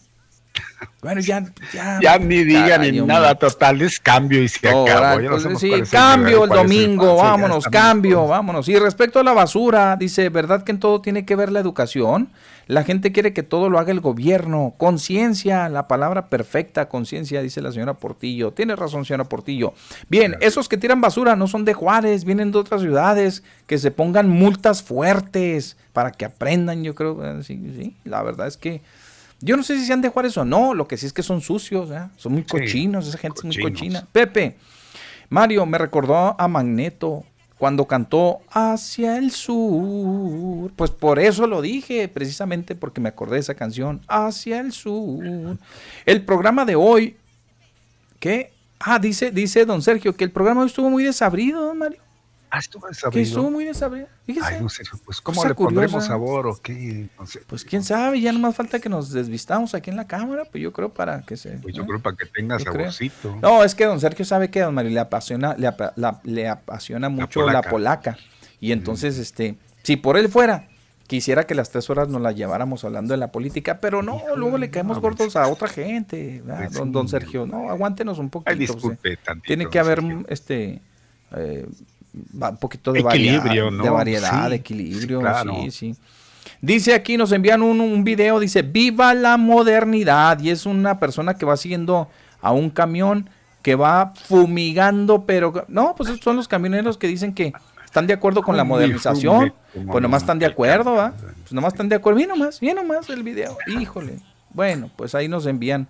Bueno, 1.01 1.21
ya, 1.21 1.45
ya, 1.73 1.99
ya 2.01 2.17
ni 2.17 2.43
digan 2.43 2.81
ni 2.81 3.01
nada, 3.01 3.35
total, 3.35 3.81
es 3.81 3.99
cambio 3.99 4.41
y 4.41 4.49
se 4.49 4.67
acabó. 4.67 5.19
Pues, 5.29 5.59
sí, 5.59 5.71
cambio 5.91 6.43
el 6.43 6.49
domingo, 6.49 7.17
vámonos, 7.17 7.65
cambio, 7.65 8.27
vámonos. 8.27 8.67
Y 8.67 8.77
respecto 8.77 9.19
a 9.19 9.23
la 9.23 9.33
basura, 9.33 9.95
dice, 9.95 10.29
¿verdad 10.29 10.63
que 10.63 10.71
en 10.71 10.79
todo 10.79 11.01
tiene 11.01 11.25
que 11.25 11.35
ver 11.35 11.51
la 11.51 11.59
educación? 11.59 12.29
La 12.67 12.83
gente 12.83 13.13
quiere 13.13 13.31
que 13.31 13.43
todo 13.43 13.69
lo 13.69 13.79
haga 13.79 13.91
el 13.91 14.01
gobierno. 14.01 14.73
Conciencia, 14.77 15.69
la 15.69 15.87
palabra 15.87 16.27
perfecta, 16.27 16.89
conciencia, 16.89 17.41
dice 17.41 17.61
la 17.61 17.71
señora 17.71 17.93
Portillo. 17.93 18.51
Tiene 18.51 18.75
razón, 18.75 19.05
señora 19.05 19.23
Portillo. 19.23 19.73
Bien, 20.09 20.35
esos 20.41 20.67
que 20.67 20.77
tiran 20.77 20.99
basura 20.99 21.37
no 21.37 21.47
son 21.47 21.63
de 21.63 21.73
Juárez, 21.73 22.25
vienen 22.25 22.51
de 22.51 22.57
otras 22.57 22.81
ciudades, 22.81 23.43
que 23.67 23.77
se 23.77 23.91
pongan 23.91 24.27
multas 24.27 24.83
fuertes 24.83 25.77
para 25.93 26.11
que 26.11 26.25
aprendan, 26.25 26.83
yo 26.83 26.93
creo. 26.93 27.23
Eh, 27.23 27.43
sí, 27.43 27.57
sí, 27.77 27.95
la 28.03 28.21
verdad 28.21 28.47
es 28.47 28.57
que 28.57 28.81
yo 29.39 29.55
no 29.55 29.63
sé 29.63 29.77
si 29.77 29.85
sean 29.85 30.01
de 30.01 30.09
Juárez 30.09 30.37
o 30.37 30.45
no, 30.45 30.73
lo 30.73 30.87
que 30.87 30.97
sí 30.97 31.05
es 31.05 31.13
que 31.13 31.23
son 31.23 31.41
sucios, 31.41 31.91
¿eh? 31.91 32.07
son 32.15 32.33
muy 32.33 32.43
cochinos, 32.43 33.07
esa 33.07 33.17
gente 33.17 33.39
es 33.39 33.45
muy 33.45 33.61
cochina. 33.61 34.07
Pepe, 34.11 34.57
Mario 35.29 35.65
me 35.65 35.77
recordó 35.77 36.39
a 36.39 36.47
Magneto 36.47 37.23
cuando 37.57 37.85
cantó 37.85 38.39
Hacia 38.51 39.17
el 39.17 39.31
Sur. 39.31 40.71
Pues 40.75 40.91
por 40.91 41.19
eso 41.19 41.47
lo 41.47 41.61
dije, 41.61 42.07
precisamente 42.07 42.75
porque 42.75 43.01
me 43.01 43.09
acordé 43.09 43.35
de 43.35 43.41
esa 43.41 43.55
canción, 43.55 44.01
Hacia 44.07 44.59
el 44.59 44.71
Sur. 44.71 45.57
El 46.05 46.23
programa 46.23 46.65
de 46.65 46.75
hoy, 46.75 47.17
¿qué? 48.19 48.51
Ah, 48.79 48.99
dice, 48.99 49.31
dice 49.31 49.65
don 49.65 49.81
Sergio 49.81 50.15
que 50.15 50.23
el 50.23 50.31
programa 50.31 50.61
hoy 50.61 50.67
estuvo 50.67 50.89
muy 50.89 51.03
desabrido, 51.03 51.65
don 51.65 51.77
Mario. 51.77 52.06
Ah, 52.49 52.59
estuvo 52.59 52.87
desabrido. 52.87 53.11
Que 53.11 53.27
estuvo 53.27 53.51
muy 53.51 53.65
desabrido. 53.65 54.07
Ay, 54.41 54.61
no 54.61 54.69
sé, 54.69 54.83
pues 55.03 55.19
¿cómo 55.19 55.43
le 55.43 55.53
pondremos 55.53 56.05
sabor 56.05 56.47
o 56.47 56.55
qué? 56.55 57.09
pues 57.45 57.65
quién 57.65 57.83
sabe, 57.83 58.21
ya 58.21 58.31
no 58.31 58.39
más 58.39 58.55
falta 58.55 58.79
que 58.79 58.87
nos 58.87 59.11
desvistamos 59.11 59.73
aquí 59.75 59.89
en 59.89 59.97
la 59.97 60.07
cámara, 60.07 60.45
pues 60.45 60.63
yo 60.63 60.71
creo 60.71 60.93
para 60.93 61.21
que 61.23 61.35
se... 61.35 61.51
Pues 61.57 61.75
yo 61.75 61.85
creo 61.85 61.99
para 61.99 62.15
que 62.15 62.25
tenga 62.25 62.57
saborcito. 62.57 63.37
No, 63.41 63.63
es 63.63 63.75
que 63.75 63.85
don 63.85 63.99
Sergio 63.99 64.23
sabe 64.23 64.49
que 64.49 64.61
a 64.61 64.65
don 64.65 64.75
Mario 64.75 64.91
le 64.91 64.99
apasiona, 64.99 65.55
le, 65.57 65.69
le 66.23 66.47
apasiona 66.47 67.09
mucho 67.09 67.45
la 67.49 67.61
polaca. 67.61 68.17
Y 68.61 68.71
entonces, 68.71 69.17
este, 69.17 69.57
si 69.83 69.97
por 69.97 70.17
él 70.17 70.29
fuera, 70.29 70.69
quisiera 71.07 71.43
que 71.45 71.53
las 71.53 71.69
tres 71.69 71.89
horas 71.89 72.07
nos 72.07 72.21
las 72.21 72.35
lleváramos 72.35 72.83
hablando 72.85 73.13
de 73.13 73.17
la 73.17 73.31
política, 73.31 73.79
pero 73.81 74.01
no, 74.01 74.21
luego 74.37 74.57
le 74.57 74.69
caemos 74.69 74.99
gordos 74.99 75.35
a 75.35 75.47
otra 75.47 75.67
gente, 75.67 76.41
pues 76.45 76.71
don, 76.71 76.93
don 76.93 77.09
Sergio, 77.09 77.45
no, 77.45 77.69
aguántenos 77.69 78.19
un 78.19 78.29
poquito. 78.29 78.51
Ay, 78.51 78.57
disculpe, 78.57 79.19
tiene 79.45 79.69
que 79.69 79.79
haber, 79.79 80.01
este... 80.29 80.81
Eh, 81.35 81.67
un 82.13 82.57
poquito 82.57 82.91
de 82.91 83.01
variedad, 83.01 83.43
de 83.43 83.89
variedad, 83.89 84.49
de 84.49 84.55
equilibrio, 84.55 85.21
sí, 85.43 85.71
sí. 85.71 85.95
Dice 86.61 86.93
aquí, 86.93 87.17
nos 87.17 87.31
envían 87.31 87.61
un, 87.61 87.79
un, 87.81 88.03
video, 88.03 88.39
dice, 88.39 88.63
viva 88.63 89.13
la 89.13 89.37
modernidad. 89.37 90.39
Y 90.39 90.49
es 90.49 90.65
una 90.65 90.99
persona 90.99 91.35
que 91.35 91.45
va 91.45 91.55
siguiendo 91.55 92.09
a 92.41 92.51
un 92.51 92.69
camión 92.69 93.29
que 93.61 93.75
va 93.75 94.13
fumigando, 94.15 95.25
pero 95.25 95.65
no, 95.67 95.93
pues 95.95 96.09
son 96.21 96.37
los 96.37 96.47
camioneros 96.47 96.97
que 96.97 97.07
dicen 97.07 97.33
que 97.33 97.53
están 97.83 98.07
de 98.07 98.13
acuerdo 98.13 98.41
con 98.41 98.57
la 98.57 98.63
modernización. 98.63 99.53
Pues 99.73 100.01
nomás 100.01 100.23
están 100.23 100.39
de 100.39 100.45
acuerdo, 100.45 100.93
¿va? 100.93 101.13
Pues 101.41 101.51
nomás 101.51 101.73
están 101.73 101.89
de 101.89 101.95
acuerdo. 101.95 102.17
Bien 102.17 102.29
nomás, 102.29 102.59
bien 102.59 102.75
nomás 102.75 103.09
el 103.09 103.23
video. 103.23 103.57
Híjole. 103.67 104.19
Bueno, 104.53 104.89
pues 104.95 105.13
ahí 105.15 105.27
nos 105.27 105.45
envían, 105.45 105.87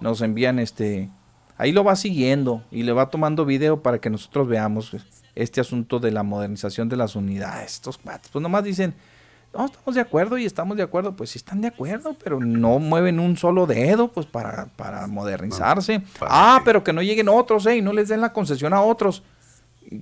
nos 0.00 0.22
envían 0.22 0.58
este, 0.58 1.10
ahí 1.58 1.72
lo 1.72 1.84
va 1.84 1.96
siguiendo 1.96 2.62
y 2.70 2.82
le 2.82 2.92
va 2.92 3.10
tomando 3.10 3.44
video 3.44 3.82
para 3.82 3.98
que 3.98 4.08
nosotros 4.08 4.48
veamos 4.48 4.94
este 5.36 5.60
asunto 5.60 6.00
de 6.00 6.10
la 6.10 6.24
modernización 6.24 6.88
de 6.88 6.96
las 6.96 7.14
unidades. 7.14 7.74
Estos 7.74 7.98
cuates, 7.98 8.30
pues 8.32 8.42
nomás 8.42 8.64
dicen, 8.64 8.94
no, 9.54 9.66
estamos 9.66 9.94
de 9.94 10.00
acuerdo 10.00 10.36
y 10.38 10.44
estamos 10.44 10.76
de 10.76 10.82
acuerdo. 10.82 11.14
Pues 11.14 11.30
sí 11.30 11.38
están 11.38 11.60
de 11.60 11.68
acuerdo, 11.68 12.16
pero 12.22 12.40
no 12.40 12.78
mueven 12.78 13.20
un 13.20 13.36
solo 13.36 13.66
dedo 13.66 14.08
pues 14.08 14.26
para, 14.26 14.66
para 14.76 15.06
modernizarse. 15.06 16.02
ah, 16.22 16.60
pero 16.64 16.82
que 16.82 16.92
no 16.92 17.02
lleguen 17.02 17.28
otros, 17.28 17.66
eh, 17.66 17.76
y 17.76 17.82
no 17.82 17.92
les 17.92 18.08
den 18.08 18.20
la 18.20 18.32
concesión 18.32 18.72
a 18.74 18.82
otros 18.82 19.22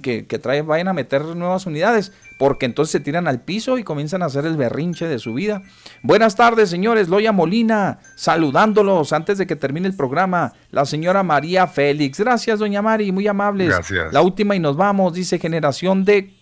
que, 0.03 0.27
que 0.27 0.39
traen, 0.39 0.67
vayan 0.67 0.89
a 0.89 0.93
meter 0.93 1.25
nuevas 1.25 1.67
unidades, 1.67 2.13
porque 2.39 2.67
entonces 2.67 2.93
se 2.93 3.01
tiran 3.01 3.29
al 3.29 3.41
piso 3.41 3.79
y 3.79 3.85
comienzan 3.85 4.23
a 4.23 4.27
hacer 4.27 4.47
el 4.47 4.57
berrinche 4.57 5.07
de 5.07 5.19
su 5.19 5.35
vida. 5.35 5.63
Buenas 6.03 6.37
tardes, 6.37 6.71
señores. 6.71 7.09
Loya 7.09 7.33
Molina, 7.33 7.99
saludándolos 8.17 9.13
antes 9.13 9.39
de 9.39 9.47
que 9.47 9.57
termine 9.57 9.87
el 9.87 9.97
programa. 9.97 10.53
La 10.71 10.85
señora 10.85 11.23
María 11.23 11.67
Félix. 11.67 12.21
Gracias, 12.21 12.59
doña 12.59 12.83
Mari, 12.83 13.13
muy 13.13 13.27
amables. 13.27 13.69
Gracias. 13.69 14.13
La 14.13 14.23
última 14.23 14.57
y 14.57 14.61
nos 14.61 14.77
vamos, 14.77 15.15
dice 15.15 15.39
generación 15.39 16.05
de 16.05 16.33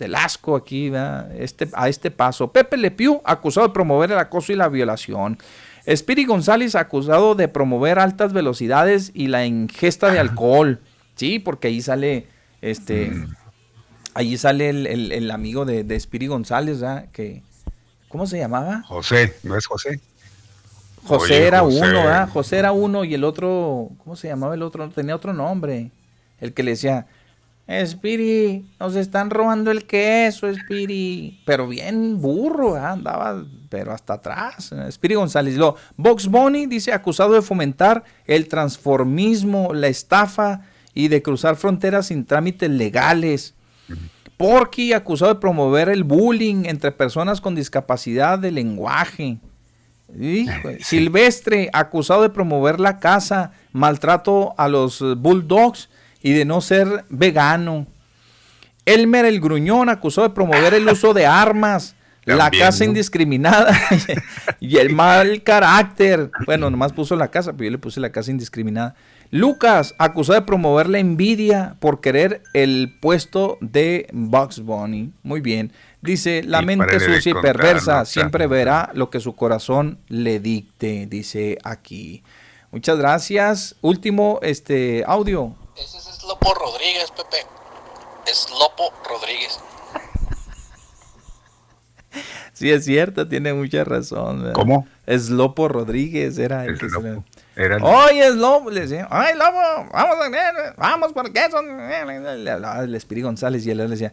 del 0.00 0.14
asco 0.14 0.56
aquí, 0.56 0.90
este, 1.38 1.68
a 1.74 1.88
este 1.88 2.10
paso. 2.10 2.50
Pepe 2.50 2.78
Lepiu, 2.78 3.20
acusado 3.22 3.68
de 3.68 3.74
promover 3.74 4.10
el 4.10 4.18
acoso 4.18 4.50
y 4.50 4.56
la 4.56 4.68
violación. 4.68 5.38
Espiri 5.84 6.24
González, 6.24 6.74
acusado 6.74 7.34
de 7.34 7.48
promover 7.48 7.98
altas 7.98 8.32
velocidades 8.32 9.12
y 9.14 9.28
la 9.28 9.44
ingesta 9.44 10.10
de 10.10 10.18
alcohol. 10.20 10.80
Sí, 11.16 11.38
porque 11.38 11.68
ahí 11.68 11.82
sale 11.82 12.26
este, 12.62 13.10
mm. 13.10 13.34
allí 14.14 14.36
sale 14.36 14.70
el, 14.70 15.30
amigo 15.30 15.64
de, 15.64 15.84
de 15.84 15.98
Spiri 15.98 16.26
González, 16.26 16.82
Que, 17.12 17.42
¿cómo 18.08 18.26
se 18.26 18.38
llamaba? 18.38 18.82
José, 18.86 19.34
¿no 19.42 19.56
es 19.56 19.66
José? 19.66 20.00
José 21.04 21.46
era 21.46 21.62
uno, 21.62 22.08
¿ah? 22.08 22.28
José 22.32 22.58
era 22.58 22.72
uno 22.72 23.04
y 23.04 23.14
el 23.14 23.24
otro, 23.24 23.90
¿cómo 23.98 24.16
se 24.16 24.28
llamaba 24.28 24.54
el 24.54 24.62
otro? 24.62 24.88
Tenía 24.90 25.16
otro 25.16 25.32
nombre. 25.32 25.90
El 26.40 26.52
que 26.52 26.62
le 26.62 26.72
decía, 26.72 27.06
Spiri, 27.86 28.66
nos 28.78 28.96
están 28.96 29.30
robando 29.30 29.70
el 29.70 29.86
queso, 29.86 30.52
Spiri. 30.52 31.40
Pero 31.44 31.68
bien 31.68 32.20
burro, 32.20 32.76
andaba, 32.76 33.44
pero 33.68 33.92
hasta 33.92 34.14
atrás. 34.14 34.74
Spiri 34.90 35.14
González. 35.14 35.56
Lo, 35.56 35.76
Box 35.96 36.26
Bunny 36.26 36.66
dice, 36.66 36.92
acusado 36.92 37.32
de 37.34 37.42
fomentar 37.42 38.04
el 38.26 38.48
transformismo, 38.48 39.72
la 39.72 39.88
estafa 39.88 40.62
y 40.94 41.08
de 41.08 41.22
cruzar 41.22 41.56
fronteras 41.56 42.06
sin 42.08 42.24
trámites 42.24 42.70
legales. 42.70 43.54
Porky, 44.36 44.92
acusado 44.92 45.34
de 45.34 45.40
promover 45.40 45.88
el 45.88 46.04
bullying 46.04 46.64
entre 46.64 46.92
personas 46.92 47.40
con 47.40 47.54
discapacidad 47.54 48.38
de 48.38 48.50
lenguaje. 48.50 49.38
Silvestre, 50.80 51.70
acusado 51.72 52.22
de 52.22 52.30
promover 52.30 52.80
la 52.80 52.98
caza, 52.98 53.52
maltrato 53.72 54.54
a 54.56 54.68
los 54.68 55.00
bulldogs 55.18 55.88
y 56.22 56.32
de 56.32 56.44
no 56.44 56.60
ser 56.60 57.04
vegano. 57.08 57.86
Elmer 58.86 59.24
el 59.24 59.40
Gruñón, 59.40 59.88
acusado 59.88 60.28
de 60.28 60.34
promover 60.34 60.74
el 60.74 60.88
uso 60.88 61.14
de 61.14 61.26
armas, 61.26 61.94
la 62.24 62.50
caza 62.50 62.84
indiscriminada 62.84 63.76
y 64.60 64.78
el 64.78 64.94
mal 64.94 65.42
carácter. 65.42 66.30
Bueno, 66.46 66.70
nomás 66.70 66.92
puso 66.92 67.16
la 67.16 67.28
casa, 67.28 67.52
pero 67.52 67.64
yo 67.64 67.70
le 67.70 67.78
puse 67.78 68.00
la 68.00 68.10
caza 68.10 68.30
indiscriminada. 68.30 68.94
Lucas, 69.32 69.94
acusado 69.98 70.40
de 70.40 70.44
promover 70.44 70.88
la 70.88 70.98
envidia 70.98 71.76
por 71.78 72.00
querer 72.00 72.42
el 72.52 72.98
puesto 73.00 73.58
de 73.60 74.08
Bugs 74.12 74.58
Bunny. 74.60 75.12
Muy 75.22 75.40
bien. 75.40 75.72
Dice, 76.02 76.42
la 76.42 76.62
mente 76.62 76.98
sucia 76.98 77.30
y 77.30 77.34
perversa 77.34 78.04
siempre 78.06 78.48
verá 78.48 78.90
lo 78.92 79.08
que 79.08 79.20
su 79.20 79.36
corazón 79.36 80.00
le 80.08 80.40
dicte, 80.40 81.06
dice 81.06 81.58
aquí. 81.62 82.24
Muchas 82.72 82.98
gracias. 82.98 83.76
Último 83.82 84.40
este 84.42 85.04
audio. 85.06 85.54
Ese 85.76 85.98
es 85.98 86.24
Lopo 86.24 86.52
Rodríguez, 86.52 87.12
Pepe. 87.12 87.46
Es 88.26 88.48
Lopo 88.50 88.92
Rodríguez. 89.08 89.60
sí, 92.52 92.70
es 92.70 92.84
cierto, 92.84 93.28
tiene 93.28 93.54
mucha 93.54 93.84
razón. 93.84 94.52
¿Cómo? 94.54 94.88
Es 95.06 95.30
Lopo 95.30 95.68
Rodríguez, 95.68 96.36
era 96.38 96.64
el 96.64 96.78
que 96.78 96.88
Oye, 97.82 98.26
es 98.26 98.34
Lopo, 98.36 98.70
le 98.70 98.82
decía, 98.82 99.06
ay, 99.10 99.34
Lopo, 99.36 99.88
vamos 99.92 100.16
a 100.20 100.74
vamos 100.76 101.12
por 101.12 101.32
queso. 101.32 101.60
Le 101.62 102.50
hablaba 102.50 102.84
el 102.84 102.94
Espiri 102.94 103.22
González 103.22 103.66
y 103.66 103.70
él 103.70 103.78
le 103.78 103.88
decía, 103.88 104.12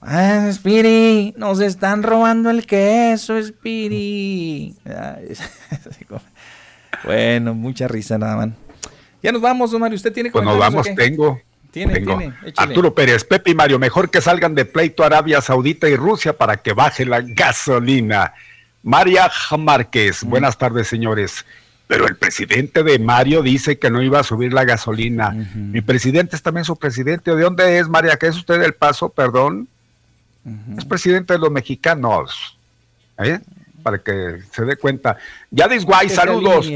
ah, 0.00 0.46
Espiri, 0.48 1.34
nos 1.36 1.60
están 1.60 2.02
robando 2.02 2.50
el 2.50 2.66
queso, 2.66 3.36
Espiri. 3.36 4.76
bueno, 7.04 7.54
mucha 7.54 7.88
risa 7.88 8.18
nada 8.18 8.36
más. 8.36 8.48
Ya 9.22 9.32
nos 9.32 9.42
vamos, 9.42 9.72
Mario. 9.78 9.96
¿Usted 9.96 10.12
tiene 10.12 10.30
Pues 10.30 10.44
nos 10.44 10.58
vamos, 10.58 10.86
tengo. 10.96 11.40
Tiene, 11.70 11.94
tengo. 11.94 12.18
tiene. 12.18 12.34
Arturo 12.56 12.94
Pérez, 12.94 13.22
Pepe 13.22 13.50
y 13.50 13.54
Mario, 13.54 13.78
mejor 13.78 14.10
que 14.10 14.20
salgan 14.20 14.54
de 14.54 14.64
pleito 14.64 15.04
Arabia 15.04 15.40
Saudita 15.40 15.88
y 15.88 15.94
Rusia 15.94 16.36
para 16.36 16.56
que 16.56 16.72
baje 16.72 17.04
la 17.04 17.20
gasolina. 17.20 18.32
María 18.82 19.30
Márquez, 19.58 20.24
Mm. 20.24 20.30
buenas 20.30 20.58
tardes, 20.58 20.88
señores. 20.88 21.44
Pero 21.90 22.06
el 22.06 22.14
presidente 22.14 22.84
de 22.84 23.00
Mario 23.00 23.42
dice 23.42 23.80
que 23.80 23.90
no 23.90 24.00
iba 24.00 24.20
a 24.20 24.22
subir 24.22 24.52
la 24.52 24.64
gasolina. 24.64 25.30
Mi 25.56 25.80
presidente 25.80 26.36
es 26.36 26.42
también 26.42 26.64
su 26.64 26.76
presidente. 26.76 27.34
¿De 27.34 27.42
dónde 27.42 27.80
es, 27.80 27.88
María? 27.88 28.16
¿Qué 28.16 28.28
es 28.28 28.36
usted 28.36 28.60
del 28.60 28.74
paso? 28.74 29.08
Perdón. 29.08 29.66
Es 30.78 30.84
presidente 30.84 31.32
de 31.32 31.40
los 31.40 31.50
mexicanos. 31.50 32.56
¿eh? 33.18 33.40
Para 33.82 33.98
que 33.98 34.38
se 34.52 34.64
dé 34.64 34.76
cuenta. 34.76 35.16
Yadis 35.50 35.84
Guay, 35.84 36.08
saludos. 36.10 36.70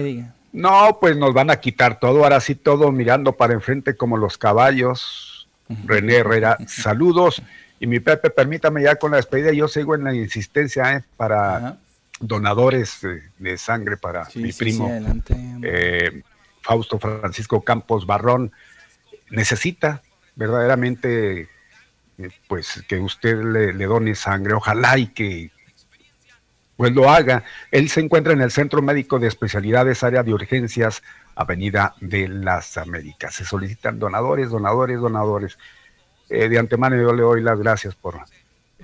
No, 0.53 0.99
pues 1.01 1.17
nos 1.17 1.33
van 1.33 1.49
a 1.49 1.61
quitar 1.61 2.01
todo, 2.01 2.25
ahora 2.25 2.41
sí 2.41 2.57
todo 2.57 2.91
mirando 2.91 3.35
para 3.35 3.55
enfrente 3.55 3.95
como 3.97 4.17
los 4.17 4.37
caballos. 4.37 5.47
René 5.87 6.17
Herrera, 6.17 6.59
saludos. 6.67 7.41
Y 7.79 7.87
mi 7.87 8.01
Pepe, 8.01 8.31
permítame 8.31 8.83
ya 8.83 8.97
con 8.97 9.13
la 9.13 9.19
despedida, 9.19 9.53
yo 9.53 9.69
sigo 9.69 9.95
en 9.95 10.03
la 10.03 10.13
insistencia 10.13 10.93
¿eh? 10.93 11.05
para. 11.17 11.77
Donadores 12.21 13.01
de 13.39 13.59
sangre 13.59 13.97
para 13.97 14.25
Sí, 14.27 14.41
mi 14.41 14.53
sí, 14.53 14.59
primo 14.59 14.89
sí, 15.27 15.35
eh, 15.63 16.23
Fausto 16.63 16.99
Francisco 16.99 17.63
Campos 17.63 18.07
Barrón. 18.07 18.53
Necesita 19.31 20.03
verdaderamente 20.37 21.49
eh, 22.19 22.31
pues 22.49 22.85
que 22.89 22.99
usted 22.99 23.43
le, 23.43 23.73
le 23.73 23.85
done 23.87 24.15
sangre, 24.15 24.55
ojalá 24.55 24.99
y 24.99 25.09
que 25.09 25.51
pues 26.77 26.93
lo 26.93 27.09
haga. 27.09 27.45
Él 27.71 27.89
se 27.89 28.01
encuentra 28.01 28.33
en 28.33 28.41
el 28.41 28.51
Centro 28.51 28.83
Médico 28.83 29.19
de 29.19 29.29
Especialidades, 29.29 30.03
área 30.03 30.23
de 30.23 30.35
urgencias, 30.35 31.03
Avenida 31.37 31.95
de 32.01 32.29
las 32.29 32.77
Américas. 32.77 33.35
Se 33.35 33.45
solicitan 33.45 33.99
donadores, 33.99 34.51
donadores, 34.51 35.01
donadores. 35.01 35.59
Eh, 36.29 36.49
de 36.49 36.59
antemano 36.59 36.97
yo 36.97 37.13
le 37.13 37.23
doy 37.23 37.43
las 37.43 37.59
gracias 37.59 37.95
por 37.95 38.17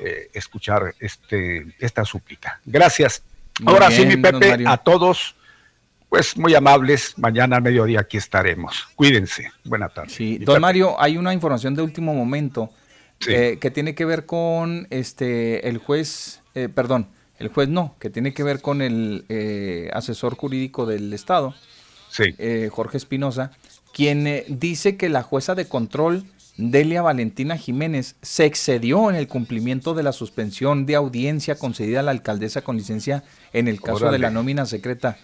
eh, 0.04 0.30
escuchar 0.32 0.94
este, 1.00 1.66
esta 1.78 2.04
súplica. 2.04 2.60
Gracias. 2.64 3.22
Muy 3.60 3.74
Ahora 3.74 3.90
sí, 3.90 4.06
mi 4.06 4.16
Pepe, 4.16 4.64
a 4.66 4.76
todos, 4.78 5.34
pues 6.08 6.36
muy 6.36 6.54
amables. 6.54 7.14
Mañana 7.18 7.56
a 7.58 7.60
mediodía 7.60 8.00
aquí 8.00 8.16
estaremos. 8.16 8.88
Cuídense. 8.96 9.50
Buenas 9.64 9.92
tardes. 9.94 10.12
Sí, 10.14 10.38
don 10.38 10.54
Pepe. 10.54 10.60
Mario, 10.60 11.00
hay 11.00 11.16
una 11.16 11.32
información 11.34 11.74
de 11.74 11.82
último 11.82 12.14
momento 12.14 12.70
Sí. 13.22 13.32
eh, 13.34 13.58
que 13.60 13.70
tiene 13.70 13.94
que 13.94 14.06
ver 14.06 14.24
con 14.24 14.86
este 14.88 15.68
el 15.68 15.76
juez, 15.76 16.40
eh, 16.54 16.70
perdón, 16.74 17.08
el 17.38 17.48
juez 17.48 17.68
no, 17.68 17.94
que 18.00 18.08
tiene 18.08 18.32
que 18.32 18.42
ver 18.42 18.62
con 18.62 18.80
el 18.80 19.26
eh, 19.28 19.90
asesor 19.92 20.36
jurídico 20.36 20.86
del 20.86 21.12
Estado, 21.12 21.54
Sí. 22.10 22.34
Jorge 22.70 22.96
Espinosa, 22.96 23.52
quien 23.92 24.44
dice 24.48 24.96
que 24.96 25.08
la 25.10 25.22
jueza 25.22 25.54
de 25.54 25.68
control, 25.68 26.24
Delia 26.56 27.02
Valentina 27.02 27.56
Jiménez, 27.56 28.16
se 28.22 28.44
excedió 28.44 29.08
en 29.10 29.16
el 29.16 29.28
cumplimiento 29.28 29.94
de 29.94 30.02
la 30.02 30.12
suspensión 30.12 30.86
de 30.86 30.96
audiencia 30.96 31.54
concedida 31.54 32.00
a 32.00 32.02
la 32.02 32.10
alcaldesa 32.10 32.62
con 32.62 32.76
licencia 32.76 33.24
en 33.52 33.68
el 33.68 33.80
caso 33.80 34.10
de 34.10 34.18
la 34.18 34.30
nómina 34.30 34.66
secreta, 34.66 35.16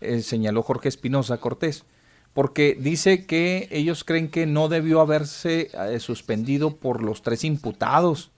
eh, 0.00 0.22
señaló 0.22 0.62
Jorge 0.62 0.88
Espinosa 0.88 1.38
Cortés, 1.38 1.84
porque 2.32 2.76
dice 2.78 3.26
que 3.26 3.68
ellos 3.70 4.04
creen 4.04 4.28
que 4.28 4.46
no 4.46 4.68
debió 4.68 5.00
haberse 5.00 5.70
eh, 5.72 6.00
suspendido 6.00 6.76
por 6.76 7.02
los 7.02 7.22
tres 7.22 7.44
imputados, 7.44 8.30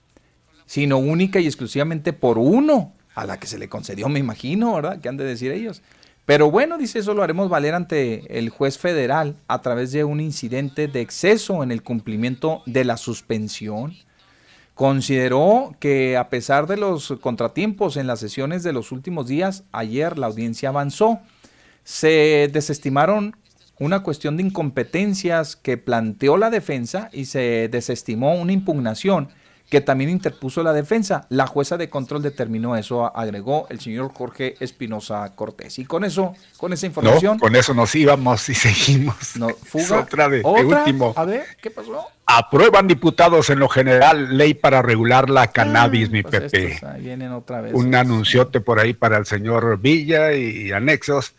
sino 0.65 0.97
única 0.97 1.39
y 1.39 1.45
exclusivamente 1.45 2.13
por 2.13 2.37
uno, 2.37 2.93
a 3.15 3.25
la 3.25 3.39
que 3.39 3.47
se 3.47 3.59
le 3.59 3.69
concedió, 3.69 4.09
me 4.09 4.19
imagino, 4.19 4.73
¿verdad? 4.73 4.99
¿Qué 4.99 5.09
han 5.09 5.17
de 5.17 5.23
decir 5.23 5.51
ellos? 5.51 5.81
Pero 6.25 6.49
bueno, 6.49 6.77
dice 6.77 6.99
eso 6.99 7.13
lo 7.13 7.21
haremos 7.21 7.49
valer 7.49 7.73
ante 7.73 8.39
el 8.39 8.49
juez 8.49 8.77
federal 8.77 9.35
a 9.47 9.61
través 9.61 9.91
de 9.91 10.05
un 10.05 10.21
incidente 10.21 10.87
de 10.87 11.01
exceso 11.01 11.63
en 11.63 11.71
el 11.71 11.83
cumplimiento 11.83 12.63
de 12.65 12.85
la 12.85 12.95
suspensión. 12.95 13.93
Consideró 14.73 15.75
que 15.79 16.15
a 16.17 16.29
pesar 16.29 16.65
de 16.65 16.77
los 16.77 17.13
contratiempos 17.21 17.97
en 17.97 18.07
las 18.07 18.21
sesiones 18.21 18.63
de 18.63 18.73
los 18.73 18.91
últimos 18.91 19.27
días, 19.27 19.65
ayer 19.71 20.17
la 20.17 20.27
audiencia 20.27 20.69
avanzó. 20.69 21.19
Se 21.83 22.49
desestimaron 22.51 23.35
una 23.77 24.01
cuestión 24.01 24.37
de 24.37 24.43
incompetencias 24.43 25.57
que 25.57 25.77
planteó 25.77 26.37
la 26.37 26.49
defensa 26.49 27.09
y 27.11 27.25
se 27.25 27.67
desestimó 27.69 28.35
una 28.35 28.53
impugnación 28.53 29.29
que 29.69 29.81
también 29.81 30.09
interpuso 30.11 30.61
la 30.61 30.71
defensa. 30.71 31.25
La 31.29 31.47
jueza 31.47 31.77
de 31.77 31.89
control 31.89 32.21
determinó 32.21 32.77
eso, 32.77 33.15
agregó 33.15 33.65
el 33.69 33.79
señor 33.79 34.13
Jorge 34.13 34.55
Espinosa 34.59 35.31
Cortés. 35.35 35.79
Y 35.79 35.85
con 35.85 36.03
eso, 36.03 36.35
con 36.57 36.73
esa 36.73 36.85
información, 36.85 37.37
No, 37.37 37.39
con 37.39 37.55
eso 37.55 37.73
nos 37.73 37.95
íbamos 37.95 38.47
y 38.49 38.53
seguimos. 38.55 39.35
no, 39.35 39.49
fuga. 39.49 40.01
otra 40.01 40.29
de, 40.29 40.43
último. 40.43 41.13
A 41.15 41.25
ver, 41.25 41.45
¿qué 41.61 41.71
pasó? 41.71 42.05
Aprueban 42.25 42.87
diputados 42.87 43.49
en 43.49 43.59
lo 43.59 43.67
general 43.67 44.37
ley 44.37 44.53
para 44.53 44.81
regular 44.81 45.29
la 45.29 45.47
cannabis, 45.47 46.09
mi 46.09 46.21
Pues 46.21 46.43
Pepe. 46.43 46.73
estos, 46.73 46.89
ahí 46.89 47.01
vienen 47.01 47.31
otra 47.31 47.61
vez. 47.61 47.73
Un 47.73 47.95
anunciote 47.95 48.61
por 48.61 48.79
ahí 48.79 48.93
para 48.93 49.17
el 49.17 49.25
señor 49.25 49.79
Villa 49.79 50.33
y, 50.33 50.71
anexos. 50.71 51.33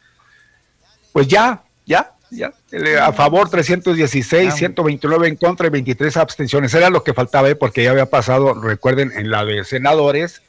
Pues 1.12 1.28
ya, 1.28 1.62
ya, 1.86 2.13
ya. 2.30 2.52
Le- 2.70 2.98
A 2.98 3.12
favor 3.12 3.48
316, 3.48 4.52
Ah. 4.52 4.56
129 4.56 5.28
en 5.28 5.36
contra 5.36 5.66
y 5.66 5.70
23 5.70 6.16
abstenciones. 6.16 6.72
Era 6.74 6.90
lo 6.90 7.02
que 7.04 7.14
faltaba, 7.14 7.48
¿eh? 7.48 7.54
porque 7.56 7.84
ya 7.84 7.90
había 7.92 8.06
pasado, 8.06 8.54
recuerden, 8.54 9.12
en 9.14 9.30
la 9.30 9.44
de 9.44 9.64
senadores. 9.64 10.42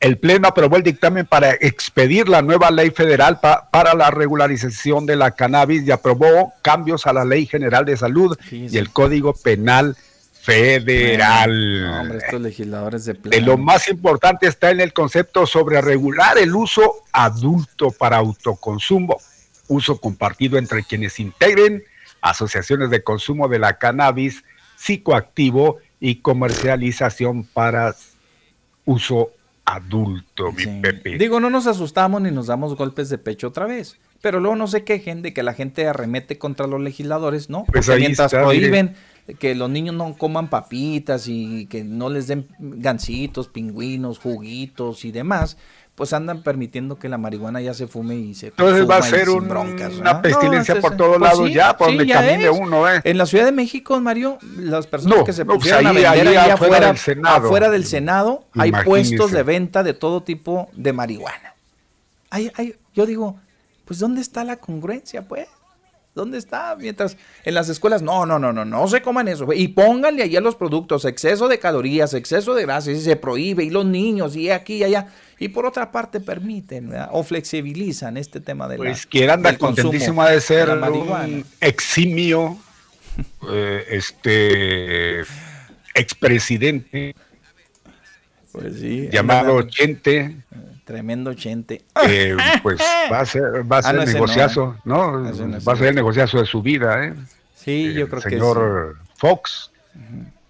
El 0.00 0.18
Pleno 0.18 0.48
aprobó 0.48 0.76
el 0.76 0.82
dictamen 0.82 1.26
para 1.26 1.52
expedir 1.52 2.28
la 2.28 2.42
nueva 2.42 2.72
ley 2.72 2.90
federal 2.90 3.38
pa- 3.38 3.68
para 3.70 3.94
la 3.94 4.10
regularización 4.10 5.06
de 5.06 5.14
la 5.14 5.30
cannabis 5.30 5.86
y 5.86 5.92
aprobó 5.92 6.52
cambios 6.60 7.06
a 7.06 7.12
la 7.12 7.24
Ley 7.24 7.46
General 7.46 7.84
de 7.84 7.96
Salud 7.96 8.36
Sí, 8.50 8.66
y 8.68 8.78
el 8.78 8.90
Código 8.90 9.32
Penal 9.32 9.96
Federal. 10.40 11.82
No, 11.82 12.00
hombre, 12.00 12.18
estos 12.18 12.40
legisladores 12.40 13.04
de 13.04 13.40
lo 13.42 13.56
más 13.58 13.88
importante 13.88 14.46
está 14.48 14.70
en 14.72 14.80
el 14.80 14.92
concepto 14.92 15.46
sobre 15.46 15.80
regular 15.80 16.36
el 16.38 16.54
uso 16.54 17.04
adulto 17.12 17.90
para 17.92 18.16
autoconsumo, 18.16 19.20
uso 19.68 19.98
compartido 19.98 20.58
entre 20.58 20.82
quienes 20.82 21.18
integren 21.20 21.84
asociaciones 22.20 22.90
de 22.90 23.02
consumo 23.02 23.48
de 23.48 23.58
la 23.58 23.78
cannabis 23.78 24.44
psicoactivo 24.76 25.78
y 26.00 26.16
comercialización 26.16 27.44
para 27.44 27.94
uso 28.84 29.30
adulto, 29.64 30.52
mi. 30.52 30.80
Pepe. 30.80 31.18
Digo, 31.18 31.40
no 31.40 31.50
nos 31.50 31.66
asustamos 31.66 32.20
ni 32.20 32.30
nos 32.30 32.48
damos 32.48 32.76
golpes 32.76 33.08
de 33.08 33.18
pecho 33.18 33.48
otra 33.48 33.66
vez. 33.66 33.98
Pero 34.20 34.38
luego 34.38 34.56
no 34.56 34.68
se 34.68 34.84
quejen 34.84 35.22
de 35.22 35.32
que 35.32 35.42
la 35.42 35.52
gente 35.52 35.86
arremete 35.86 36.38
contra 36.38 36.66
los 36.66 36.80
legisladores, 36.80 37.50
¿no? 37.50 37.64
Pues 37.64 37.86
Porque 37.86 38.00
mientras 38.00 38.32
está, 38.32 38.42
prohíben 38.42 38.94
que 39.38 39.54
los 39.54 39.70
niños 39.70 39.94
no 39.94 40.16
coman 40.16 40.48
papitas 40.48 41.26
y 41.28 41.66
que 41.66 41.84
no 41.84 42.08
les 42.08 42.26
den 42.26 42.46
gancitos, 42.58 43.48
pingüinos, 43.48 44.18
juguitos 44.18 45.04
y 45.04 45.12
demás, 45.12 45.56
pues 46.02 46.12
andan 46.14 46.42
permitiendo 46.42 46.98
que 46.98 47.08
la 47.08 47.16
marihuana 47.16 47.60
ya 47.60 47.74
se 47.74 47.86
fume 47.86 48.16
y 48.16 48.34
se 48.34 48.48
Entonces 48.48 48.90
va 48.90 48.96
a 48.96 49.02
ser 49.02 49.30
un- 49.30 49.46
broncas, 49.46 49.92
una 49.94 50.20
pestilencia 50.20 50.80
por 50.80 50.96
todos 50.96 51.18
pues 51.18 51.30
lados 51.30 51.46
sí, 51.46 51.54
ya, 51.54 51.76
por 51.76 51.86
sí, 51.90 51.96
donde 51.96 52.08
ya 52.12 52.14
camine 52.26 52.44
es. 52.46 52.58
uno, 52.58 52.88
¿eh? 52.92 53.00
En 53.04 53.18
la 53.18 53.24
Ciudad 53.26 53.44
de 53.44 53.52
México, 53.52 54.00
Mario, 54.00 54.36
las 54.56 54.88
personas 54.88 55.18
No, 55.18 55.24
que 55.24 55.32
se 55.32 55.44
no, 55.44 55.52
pues 55.54 55.58
pusieron 55.60 55.86
a 55.86 55.90
ahí- 55.90 55.94
vender 55.94 56.08
ahí 56.26 56.36
ahí 56.36 56.50
afuera 56.50 56.54
afuera, 56.54 56.86
del 56.88 56.96
Senado. 56.98 57.46
afuera 57.46 57.70
del 57.70 57.84
Senado, 57.84 58.44
hay 58.54 58.72
puestos 58.84 59.30
de 59.30 59.44
venta 59.44 59.84
de 59.84 59.94
todo 59.94 60.24
tipo 60.24 60.68
de 60.74 60.92
marihuana. 60.92 61.54
Hay, 62.30 62.50
hay- 62.56 62.74
yo 62.94 63.06
digo, 63.06 63.36
pues 63.84 64.00
¿dónde 64.00 64.22
está 64.22 64.42
la 64.42 64.56
congruencia, 64.56 65.22
pues? 65.22 65.46
¿Dónde 66.14 66.36
está? 66.36 66.76
Mientras 66.78 67.16
en 67.44 67.54
las 67.54 67.70
escuelas, 67.70 68.02
no, 68.02 68.26
no, 68.26 68.38
no, 68.38 68.52
no, 68.52 68.66
no 68.66 68.86
se 68.86 69.00
coman 69.00 69.28
eso. 69.28 69.50
Y 69.54 69.68
pónganle 69.68 70.22
allá 70.24 70.42
los 70.42 70.56
productos, 70.56 71.06
exceso 71.06 71.48
de 71.48 71.58
calorías, 71.58 72.12
exceso 72.12 72.52
de 72.54 72.62
grasas, 72.64 72.88
y 72.88 73.00
se 73.00 73.16
prohíbe, 73.16 73.64
y 73.64 73.70
los 73.70 73.86
niños, 73.86 74.36
y 74.36 74.50
aquí 74.50 74.74
y 74.74 74.84
allá. 74.84 75.06
Y 75.42 75.48
por 75.48 75.66
otra 75.66 75.90
parte 75.90 76.20
permiten, 76.20 76.90
¿verdad? 76.90 77.08
o 77.10 77.24
flexibilizan 77.24 78.16
este 78.16 78.40
tema 78.40 78.68
de 78.68 78.78
la 78.78 78.84
Pues 78.84 79.06
quien 79.06 79.28
anda 79.28 79.50
ha 79.50 80.30
de 80.30 80.40
ser 80.40 80.68
la 80.68 80.88
un 80.88 81.44
eximio, 81.60 82.58
eh, 83.50 83.84
este 83.90 85.22
expresidente 85.94 87.14
Pues 88.52 88.78
sí, 88.78 89.08
llamado 89.10 89.62
Chente, 89.62 90.36
Tremendo 90.84 91.34
chente. 91.34 91.82
eh, 92.06 92.36
pues 92.62 92.80
va 93.10 93.20
a 93.20 93.26
ser, 93.26 93.70
va 93.70 93.76
a 93.76 93.78
Ah, 93.80 93.82
ser 93.82 93.94
no, 93.94 94.02
el 94.02 94.08
ese 94.08 94.18
no, 94.18 94.24
negociazo, 94.26 94.76
¿no? 94.84 95.28
Ese 95.28 95.46
no, 95.46 95.56
ese 95.56 95.66
va 95.66 95.72
a 95.72 95.76
ser 95.76 95.86
el 95.88 95.94
negociazo 95.94 96.38
de 96.38 96.46
su 96.46 96.62
vida, 96.62 97.04
¿eh? 97.04 97.14
Sí, 97.56 97.92
yo 97.94 98.08
creo 98.08 98.22
que 98.22 98.30
señor 98.30 98.98
Fox. 99.16 99.70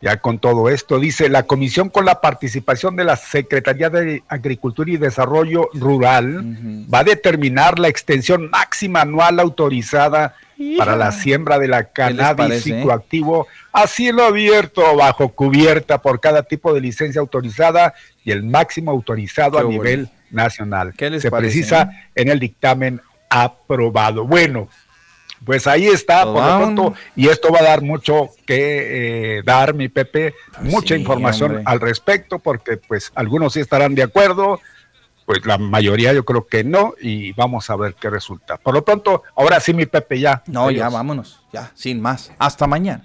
Ya 0.03 0.17
con 0.17 0.41
todo 0.41 0.69
esto. 0.69 0.99
Dice, 0.99 1.29
la 1.29 1.45
comisión 1.45 1.89
con 1.89 2.05
la 2.05 2.21
participación 2.21 2.97
de 2.97 3.05
la 3.05 3.17
Secretaría 3.17 3.89
de 3.89 4.23
Agricultura 4.29 4.91
y 4.91 4.97
Desarrollo 4.97 5.71
Rural 5.73 6.45
va 6.93 6.99
a 6.99 7.05
determinar 7.05 7.79
la 7.79 7.89
extensión 7.89 8.51
máxima 8.51 9.03
anual 9.03 9.39
autorizada 9.39 10.35
para 10.77 10.97
la 10.97 11.13
siembra 11.13 11.59
de 11.59 11.69
la 11.69 11.85
cannabis 11.85 12.63
psicoactivo 12.63 13.47
a 13.73 13.87
cielo 13.87 14.25
abierto 14.25 14.97
bajo 14.97 15.29
cubierta 15.29 16.03
por 16.03 16.21
cada 16.21 16.43
tipo 16.43 16.75
de 16.75 16.81
licencia 16.81 17.21
autorizada 17.21 17.95
y 18.25 18.33
el 18.33 18.43
máximo 18.43 18.91
autorizado 18.91 19.59
a 19.59 19.65
nivel 19.65 20.09
nacional. 20.31 20.95
Se 21.21 21.31
precisa 21.31 21.83
eh? 21.83 22.23
en 22.23 22.29
el 22.29 22.41
dictamen 22.41 23.01
aprobado. 23.31 24.27
Bueno, 24.27 24.69
pues 25.45 25.67
ahí 25.67 25.87
está, 25.87 26.25
por 26.25 26.45
lo 26.45 26.59
pronto, 26.59 26.95
y 27.17 27.29
esto 27.29 27.53
va 27.53 27.61
a 27.61 27.65
dar 27.65 27.83
mucho 27.83 28.31
que 28.47 29.39
eh, 29.39 29.43
dar, 29.45 29.75
mi 29.75 29.89
Pepe, 29.89 30.35
mucha 30.61 30.97
información 30.97 31.63
al 31.65 31.81
respecto, 31.81 32.39
porque 32.39 32.77
pues 32.77 33.13
algunos 33.15 33.55
sí 33.55 33.61
estarán 33.61 33.95
de 33.95 34.03
acuerdo, 34.03 34.61
pues 35.27 35.45
la 35.47 35.59
mayoría 35.59 36.13
yo 36.13 36.25
creo 36.25 36.47
que 36.47 36.65
no, 36.65 36.95
y 37.01 37.33
vamos 37.33 37.71
a 37.71 37.77
ver 37.77 37.95
qué 37.95 38.11
resulta. 38.11 38.57
Por 38.57 38.75
lo 38.75 38.85
pronto, 38.85 39.23
ahora 39.37 39.61
sí, 39.61 39.75
mi 39.75 39.87
Pepe, 39.87 40.21
ya. 40.21 40.43
No, 40.47 40.71
ya 40.71 40.89
vámonos, 40.89 41.45
ya, 41.53 41.71
sin 41.75 42.01
más. 42.01 42.33
Hasta 42.39 42.67
mañana. 42.67 43.05